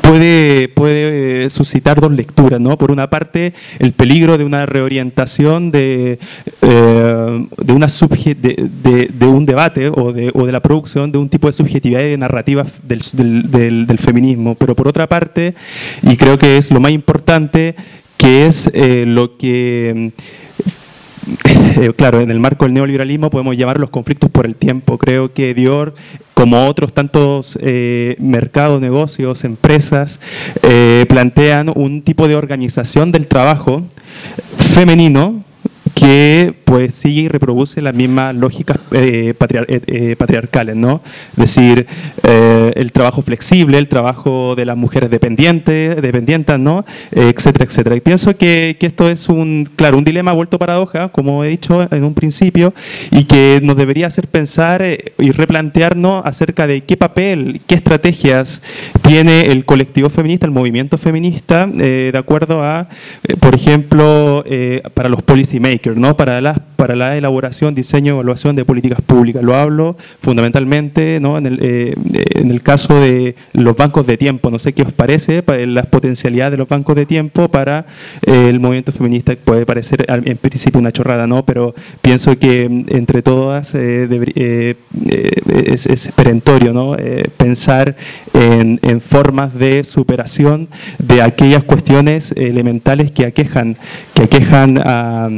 puede, 0.00 0.68
puede 0.70 1.50
suscitar 1.50 2.00
dos 2.00 2.12
lecturas. 2.12 2.58
¿no? 2.58 2.78
Por 2.78 2.90
una 2.90 3.10
parte, 3.10 3.52
el 3.78 3.92
peligro 3.92 4.38
de 4.38 4.44
una 4.44 4.64
reorientación 4.64 5.70
de, 5.70 6.18
eh, 6.62 7.46
de, 7.58 7.72
una 7.74 7.88
de, 7.88 9.10
de, 9.12 9.26
un 9.26 9.44
debate 9.44 9.90
o 9.90 10.14
de, 10.14 10.30
o 10.32 10.46
de 10.46 10.52
la 10.52 10.60
producción 10.60 11.12
de 11.12 11.18
un 11.18 11.28
tipo 11.28 11.46
de 11.46 11.52
subjetividad 11.52 12.00
y 12.00 12.08
de 12.08 12.16
narrativa 12.16 12.64
del, 12.84 13.02
del, 13.50 13.86
del, 13.86 13.98
feminismo. 13.98 14.54
Pero 14.54 14.74
por 14.74 14.88
otra 14.88 15.06
parte, 15.06 15.54
y 16.00 16.16
creo 16.16 16.38
que 16.38 16.56
es 16.56 16.70
lo 16.70 16.80
más 16.80 16.92
importante, 16.92 17.76
que 18.16 18.46
es 18.46 18.70
eh, 18.72 19.04
lo 19.06 19.36
que 19.36 20.12
eh, 21.44 21.92
claro, 21.96 22.20
en 22.20 22.30
el 22.30 22.40
marco 22.40 22.64
del 22.64 22.74
neoliberalismo 22.74 23.30
podemos 23.30 23.56
llamar 23.56 23.78
los 23.78 23.90
conflictos 23.90 24.30
por 24.30 24.46
el 24.46 24.54
tiempo. 24.54 24.98
Creo 24.98 25.32
que 25.32 25.54
Dior, 25.54 25.94
como 26.34 26.66
otros 26.66 26.92
tantos 26.92 27.58
eh, 27.60 28.16
mercados, 28.18 28.80
negocios, 28.80 29.44
empresas, 29.44 30.20
eh, 30.62 31.04
plantean 31.08 31.72
un 31.74 32.02
tipo 32.02 32.28
de 32.28 32.36
organización 32.36 33.12
del 33.12 33.26
trabajo 33.26 33.84
femenino 34.58 35.44
que 35.98 36.54
pues 36.64 36.94
sigue 36.94 37.22
y 37.22 37.28
reproduce 37.28 37.82
las 37.82 37.94
mismas 37.94 38.34
lógicas 38.34 38.78
eh, 38.92 39.34
eh, 39.36 39.80
eh, 39.86 40.16
patriarcales, 40.16 40.76
¿no? 40.76 41.02
Es 41.32 41.54
decir, 41.54 41.86
el 42.22 42.92
trabajo 42.92 43.22
flexible, 43.22 43.78
el 43.78 43.88
trabajo 43.88 44.54
de 44.54 44.64
las 44.64 44.76
mujeres 44.76 45.10
dependientes, 45.10 45.96
¿no? 46.58 46.84
etcétera, 47.10 47.64
etcétera. 47.64 47.96
Y 47.96 48.00
pienso 48.00 48.36
que, 48.36 48.76
esto 48.78 49.08
es 49.08 49.28
un, 49.28 49.68
claro, 49.76 49.98
un 49.98 50.04
dilema 50.04 50.32
vuelto 50.32 50.58
paradoja, 50.58 51.08
como 51.08 51.42
he 51.42 51.48
dicho 51.48 51.88
en 51.90 52.04
un 52.04 52.14
principio, 52.14 52.74
y 53.10 53.24
que 53.24 53.60
nos 53.62 53.76
debería 53.76 54.06
hacer 54.06 54.28
pensar 54.28 54.82
y 55.18 55.30
replantearnos 55.32 56.22
acerca 56.24 56.66
de 56.66 56.82
qué 56.82 56.96
papel, 56.96 57.60
qué 57.66 57.74
estrategias 57.74 58.62
tiene 59.02 59.46
el 59.46 59.64
colectivo 59.64 60.10
feminista, 60.10 60.46
el 60.46 60.52
movimiento 60.52 60.98
feminista, 60.98 61.66
de 61.66 62.12
acuerdo 62.14 62.62
a, 62.62 62.88
por 63.40 63.54
ejemplo, 63.54 64.44
para 64.94 65.08
los 65.08 65.22
¿no? 65.96 66.16
Para 66.16 66.40
las 66.40 66.58
para 66.78 66.94
la 66.94 67.16
elaboración, 67.16 67.74
diseño, 67.74 68.12
evaluación 68.12 68.54
de 68.54 68.64
políticas 68.64 69.00
públicas. 69.00 69.42
Lo 69.42 69.56
hablo 69.56 69.96
fundamentalmente 70.22 71.18
¿no? 71.18 71.36
en, 71.36 71.46
el, 71.46 71.58
eh, 71.60 71.94
en 72.36 72.52
el 72.52 72.62
caso 72.62 73.00
de 73.00 73.34
los 73.52 73.76
bancos 73.76 74.06
de 74.06 74.16
tiempo. 74.16 74.48
No 74.48 74.60
sé 74.60 74.72
qué 74.72 74.82
os 74.82 74.92
parece, 74.92 75.42
las 75.66 75.86
potencialidades 75.86 76.52
de 76.52 76.58
los 76.58 76.68
bancos 76.68 76.94
de 76.94 77.04
tiempo 77.04 77.48
para 77.48 77.86
eh, 78.24 78.46
el 78.48 78.60
movimiento 78.60 78.92
feminista. 78.92 79.34
Puede 79.44 79.66
parecer 79.66 80.06
en 80.08 80.36
principio 80.36 80.78
una 80.78 80.92
chorrada, 80.92 81.26
¿no? 81.26 81.44
pero 81.44 81.74
pienso 82.00 82.38
que 82.38 82.68
mm, 82.68 82.84
entre 82.90 83.22
todas 83.22 83.74
eh, 83.74 84.76
es, 85.66 85.86
es, 85.86 86.12
perentorio 86.14 86.72
¿no? 86.72 86.96
pensar 87.36 87.96
en, 88.34 88.78
en 88.82 89.00
formas 89.00 89.52
de 89.52 89.82
superación 89.82 90.68
de 91.00 91.22
aquellas 91.22 91.64
cuestiones 91.64 92.30
elementales 92.36 93.10
que 93.10 93.26
aquejan, 93.26 93.76
que 94.14 94.22
aquejan 94.22 94.78
a, 94.78 95.28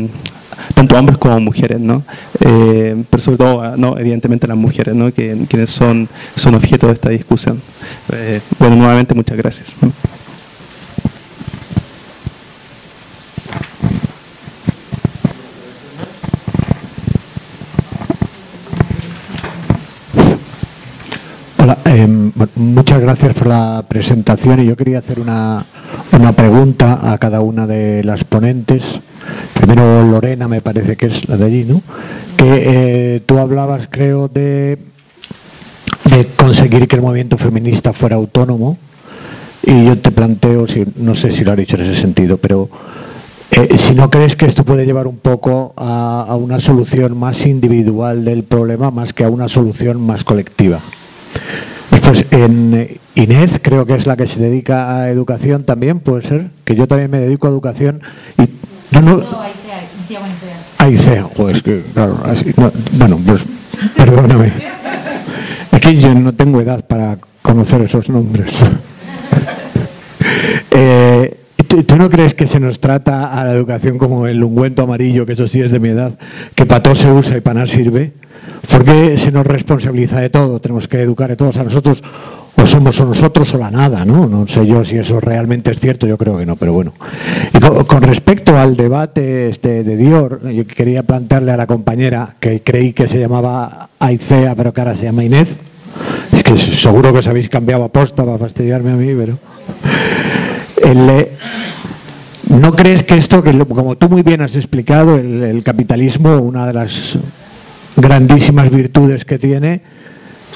tanto 0.75 0.97
hombres 0.97 1.19
como 1.19 1.41
mujeres, 1.41 1.81
¿no? 1.81 2.03
Eh, 2.41 3.03
pero 3.09 3.23
sobre 3.23 3.39
todo, 3.39 3.77
no, 3.77 3.99
evidentemente 3.99 4.47
las 4.47 4.57
mujeres, 4.57 4.95
¿no? 4.95 5.13
Que, 5.13 5.37
quienes 5.49 5.71
son, 5.71 6.09
son 6.37 6.55
objeto 6.55 6.87
de 6.87 6.95
esta 6.95 7.11
discusión. 7.11 7.61
Eh, 8.13 8.41
bueno, 8.59 8.77
nuevamente 8.77 9.15
muchas 9.15 9.37
gracias. 9.37 9.73
Hola, 21.59 21.77
eh, 21.91 22.07
muchas 22.57 23.01
gracias 23.01 23.35
por 23.35 23.47
la 23.47 23.85
presentación 23.89 24.61
y 24.61 24.67
yo 24.67 24.77
quería 24.77 24.99
hacer 24.99 25.21
una, 25.21 25.65
una 26.13 26.33
pregunta 26.33 27.13
a 27.13 27.19
cada 27.19 27.41
una 27.41 27.67
de 27.67 28.03
las 28.05 28.25
ponentes 28.25 29.01
primero 29.55 30.05
Lorena 30.05 30.49
me 30.49 30.61
parece 30.61 30.97
que 30.97 31.07
es 31.07 31.29
la 31.29 31.37
de 31.37 31.45
allí, 31.45 31.65
¿no? 31.65 31.83
Que 32.37 33.17
eh, 33.17 33.21
tú 33.21 33.39
hablabas, 33.39 33.89
creo, 33.91 34.29
de, 34.29 34.79
conseguir 36.37 36.89
que 36.89 36.97
el 36.97 37.03
movimiento 37.03 37.39
feminista 37.39 37.93
fuera 37.93 38.17
autónomo 38.17 38.79
y 39.65 39.85
yo 39.85 39.99
te 39.99 40.11
planteo, 40.11 40.67
si, 40.67 40.85
no 40.97 41.15
sé 41.15 41.31
si 41.31 41.45
lo 41.45 41.53
has 41.53 41.57
dicho 41.57 41.77
en 41.77 41.83
ese 41.83 42.01
sentido, 42.01 42.39
pero 42.39 42.69
eh, 43.53 43.79
si 43.79 43.95
no 43.95 44.11
crees 44.11 44.35
que 44.35 44.47
esto 44.47 44.65
puede 44.65 44.87
llevar 44.87 45.07
un 45.07 45.19
poco 45.19 45.73
a, 45.77 46.35
una 46.37 46.59
solución 46.59 47.17
más 47.17 47.47
individual 47.47 48.25
del 48.25 48.43
problema 48.43 48.91
más 48.91 49.13
que 49.13 49.25
a 49.25 49.31
una 49.31 49.49
solución 49.49 50.05
más 50.05 50.25
colectiva. 50.25 50.81
Después, 52.11 52.43
en 52.43 52.75
eh, 52.75 52.99
Inés, 53.15 53.61
creo 53.63 53.87
que 53.87 53.95
es 53.95 54.05
la 54.05 54.17
que 54.17 54.27
se 54.27 54.41
dedica 54.41 54.97
a 54.97 55.11
educación 55.11 55.63
también, 55.63 56.01
puede 56.01 56.27
ser, 56.27 56.51
que 56.65 56.75
yo 56.75 56.89
también 56.89 57.09
me 57.09 57.21
dedico 57.21 57.47
a 57.47 57.51
educación 57.51 58.01
y 58.37 58.49
no, 58.93 59.01
no, 59.01 59.23
Aicea, 60.79 61.23
joder, 61.37 61.57
es 61.57 61.63
que, 61.63 61.83
claro, 61.95 62.19
así, 62.25 62.53
bueno, 62.95 63.17
pues, 63.25 63.43
perdóname. 63.97 64.53
Es 65.71 65.81
que 65.81 66.01
yo 66.01 66.13
no 66.13 66.33
tengo 66.33 66.61
edad 66.61 66.85
para 66.85 67.17
conocer 67.43 67.83
esos 67.83 68.09
nombres. 68.09 68.51
Eh, 70.73 71.37
¿tú, 71.67 71.83
tú 71.83 71.97
no 71.97 72.09
crees 72.09 72.35
que 72.35 72.47
se 72.47 72.61
nos 72.61 72.79
trata 72.79 73.39
a 73.39 73.45
la 73.45 73.53
educación 73.53 73.99
como 73.99 74.27
el 74.27 74.43
ungüento 74.43 74.83
amarillo, 74.83 75.27
que 75.27 75.33
eso 75.33 75.49
sí 75.49 75.61
es 75.61 75.71
de 75.71 75.81
mi 75.81 75.89
edad, 75.89 76.17
que 76.55 76.65
para 76.65 76.83
todo 76.83 76.95
se 76.95 77.11
usa 77.11 77.37
y 77.37 77.41
para 77.41 77.55
nada 77.55 77.67
sirve? 77.67 78.13
Porque 78.69 79.17
se 79.19 79.31
nos 79.31 79.47
responsabiliza 79.47 80.21
de 80.21 80.31
todo, 80.31 80.61
tenemos 80.61 80.89
que 80.89 81.01
educar 81.03 81.31
a 81.31 81.37
todos 81.37 81.57
a 81.59 81.65
nosotros, 81.65 82.03
o 82.57 82.67
somos 82.67 82.99
o 83.01 83.07
nosotros 83.07 83.55
o 83.55 83.59
la 83.59 83.71
nada, 83.71 84.05
¿no? 84.05 84.27
No 84.27 84.47
sé 84.47 84.67
yo 84.67 84.85
si 84.85 84.97
eso 84.97 85.21
realmente 85.21 85.71
es 85.71 85.81
cierto, 85.81 86.07
yo 86.07 86.19
creo 86.19 86.37
que 86.39 86.47
no, 86.47 86.57
pero 86.57 86.73
bueno. 86.73 86.93
Con, 87.87 88.03
respecto 88.03 88.59
al 88.59 88.77
debate 88.77 89.49
este 89.49 89.83
de 89.83 89.97
Dior, 89.97 90.49
yo 90.51 90.67
quería 90.67 91.03
plantearle 91.03 91.53
a 91.53 91.57
la 91.57 91.67
compañera, 91.67 92.37
que 92.39 92.63
creí 92.63 92.93
que 92.93 93.09
se 93.09 93.19
llamaba 93.19 93.89
Aicea, 93.99 94.55
pero 94.55 94.73
que 94.73 94.81
ahora 94.81 94.97
se 94.97 95.05
llama 95.05 95.25
Inés, 95.25 95.49
es 96.33 96.43
que 96.43 96.57
seguro 96.57 97.13
que 97.13 97.19
os 97.19 97.29
habéis 97.29 97.49
cambiado 97.49 97.85
aposta 97.85 98.25
para 98.25 98.39
fastidiarme 98.39 98.91
a 98.93 98.97
mí, 98.97 99.15
pero... 99.17 99.39
¿No 102.49 102.75
crees 102.75 103.05
que 103.05 103.15
esto, 103.17 103.43
que 103.45 103.57
como 103.59 103.97
tú 103.97 104.09
muy 104.09 104.23
bien 104.23 104.41
has 104.41 104.57
explicado, 104.57 105.17
el 105.17 105.63
capitalismo, 105.63 106.39
una 106.39 106.67
de 106.67 106.73
las 106.73 107.17
grandísimas 107.97 108.71
virtudes 108.71 109.25
que 109.25 109.39
tiene 109.39 109.83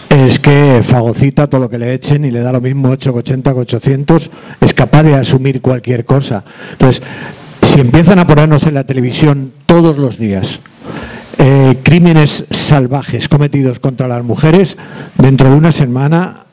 es 0.09 0.39
que 0.39 0.82
fagocita 0.85 1.48
todo 1.48 1.62
lo 1.62 1.70
que 1.70 1.78
le 1.78 1.93
echen 1.93 2.24
y 2.24 2.31
le 2.31 2.40
da 2.40 2.52
lo 2.52 2.61
mismo 2.61 2.90
8 2.90 3.12
que 3.12 3.19
80 3.19 3.52
que 3.52 3.61
800, 3.61 4.31
es 4.61 4.74
capaz 4.74 5.02
de 5.02 5.15
asumir 5.15 5.61
cualquier 5.61 6.05
cosa. 6.05 6.44
Entonces, 6.73 7.02
si 7.62 7.81
empiezan 7.81 8.19
a 8.19 8.27
ponernos 8.27 8.66
en 8.66 8.74
la 8.74 8.85
televisión 8.85 9.52
todos 9.66 9.98
los 9.98 10.19
días 10.19 10.61
eh, 11.39 11.78
crímenes 11.82 12.44
salvajes 12.51 13.28
cometidos 13.28 13.81
contra 13.81 14.06
las 14.06 14.23
mujeres, 14.23 14.77
dentro 15.19 15.51
de 15.51 15.56
una 15.56 15.73
semana 15.73 16.44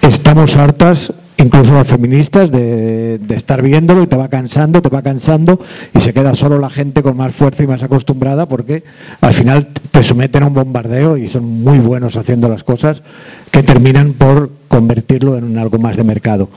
estamos 0.00 0.56
hartas, 0.56 1.12
incluso 1.42 1.74
las 1.74 1.86
feministas, 1.86 2.50
de, 2.50 3.18
de 3.18 3.34
estar 3.34 3.60
viéndolo 3.62 4.02
y 4.02 4.06
te 4.06 4.16
va 4.16 4.28
cansando, 4.28 4.80
te 4.80 4.88
va 4.88 5.02
cansando 5.02 5.60
y 5.94 6.00
se 6.00 6.12
queda 6.12 6.34
solo 6.34 6.58
la 6.58 6.70
gente 6.70 7.02
con 7.02 7.16
más 7.16 7.34
fuerza 7.34 7.62
y 7.62 7.66
más 7.66 7.82
acostumbrada 7.82 8.46
porque 8.46 8.84
al 9.20 9.34
final 9.34 9.68
te 9.90 10.02
someten 10.02 10.42
a 10.42 10.46
un 10.46 10.54
bombardeo 10.54 11.16
y 11.16 11.28
son 11.28 11.44
muy 11.44 11.78
buenos 11.78 12.16
haciendo 12.16 12.48
las 12.48 12.64
cosas 12.64 13.02
que 13.50 13.62
terminan 13.62 14.12
por 14.14 14.50
convertirlo 14.68 15.36
en 15.36 15.58
algo 15.58 15.78
más 15.78 15.96
de 15.96 16.04
mercado. 16.04 16.48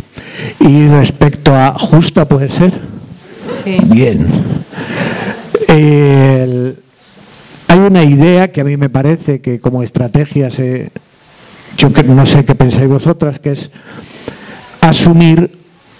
Y 0.59 0.87
respecto 0.87 1.53
a 1.53 1.77
justa 1.77 2.25
puede 2.27 2.49
ser. 2.49 2.71
Bien. 3.89 4.25
El- 5.67 6.77
hay 7.67 7.79
una 7.79 8.03
idea 8.03 8.51
que 8.51 8.61
a 8.61 8.63
mí 8.63 8.77
me 8.77 8.89
parece 8.89 9.41
que 9.41 9.59
como 9.59 9.83
estrategia 9.83 10.49
se, 10.49 10.91
yo 11.77 11.89
no 11.89 12.25
sé 12.25 12.45
qué 12.45 12.55
pensáis 12.55 12.87
vosotras, 12.87 13.39
que 13.39 13.51
es 13.51 13.69
asumir, 14.89 15.51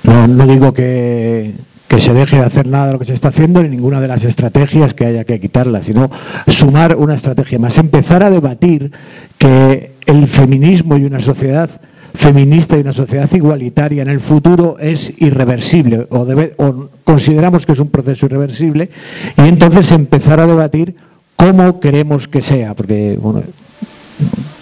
no, 0.03 0.47
digo 0.47 0.73
que, 0.73 1.53
que 1.87 1.99
se 1.99 2.13
deje 2.13 2.37
de 2.37 2.43
hacer 2.43 2.67
nada 2.67 2.87
de 2.87 2.93
lo 2.93 2.99
que 2.99 3.05
se 3.05 3.13
está 3.13 3.29
haciendo, 3.29 3.61
ni 3.63 3.69
ninguna 3.69 3.99
de 3.99 4.07
las 4.07 4.23
estrategias 4.23 4.93
que 4.93 5.05
haya 5.05 5.23
que 5.23 5.39
quitarlas, 5.39 5.85
sino 5.85 6.09
sumar 6.47 6.95
una 6.95 7.15
estrategia 7.15 7.59
más, 7.59 7.77
empezar 7.77 8.23
a 8.23 8.29
debatir 8.29 8.91
que 9.37 9.91
el 10.05 10.27
feminismo 10.27 10.97
y 10.97 11.05
una 11.05 11.19
sociedad 11.19 11.69
feminista 12.13 12.77
y 12.77 12.81
una 12.81 12.93
sociedad 12.93 13.29
igualitaria 13.33 14.01
en 14.01 14.09
el 14.09 14.21
futuro 14.21 14.77
es 14.79 15.11
irreversible 15.17 16.07
o, 16.09 16.25
o 16.57 16.89
consideramos 17.03 17.65
que 17.65 17.73
es 17.73 17.79
un 17.79 17.89
proceso 17.89 18.25
irreversible 18.25 18.89
y 19.37 19.41
entonces 19.41 19.91
empezar 19.91 20.39
a 20.39 20.47
debatir 20.47 20.95
cómo 21.35 21.79
queremos 21.79 22.27
que 22.27 22.41
sea, 22.41 22.73
porque 22.73 23.17
bueno, 23.21 23.43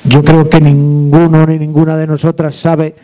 yo 0.06 0.24
creo 0.24 0.50
que 0.50 0.60
ninguno 0.60 1.46
ni 1.46 1.60
ninguna 1.60 1.96
de 1.96 2.08
nosotras 2.08 2.56
sabe 2.56 2.96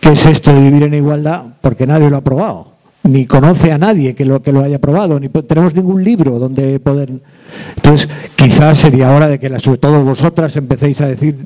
qué 0.00 0.12
es 0.12 0.26
esto 0.26 0.52
de 0.52 0.60
vivir 0.60 0.82
en 0.84 0.94
igualdad 0.94 1.42
porque 1.60 1.86
nadie 1.86 2.10
lo 2.10 2.16
ha 2.16 2.20
probado, 2.22 2.68
ni 3.04 3.26
conoce 3.26 3.72
a 3.72 3.78
nadie 3.78 4.14
que 4.14 4.24
lo, 4.24 4.42
que 4.42 4.52
lo 4.52 4.62
haya 4.62 4.78
probado, 4.78 5.20
ni 5.20 5.28
tenemos 5.28 5.74
ningún 5.74 6.02
libro 6.02 6.38
donde 6.38 6.80
poder... 6.80 7.10
Entonces, 7.76 8.08
quizás 8.36 8.78
sería 8.78 9.10
hora 9.10 9.28
de 9.28 9.38
que, 9.38 9.58
sobre 9.58 9.78
todo 9.78 10.04
vosotras, 10.04 10.56
empecéis 10.56 11.00
a 11.00 11.06
decir 11.06 11.36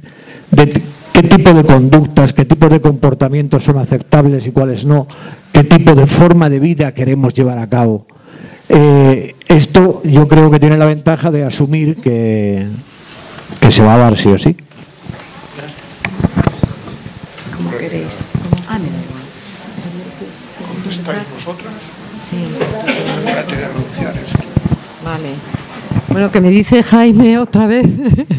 qué 1.12 1.22
tipo 1.22 1.52
de 1.52 1.64
conductas, 1.64 2.32
qué 2.32 2.44
tipo 2.44 2.68
de 2.68 2.80
comportamientos 2.80 3.64
son 3.64 3.78
aceptables 3.78 4.46
y 4.46 4.50
cuáles 4.50 4.84
no, 4.84 5.06
qué 5.52 5.64
tipo 5.64 5.94
de 5.94 6.06
forma 6.06 6.50
de 6.50 6.60
vida 6.60 6.92
queremos 6.92 7.34
llevar 7.34 7.58
a 7.58 7.68
cabo. 7.68 8.06
Eh, 8.68 9.34
esto 9.48 10.02
yo 10.04 10.26
creo 10.26 10.50
que 10.50 10.58
tiene 10.58 10.76
la 10.76 10.86
ventaja 10.86 11.30
de 11.30 11.44
asumir 11.44 11.96
que, 11.96 12.66
que 13.60 13.70
se 13.70 13.82
va 13.82 13.94
a 13.94 13.98
dar 13.98 14.16
sí 14.16 14.28
o 14.28 14.38
sí. 14.38 14.56
Como 17.56 17.70
queréis. 17.70 18.26
Ah, 18.68 18.78
me 18.78 18.90
da 18.90 18.98
igual. 18.98 19.22
¿Cómo 20.58 20.90
estáis 20.90 21.30
vosotras? 21.30 21.72
Sí. 22.28 22.48
De 23.24 23.40
esto. 23.40 24.38
Vale. 25.04 25.34
Bueno, 26.14 26.30
que 26.30 26.40
me 26.40 26.48
dice 26.48 26.82
Jaime 26.84 27.40
otra 27.40 27.66
vez 27.66 27.86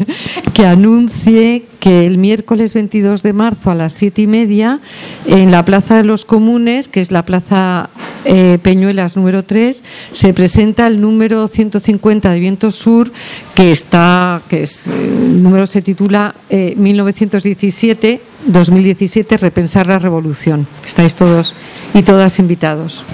que 0.54 0.64
anuncie 0.64 1.66
que 1.78 2.06
el 2.06 2.16
miércoles 2.16 2.72
22 2.72 3.22
de 3.22 3.34
marzo 3.34 3.70
a 3.70 3.74
las 3.74 3.92
siete 3.92 4.22
y 4.22 4.26
media 4.26 4.80
en 5.26 5.50
la 5.50 5.62
Plaza 5.62 5.98
de 5.98 6.04
los 6.04 6.24
Comunes, 6.24 6.88
que 6.88 7.02
es 7.02 7.12
la 7.12 7.26
Plaza 7.26 7.90
eh, 8.24 8.58
Peñuelas 8.62 9.14
número 9.14 9.44
3, 9.44 9.84
se 10.10 10.32
presenta 10.32 10.86
el 10.86 11.02
número 11.02 11.48
150 11.48 12.30
de 12.30 12.40
Viento 12.40 12.72
Sur, 12.72 13.12
que 13.54 13.70
está, 13.70 14.40
que 14.48 14.62
es, 14.62 14.86
eh, 14.86 14.92
el 14.92 15.42
número 15.42 15.66
se 15.66 15.82
titula 15.82 16.34
eh, 16.48 16.74
1917-2017 16.78 19.38
Repensar 19.38 19.86
la 19.86 19.98
Revolución. 19.98 20.66
Estáis 20.86 21.14
todos 21.14 21.54
y 21.92 22.02
todas 22.02 22.38
invitados. 22.38 23.04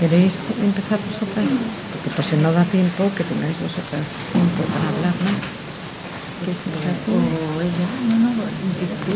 ¿Queréis 0.00 0.46
empezar 0.64 0.98
vosotras? 1.06 1.44
Porque 1.98 2.14
pues 2.14 2.26
si 2.28 2.36
no 2.36 2.52
da 2.52 2.64
tiempo, 2.64 3.10
que 3.16 3.24
tengáis 3.24 3.58
vosotras 3.60 4.06
tiempo 4.32 4.62
para 4.70 4.88
hablar 4.88 5.14
más. 5.26 5.42
O 7.10 7.60
ella. 7.60 7.86
No, 8.08 8.16
no, 8.18 8.30
tú. 9.04 9.12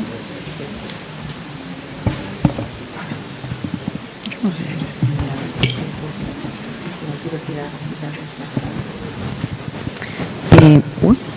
Eh, 10.61 10.83
uy. 11.03 11.32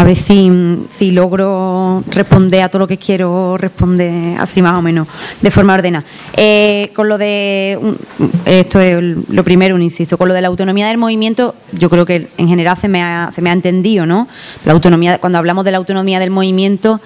A 0.00 0.04
ver 0.04 0.16
si, 0.16 0.50
si 0.96 1.10
logro 1.10 2.02
responder 2.08 2.62
a 2.62 2.70
todo 2.70 2.78
lo 2.78 2.88
que 2.88 2.96
quiero 2.96 3.58
responder 3.58 4.40
así 4.40 4.62
más 4.62 4.78
o 4.78 4.80
menos, 4.80 5.06
de 5.42 5.50
forma 5.50 5.74
ordenada. 5.74 6.06
Eh, 6.38 6.90
con 6.94 7.06
lo 7.06 7.18
de, 7.18 7.78
esto 8.46 8.80
es 8.80 8.98
lo 9.28 9.44
primero, 9.44 9.74
un 9.74 9.82
inciso, 9.82 10.16
con 10.16 10.28
lo 10.28 10.32
de 10.32 10.40
la 10.40 10.48
autonomía 10.48 10.88
del 10.88 10.96
movimiento, 10.96 11.54
yo 11.72 11.90
creo 11.90 12.06
que 12.06 12.28
en 12.38 12.48
general 12.48 12.78
se 12.78 12.88
me 12.88 13.02
ha, 13.02 13.30
se 13.34 13.42
me 13.42 13.50
ha 13.50 13.52
entendido, 13.52 14.06
¿no? 14.06 14.26
La 14.64 14.72
autonomía, 14.72 15.18
cuando 15.18 15.38
hablamos 15.38 15.66
de 15.66 15.72
la 15.72 15.76
autonomía 15.76 16.18
del 16.18 16.30
movimiento, 16.30 16.98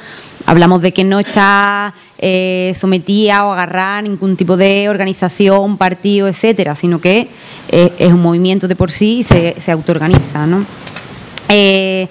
hablamos 0.46 0.80
de 0.80 0.92
que 0.92 1.02
no 1.02 1.18
está 1.18 1.94
eh, 2.18 2.74
sometida 2.76 3.44
o 3.44 3.54
agarrada 3.54 4.02
ningún 4.02 4.36
tipo 4.36 4.56
de 4.56 4.88
organización, 4.88 5.78
partido, 5.78 6.28
etcétera, 6.28 6.76
sino 6.76 7.00
que 7.00 7.26
eh, 7.72 7.92
es 7.98 8.12
un 8.12 8.22
movimiento 8.22 8.68
de 8.68 8.76
por 8.76 8.92
sí 8.92 9.18
y 9.18 9.22
se, 9.24 9.56
se 9.60 9.72
autoorganiza, 9.72 10.46
¿no? 10.46 10.64
Eh, 11.56 12.08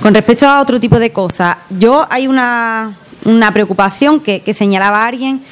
con 0.00 0.14
respecto 0.14 0.46
a 0.46 0.60
otro 0.60 0.78
tipo 0.78 1.00
de 1.00 1.10
cosas, 1.10 1.56
yo 1.68 2.06
hay 2.08 2.28
una, 2.28 2.94
una 3.24 3.52
preocupación 3.52 4.20
que, 4.20 4.40
que 4.40 4.54
señalaba 4.54 5.04
alguien, 5.04 5.42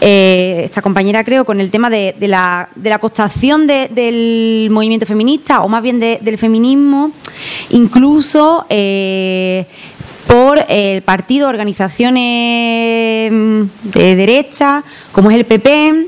eh, 0.00 0.62
esta 0.64 0.80
compañera 0.80 1.24
creo, 1.24 1.44
con 1.44 1.58
el 1.58 1.70
tema 1.72 1.90
de, 1.90 2.14
la, 2.20 2.68
de 2.76 2.90
la 2.90 3.00
costación 3.00 3.66
de- 3.66 3.88
del 3.88 4.68
movimiento 4.70 5.06
feminista, 5.06 5.62
o 5.62 5.68
más 5.68 5.82
bien 5.82 5.98
de- 5.98 6.20
del 6.22 6.38
feminismo, 6.38 7.10
incluso 7.70 8.64
eh, 8.68 9.66
por 10.28 10.64
el 10.68 11.02
partido, 11.02 11.48
organizaciones 11.48 13.32
mm, 13.32 13.62
de 13.90 14.14
derecha, 14.14 14.84
como 15.10 15.30
es 15.32 15.36
el 15.36 15.46
PP, 15.46 16.06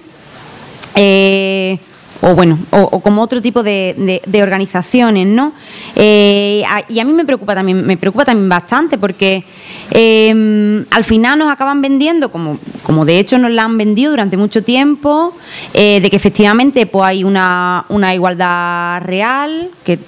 o 2.22 2.34
bueno, 2.34 2.58
o, 2.70 3.00
como 3.00 3.22
otro 3.22 3.42
tipo 3.42 3.62
de, 3.62 4.20
organizaciones, 4.42 5.26
¿no? 5.26 5.52
Eh, 5.94 6.62
y 6.88 6.98
a 7.00 7.04
mí 7.04 7.12
me 7.12 7.24
preocupa 7.24 7.54
también, 7.54 7.86
me 7.86 7.96
preocupa 7.96 8.24
también 8.24 8.48
bastante 8.48 8.98
porque 8.98 9.44
eh, 9.90 10.84
al 10.90 11.04
final 11.04 11.38
nos 11.38 11.48
acaban 11.48 11.82
vendiendo, 11.82 12.30
como, 12.30 12.58
como 12.82 13.04
de 13.04 13.18
hecho 13.18 13.38
nos 13.38 13.50
la 13.50 13.64
han 13.64 13.78
vendido 13.78 14.10
durante 14.10 14.36
mucho 14.36 14.62
tiempo, 14.62 15.34
eh, 15.74 16.00
de 16.00 16.10
que 16.10 16.16
efectivamente 16.16 16.86
pues 16.86 17.04
hay 17.04 17.24
una, 17.24 17.84
una 17.88 18.14
igualdad 18.14 19.02
real, 19.02 19.70
que 19.84 19.98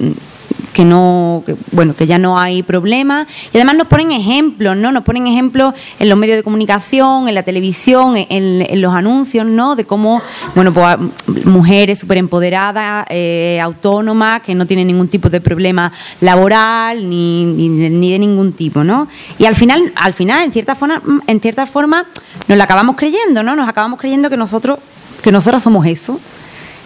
que 0.78 0.84
no, 0.84 1.42
bueno, 1.72 1.96
que 1.96 2.06
ya 2.06 2.18
no 2.18 2.38
hay 2.38 2.62
problema. 2.62 3.26
Y 3.52 3.56
además 3.56 3.74
nos 3.74 3.88
ponen 3.88 4.12
ejemplos, 4.12 4.76
¿no? 4.76 4.92
Nos 4.92 5.02
ponen 5.02 5.26
ejemplos 5.26 5.74
en 5.98 6.08
los 6.08 6.16
medios 6.16 6.36
de 6.36 6.44
comunicación, 6.44 7.26
en 7.26 7.34
la 7.34 7.42
televisión, 7.42 8.14
en, 8.16 8.80
los 8.80 8.94
anuncios, 8.94 9.44
¿no? 9.44 9.74
De 9.74 9.84
cómo, 9.84 10.22
bueno, 10.54 10.72
pues 10.72 10.96
mujeres 11.44 11.98
súper 11.98 12.18
empoderadas, 12.18 13.06
eh, 13.10 13.58
autónomas, 13.60 14.40
que 14.42 14.54
no 14.54 14.66
tienen 14.66 14.86
ningún 14.86 15.08
tipo 15.08 15.28
de 15.28 15.40
problema 15.40 15.92
laboral 16.20 17.10
ni, 17.10 17.44
ni, 17.44 17.68
ni, 17.68 18.12
de 18.12 18.20
ningún 18.20 18.52
tipo, 18.52 18.84
¿no? 18.84 19.08
Y 19.36 19.46
al 19.46 19.56
final, 19.56 19.92
al 19.96 20.14
final, 20.14 20.44
en 20.44 20.52
cierta 20.52 20.76
forma, 20.76 21.02
en 21.26 21.40
cierta 21.40 21.66
forma, 21.66 22.06
nos 22.46 22.56
la 22.56 22.62
acabamos 22.62 22.94
creyendo, 22.94 23.42
¿no? 23.42 23.56
Nos 23.56 23.68
acabamos 23.68 23.98
creyendo 23.98 24.30
que 24.30 24.36
nosotros, 24.36 24.78
que 25.22 25.32
nosotras 25.32 25.60
somos 25.60 25.84
eso. 25.86 26.20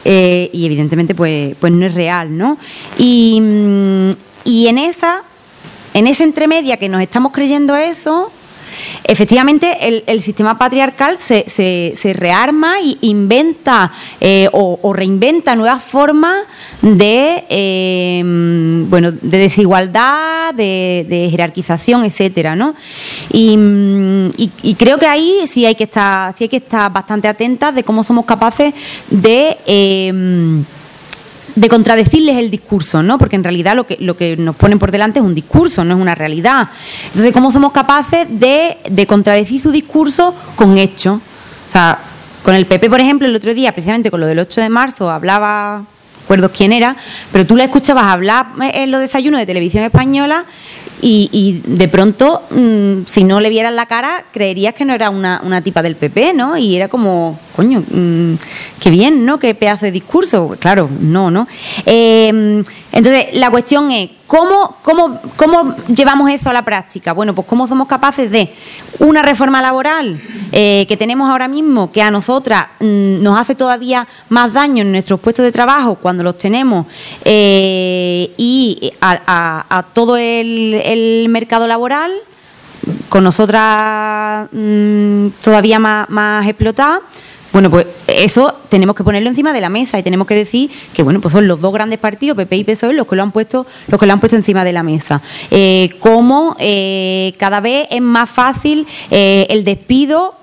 Eh, 0.04 0.50
y 0.52 0.66
evidentemente 0.66 1.14
pues, 1.14 1.54
pues 1.60 1.72
no 1.72 1.86
es 1.86 1.94
real, 1.94 2.36
¿no? 2.36 2.58
Y, 2.98 3.40
mm, 3.40 4.10
y 4.44 4.66
en 4.66 4.78
esa, 4.78 5.22
en 5.94 6.06
esa 6.06 6.24
entremedia 6.24 6.76
que 6.76 6.88
nos 6.88 7.00
estamos 7.00 7.32
creyendo 7.32 7.76
eso, 7.76 8.32
efectivamente 9.04 10.02
el, 10.06 10.22
sistema 10.22 10.58
patriarcal 10.58 11.18
se, 11.18 11.44
se, 11.48 12.12
rearma 12.14 12.78
e 12.80 12.96
inventa 13.02 13.92
eh, 14.20 14.48
o, 14.52 14.92
reinventa 14.92 15.56
nuevas 15.56 15.82
formas 15.82 16.44
de 16.80 17.44
eh, 17.48 18.22
bueno 18.88 19.12
de 19.12 19.38
desigualdad, 19.38 20.54
de, 20.54 21.28
jerarquización, 21.30 22.04
etcétera, 22.04 22.56
¿no? 22.56 22.74
Y, 23.32 24.74
creo 24.78 24.98
que 24.98 25.06
ahí 25.06 25.46
sí 25.46 25.64
hay 25.66 25.74
que 25.74 25.84
estar, 25.84 26.34
sí 26.36 26.44
hay 26.44 26.48
que 26.48 26.56
estar 26.56 26.92
bastante 26.92 27.28
atentas 27.28 27.74
de 27.74 27.84
cómo 27.84 28.02
somos 28.02 28.24
capaces 28.24 28.74
de 29.10 29.56
eh, 29.66 30.62
de 31.54 31.68
contradecirles 31.68 32.38
el 32.38 32.50
discurso, 32.50 33.02
¿no? 33.02 33.18
Porque 33.18 33.36
en 33.36 33.44
realidad 33.44 33.76
lo 33.76 33.86
que, 33.86 33.96
lo 34.00 34.16
que 34.16 34.36
nos 34.36 34.56
ponen 34.56 34.78
por 34.78 34.90
delante 34.90 35.18
es 35.18 35.24
un 35.24 35.34
discurso, 35.34 35.84
no 35.84 35.94
es 35.94 36.00
una 36.00 36.14
realidad. 36.14 36.68
Entonces, 37.08 37.32
¿cómo 37.32 37.52
somos 37.52 37.72
capaces 37.72 38.26
de, 38.28 38.78
de 38.88 39.06
contradecir 39.06 39.60
su 39.60 39.70
discurso 39.70 40.34
con 40.56 40.78
hechos? 40.78 41.20
O 41.68 41.72
sea, 41.72 41.98
con 42.42 42.54
el 42.54 42.66
PP, 42.66 42.90
por 42.90 43.00
ejemplo, 43.00 43.26
el 43.26 43.36
otro 43.36 43.54
día, 43.54 43.72
precisamente 43.72 44.10
con 44.10 44.20
lo 44.20 44.26
del 44.26 44.38
8 44.38 44.60
de 44.62 44.68
marzo, 44.68 45.10
hablaba, 45.10 45.84
recuerdo 46.22 46.50
quién 46.50 46.72
era, 46.72 46.96
pero 47.30 47.46
tú 47.46 47.56
la 47.56 47.64
escuchabas 47.64 48.04
hablar 48.04 48.46
en 48.60 48.90
los 48.90 49.00
desayunos 49.00 49.38
de 49.40 49.46
televisión 49.46 49.84
española 49.84 50.44
y, 51.02 51.28
y, 51.32 51.62
de 51.66 51.88
pronto, 51.88 52.42
mmm, 52.50 53.02
si 53.06 53.24
no 53.24 53.40
le 53.40 53.50
vieras 53.50 53.74
la 53.74 53.86
cara, 53.86 54.24
creerías 54.32 54.72
que 54.74 54.84
no 54.84 54.94
era 54.94 55.10
una, 55.10 55.40
una 55.44 55.60
tipa 55.60 55.82
del 55.82 55.96
PP, 55.96 56.32
¿no? 56.32 56.56
Y 56.56 56.76
era 56.76 56.88
como, 56.88 57.38
coño, 57.54 57.82
mmm, 57.90 58.34
qué 58.80 58.90
bien, 58.90 59.26
¿no? 59.26 59.38
Qué 59.38 59.54
pedazo 59.54 59.86
de 59.86 59.92
discurso. 59.92 60.56
Claro, 60.58 60.88
no, 61.00 61.30
¿no? 61.30 61.48
Eh, 61.84 62.62
entonces, 62.92 63.28
la 63.32 63.50
cuestión 63.50 63.90
es, 63.90 64.10
¿cómo, 64.26 64.76
cómo, 64.82 65.18
¿cómo 65.36 65.74
llevamos 65.86 66.30
eso 66.30 66.50
a 66.50 66.52
la 66.52 66.62
práctica? 66.62 67.14
Bueno, 67.14 67.34
pues 67.34 67.46
cómo 67.46 67.66
somos 67.66 67.88
capaces 67.88 68.30
de 68.30 68.52
una 68.98 69.22
reforma 69.22 69.62
laboral 69.62 70.20
eh, 70.52 70.84
que 70.86 70.98
tenemos 70.98 71.30
ahora 71.30 71.48
mismo, 71.48 71.90
que 71.90 72.02
a 72.02 72.10
nosotras 72.10 72.66
mmm, 72.80 73.22
nos 73.22 73.38
hace 73.38 73.54
todavía 73.54 74.06
más 74.28 74.52
daño 74.52 74.82
en 74.82 74.92
nuestros 74.92 75.20
puestos 75.20 75.42
de 75.42 75.52
trabajo 75.52 75.94
cuando 75.94 76.22
los 76.22 76.36
tenemos, 76.36 76.86
eh, 77.24 78.34
y 78.36 78.92
a, 79.00 79.64
a, 79.70 79.82
todo 79.94 80.18
el, 80.18 81.26
mercado 81.30 81.66
laboral, 81.66 82.12
con 83.08 83.24
nosotras 83.24 84.48
mmm, 84.52 85.28
todavía 85.42 85.78
más, 85.78 86.10
más 86.10 86.46
explotadas. 86.46 87.00
Bueno, 87.52 87.70
pues 87.70 87.86
eso 88.06 88.54
tenemos 88.70 88.96
que 88.96 89.04
ponerlo 89.04 89.28
encima 89.28 89.52
de 89.52 89.60
la 89.60 89.68
mesa 89.68 89.98
y 89.98 90.02
tenemos 90.02 90.26
que 90.26 90.34
decir 90.34 90.70
que 90.94 91.02
bueno, 91.02 91.20
pues 91.20 91.32
son 91.32 91.46
los 91.46 91.60
dos 91.60 91.72
grandes 91.72 91.98
partidos, 91.98 92.36
PP 92.36 92.56
y 92.56 92.64
PSOE, 92.64 92.94
los 92.94 93.06
que 93.06 93.16
lo 93.16 93.22
han 93.22 93.32
puesto, 93.32 93.66
los 93.88 94.00
que 94.00 94.06
lo 94.06 94.12
han 94.14 94.20
puesto 94.20 94.36
encima 94.36 94.64
de 94.64 94.72
la 94.72 94.82
mesa. 94.82 95.20
Eh, 95.50 95.90
cómo 96.00 96.56
eh, 96.58 97.34
cada 97.38 97.60
vez 97.60 97.88
es 97.90 98.00
más 98.00 98.30
fácil 98.30 98.86
eh, 99.10 99.46
el 99.50 99.64
despido 99.64 100.34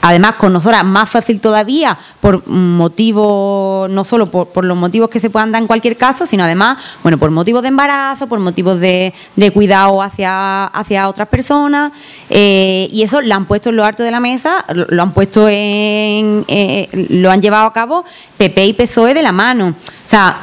además 0.00 0.34
con 0.34 0.52
nosotras 0.52 0.84
más 0.84 1.10
fácil 1.10 1.40
todavía 1.40 1.98
por 2.20 2.46
motivos, 2.46 3.90
no 3.90 4.04
solo 4.04 4.26
por, 4.26 4.48
por, 4.48 4.64
los 4.64 4.76
motivos 4.76 5.08
que 5.08 5.20
se 5.20 5.30
puedan 5.30 5.52
dar 5.52 5.62
en 5.62 5.66
cualquier 5.66 5.96
caso, 5.96 6.26
sino 6.26 6.44
además, 6.44 6.78
bueno, 7.02 7.18
por 7.18 7.30
motivos 7.30 7.62
de 7.62 7.68
embarazo, 7.68 8.26
por 8.26 8.38
motivos 8.38 8.80
de, 8.80 9.12
de 9.36 9.50
cuidado 9.50 10.02
hacia, 10.02 10.66
hacia 10.66 11.08
otras 11.08 11.28
personas, 11.28 11.92
eh, 12.30 12.88
y 12.92 13.02
eso 13.02 13.20
lo 13.20 13.34
han 13.34 13.46
puesto 13.46 13.70
en 13.70 13.76
lo 13.76 13.84
alto 13.84 14.02
de 14.02 14.10
la 14.10 14.20
mesa, 14.20 14.64
lo, 14.68 15.02
han 15.02 15.12
puesto 15.12 15.48
en, 15.48 16.44
eh, 16.48 16.88
lo 17.10 17.30
han 17.30 17.42
llevado 17.42 17.66
a 17.66 17.72
cabo 17.72 18.04
PP 18.36 18.66
y 18.66 18.72
PSOE 18.72 19.14
de 19.14 19.22
la 19.22 19.32
mano. 19.32 19.68
O 19.68 20.08
sea, 20.08 20.36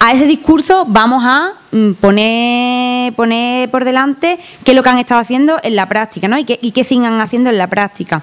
a 0.00 0.12
ese 0.12 0.26
discurso 0.26 0.84
vamos 0.88 1.22
a 1.24 1.52
mm, 1.70 1.92
poner, 1.92 3.12
poner 3.14 3.70
por 3.70 3.84
delante 3.84 4.38
qué 4.64 4.72
es 4.72 4.76
lo 4.76 4.82
que 4.82 4.88
han 4.88 4.98
estado 4.98 5.20
haciendo 5.20 5.60
en 5.62 5.76
la 5.76 5.88
práctica, 5.88 6.26
¿no? 6.26 6.36
Y 6.38 6.44
qué, 6.44 6.58
y 6.60 6.72
sigan 6.84 7.20
haciendo 7.20 7.50
en 7.50 7.58
la 7.58 7.68
práctica. 7.68 8.22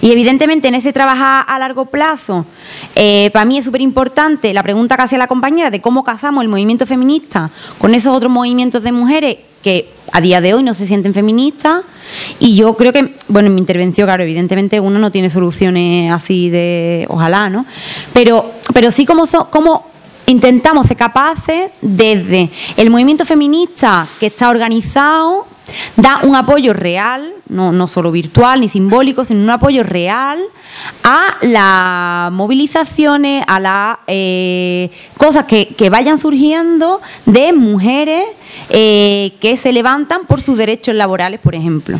Y 0.00 0.10
evidentemente 0.10 0.68
en 0.68 0.74
ese 0.74 0.92
trabajar 0.92 1.44
a 1.48 1.58
largo 1.58 1.86
plazo, 1.86 2.46
eh, 2.94 3.30
para 3.32 3.44
mí 3.44 3.58
es 3.58 3.64
súper 3.64 3.80
importante 3.80 4.52
la 4.52 4.62
pregunta 4.62 4.96
que 4.96 5.02
hacía 5.02 5.18
la 5.18 5.26
compañera 5.26 5.70
de 5.70 5.80
cómo 5.80 6.04
casamos 6.04 6.42
el 6.42 6.48
movimiento 6.48 6.86
feminista 6.86 7.50
con 7.78 7.94
esos 7.94 8.14
otros 8.14 8.30
movimientos 8.30 8.82
de 8.82 8.92
mujeres 8.92 9.38
que 9.62 9.88
a 10.12 10.20
día 10.20 10.40
de 10.40 10.54
hoy 10.54 10.62
no 10.62 10.74
se 10.74 10.86
sienten 10.86 11.12
feministas. 11.12 11.82
Y 12.38 12.54
yo 12.54 12.76
creo 12.76 12.92
que, 12.92 13.14
bueno, 13.26 13.48
en 13.48 13.54
mi 13.54 13.60
intervención, 13.60 14.06
claro, 14.06 14.22
evidentemente 14.22 14.78
uno 14.78 14.98
no 14.98 15.10
tiene 15.10 15.28
soluciones 15.28 16.12
así 16.12 16.50
de, 16.50 17.04
ojalá, 17.08 17.50
¿no? 17.50 17.66
Pero, 18.12 18.52
pero 18.72 18.92
sí 18.92 19.04
como, 19.04 19.26
so, 19.26 19.50
como 19.50 19.90
intentamos 20.26 20.86
ser 20.86 20.96
capaces 20.96 21.70
desde 21.80 22.48
el 22.76 22.90
movimiento 22.90 23.24
feminista 23.24 24.06
que 24.20 24.26
está 24.26 24.50
organizado 24.50 25.46
da 25.96 26.20
un 26.22 26.36
apoyo 26.36 26.72
real, 26.72 27.32
no, 27.48 27.72
no, 27.72 27.88
solo 27.88 28.12
virtual 28.12 28.60
ni 28.60 28.68
simbólico, 28.68 29.24
sino 29.24 29.40
un 29.40 29.50
apoyo 29.50 29.82
real 29.82 30.38
a 31.02 31.36
las 31.42 32.32
movilizaciones, 32.32 33.44
a 33.46 33.60
las 33.60 33.98
eh, 34.06 34.90
cosas 35.16 35.44
que, 35.44 35.68
que, 35.68 35.90
vayan 35.90 36.18
surgiendo 36.18 37.00
de 37.24 37.52
mujeres 37.52 38.24
eh, 38.70 39.32
que 39.40 39.56
se 39.56 39.72
levantan 39.72 40.26
por 40.26 40.40
sus 40.40 40.56
derechos 40.56 40.94
laborales, 40.94 41.40
por 41.40 41.54
ejemplo. 41.54 41.98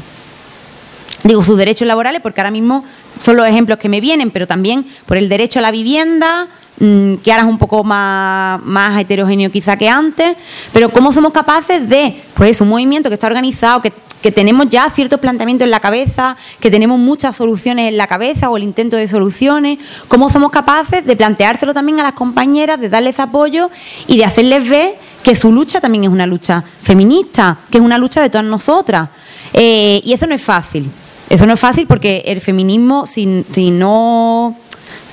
Digo 1.25 1.43
sus 1.43 1.59
derechos 1.59 1.89
laborales 1.89 2.21
porque 2.23 2.41
ahora 2.41 2.51
mismo 2.51 2.85
son 3.21 3.37
los 3.37 3.47
ejemplos 3.47 3.79
que 3.79 3.89
me 3.89 4.01
vienen, 4.01 4.31
pero 4.31 4.47
también 4.47 4.87
por 5.07 5.17
el 5.17 5.29
derecho 5.29 5.59
a 5.59 5.63
la 5.63 5.71
vivienda, 5.71 6.49
que 6.79 7.33
ahora 7.33 7.45
es 7.45 7.49
un 7.49 7.59
poco 7.59 7.85
más, 7.85 8.63
más 8.63 9.01
heterogéneo 9.01 9.51
quizá 9.51 9.77
que 9.77 9.89
antes, 9.89 10.37
pero 10.73 10.91
cómo 10.91 11.13
somos 11.13 11.33
capaces 11.33 11.89
de, 11.89 12.23
pues 12.35 12.61
un 12.61 12.69
movimiento 12.69 13.09
que 13.09 13.15
está 13.15 13.27
organizado, 13.27 13.81
que, 13.81 13.93
que, 14.21 14.31
tenemos 14.31 14.69
ya 14.69 14.91
ciertos 14.91 15.19
planteamientos 15.21 15.65
en 15.65 15.71
la 15.71 15.81
cabeza, 15.81 16.37
que 16.61 16.71
tenemos 16.71 16.99
muchas 16.99 17.37
soluciones 17.37 17.89
en 17.91 17.97
la 17.97 18.07
cabeza 18.07 18.51
o 18.51 18.57
el 18.57 18.63
intento 18.63 18.97
de 18.97 19.09
soluciones, 19.09 19.79
cómo 20.09 20.29
somos 20.29 20.51
capaces 20.51 21.07
de 21.07 21.17
planteárselo 21.17 21.73
también 21.73 22.01
a 22.01 22.03
las 22.03 22.13
compañeras, 22.13 22.81
de 22.81 22.89
darles 22.89 23.19
apoyo 23.21 23.71
y 24.07 24.19
de 24.19 24.25
hacerles 24.25 24.69
ver 24.69 24.95
que 25.23 25.35
su 25.35 25.53
lucha 25.53 25.81
también 25.81 26.05
es 26.05 26.11
una 26.11 26.27
lucha 26.27 26.63
feminista, 26.83 27.59
que 27.71 27.79
es 27.79 27.85
una 27.85 27.99
lucha 27.99 28.23
de 28.23 28.31
todas 28.31 28.47
nosotras. 28.47 29.09
Eh, 29.53 30.01
y 30.05 30.13
eso 30.13 30.27
no 30.27 30.35
es 30.35 30.43
fácil. 30.43 30.89
Eso 31.29 31.47
no 31.47 31.55
es 31.55 31.61
fácil 31.61 31.87
porque 31.89 32.23
el 32.27 32.41
feminismo, 32.41 33.07
si, 33.07 33.45
si, 33.51 33.73
no, 33.73 34.57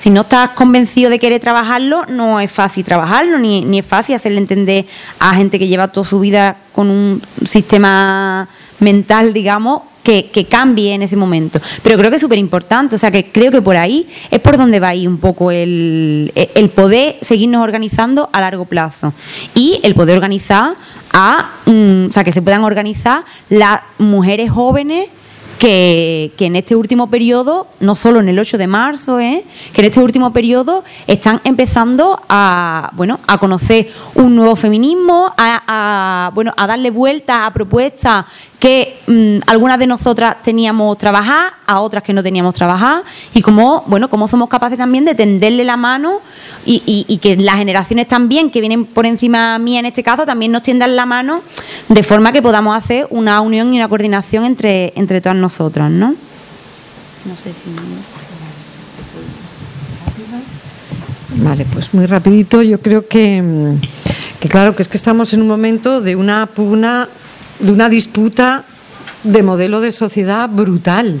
si 0.04 0.10
no 0.10 0.20
estás 0.20 0.50
convencido 0.50 1.08
de 1.08 1.18
querer 1.18 1.40
trabajarlo, 1.40 2.04
no 2.10 2.38
es 2.38 2.52
fácil 2.52 2.84
trabajarlo, 2.84 3.38
ni, 3.38 3.64
ni 3.64 3.78
es 3.78 3.86
fácil 3.86 4.14
hacerle 4.14 4.36
entender 4.36 4.84
a 5.18 5.34
gente 5.34 5.58
que 5.58 5.66
lleva 5.66 5.88
toda 5.88 6.06
su 6.06 6.20
vida 6.20 6.58
con 6.74 6.90
un 6.90 7.22
sistema 7.46 8.46
mental, 8.80 9.32
digamos, 9.32 9.80
que, 10.02 10.26
que, 10.26 10.44
cambie 10.44 10.92
en 10.92 11.00
ese 11.00 11.16
momento. 11.16 11.58
Pero 11.82 11.96
creo 11.96 12.10
que 12.10 12.16
es 12.16 12.20
súper 12.20 12.36
importante, 12.36 12.96
o 12.96 12.98
sea, 12.98 13.10
que 13.10 13.32
creo 13.32 13.50
que 13.50 13.62
por 13.62 13.78
ahí 13.78 14.06
es 14.30 14.40
por 14.40 14.58
donde 14.58 14.78
va 14.78 14.88
ahí 14.88 15.06
un 15.06 15.16
poco 15.16 15.50
el, 15.50 16.30
el 16.34 16.68
poder 16.68 17.16
seguirnos 17.22 17.62
organizando 17.62 18.28
a 18.30 18.42
largo 18.42 18.66
plazo 18.66 19.14
y 19.54 19.80
el 19.84 19.94
poder 19.94 20.16
organizar 20.16 20.74
a, 21.14 21.48
um, 21.64 22.08
o 22.10 22.12
sea, 22.12 22.24
que 22.24 22.32
se 22.32 22.42
puedan 22.42 22.62
organizar 22.62 23.24
las 23.48 23.80
mujeres 23.96 24.50
jóvenes 24.50 25.08
que, 25.64 26.30
que, 26.36 26.44
en 26.44 26.56
este 26.56 26.76
último 26.76 27.08
periodo, 27.08 27.68
no 27.80 27.94
solo 27.94 28.20
en 28.20 28.28
el 28.28 28.38
8 28.38 28.58
de 28.58 28.66
marzo, 28.66 29.18
¿eh? 29.18 29.42
que 29.72 29.80
en 29.80 29.86
este 29.86 30.00
último 30.00 30.30
periodo 30.30 30.84
están 31.06 31.40
empezando 31.42 32.20
a, 32.28 32.90
bueno, 32.92 33.18
a 33.26 33.38
conocer 33.38 33.90
un 34.14 34.36
nuevo 34.36 34.56
feminismo, 34.56 35.32
a, 35.38 36.26
a 36.26 36.30
bueno, 36.34 36.52
a 36.58 36.66
darle 36.66 36.90
vuelta 36.90 37.46
a 37.46 37.54
propuestas 37.54 38.26
que 38.64 38.96
mmm, 39.06 39.40
algunas 39.46 39.78
de 39.78 39.86
nosotras 39.86 40.36
teníamos 40.42 40.96
trabajar, 40.96 41.52
a 41.66 41.82
otras 41.82 42.02
que 42.02 42.14
no 42.14 42.22
teníamos 42.22 42.54
trabajar, 42.54 43.02
y 43.34 43.42
cómo, 43.42 43.84
bueno, 43.88 44.08
cómo 44.08 44.26
somos 44.26 44.48
capaces 44.48 44.78
también 44.78 45.04
de 45.04 45.14
tenderle 45.14 45.64
la 45.64 45.76
mano 45.76 46.22
y, 46.64 46.82
y, 46.86 47.04
y, 47.06 47.18
que 47.18 47.36
las 47.36 47.56
generaciones 47.56 48.08
también, 48.08 48.50
que 48.50 48.60
vienen 48.60 48.86
por 48.86 49.04
encima 49.04 49.58
mía 49.58 49.80
en 49.80 49.84
este 49.84 50.02
caso, 50.02 50.24
también 50.24 50.50
nos 50.50 50.62
tiendan 50.62 50.96
la 50.96 51.04
mano 51.04 51.42
de 51.90 52.02
forma 52.02 52.32
que 52.32 52.40
podamos 52.40 52.74
hacer 52.74 53.06
una 53.10 53.38
unión 53.42 53.74
y 53.74 53.76
una 53.76 53.88
coordinación 53.88 54.46
entre, 54.46 54.94
entre 54.96 55.20
todas 55.20 55.36
nosotras, 55.36 55.90
¿no? 55.90 56.14
No 57.26 57.36
sé 57.36 57.50
si... 57.50 57.70
Vale, 61.36 61.66
pues 61.70 61.92
muy 61.92 62.06
rapidito, 62.06 62.62
yo 62.62 62.80
creo 62.80 63.06
que 63.06 63.76
que 64.44 64.50
claro, 64.50 64.76
que 64.76 64.82
es 64.82 64.88
que 64.88 64.98
estamos 64.98 65.32
en 65.32 65.40
un 65.40 65.48
momento 65.48 66.02
de 66.02 66.16
una 66.16 66.44
pugna, 66.44 67.08
de 67.58 67.72
una 67.72 67.88
disputa 67.88 68.64
de 69.22 69.42
modelo 69.42 69.80
de 69.80 69.92
sociedad 69.92 70.48
brutal. 70.48 71.20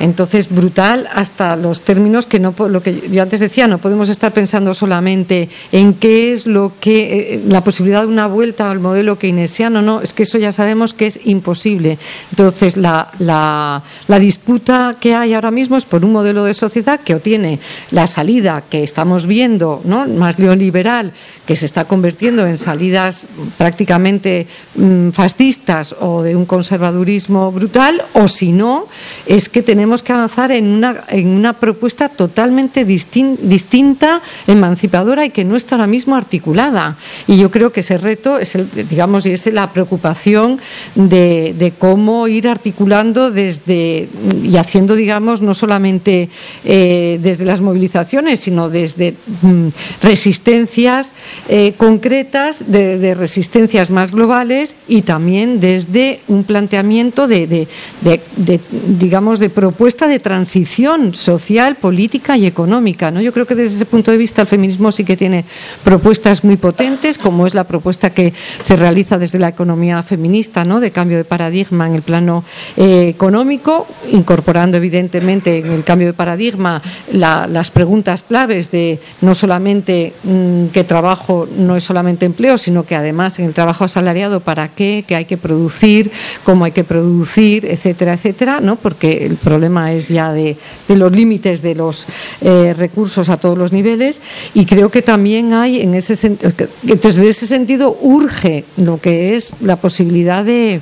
Entonces, 0.00 0.48
brutal 0.48 1.08
hasta 1.14 1.56
los 1.56 1.82
términos 1.82 2.26
que 2.26 2.40
no 2.40 2.54
lo 2.68 2.82
que 2.82 3.02
yo 3.10 3.22
antes 3.22 3.38
decía, 3.38 3.68
no 3.68 3.78
podemos 3.78 4.08
estar 4.08 4.32
pensando 4.32 4.72
solamente 4.72 5.50
en 5.72 5.92
qué 5.92 6.32
es 6.32 6.46
lo 6.46 6.72
que 6.80 7.34
eh, 7.34 7.42
la 7.46 7.62
posibilidad 7.62 8.00
de 8.00 8.08
una 8.08 8.26
vuelta 8.26 8.70
al 8.70 8.80
modelo 8.80 9.18
keynesiano, 9.18 9.82
no, 9.82 10.00
es 10.00 10.14
que 10.14 10.22
eso 10.22 10.38
ya 10.38 10.52
sabemos 10.52 10.94
que 10.94 11.06
es 11.06 11.20
imposible. 11.24 11.98
Entonces, 12.30 12.78
la, 12.78 13.10
la, 13.18 13.82
la 14.08 14.18
disputa 14.18 14.96
que 14.98 15.14
hay 15.14 15.34
ahora 15.34 15.50
mismo 15.50 15.76
es 15.76 15.84
por 15.84 16.02
un 16.02 16.12
modelo 16.12 16.44
de 16.44 16.54
sociedad 16.54 16.98
que 17.00 17.14
obtiene 17.14 17.58
la 17.90 18.06
salida 18.06 18.62
que 18.70 18.82
estamos 18.82 19.26
viendo, 19.26 19.82
¿no? 19.84 20.06
más 20.06 20.38
neoliberal, 20.38 21.12
que 21.46 21.56
se 21.56 21.66
está 21.66 21.84
convirtiendo 21.84 22.46
en 22.46 22.56
salidas 22.56 23.26
prácticamente 23.58 24.46
mm, 24.76 25.10
fascistas 25.10 25.94
o 26.00 26.22
de 26.22 26.36
un 26.36 26.46
conservadurismo 26.46 27.52
brutal, 27.52 28.02
o 28.14 28.28
si 28.28 28.52
no, 28.52 28.86
es 29.26 29.50
que 29.50 29.62
tenemos 29.62 29.89
que 30.02 30.12
avanzar 30.12 30.52
en 30.52 30.66
una, 30.68 31.04
en 31.08 31.28
una 31.28 31.52
propuesta 31.54 32.08
totalmente 32.08 32.84
distinta, 32.84 34.22
emancipadora 34.46 35.26
y 35.26 35.30
que 35.30 35.44
no 35.44 35.56
está 35.56 35.74
ahora 35.74 35.88
mismo 35.88 36.14
articulada. 36.14 36.96
Y 37.26 37.36
yo 37.36 37.50
creo 37.50 37.72
que 37.72 37.80
ese 37.80 37.98
reto 37.98 38.38
es, 38.38 38.54
el, 38.54 38.68
digamos, 38.88 39.26
y 39.26 39.32
es 39.32 39.46
la 39.52 39.72
preocupación 39.72 40.58
de, 40.94 41.72
cómo 41.78 42.28
ir 42.28 42.48
articulando 42.48 43.30
desde 43.30 44.08
y 44.42 44.56
haciendo, 44.56 44.94
digamos, 44.94 45.42
no 45.42 45.54
solamente 45.54 46.28
eh, 46.64 47.18
desde 47.22 47.44
las 47.44 47.60
movilizaciones, 47.60 48.40
sino 48.40 48.68
desde 48.68 49.14
mm, 49.42 49.68
resistencias 50.02 51.14
eh, 51.48 51.74
concretas, 51.76 52.64
de, 52.70 53.14
resistencias 53.14 53.90
más 53.90 54.12
globales 54.12 54.76
y 54.86 55.02
también 55.02 55.60
desde 55.60 56.20
un 56.28 56.44
planteamiento 56.44 57.26
de, 57.26 57.46
de 57.46 58.60
digamos, 58.98 59.38
de 59.38 59.50
propuestas 59.50 59.79
propuesta 59.80 60.08
de 60.08 60.20
transición 60.20 61.14
social, 61.14 61.74
política 61.74 62.36
y 62.36 62.44
económica. 62.44 63.10
¿no? 63.10 63.22
Yo 63.22 63.32
creo 63.32 63.46
que 63.46 63.54
desde 63.54 63.76
ese 63.76 63.86
punto 63.86 64.10
de 64.10 64.18
vista 64.18 64.42
el 64.42 64.46
feminismo 64.46 64.92
sí 64.92 65.04
que 65.04 65.16
tiene 65.16 65.46
propuestas 65.82 66.44
muy 66.44 66.58
potentes, 66.58 67.16
como 67.16 67.46
es 67.46 67.54
la 67.54 67.64
propuesta 67.64 68.10
que 68.10 68.34
se 68.60 68.76
realiza 68.76 69.16
desde 69.16 69.38
la 69.38 69.48
economía 69.48 70.02
feminista, 70.02 70.66
¿no? 70.66 70.80
de 70.80 70.90
cambio 70.90 71.16
de 71.16 71.24
paradigma 71.24 71.86
en 71.86 71.94
el 71.94 72.02
plano 72.02 72.44
eh, 72.76 73.08
económico, 73.08 73.86
incorporando 74.12 74.76
evidentemente 74.76 75.60
en 75.60 75.72
el 75.72 75.82
cambio 75.82 76.08
de 76.08 76.12
paradigma 76.12 76.82
las 77.10 77.70
preguntas 77.70 78.22
claves 78.22 78.70
de 78.70 79.00
no 79.22 79.34
solamente 79.34 80.12
mm, 80.24 80.66
que 80.74 80.84
trabajo 80.84 81.48
no 81.56 81.74
es 81.74 81.84
solamente 81.84 82.26
empleo, 82.26 82.58
sino 82.58 82.84
que 82.84 82.96
además 82.96 83.38
en 83.38 83.46
el 83.46 83.54
trabajo 83.54 83.84
asalariado 83.84 84.40
para 84.40 84.68
qué, 84.68 85.06
qué 85.08 85.16
hay 85.16 85.24
que 85.24 85.38
producir, 85.38 86.10
cómo 86.44 86.66
hay 86.66 86.72
que 86.72 86.84
producir, 86.84 87.64
etcétera, 87.64 88.12
etcétera, 88.12 88.60
¿no? 88.60 88.76
porque 88.76 89.24
el 89.24 89.36
problema 89.36 89.59
es 89.60 90.08
ya 90.08 90.32
de, 90.32 90.56
los 90.88 91.12
límites 91.12 91.62
de 91.62 91.74
los 91.74 92.06
eh, 92.40 92.74
recursos 92.76 93.28
a 93.28 93.36
todos 93.36 93.56
los 93.56 93.72
niveles 93.72 94.20
y 94.54 94.66
creo 94.66 94.90
que 94.90 95.02
también 95.02 95.52
hay 95.52 95.80
en 95.80 95.94
ese 95.94 96.16
sentido, 96.16 96.52
entonces 96.82 97.16
de 97.16 97.28
ese 97.28 97.46
sentido 97.46 97.96
urge 98.00 98.64
lo 98.76 99.00
que 99.00 99.36
es 99.36 99.54
la 99.60 99.76
posibilidad 99.76 100.44
de, 100.44 100.80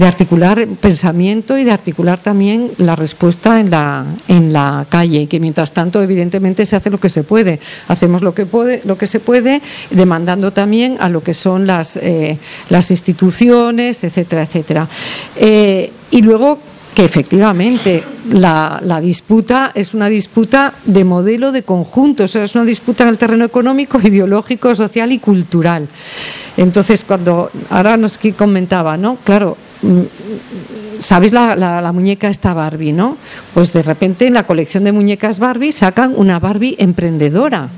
articular 0.00 0.66
pensamiento 0.80 1.56
y 1.56 1.64
de 1.64 1.70
articular 1.70 2.18
también 2.18 2.72
la 2.78 2.96
respuesta 2.96 3.60
en 3.60 3.70
la, 3.70 4.04
en 4.26 4.52
la 4.52 4.84
calle 4.88 5.20
y 5.20 5.26
que 5.28 5.38
mientras 5.38 5.72
tanto 5.72 6.02
evidentemente 6.02 6.66
se 6.66 6.74
hace 6.74 6.90
lo 6.90 6.98
que 6.98 7.08
se 7.08 7.22
puede. 7.22 7.60
Hacemos 7.86 8.22
lo 8.22 8.34
que 8.34 8.44
puede 8.44 8.80
lo 8.84 8.98
que 8.98 9.06
se 9.06 9.20
puede 9.20 9.60
demandando 9.90 10.52
también 10.52 10.96
a 10.98 11.08
lo 11.08 11.22
que 11.22 11.34
son 11.34 11.68
las 11.68 11.98
eh, 11.98 12.38
las 12.68 12.90
instituciones 12.90 14.02
etcétera 14.02 14.42
etcétera. 14.42 14.88
Eh, 15.36 15.92
y 16.10 16.22
luego 16.22 16.58
que 16.94 17.04
efectivamente 17.04 18.04
la, 18.30 19.00
disputa 19.00 19.72
es 19.74 19.94
una 19.94 20.08
disputa 20.08 20.74
de 20.84 21.04
modelo 21.04 21.50
de 21.50 21.62
conjunto, 21.62 22.24
o 22.24 22.26
es 22.26 22.54
una 22.54 22.64
disputa 22.64 23.04
en 23.04 23.10
el 23.10 23.18
terreno 23.18 23.44
económico, 23.44 23.98
ideológico, 24.02 24.74
social 24.74 25.12
y 25.12 25.18
cultural. 25.18 25.88
Entonces, 26.56 27.04
cuando 27.04 27.50
ahora 27.70 27.96
nos 27.96 28.18
comentaba, 28.36 28.96
¿no? 28.96 29.16
Claro, 29.24 29.56
mm, 29.82 30.00
¿sabéis 30.98 31.32
la, 31.32 31.56
la, 31.56 31.92
muñeca 31.92 32.28
esta 32.28 32.52
Barbie, 32.52 32.92
no? 32.92 33.16
Pues 33.54 33.72
de 33.72 33.82
repente 33.82 34.26
en 34.26 34.34
la 34.34 34.46
colección 34.46 34.84
de 34.84 34.92
muñecas 34.92 35.38
Barbie 35.38 35.72
sacan 35.72 36.12
una 36.14 36.38
Barbie 36.38 36.76
emprendedora. 36.78 37.70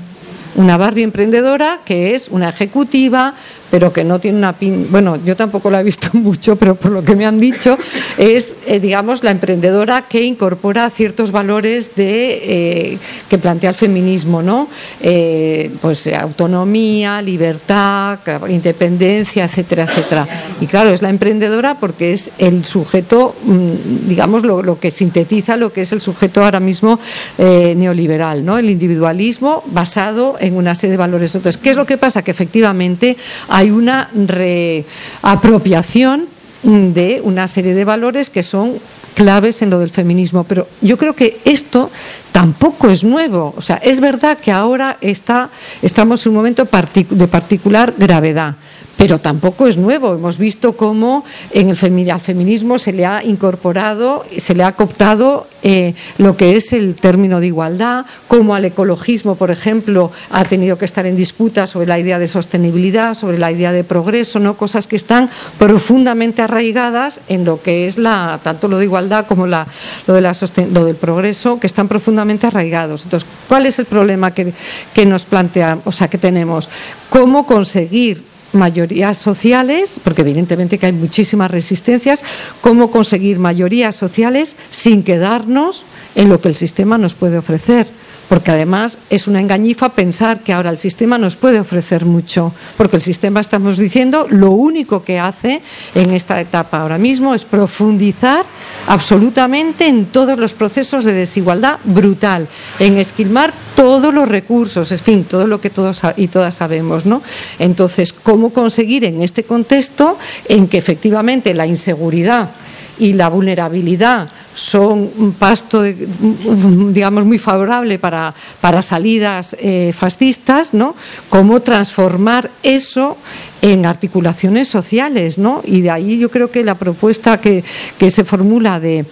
Una 0.57 0.77
Barbie 0.77 1.03
emprendedora 1.03 1.81
que 1.83 2.15
es 2.15 2.29
una 2.29 2.49
ejecutiva, 2.49 3.33
pero 3.71 3.91
que 3.91 4.03
no 4.03 4.19
tiene 4.19 4.37
una 4.37 4.53
pin... 4.53 4.87
Bueno, 4.89 5.17
yo 5.23 5.35
tampoco 5.35 5.69
la 5.69 5.81
he 5.81 5.83
visto 5.83 6.09
mucho, 6.13 6.55
pero 6.55 6.75
por 6.75 6.91
lo 6.91 7.03
que 7.03 7.15
me 7.15 7.25
han 7.25 7.39
dicho, 7.39 7.77
es, 8.17 8.55
eh, 8.67 8.79
digamos, 8.79 9.23
la 9.23 9.31
emprendedora 9.31 10.03
que 10.03 10.23
incorpora 10.23 10.89
ciertos 10.89 11.31
valores 11.31 11.95
de, 11.95 12.93
eh, 12.93 12.97
que 13.29 13.37
plantea 13.37 13.69
el 13.71 13.75
feminismo, 13.75 14.41
¿no? 14.41 14.67
Eh, 15.01 15.71
pues 15.81 16.07
autonomía, 16.07 17.21
libertad, 17.21 18.19
independencia, 18.49 19.45
etcétera, 19.45 19.83
etcétera. 19.83 20.27
Y 20.61 20.67
claro, 20.67 20.89
es 20.89 21.01
la 21.01 21.09
emprendedora 21.09 21.79
porque 21.79 22.11
es 22.11 22.31
el 22.37 22.65
sujeto, 22.65 23.35
mm, 23.43 24.07
digamos, 24.09 24.43
lo, 24.43 24.63
lo 24.63 24.79
que 24.79 24.91
sintetiza 24.91 25.57
lo 25.57 25.73
que 25.73 25.81
es 25.81 25.91
el 25.91 26.01
sujeto 26.01 26.43
ahora 26.43 26.59
mismo 26.59 26.99
neoliberal, 27.37 28.45
¿no? 28.45 28.57
El 28.57 28.69
individualismo 28.69 29.63
basado 29.67 30.35
en 30.39 30.55
una 30.55 30.75
serie 30.75 30.91
de 30.91 30.97
valores. 30.97 31.35
Entonces, 31.35 31.61
¿qué 31.61 31.71
es 31.71 31.77
lo 31.77 31.85
que 31.85 31.97
pasa? 31.97 32.23
Que 32.23 32.31
efectivamente 32.31 33.17
hay 33.49 33.64
hay 33.65 33.71
una 33.71 34.09
reapropiación 34.13 36.27
de 36.61 37.21
una 37.23 37.47
serie 37.47 37.73
de 37.73 37.83
valores 37.83 38.29
que 38.29 38.43
son 38.43 38.73
claves 39.15 39.63
en 39.63 39.71
lo 39.71 39.79
del 39.79 39.89
feminismo. 39.89 40.43
Pero 40.43 40.67
yo 40.81 40.97
creo 40.97 41.15
que 41.15 41.39
esto 41.45 41.89
tampoco 42.31 42.91
es 42.91 43.03
nuevo. 43.03 43.55
O 43.57 43.61
sea, 43.61 43.77
es 43.77 43.99
verdad 43.99 44.37
que 44.37 44.51
ahora 44.51 44.97
está, 45.01 45.49
estamos 45.81 46.23
en 46.25 46.31
un 46.31 46.35
momento 46.35 46.67
de 47.09 47.27
particular 47.27 47.95
gravedad 47.97 48.55
pero 48.97 49.19
tampoco 49.19 49.67
es 49.67 49.77
nuevo. 49.77 50.13
Hemos 50.13 50.37
visto 50.37 50.77
cómo 50.77 51.23
en 51.51 51.69
el 51.69 51.75
feminismo 51.75 52.79
se 52.79 52.93
le 52.93 53.05
ha 53.05 53.23
incorporado, 53.23 54.25
se 54.35 54.55
le 54.55 54.63
ha 54.63 54.71
cooptado 54.73 55.47
eh, 55.63 55.95
lo 56.17 56.37
que 56.37 56.55
es 56.55 56.73
el 56.73 56.95
término 56.95 57.39
de 57.39 57.47
igualdad, 57.47 58.05
cómo 58.27 58.55
al 58.55 58.65
ecologismo, 58.65 59.35
por 59.35 59.51
ejemplo, 59.51 60.11
ha 60.29 60.45
tenido 60.45 60.77
que 60.77 60.85
estar 60.85 61.05
en 61.05 61.15
disputa 61.15 61.67
sobre 61.67 61.87
la 61.87 61.99
idea 61.99 62.19
de 62.19 62.27
sostenibilidad, 62.27 63.15
sobre 63.15 63.39
la 63.39 63.51
idea 63.51 63.71
de 63.71 63.83
progreso, 63.83 64.39
¿no? 64.39 64.57
cosas 64.57 64.87
que 64.87 64.95
están 64.95 65.29
profundamente 65.57 66.41
arraigadas 66.41 67.21
en 67.27 67.45
lo 67.45 67.61
que 67.61 67.87
es 67.87 67.97
la, 67.97 68.39
tanto 68.43 68.67
lo 68.67 68.77
de 68.77 68.85
igualdad 68.85 69.25
como 69.25 69.47
la, 69.47 69.67
lo, 70.07 70.13
de 70.13 70.21
la 70.21 70.33
lo 70.71 70.85
del 70.85 70.95
progreso, 70.95 71.59
que 71.59 71.67
están 71.67 71.87
profundamente 71.87 72.47
arraigados. 72.47 73.03
Entonces, 73.03 73.27
¿cuál 73.47 73.65
es 73.65 73.79
el 73.79 73.85
problema 73.85 74.35
que, 74.35 74.53
que 74.93 75.05
nos 75.05 75.25
plantea, 75.25 75.79
o 75.83 75.91
sea, 75.91 76.07
que 76.07 76.17
tenemos? 76.17 76.69
¿Cómo 77.09 77.45
conseguir 77.47 78.34
mayorías 78.55 79.17
sociales, 79.17 79.99
porque 80.03 80.21
evidentemente 80.21 80.77
que 80.77 80.87
hay 80.87 80.93
muchísimas 80.93 81.51
resistencias, 81.51 82.23
cómo 82.61 82.91
conseguir 82.91 83.39
mayorías 83.39 83.95
sociales 83.95 84.55
sin 84.71 85.03
quedarnos 85.03 85.85
en 86.15 86.29
lo 86.29 86.41
que 86.41 86.49
el 86.49 86.55
sistema 86.55 86.97
nos 86.97 87.13
puede 87.13 87.37
ofrecer 87.37 87.87
porque 88.29 88.51
además 88.51 88.97
es 89.09 89.27
una 89.27 89.39
engañifa 89.39 89.89
pensar 89.89 90.39
que 90.39 90.53
ahora 90.53 90.69
el 90.69 90.77
sistema 90.77 91.17
nos 91.17 91.35
puede 91.35 91.59
ofrecer 91.59 92.05
mucho, 92.05 92.53
porque 92.77 92.97
el 92.97 93.01
sistema, 93.01 93.39
estamos 93.39 93.77
diciendo, 93.77 94.27
lo 94.29 94.51
único 94.51 95.03
que 95.03 95.19
hace 95.19 95.61
en 95.93 96.11
esta 96.11 96.39
etapa 96.41 96.81
ahora 96.81 96.97
mismo 96.97 97.35
es 97.35 97.45
profundizar 97.45 98.45
absolutamente 98.87 99.87
en 99.87 100.05
todos 100.05 100.37
los 100.37 100.53
procesos 100.53 101.05
de 101.05 101.13
desigualdad 101.13 101.79
brutal, 101.83 102.47
en 102.79 102.97
esquilmar 102.97 103.53
todos 103.75 104.13
los 104.13 104.27
recursos, 104.27 104.91
en 104.91 104.99
fin, 104.99 105.23
todo 105.23 105.47
lo 105.47 105.61
que 105.61 105.69
todos 105.69 106.01
y 106.17 106.27
todas 106.27 106.55
sabemos, 106.55 107.05
¿no? 107.05 107.21
Entonces, 107.59 108.13
¿cómo 108.13 108.51
conseguir 108.51 109.05
en 109.05 109.21
este 109.21 109.43
contexto 109.43 110.17
en 110.47 110.67
que 110.67 110.77
efectivamente 110.77 111.53
la 111.53 111.67
inseguridad 111.67 112.49
y 112.97 113.13
la 113.13 113.29
vulnerabilidad 113.29 114.29
son 114.55 115.11
un 115.17 115.33
pasto, 115.33 115.83
digamos, 115.83 117.25
muy 117.25 117.37
favorable 117.37 117.99
para, 117.99 118.33
para 118.61 118.81
salidas 118.81 119.55
eh, 119.59 119.93
fascistas, 119.95 120.73
¿no? 120.73 120.95
Cómo 121.29 121.59
transformar 121.59 122.49
eso 122.63 123.17
en 123.61 123.85
articulaciones 123.85 124.67
sociales, 124.67 125.37
¿no? 125.37 125.61
Y 125.65 125.81
de 125.81 125.91
ahí 125.91 126.17
yo 126.17 126.31
creo 126.31 126.51
que 126.51 126.63
la 126.63 126.75
propuesta 126.75 127.41
que, 127.41 127.63
se 128.07 128.23
formula 128.23 128.79
de, 128.79 129.05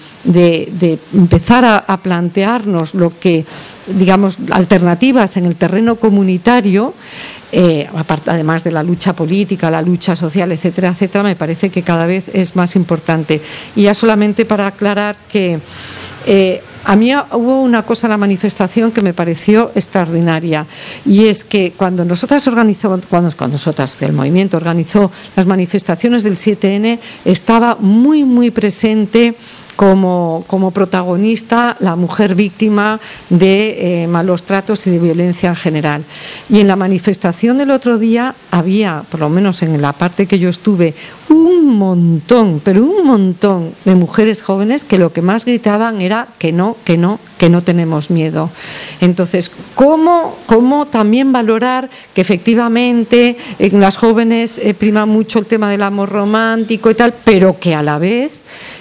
empezar 1.13 1.65
a, 1.65 1.97
plantearnos 1.97 2.93
lo 2.93 3.11
que, 3.19 3.45
digamos, 3.97 4.37
alternativas 4.51 5.37
en 5.37 5.45
el 5.45 5.55
terreno 5.55 5.95
comunitario, 5.95 6.93
eh, 7.55 7.87
además 8.25 8.63
de 8.63 8.71
la 8.71 8.81
lucha 8.81 9.13
política, 9.13 9.69
la 9.69 9.81
lucha 9.81 10.15
social, 10.15 10.51
etcétera, 10.51 10.89
etcétera, 10.89 11.23
me 11.23 11.35
parece 11.35 11.69
que 11.69 11.83
cada 11.83 12.07
vez 12.07 12.25
es 12.33 12.55
más 12.55 12.75
importante. 12.75 13.39
Y 13.75 13.83
ya 13.83 13.93
solamente 13.93 14.45
para 14.45 14.65
aclarar 14.65 15.15
que 15.31 15.59
eh, 16.25 16.61
A 16.85 16.97
mí 16.97 17.13
hubo 17.31 17.61
una 17.61 17.83
cosa 17.83 18.07
en 18.07 18.11
la 18.11 18.17
manifestación 18.17 18.91
que 18.91 19.01
me 19.01 19.13
pareció 19.13 19.71
extraordinaria 19.73 20.65
y 21.05 21.27
es 21.27 21.45
que 21.45 21.71
cuando 21.71 22.03
nosotras 22.03 22.45
organizamos, 22.45 23.05
cuando, 23.05 23.31
cuando 23.37 23.55
nosotras, 23.55 23.95
el 24.01 24.11
movimiento 24.11 24.57
organizó 24.57 25.09
las 25.37 25.45
manifestaciones 25.45 26.23
del 26.23 26.35
7N, 26.35 26.99
estaba 27.23 27.77
muy, 27.79 28.25
muy 28.25 28.51
presente 28.51 29.33
como, 29.75 30.43
como, 30.47 30.71
protagonista 30.71 31.77
la 31.79 31.95
mujer 31.95 32.35
víctima 32.35 32.99
de 33.29 34.03
eh, 34.03 34.07
malos 34.07 34.43
tratos 34.43 34.85
y 34.87 34.91
de 34.91 34.99
violencia 34.99 35.49
en 35.49 35.55
general. 35.55 36.03
Y 36.49 36.59
en 36.59 36.67
la 36.67 36.75
manifestación 36.75 37.57
del 37.57 37.71
otro 37.71 37.97
día 37.97 38.35
había, 38.51 39.03
por 39.09 39.19
lo 39.19 39.29
menos 39.29 39.61
en 39.61 39.81
la 39.81 39.93
parte 39.93 40.27
que 40.27 40.39
yo 40.39 40.49
estuve, 40.49 40.93
un 41.29 41.77
montón, 41.77 42.61
pero 42.63 42.83
un 42.83 43.07
montón 43.07 43.73
de 43.85 43.95
mujeres 43.95 44.41
jóvenes 44.41 44.83
que 44.83 44.99
lo 44.99 45.13
que 45.13 45.21
más 45.21 45.45
gritaban 45.45 46.01
era 46.01 46.27
que 46.37 46.51
no, 46.51 46.77
que 46.83 46.97
no, 46.97 47.19
que 47.37 47.49
no 47.49 47.63
tenemos 47.63 48.11
miedo. 48.11 48.49
Entonces, 49.01 49.51
¿cómo, 49.75 50.37
cómo 50.45 50.85
también 50.85 51.31
valorar 51.31 51.89
que 52.13 52.21
efectivamente 52.21 53.37
en 53.59 53.79
las 53.79 53.97
jóvenes 53.97 54.59
eh, 54.59 54.73
prima 54.73 55.05
mucho 55.05 55.39
el 55.39 55.45
tema 55.45 55.69
del 55.69 55.83
amor 55.83 56.09
romántico 56.09 56.91
y 56.91 56.95
tal, 56.95 57.13
pero 57.23 57.59
que 57.59 57.75
a 57.75 57.81
la 57.81 57.97
vez 57.97 58.31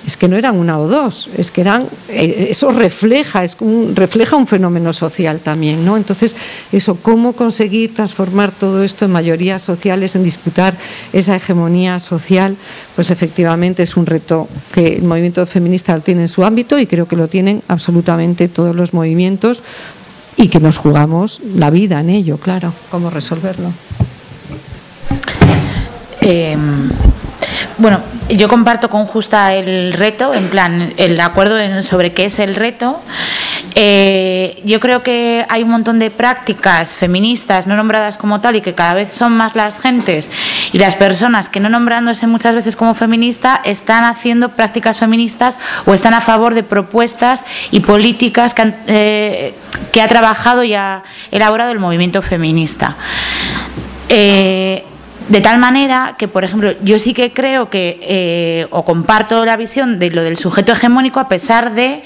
es 0.06 0.16
que 0.16 0.28
no 0.28 0.36
eran 0.36 0.56
una 0.56 0.78
o 0.78 0.88
dos, 0.88 1.30
es 1.36 1.50
que 1.50 1.60
eran, 1.60 1.86
eh, 2.08 2.48
eso 2.50 2.72
refleja, 2.72 3.44
es 3.44 3.56
un, 3.60 3.94
refleja 3.94 4.36
un 4.36 4.46
fenómeno 4.46 4.92
social 4.92 5.40
también, 5.40 5.84
¿no? 5.84 5.96
Entonces, 5.96 6.34
eso, 6.72 6.96
cómo 6.96 7.34
conseguir 7.34 7.94
transformar 7.94 8.50
todo 8.50 8.82
esto 8.82 9.04
en 9.04 9.12
mayorías 9.12 9.62
sociales, 9.62 10.16
en 10.16 10.24
disputar 10.24 10.74
esa 11.12 11.36
hegemonía 11.36 12.00
social, 12.00 12.56
pues 12.96 13.10
efectivamente 13.10 13.82
es 13.82 13.96
un 13.96 14.06
reto 14.06 14.48
que 14.72 14.96
el 14.96 15.04
movimiento 15.04 15.46
feminista 15.46 15.98
tiene 16.00 16.22
en 16.22 16.28
su 16.28 16.44
ámbito 16.44 16.78
y 16.78 16.86
creo 16.86 17.06
que 17.06 17.16
lo 17.16 17.28
tienen 17.28 17.62
absolutamente 17.68 18.48
todos 18.48 18.74
los 18.74 18.94
movimientos 18.94 19.62
y 20.36 20.48
que 20.48 20.58
nos 20.58 20.78
jugamos 20.78 21.40
la 21.54 21.70
vida 21.70 22.00
en 22.00 22.10
ello, 22.10 22.38
claro, 22.38 22.72
cómo 22.90 23.10
resolverlo. 23.10 23.70
Eh, 26.20 26.56
bueno, 27.78 28.00
yo 28.28 28.48
comparto 28.48 28.88
con 28.88 29.06
Justa 29.06 29.54
el 29.54 29.92
reto, 29.92 30.34
en 30.34 30.48
plan, 30.48 30.92
el 30.96 31.20
acuerdo 31.20 31.82
sobre 31.82 32.12
qué 32.12 32.26
es 32.26 32.38
el 32.38 32.54
reto. 32.54 33.00
Eh, 33.74 34.60
yo 34.64 34.80
creo 34.80 35.02
que 35.02 35.46
hay 35.48 35.62
un 35.62 35.70
montón 35.70 35.98
de 35.98 36.10
prácticas 36.10 36.94
feministas 36.94 37.66
no 37.66 37.74
nombradas 37.74 38.18
como 38.18 38.40
tal 38.40 38.56
y 38.56 38.60
que 38.60 38.74
cada 38.74 38.92
vez 38.92 39.12
son 39.12 39.34
más 39.34 39.56
las 39.56 39.80
gentes 39.80 40.28
y 40.72 40.78
las 40.78 40.94
personas 40.94 41.48
que 41.48 41.58
no 41.58 41.70
nombrándose 41.70 42.26
muchas 42.26 42.54
veces 42.54 42.76
como 42.76 42.94
feminista 42.94 43.60
están 43.64 44.04
haciendo 44.04 44.50
prácticas 44.50 44.98
feministas 44.98 45.58
o 45.86 45.94
están 45.94 46.12
a 46.12 46.20
favor 46.20 46.54
de 46.54 46.62
propuestas 46.62 47.44
y 47.70 47.80
políticas 47.80 48.52
que, 48.52 48.74
eh, 48.88 49.54
ha 50.02 50.08
trabajado 50.08 50.64
y 50.64 50.74
ha 50.74 51.02
elaborado 51.30 51.70
el 51.70 51.78
movimiento 51.78 52.20
feminista. 52.20 52.96
Eh, 54.08 54.84
de 55.28 55.40
tal 55.40 55.58
manera 55.58 56.14
que, 56.18 56.28
por 56.28 56.44
ejemplo, 56.44 56.72
yo 56.82 56.98
sí 56.98 57.14
que 57.14 57.32
creo 57.32 57.70
que, 57.70 57.98
eh, 58.02 58.66
o 58.70 58.84
comparto 58.84 59.44
la 59.44 59.56
visión 59.56 59.98
de 59.98 60.10
lo 60.10 60.22
del 60.22 60.36
sujeto 60.36 60.72
hegemónico, 60.72 61.20
a 61.20 61.28
pesar 61.28 61.74
de 61.74 62.02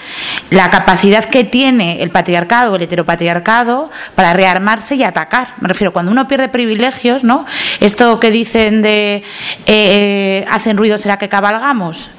la 0.51 0.71
capacidad 0.71 1.25
que 1.25 1.45
tiene 1.45 2.03
el 2.03 2.11
patriarcado 2.11 2.73
o 2.73 2.77
el 2.77 2.83
heteropatriarcado 2.83 3.91
para 4.15 4.33
rearmarse 4.35 4.97
y 4.97 5.05
atacar. 5.05 5.55
Me 5.61 5.69
refiero, 5.69 5.93
cuando 5.93 6.13
uno 6.13 6.29
pierde 6.29 6.49
privilegios, 6.49 7.25
¿no? 7.25 7.47
Esto 7.81 8.21
que 8.21 8.31
dicen 8.31 8.83
de 8.83 9.23
eh, 9.67 10.45
hacen 10.51 10.77
ruido, 10.77 10.99
¿será 10.99 11.19
que 11.19 11.29
cabalgamos? 11.29 12.11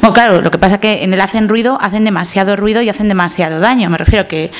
Bueno, 0.00 0.14
claro, 0.14 0.40
lo 0.40 0.50
que 0.50 0.58
pasa 0.58 0.76
es 0.76 0.80
que 0.80 1.04
en 1.04 1.12
el 1.12 1.20
hacen 1.20 1.48
ruido 1.48 1.78
hacen 1.80 2.04
demasiado 2.04 2.56
ruido 2.56 2.82
y 2.82 2.88
hacen 2.88 3.08
demasiado 3.08 3.60
daño. 3.60 3.90
Me 3.90 3.98
refiero 3.98 4.28
que 4.28 4.50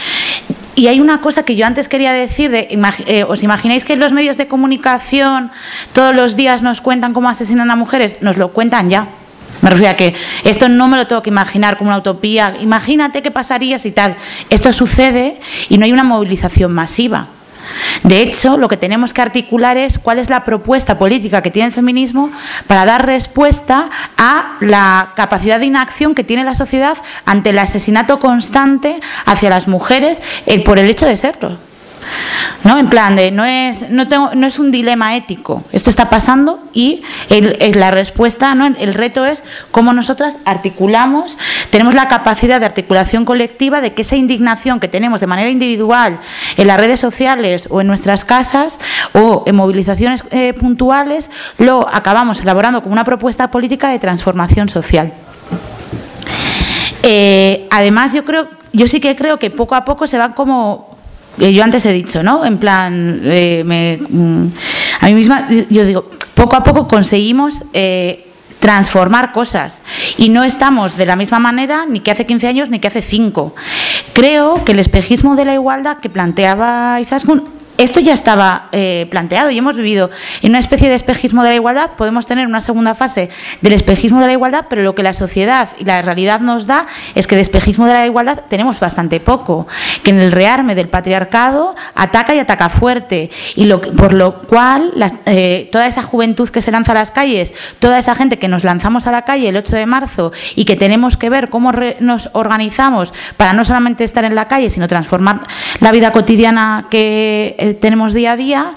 y 0.77 0.89
hay 0.89 1.01
una 1.01 1.21
cosa 1.21 1.45
que 1.45 1.57
yo 1.57 1.67
antes 1.67 1.89
quería 1.89 2.13
decir, 2.13 2.51
de, 2.51 2.69
eh, 3.07 3.25
¿os 3.25 3.43
imagináis 3.43 3.85
que 3.85 3.97
los 3.97 4.13
medios 4.13 4.37
de 4.37 4.49
comunicación 4.49 5.51
todos 5.93 6.15
los 6.15 6.37
días 6.37 6.63
nos 6.63 6.81
cuentan 6.81 7.13
cómo 7.13 7.29
asesinan 7.29 7.71
a 7.71 7.77
mujeres? 7.77 8.17
Nos 8.21 8.37
lo 8.37 8.49
cuentan 8.49 8.91
ya. 8.91 9.09
Me 9.63 9.71
refiero 9.71 9.93
a 9.93 9.95
que 9.95 10.15
esto 10.45 10.69
no 10.69 10.89
me 10.89 10.97
lo 10.97 11.07
tengo 11.07 11.23
que 11.23 11.31
imaginar 11.31 11.79
como 11.79 11.91
una 11.91 11.99
utopía. 11.99 12.55
Imagínate 12.61 13.23
qué 13.23 13.31
pasaría 13.31 13.79
si 13.79 13.93
tal. 13.93 14.17
Esto 14.51 14.73
sucede 14.73 15.41
y 15.69 15.79
no 15.79 15.85
hay 15.85 15.93
una 15.93 16.05
movilización 16.05 16.73
masiva. 16.73 17.29
De 18.03 18.23
hecho, 18.23 18.57
lo 18.57 18.69
que 18.69 18.77
tenemos 18.77 19.13
que 19.13 19.23
articular 19.23 19.77
es 19.77 19.99
cuál 19.99 20.19
es 20.19 20.31
la 20.31 20.45
propuesta 20.45 20.99
política 20.99 21.43
que 21.43 21.51
tiene 21.51 21.69
el 21.69 21.73
feminismo 21.73 22.31
para 22.67 22.85
dar 22.85 23.07
respuesta 23.07 23.91
a 24.17 24.57
la 24.61 25.13
capacidad 25.17 25.59
de 25.59 25.67
inacción 25.67 26.15
que 26.15 26.25
tiene 26.25 26.45
la 26.45 26.55
sociedad 26.55 26.97
ante 27.25 27.51
el 27.51 27.59
asesinato 27.59 28.19
constante 28.19 29.01
hacia 29.27 29.51
las 29.51 29.69
mujeres 29.69 30.23
eh, 30.47 30.63
por 30.63 30.79
el 30.79 30.91
hecho 30.91 31.07
de 31.07 31.17
serlo. 31.17 31.59
¿No? 32.65 32.79
En 32.79 32.89
plan 32.89 33.17
de 33.17 33.31
no 33.31 33.45
es, 33.45 33.91
no 33.91 34.09
tengo, 34.09 34.35
no 34.35 34.47
es 34.47 34.59
un 34.59 34.71
dilema 34.71 35.17
ético, 35.17 35.63
esto 35.73 35.91
está 35.91 36.11
pasando 36.11 36.61
y 36.73 37.03
la 37.75 37.91
respuesta, 37.91 38.55
¿no? 38.55 38.67
el 38.67 38.95
reto 38.95 39.25
es 39.25 39.45
cómo 39.71 39.93
nosotras 39.93 40.37
articulamos, 40.45 41.39
tenemos 41.71 41.95
la 41.95 42.09
capacidad 42.09 42.61
de 42.61 42.67
articulación 42.67 43.25
colectiva 43.25 43.81
de 43.81 43.93
que 43.93 44.03
esa 44.03 44.17
indignación 44.17 44.81
que 44.81 44.89
tenemos 44.89 45.21
de 45.21 45.27
manera 45.27 45.51
individual 45.51 46.19
en 46.57 46.67
las 46.67 46.79
redes 46.79 47.01
sociales 47.01 47.69
o 47.71 47.81
en 47.81 47.87
nuestras 47.87 48.25
casas 48.25 48.79
o 49.13 49.45
en 49.47 49.57
movilizaciones 49.57 50.25
eh, 50.31 50.53
puntuales, 50.55 51.31
lo 51.59 51.87
acabamos 51.93 52.41
elaborando 52.41 52.83
como 52.83 52.93
una 52.93 53.05
propuesta 53.05 53.51
política 53.51 53.89
de 53.89 53.99
transformación 53.99 54.69
social. 54.69 55.13
Eh, 57.03 57.67
además, 57.71 58.15
yo 58.15 58.25
creo, 58.25 58.49
yo 58.73 58.89
sí 58.89 59.01
que 59.01 59.15
creo 59.15 59.39
que 59.39 59.51
poco 59.51 59.75
a 59.75 59.85
poco 59.85 60.07
se 60.07 60.19
van 60.19 60.33
como 60.33 60.94
yo 61.39 61.65
antes 61.65 61.85
he 61.87 61.93
dicho, 61.93 62.23
¿no? 62.23 62.45
En 62.45 62.59
plan, 62.59 63.21
eh, 63.25 63.99
mm, 64.09 64.47
a 65.01 65.07
mí 65.07 65.15
misma, 65.15 65.49
yo 65.71 65.85
digo, 65.85 66.11
poco 66.35 66.57
a 66.57 66.63
poco 66.63 66.87
conseguimos 66.87 67.63
eh, 67.73 68.29
transformar 68.61 69.33
cosas 69.33 69.81
y 70.17 70.29
no 70.29 70.43
estamos 70.43 70.97
de 70.97 71.07
la 71.07 71.17
misma 71.17 71.39
manera 71.39 71.87
ni 71.87 72.01
que 72.01 72.11
hace 72.11 72.27
15 72.27 72.49
años 72.49 72.71
ni 72.71 72.79
que 72.79 72.89
hace 72.89 73.03
5. 73.03 73.55
Creo 74.13 74.65
que 74.65 74.73
el 74.73 74.79
espejismo 74.79 75.37
de 75.37 75.45
la 75.45 75.55
igualdad 75.55 75.99
que 75.99 76.09
planteaba 76.09 77.01
Izaskun 77.01 77.45
esto 77.77 77.99
ya 78.01 78.13
estaba 78.13 78.69
eh, 78.73 79.07
planteado 79.11 79.51
y 79.51 79.59
hemos 79.59 79.77
vivido 79.77 80.11
en 80.43 80.51
una 80.51 80.59
especie 80.59 80.89
de 80.89 80.95
espejismo 80.95 81.43
de 81.43 81.51
la 81.51 81.55
igualdad. 81.57 81.91
Podemos 81.97 82.27
tener 82.27 82.47
una 82.47 82.61
segunda 82.61 82.95
fase 82.95 83.31
del 83.63 83.73
espejismo 83.73 84.21
de 84.21 84.29
la 84.29 84.33
igualdad, 84.33 84.67
pero 84.69 84.83
lo 84.83 84.95
que 84.95 85.03
la 85.03 85.13
sociedad 85.13 85.71
y 85.79 85.85
la 85.85 86.01
realidad 86.03 86.41
nos 86.41 86.67
da 86.67 86.87
es 87.15 87.27
que 87.27 87.35
de 87.35 87.43
espejismo 87.43 87.87
de 87.87 87.95
la 87.95 88.07
igualdad 88.07 88.43
tenemos 88.49 88.79
bastante 88.79 89.19
poco. 89.19 89.67
Que 90.03 90.11
en 90.11 90.21
el 90.21 90.31
rearme 90.31 90.75
del 90.75 90.89
patriarcado 90.89 91.75
ataca 91.95 92.35
y 92.35 92.39
ataca 92.39 92.69
fuerte. 92.69 93.31
Y 93.57 93.65
lo, 93.65 93.81
por 93.81 94.13
lo 94.13 94.43
cual, 94.43 94.93
eh, 95.27 95.69
toda 95.73 95.87
esa 95.87 96.03
juventud 96.03 96.49
que 96.51 96.63
se 96.63 96.71
lanza 96.71 96.93
a 96.93 96.97
las 96.97 97.11
calles, 97.11 97.53
toda 97.81 97.99
esa 97.99 98.15
gente 98.15 98.39
que 98.39 98.49
nos 98.49 98.63
lanzamos 98.63 99.07
a 99.07 99.11
la 99.11 99.23
calle 99.23 99.49
el 99.49 99.57
8 99.57 99.75
de 99.75 99.87
marzo 99.87 100.33
y 100.55 100.65
que 100.65 100.77
tenemos 100.77 101.17
que 101.17 101.29
ver 101.29 101.49
cómo 101.49 101.73
nos 102.01 102.31
organizamos 102.35 103.13
para 103.37 103.53
no 103.53 103.65
solamente 103.65 104.05
estar 104.05 104.25
en 104.25 104.35
la 104.35 104.47
calle, 104.47 104.71
sino 104.71 104.87
transformar 104.87 105.41
la 105.81 105.91
vida 105.91 106.13
cotidiana 106.13 106.87
que 106.89 107.57
eh, 107.65 107.73
tenemos 107.73 108.13
día 108.13 108.33
a 108.33 108.37
día, 108.37 108.75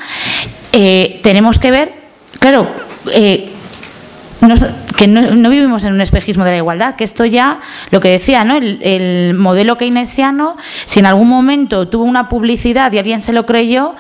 eh, 0.71 1.19
tenemos 1.21 1.59
que 1.59 1.71
ver, 1.71 1.93
claro, 2.39 2.65
eh, 3.11 3.49
que 4.95 5.09
no, 5.09 5.49
vivimos 5.49 5.83
en 5.83 5.91
un 5.91 5.99
espejismo 5.99 6.45
de 6.45 6.51
la 6.51 6.57
igualdad, 6.57 6.95
que 6.95 7.03
esto 7.03 7.25
ya, 7.25 7.59
lo 7.91 7.99
que 7.99 8.07
decía, 8.07 8.45
¿no? 8.45 8.55
el, 8.55 9.33
modelo 9.33 9.77
keynesiano, 9.77 10.55
si 10.85 10.99
en 10.99 11.05
algún 11.05 11.27
momento 11.27 11.89
tuvo 11.89 12.05
una 12.05 12.29
publicidad 12.29 12.93
y 12.93 12.97
alguien 12.97 13.19
se 13.19 13.33
lo 13.33 13.45
creyó, 13.45 13.93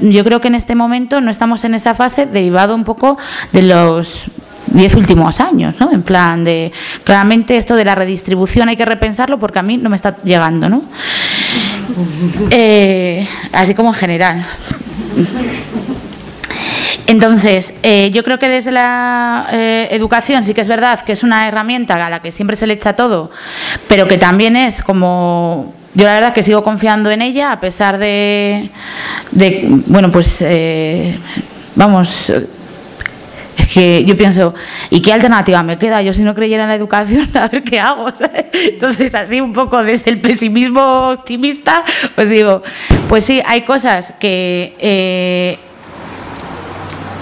yo 0.00 0.24
creo 0.24 0.40
que 0.40 0.48
en 0.48 0.54
este 0.54 0.74
momento 0.74 1.20
no 1.20 1.30
estamos 1.30 1.64
en 1.66 1.74
esa 1.74 1.92
fase 1.92 2.24
derivado 2.24 2.74
un 2.74 2.84
poco 2.84 3.18
de 3.52 3.62
los 3.62 4.24
diez 4.68 4.94
últimos 4.94 5.40
años, 5.40 5.74
¿no? 5.78 5.92
En 5.92 6.02
plan 6.02 6.42
de, 6.42 6.72
claramente 7.04 7.58
esto 7.58 7.76
de 7.76 7.84
la 7.84 7.94
redistribución 7.94 8.70
hay 8.70 8.76
que 8.76 8.86
repensarlo 8.86 9.38
porque 9.38 9.58
a 9.58 9.62
mí 9.62 9.76
no 9.76 9.90
me 9.90 9.96
está 9.96 10.16
llegando, 10.24 10.70
¿no? 10.70 10.84
Eh, 12.50 13.26
así 13.52 13.74
como 13.74 13.90
en 13.90 13.94
general. 13.94 14.46
Entonces, 17.06 17.74
eh, 17.82 18.10
yo 18.12 18.22
creo 18.22 18.38
que 18.38 18.48
desde 18.48 18.72
la 18.72 19.48
eh, 19.52 19.88
educación 19.90 20.44
sí 20.44 20.54
que 20.54 20.60
es 20.60 20.68
verdad 20.68 21.00
que 21.00 21.12
es 21.12 21.22
una 21.22 21.48
herramienta 21.48 22.04
a 22.04 22.10
la 22.10 22.22
que 22.22 22.32
siempre 22.32 22.56
se 22.56 22.66
le 22.66 22.74
echa 22.74 22.94
todo, 22.94 23.30
pero 23.88 24.06
que 24.06 24.18
también 24.18 24.56
es 24.56 24.82
como 24.82 25.74
yo 25.94 26.06
la 26.06 26.14
verdad 26.14 26.32
que 26.32 26.42
sigo 26.42 26.62
confiando 26.62 27.10
en 27.10 27.20
ella 27.20 27.52
a 27.52 27.60
pesar 27.60 27.98
de, 27.98 28.70
de 29.32 29.66
bueno, 29.86 30.10
pues 30.10 30.42
vamos, 31.74 32.32
es 33.56 33.68
que 33.68 34.04
yo 34.04 34.16
pienso, 34.16 34.54
¿y 34.90 35.00
qué 35.00 35.12
alternativa 35.12 35.62
me 35.62 35.78
queda? 35.78 36.02
Yo 36.02 36.12
si 36.12 36.22
no 36.22 36.34
creyera 36.34 36.64
en 36.64 36.70
la 36.70 36.74
educación, 36.74 37.28
a 37.36 37.48
ver 37.48 37.62
qué 37.62 37.80
hago. 37.80 38.06
Entonces, 38.52 39.14
así 39.14 39.40
un 39.40 39.52
poco 39.52 39.82
desde 39.82 40.10
el 40.10 40.20
pesimismo 40.20 41.10
optimista, 41.10 41.84
pues 42.14 42.28
digo, 42.28 42.62
pues 43.08 43.24
sí, 43.24 43.42
hay 43.46 43.62
cosas 43.62 44.14
que... 44.18 44.74
Eh, 44.78 45.58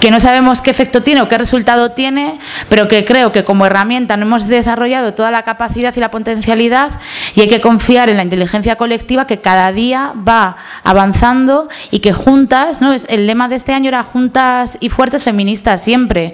que 0.01 0.11
no 0.11 0.19
sabemos 0.19 0.61
qué 0.61 0.71
efecto 0.71 1.03
tiene 1.03 1.21
o 1.21 1.27
qué 1.27 1.37
resultado 1.37 1.91
tiene, 1.91 2.39
pero 2.69 2.87
que 2.87 3.05
creo 3.05 3.31
que 3.31 3.43
como 3.43 3.67
herramienta 3.67 4.17
no 4.17 4.25
hemos 4.25 4.47
desarrollado 4.47 5.13
toda 5.13 5.29
la 5.29 5.43
capacidad 5.43 5.95
y 5.95 5.99
la 5.99 6.09
potencialidad 6.09 6.89
y 7.35 7.41
hay 7.41 7.47
que 7.47 7.61
confiar 7.61 8.09
en 8.09 8.17
la 8.17 8.23
inteligencia 8.23 8.75
colectiva 8.75 9.27
que 9.27 9.39
cada 9.39 9.71
día 9.71 10.13
va 10.27 10.57
avanzando 10.83 11.69
y 11.91 11.99
que 11.99 12.13
juntas, 12.13 12.81
¿no? 12.81 12.93
el 12.93 13.27
lema 13.27 13.47
de 13.47 13.55
este 13.55 13.73
año 13.73 13.89
era 13.89 14.01
juntas 14.01 14.77
y 14.79 14.89
fuertes 14.89 15.23
feministas 15.23 15.83
siempre. 15.83 16.33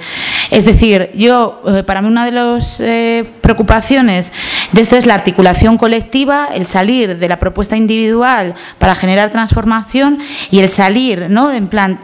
Es 0.50 0.64
decir, 0.64 1.12
yo, 1.14 1.62
eh, 1.68 1.84
para 1.84 2.02
mí 2.02 2.08
una 2.08 2.24
de 2.24 2.32
las 2.32 2.80
eh, 2.80 3.30
preocupaciones 3.42 4.32
de 4.72 4.80
esto 4.80 4.96
es 4.96 5.06
la 5.06 5.16
articulación 5.16 5.78
colectiva, 5.78 6.48
el 6.54 6.66
salir 6.68 7.18
de 7.20 7.28
la 7.28 7.38
propuesta 7.38 7.76
individual 7.76 8.56
para 8.80 8.96
generar 8.96 9.30
transformación 9.30 10.20
y 10.52 10.60
el 10.60 10.70
salir, 10.70 11.28
¿no? 11.30 11.52
En 11.52 11.68
plan, 11.68 12.00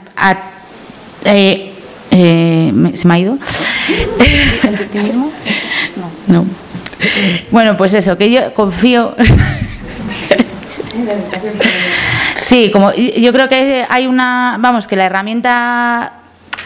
eh, 1.25 1.71
¿se 2.09 3.07
me 3.07 3.13
ha 3.13 3.19
ido? 3.19 3.37
¿El 4.63 4.77
victimismo? 4.77 5.31
No. 6.27 6.41
no. 6.41 6.45
Bueno, 7.51 7.77
pues 7.77 7.93
eso, 7.93 8.17
que 8.17 8.31
yo 8.31 8.53
confío. 8.53 9.15
Sí, 12.39 12.69
como 12.71 12.93
yo 12.93 13.33
creo 13.33 13.49
que 13.49 13.85
hay 13.89 14.05
una, 14.05 14.57
vamos, 14.59 14.85
que 14.85 14.95
la 14.95 15.05
herramienta 15.05 16.13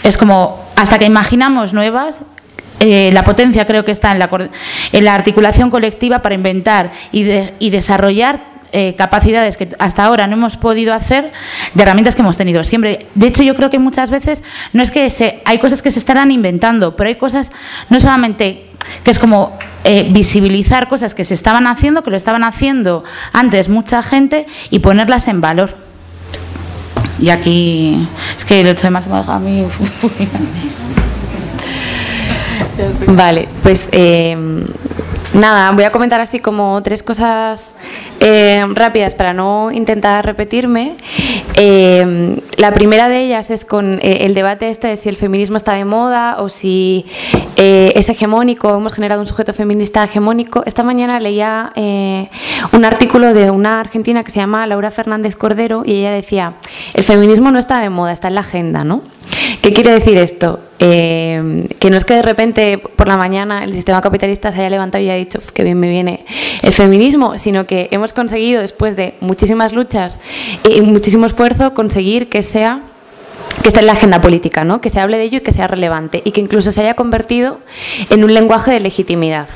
es 0.04 0.18
como 0.18 0.66
hasta 0.76 1.00
que 1.00 1.06
imaginamos 1.06 1.74
nuevas, 1.74 2.20
eh, 2.80 3.10
la 3.14 3.24
potencia 3.24 3.66
creo 3.66 3.86
que 3.86 3.92
está 3.92 4.12
en 4.12 4.20
la, 4.20 4.30
en 4.92 5.06
la 5.06 5.16
articulación 5.16 5.70
colectiva 5.70 6.20
para 6.22 6.36
inventar 6.36 6.92
y, 7.12 7.26
y 7.60 7.70
desarrollar 7.70 8.57
eh, 8.72 8.96
capacidades 8.98 9.58
que 9.58 9.70
hasta 9.80 10.04
ahora 10.04 10.28
no 10.28 10.34
hemos 10.34 10.58
podido 10.58 10.94
hacer 10.94 11.32
de 11.74 11.84
herramientas 11.84 12.16
que 12.16 12.22
hemos 12.22 12.38
tenido 12.38 12.64
siempre. 12.64 13.08
De 13.16 13.28
hecho, 13.28 13.44
yo 13.44 13.56
creo 13.56 13.70
que 13.70 13.80
muchas 13.80 14.10
veces 14.12 14.44
no 14.74 14.84
es 14.84 14.92
que 14.92 15.10
se, 15.10 15.42
hay 15.46 15.60
cosas 15.60 15.82
que 15.82 15.92
se 15.92 16.00
estarán 16.00 16.32
inventando, 16.32 16.96
pero 16.96 17.08
hay 17.08 17.16
cosas 17.16 17.52
no 17.90 18.00
solamente 18.00 18.66
que 19.04 19.12
es 19.12 19.20
como 19.20 19.58
eh, 19.84 20.08
visibilizar 20.12 20.88
cosas 20.88 21.16
que 21.16 21.24
se 21.24 21.34
estaban 21.34 21.68
haciendo, 21.68 22.04
que 22.04 22.12
lo 22.12 22.18
estaban 22.18 22.44
haciendo 22.44 23.04
antes 23.34 23.70
mucha 23.70 24.04
gente 24.04 24.46
y 24.70 24.80
ponerlas 24.80 25.28
en 25.28 25.42
valor. 25.42 25.76
Y 27.20 27.30
aquí 27.30 28.08
es 28.38 28.46
que 28.46 28.62
el 28.62 28.68
8 28.68 28.92
de 28.92 28.98
a 29.28 29.40
mí. 29.40 29.66
vale, 33.08 33.48
pues 33.64 33.90
eh, 33.92 34.66
Nada, 35.34 35.72
voy 35.72 35.84
a 35.84 35.92
comentar 35.92 36.22
así 36.22 36.40
como 36.40 36.82
tres 36.82 37.04
cosas 37.04 37.76
eh, 38.20 38.66
rápidas 38.74 39.16
para 39.16 39.34
no 39.34 39.72
intentar 39.72 40.26
repetirme. 40.26 40.96
Eh, 41.54 42.42
la 42.58 42.74
primera 42.74 43.10
de 43.10 43.22
ellas 43.24 43.50
es 43.52 43.64
con 43.64 44.00
eh, 44.02 44.20
el 44.22 44.34
debate 44.34 44.70
este 44.70 44.88
de 44.88 44.98
si 44.98 45.10
el 45.10 45.18
feminismo 45.18 45.58
está 45.58 45.74
de 45.74 45.86
moda 45.86 46.38
o 46.40 46.50
si 46.50 47.06
es 47.56 48.10
hegemónico, 48.10 48.76
hemos 48.76 48.94
generado 48.94 49.22
un 49.22 49.28
sujeto 49.28 49.54
feminista 49.54 50.04
hegemónico. 50.04 50.64
Esta 50.66 50.84
mañana 50.84 51.20
leía 51.20 51.74
un 51.76 52.86
artículo 52.86 53.34
de 53.34 53.50
una 53.50 53.80
argentina 53.80 54.24
que 54.24 54.32
se 54.32 54.40
llama 54.40 54.68
Laura 54.68 54.92
Fernández 54.92 55.36
Cordero 55.36 55.82
y 55.84 55.94
ella 55.94 56.12
decía, 56.12 56.54
el 56.94 57.04
feminismo 57.04 57.52
no 57.52 57.58
está 57.58 57.80
de 57.80 57.90
moda, 57.90 58.14
está 58.14 58.28
en 58.28 58.36
la 58.36 58.42
agenda, 58.42 58.84
¿no? 58.84 59.02
¿Qué 59.62 59.74
quiere 59.74 59.92
decir 59.92 60.18
esto? 60.18 60.60
Eh, 60.80 61.68
que 61.80 61.90
no 61.90 61.98
es 61.98 62.06
que 62.06 62.14
de 62.14 62.22
repente 62.22 62.78
por 62.78 63.08
la 63.08 63.18
mañana 63.18 63.64
el 63.64 63.74
sistema 63.74 64.02
capitalista 64.02 64.52
se 64.52 64.60
haya 64.60 64.70
levantado 64.70 65.04
y 65.04 65.10
haya 65.10 65.16
dicho 65.16 65.40
que 65.54 65.64
bien 65.64 65.80
me 65.80 65.90
viene 65.90 66.26
el 66.62 66.74
feminismo, 66.74 67.38
sino 67.38 67.66
que 67.66 67.90
hemos 67.92 68.14
conseguido 68.14 68.62
después 68.62 68.96
de 68.96 69.16
muchísimas 69.20 69.74
luchas 69.74 70.20
y 70.64 70.82
muchísimo 70.82 71.26
esfuerzo 71.26 71.74
conseguir 71.74 72.30
que 72.30 72.44
sea 72.44 72.84
que 73.62 73.70
esté 73.70 73.80
en 73.80 73.88
la 73.88 73.94
agenda 73.94 74.22
política, 74.22 74.64
¿no? 74.64 74.82
que 74.82 74.90
se 74.90 75.00
hable 75.00 75.18
de 75.18 75.24
ello 75.24 75.38
y 75.40 75.42
que 75.42 75.52
sea 75.52 75.68
relevante 75.68 76.22
y 76.24 76.32
que 76.32 76.42
incluso 76.42 76.72
se 76.72 76.82
haya 76.82 76.94
convertido 76.94 77.60
en 78.10 78.24
un 78.24 78.34
lenguaje 78.34 78.72
de 78.72 78.80
legitimidad. 78.80 79.48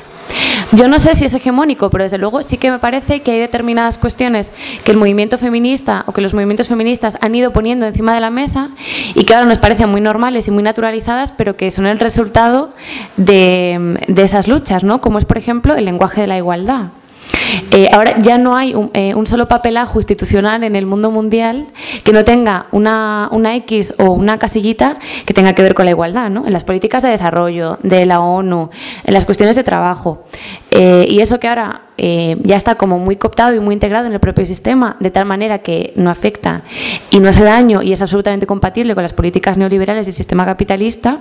Yo 0.72 0.88
no 0.88 0.98
sé 0.98 1.14
si 1.14 1.26
es 1.26 1.34
hegemónico, 1.34 1.90
pero 1.90 2.04
desde 2.04 2.18
luego 2.18 2.42
sí 2.42 2.56
que 2.56 2.70
me 2.70 2.78
parece 2.78 3.20
que 3.20 3.32
hay 3.32 3.38
determinadas 3.40 3.98
cuestiones 3.98 4.52
que 4.84 4.92
el 4.92 4.96
movimiento 4.96 5.36
feminista 5.36 6.04
o 6.06 6.12
que 6.12 6.22
los 6.22 6.32
movimientos 6.32 6.68
feministas 6.68 7.18
han 7.20 7.34
ido 7.34 7.52
poniendo 7.52 7.86
encima 7.86 8.14
de 8.14 8.20
la 8.20 8.30
mesa 8.30 8.70
y 9.14 9.24
que 9.24 9.34
ahora 9.34 9.46
nos 9.46 9.58
parecen 9.58 9.90
muy 9.90 10.00
normales 10.00 10.48
y 10.48 10.50
muy 10.50 10.62
naturalizadas, 10.62 11.32
pero 11.32 11.56
que 11.56 11.70
son 11.70 11.86
el 11.86 11.98
resultado 11.98 12.72
de, 13.18 13.98
de 14.08 14.22
esas 14.22 14.48
luchas, 14.48 14.82
¿no? 14.82 15.00
Como 15.00 15.18
es, 15.18 15.26
por 15.26 15.36
ejemplo, 15.36 15.74
el 15.74 15.84
lenguaje 15.84 16.22
de 16.22 16.26
la 16.26 16.38
igualdad. 16.38 16.90
Eh, 17.70 17.88
ahora 17.92 18.18
ya 18.20 18.38
no 18.38 18.56
hay 18.56 18.74
eh, 18.94 19.14
un, 19.14 19.26
solo 19.26 19.48
papelajo 19.48 19.98
institucional 19.98 20.64
en 20.64 20.76
el 20.76 20.86
mundo 20.86 21.10
mundial 21.10 21.66
que 22.04 22.12
no 22.12 22.24
tenga 22.24 22.66
una, 22.72 23.28
una, 23.32 23.56
X 23.56 23.94
o 23.98 24.12
una 24.12 24.38
casillita 24.38 24.98
que 25.24 25.34
tenga 25.34 25.54
que 25.54 25.62
ver 25.62 25.74
con 25.74 25.84
la 25.84 25.90
igualdad, 25.90 26.30
¿no? 26.30 26.46
En 26.46 26.52
las 26.52 26.64
políticas 26.64 27.02
de 27.02 27.10
desarrollo, 27.10 27.78
de 27.82 28.06
la 28.06 28.20
ONU, 28.20 28.70
en 29.04 29.14
las 29.14 29.24
cuestiones 29.24 29.56
de 29.56 29.64
trabajo. 29.64 30.24
Eh, 30.70 31.06
y 31.08 31.20
eso 31.20 31.40
que 31.40 31.48
ahora 31.48 31.82
ya 31.98 32.56
está 32.56 32.74
como 32.74 32.98
muy 32.98 33.14
cooptado 33.14 33.54
y 33.54 33.60
muy 33.60 33.74
integrado 33.74 34.06
en 34.06 34.12
el 34.12 34.18
propio 34.18 34.44
sistema, 34.44 34.96
de 34.98 35.12
tal 35.12 35.24
manera 35.24 35.58
que 35.58 35.92
no 35.94 36.10
afecta 36.10 36.62
y 37.12 37.20
no 37.20 37.28
hace 37.28 37.44
daño 37.44 37.80
y 37.80 37.92
es 37.92 38.02
absolutamente 38.02 38.44
compatible 38.44 38.94
con 38.94 39.04
las 39.04 39.12
políticas 39.12 39.56
neoliberales 39.56 40.06
del 40.06 40.14
sistema 40.14 40.44
capitalista. 40.44 41.20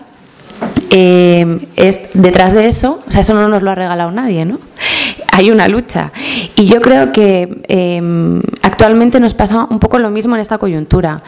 Es 0.91 1.99
detrás 2.13 2.53
de 2.53 2.67
eso, 2.67 3.01
o 3.07 3.11
sea, 3.11 3.21
eso 3.21 3.33
no 3.33 3.47
nos 3.47 3.61
lo 3.61 3.71
ha 3.71 3.75
regalado 3.75 4.11
nadie, 4.11 4.45
¿no? 4.45 4.59
hay 5.31 5.49
una 5.49 5.67
lucha. 5.67 6.11
Y 6.55 6.65
yo 6.65 6.81
creo 6.81 7.11
que 7.11 7.63
em, 7.67 8.41
actualmente 8.61 9.19
nos 9.19 9.33
pasa 9.33 9.65
un 9.69 9.79
poco 9.79 9.97
lo 9.97 10.11
mismo 10.11 10.35
en 10.35 10.41
esta 10.41 10.57
coyuntura. 10.57 11.23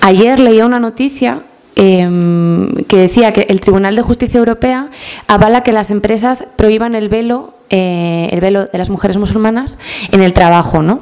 Ayer 0.00 0.38
leía 0.40 0.66
una 0.66 0.80
noticia 0.80 1.40
em, 1.76 2.68
que 2.88 2.96
decía 2.96 3.32
que 3.32 3.46
el 3.48 3.60
Tribunal 3.60 3.96
de 3.96 4.02
Justicia 4.02 4.38
Europea 4.38 4.90
avala 5.28 5.62
que 5.62 5.72
las 5.72 5.90
empresas 5.90 6.44
prohíban 6.56 6.94
el 6.94 7.08
velo, 7.08 7.54
eh, 7.70 8.28
el 8.32 8.40
velo 8.40 8.66
de 8.66 8.78
las 8.78 8.90
mujeres 8.90 9.16
musulmanas 9.16 9.78
en 10.10 10.22
el 10.22 10.32
trabajo, 10.32 10.82
¿no? 10.82 11.00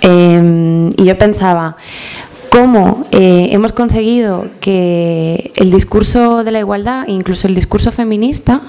Em, 0.00 0.88
y 0.96 1.04
yo 1.04 1.16
pensaba, 1.18 1.76
cómo 2.52 3.06
eh, 3.12 3.48
hemos 3.52 3.72
conseguido 3.72 4.50
que 4.60 5.52
el 5.56 5.70
discurso 5.70 6.44
de 6.44 6.50
la 6.52 6.58
igualdad, 6.58 7.04
incluso 7.08 7.46
el 7.46 7.54
discurso 7.54 7.90
feminista, 7.92 8.60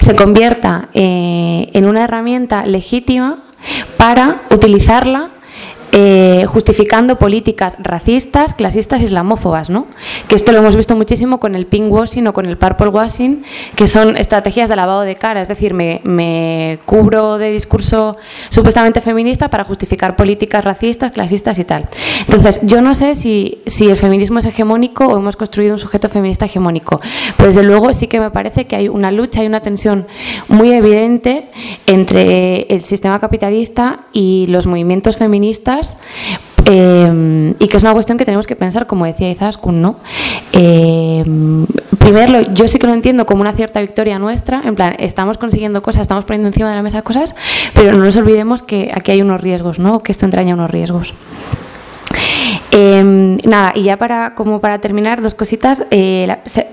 se 0.00 0.14
convierta 0.14 0.88
eh, 0.94 1.70
en 1.72 1.86
una 1.86 2.04
herramienta 2.04 2.64
legítima 2.64 3.40
para 3.96 4.36
utilizarla 4.50 5.30
eh, 5.92 6.44
justificando 6.46 7.18
políticas 7.18 7.76
racistas, 7.80 8.54
clasistas, 8.54 9.02
islamófobas, 9.02 9.70
¿no? 9.70 9.86
Que 10.28 10.36
esto 10.36 10.52
lo 10.52 10.58
hemos 10.58 10.76
visto 10.76 10.94
muchísimo 10.94 11.40
con 11.40 11.56
el 11.56 11.66
pink 11.66 11.90
washing 11.90 12.28
o 12.28 12.32
con 12.32 12.46
el 12.46 12.56
purple 12.56 12.88
washing, 12.88 13.42
que 13.74 13.88
son 13.88 14.16
estrategias 14.16 14.68
de 14.70 14.76
lavado 14.76 15.00
de 15.00 15.16
cara, 15.16 15.42
es 15.42 15.48
decir, 15.48 15.74
me, 15.74 16.78
cubro 16.86 17.38
de 17.38 17.50
discurso 17.50 18.16
supuestamente 18.50 19.00
feminista 19.00 19.48
para 19.48 19.64
justificar 19.64 20.14
políticas 20.14 20.64
racistas, 20.64 21.10
clasistas 21.10 21.58
y 21.58 21.64
tal. 21.64 21.88
Entonces, 22.20 22.60
yo 22.62 22.80
no 22.82 22.94
sé 22.94 23.16
si, 23.16 23.58
si 23.66 23.86
el 23.86 23.96
feminismo 23.96 24.38
es 24.38 24.46
hegemónico 24.46 25.06
o 25.06 25.16
hemos 25.16 25.34
construido 25.34 25.72
un 25.72 25.80
sujeto 25.80 26.08
feminista 26.08 26.44
hegemónico, 26.44 27.00
pero 27.36 27.48
desde 27.48 27.64
luego 27.64 27.92
sí 27.94 28.06
que 28.06 28.20
me 28.20 28.30
parece 28.30 28.66
que 28.66 28.76
hay 28.76 28.88
una 28.88 29.10
lucha, 29.10 29.40
hay 29.40 29.48
una 29.48 29.60
tensión 29.60 30.06
muy 30.46 30.72
evidente 30.72 31.48
entre 31.86 32.62
el 32.72 32.82
sistema 32.84 33.18
capitalista 33.18 34.00
y 34.12 34.46
los 34.46 34.68
movimientos 34.68 35.16
feministas 35.16 35.79
eh, 36.66 37.54
y 37.58 37.68
que 37.68 37.76
es 37.76 37.82
una 37.82 37.92
cuestión 37.92 38.16
que 38.18 38.24
tenemos 38.24 38.46
que 38.46 38.56
pensar, 38.56 38.86
como 38.86 39.04
decía 39.04 39.30
Izaskun, 39.30 39.82
¿no? 39.82 39.96
Eh, 40.52 41.24
primero, 41.98 42.40
yo 42.52 42.68
sí 42.68 42.78
que 42.78 42.86
lo 42.86 42.92
entiendo 42.92 43.26
como 43.26 43.40
una 43.40 43.52
cierta 43.52 43.80
victoria 43.80 44.18
nuestra, 44.18 44.62
en 44.64 44.74
plan, 44.74 44.94
estamos 44.98 45.38
consiguiendo 45.38 45.82
cosas, 45.82 46.02
estamos 46.02 46.24
poniendo 46.24 46.48
encima 46.48 46.70
de 46.70 46.76
la 46.76 46.82
mesa 46.82 47.02
cosas, 47.02 47.34
pero 47.74 47.92
no 47.92 48.04
nos 48.04 48.16
olvidemos 48.16 48.62
que 48.62 48.90
aquí 48.94 49.12
hay 49.12 49.22
unos 49.22 49.40
riesgos, 49.40 49.78
¿no? 49.78 50.00
Que 50.00 50.12
esto 50.12 50.24
entraña 50.26 50.54
unos 50.54 50.70
riesgos. 50.70 51.14
Em, 52.72 53.36
nada, 53.44 53.72
y 53.74 53.82
ya 53.82 53.96
para 53.96 54.34
como 54.34 54.60
para 54.60 54.78
terminar, 54.78 55.20
dos 55.22 55.34
cositas. 55.34 55.82
Eh, 55.90 56.28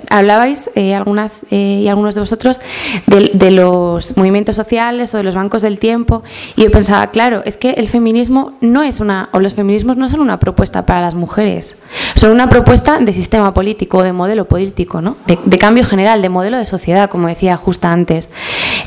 hablabais 0.09 0.69
eh, 0.75 0.93
algunas 0.93 1.39
eh, 1.49 1.81
y 1.81 1.87
algunos 1.87 2.13
de 2.13 2.21
vosotros 2.21 2.59
de, 3.07 3.51
los 3.51 4.15
movimientos 4.15 4.55
sociales 4.55 5.13
o 5.13 5.17
de 5.17 5.23
los 5.23 5.33
bancos 5.33 5.61
del 5.61 5.79
tiempo, 5.79 6.23
y 6.55 6.63
yo 6.63 6.71
pensaba, 6.71 7.07
claro, 7.07 7.41
es 7.45 7.57
que 7.57 7.71
el 7.71 7.87
feminismo 7.87 8.53
no 8.61 8.83
es 8.83 8.99
una, 8.99 9.29
o 9.31 9.39
los 9.39 9.55
feminismos 9.55 9.97
no 9.97 10.09
son 10.09 10.19
una 10.19 10.39
propuesta 10.39 10.85
para 10.85 11.01
las 11.01 11.15
mujeres, 11.15 11.75
son 12.15 12.31
una 12.31 12.47
propuesta 12.47 12.99
de 12.99 13.13
sistema 13.13 13.53
político, 13.53 14.03
de 14.03 14.13
modelo 14.13 14.47
político, 14.47 15.01
¿no? 15.01 15.17
de, 15.25 15.57
cambio 15.57 15.83
general, 15.83 16.21
de 16.21 16.29
modelo 16.29 16.57
de 16.57 16.65
sociedad, 16.65 17.09
como 17.09 17.27
decía 17.27 17.57
justo 17.57 17.87
antes. 17.87 18.29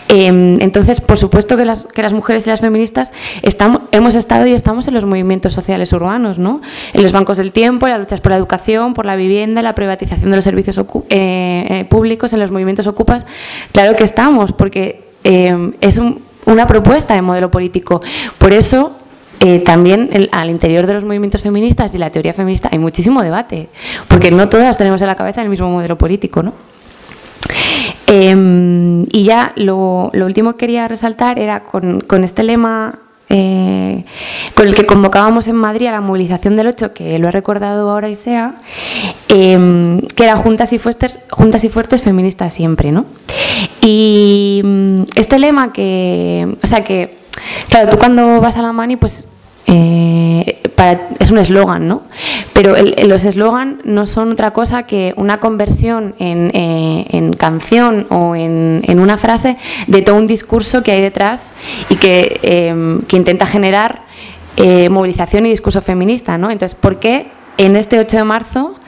Em, 0.09 0.61
entonces, 0.61 1.01
por 1.01 1.19
supuesto 1.19 1.57
que 1.57 1.65
las, 1.65 1.85
que 1.85 2.03
las 2.03 2.13
mujeres 2.13 2.47
y 2.47 2.51
las 2.51 2.61
feministas 2.61 3.13
estamos, 3.43 3.83
hemos 3.93 4.15
estado 4.15 4.47
y 4.47 4.53
estamos 4.53 4.87
en 4.89 4.95
los 4.95 5.05
movimientos 5.05 5.55
sociales 5.55 5.93
urbanos, 5.93 6.39
¿no? 6.39 6.61
En 7.01 7.05
los 7.05 7.13
bancos 7.13 7.39
del 7.39 7.53
tiempo, 7.53 7.89
las 7.89 7.99
luchas 7.99 8.21
por 8.21 8.31
la 8.31 8.37
educación, 8.37 8.93
por 8.93 9.07
la 9.07 9.17
vivienda, 9.17 9.63
la 9.63 9.75
privatización 9.75 10.31
de 10.31 10.37
los 10.37 10.45
servicios 10.45 10.79
eh, 10.79 10.85
eh, 11.09 11.87
públicos, 11.89 12.33
en 12.35 12.41
los 12.41 12.51
movimientos 12.51 12.87
ocupas. 12.87 13.25
Claro 13.73 13.97
que 13.97 14.05
estamos, 14.05 14.53
porque 14.53 15.03
eh, 15.25 15.73
es 15.81 15.99
una 16.45 16.67
propuesta 16.67 17.15
de 17.15 17.23
modelo 17.23 17.51
político. 17.51 18.03
Por 18.39 18.53
eso 18.53 18.97
también 19.65 20.29
al 20.33 20.51
interior 20.51 20.87
de 20.87 20.93
los 20.93 21.05
movimientos 21.05 21.41
feministas 21.41 21.95
y 21.95 21.99
la 21.99 22.11
teoría 22.11 22.35
feminista 22.35 22.69
hay 22.71 22.79
muchísimo 22.79 23.23
debate, 23.23 23.71
porque 24.07 24.31
no 24.31 24.51
todas 24.51 24.77
tenemos 24.77 25.01
en 25.01 25.07
la 25.07 25.17
cabeza 25.17 25.41
el 25.41 25.49
mismo 25.49 25.71
modelo 25.71 25.97
político, 25.97 26.43
¿no? 26.43 26.53
Em, 28.07 29.05
y 29.13 29.25
ya 29.25 29.55
lo, 29.57 30.11
último 30.13 30.53
que 30.53 30.59
quería 30.59 30.89
resaltar 30.89 31.39
era 31.39 31.63
con, 31.63 32.05
este 32.23 32.43
lema 32.43 32.99
eh, 33.33 34.05
con 34.55 34.67
el 34.67 34.75
que 34.75 34.85
convocábamos 34.85 35.47
en 35.47 35.55
Madrid 35.55 35.87
a 35.87 35.93
la 35.93 36.01
movilización 36.01 36.57
del 36.57 36.67
8, 36.67 36.93
que 36.93 37.19
lo 37.21 37.29
ha 37.29 37.31
recordado 37.31 37.89
ahora 37.89 38.09
Isea, 38.09 38.57
eh, 39.29 40.01
que 40.17 40.25
era 40.25 40.37
juntas 40.37 40.73
y, 40.73 40.79
fuertes, 40.79 41.17
juntas 41.31 41.63
y 41.63 41.69
fuertes 41.69 42.03
feministas 42.03 42.53
siempre, 42.53 42.91
¿no? 42.91 43.07
Y 43.81 44.61
mm, 44.65 45.03
este 45.15 45.39
lema 45.39 45.73
que, 45.73 46.57
o 46.61 46.67
sea 46.67 46.83
que, 46.83 47.19
claro, 47.69 47.89
tú 47.91 47.99
cuando 47.99 48.41
vas 48.41 48.57
a 48.57 48.63
la 48.63 48.73
mani, 48.73 48.97
pues 48.97 49.25
eh, 49.67 50.10
es 51.19 51.31
un 51.31 51.39
eslogan, 51.39 51.89
¿no? 51.89 52.03
Pero 52.53 52.75
los 53.05 53.25
eslogan 53.25 53.81
no 53.85 54.07
son 54.07 54.33
otra 54.33 54.53
cosa 54.53 54.85
que 54.85 55.13
una 55.17 55.39
conversión 55.39 56.15
en, 56.19 56.51
eh, 56.55 57.31
canción 57.39 58.07
o 58.11 58.35
en, 58.35 58.99
una 59.01 59.17
frase 59.17 59.57
de 59.87 60.03
todo 60.03 60.17
un 60.17 60.27
discurso 60.27 60.83
que 60.83 60.93
hay 60.93 61.01
detrás 61.01 61.51
y 61.89 61.97
que, 61.97 62.41
eh, 62.43 62.99
que 63.09 63.17
intenta 63.17 63.47
generar 63.47 64.03
movilización 64.91 65.47
y 65.47 65.51
discurso 65.51 65.81
feminista, 65.81 66.37
¿no? 66.37 66.51
Entonces, 66.51 66.77
¿por 66.79 66.99
qué 66.99 67.29
en 67.61 67.77
este 67.77 67.99
8 67.99 68.17
de 68.17 68.25
marzo, 68.25 68.80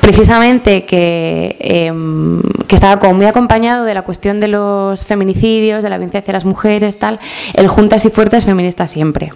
precisamente 0.00 0.84
que, 0.84 1.56
em, 1.60 2.40
que, 2.66 2.74
estaba 2.74 2.98
como 2.98 3.14
muy 3.14 3.26
acompañado 3.26 3.84
de 3.84 3.94
la 3.94 4.02
cuestión 4.02 4.40
de 4.40 4.48
los 4.48 5.04
feminicidios, 5.04 5.82
de 5.82 5.90
la 5.90 5.96
violencia 5.98 6.20
hacia 6.20 6.32
las 6.32 6.44
mujeres, 6.44 6.98
tal, 6.98 7.20
el 7.54 7.68
Juntas 7.68 8.04
y 8.04 8.10
Fuertes 8.10 8.44
feminista 8.44 8.86
siempre. 8.86 9.32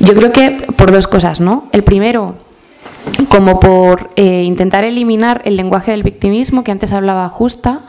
Yo 0.00 0.14
creo 0.14 0.32
que 0.32 0.50
por 0.76 0.92
dos 0.92 1.06
cosas, 1.06 1.40
¿no? 1.40 1.68
El 1.72 1.82
primero, 1.82 2.36
como 3.28 3.60
por 3.60 4.10
eh, 4.16 4.42
intentar 4.44 4.84
eliminar 4.84 5.42
el 5.44 5.56
lenguaje 5.56 5.90
del 5.92 6.02
victimismo 6.02 6.64
que 6.64 6.72
antes 6.72 6.92
hablaba 6.92 7.28
Justa, 7.28 7.80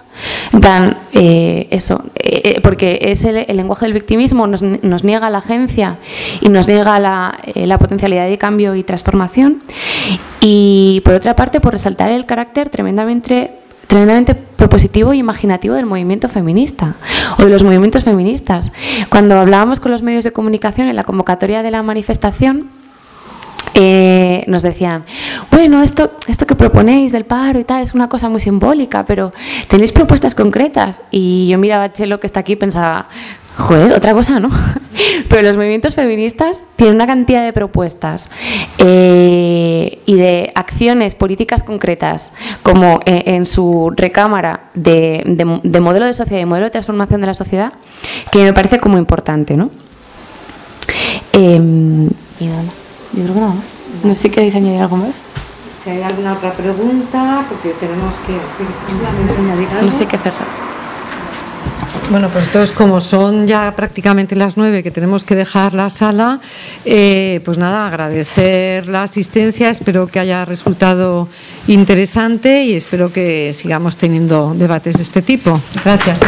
eh, 1.13 1.67
eso, 1.71 2.03
eh, 2.15 2.59
porque 2.61 2.99
es 3.01 3.23
el, 3.23 3.45
lenguaje 3.55 3.85
del 3.85 3.93
victimismo 3.93 4.47
nos, 4.47 4.61
nos, 4.61 5.03
niega 5.03 5.29
la 5.29 5.39
agencia 5.39 5.97
y 6.41 6.49
nos 6.49 6.67
niega 6.67 6.99
la, 6.99 7.39
la, 7.55 7.77
potencialidad 7.77 8.27
de 8.27 8.37
cambio 8.37 8.75
y 8.75 8.83
transformación. 8.83 9.63
Y 10.41 11.01
por 11.03 11.13
otra 11.13 11.35
parte, 11.35 11.59
por 11.59 11.73
resaltar 11.73 12.11
el 12.11 12.25
carácter 12.25 12.69
tremendamente 12.69 13.51
tremendamente 13.87 14.35
propositivo 14.35 15.13
e 15.13 15.17
imaginativo 15.17 15.75
del 15.75 15.85
movimiento 15.85 16.27
feminista 16.27 16.95
o 17.39 17.43
de 17.43 17.49
los 17.49 17.63
movimientos 17.63 18.03
feministas. 18.03 18.71
Cuando 19.09 19.37
hablábamos 19.37 19.79
con 19.79 19.91
los 19.91 20.03
medios 20.03 20.25
de 20.25 20.33
comunicación 20.33 20.89
en 20.89 20.95
la 20.95 21.05
convocatoria 21.05 21.63
de 21.63 21.71
la 21.71 21.81
manifestación, 21.83 22.69
eh, 23.79 24.43
nos 24.47 24.63
decían, 24.63 25.05
bueno, 25.51 25.83
esto, 25.83 26.11
esto 26.27 26.47
que 26.47 26.55
proponéis 26.55 27.11
del 27.11 27.25
paro 27.25 27.59
y 27.59 27.63
tal 27.63 27.83
es 27.83 27.93
una 27.93 28.09
cosa 28.09 28.27
muy 28.27 28.39
simbólica, 28.39 29.05
pero 29.05 29.31
tenéis 29.67 29.91
propuestas 29.91 30.33
concretas. 30.33 31.01
Y 31.11 31.47
yo 31.47 31.59
miraba 31.59 31.83
a 31.83 31.93
Chelo 31.93 32.19
que 32.19 32.25
está 32.25 32.39
aquí 32.39 32.53
y 32.53 32.55
pensaba, 32.55 33.07
joder, 33.55 33.93
otra 33.93 34.13
cosa, 34.13 34.39
¿no? 34.39 34.49
Pero 35.29 35.43
los 35.43 35.55
movimientos 35.57 35.93
feministas 35.93 36.63
tienen 36.75 36.95
una 36.95 37.05
cantidad 37.05 37.43
de 37.43 37.53
propuestas 37.53 38.29
eh, 38.79 39.99
y 40.07 40.15
de 40.15 40.51
acciones 40.55 41.13
políticas 41.13 41.61
concretas, 41.61 42.31
como 42.63 42.99
eh, 43.05 43.25
en, 43.27 43.45
su 43.45 43.93
recámara 43.95 44.71
de, 44.73 45.23
modelo 45.79 46.07
de 46.07 46.13
sociedad 46.15 46.41
y 46.41 46.45
modelo 46.45 46.65
de 46.65 46.71
transformación 46.71 47.21
de 47.21 47.27
la 47.27 47.35
sociedad, 47.35 47.73
que 48.31 48.39
me 48.43 48.53
parece 48.53 48.79
como 48.79 48.97
importante, 48.97 49.55
¿no? 49.55 49.69
Em, 51.33 52.07
y 52.39 52.45
nada. 52.45 52.86
Yo 53.17 53.23
creo 53.23 53.33
que 53.33 53.41
nada 53.41 53.53
más. 53.55 53.65
No 54.03 54.15
sé 54.15 54.21
si 54.21 54.29
queréis 54.29 54.55
añadir 54.55 54.81
algo 54.81 54.97
más. 54.97 55.15
Si 55.83 55.89
hay 55.89 56.03
alguna 56.03 56.33
otra 56.33 56.53
pregunta, 56.53 57.43
porque 57.49 57.69
tenemos 57.79 58.15
que, 58.19 58.33
añadir 59.39 59.67
algo. 59.69 59.85
No 59.85 59.91
sé 59.91 60.05
qué 60.05 60.17
cerrar. 60.17 60.67
Bueno, 62.11 62.29
pues 62.29 62.45
entonces 62.45 62.71
como 62.71 63.01
son 63.01 63.47
ya 63.47 63.73
prácticamente 63.75 64.35
las 64.35 64.55
nueve 64.55 64.81
que 64.81 64.91
tenemos 64.91 65.23
que 65.23 65.35
dejar 65.35 65.73
la 65.73 65.89
sala, 65.89 66.39
eh, 66.85 67.41
pues 67.43 67.57
nada, 67.57 67.87
agradecer 67.87 68.87
la 68.87 69.03
asistencia, 69.03 69.69
espero 69.69 70.07
que 70.07 70.19
haya 70.19 70.45
resultado 70.45 71.27
interesante 71.67 72.63
y 72.63 72.75
espero 72.75 73.11
que 73.11 73.51
sigamos 73.53 73.97
teniendo 73.97 74.53
debates 74.53 74.97
de 74.97 75.03
este 75.03 75.21
tipo. 75.21 75.59
Gracias. 75.83 76.21
¿eh? 76.21 76.25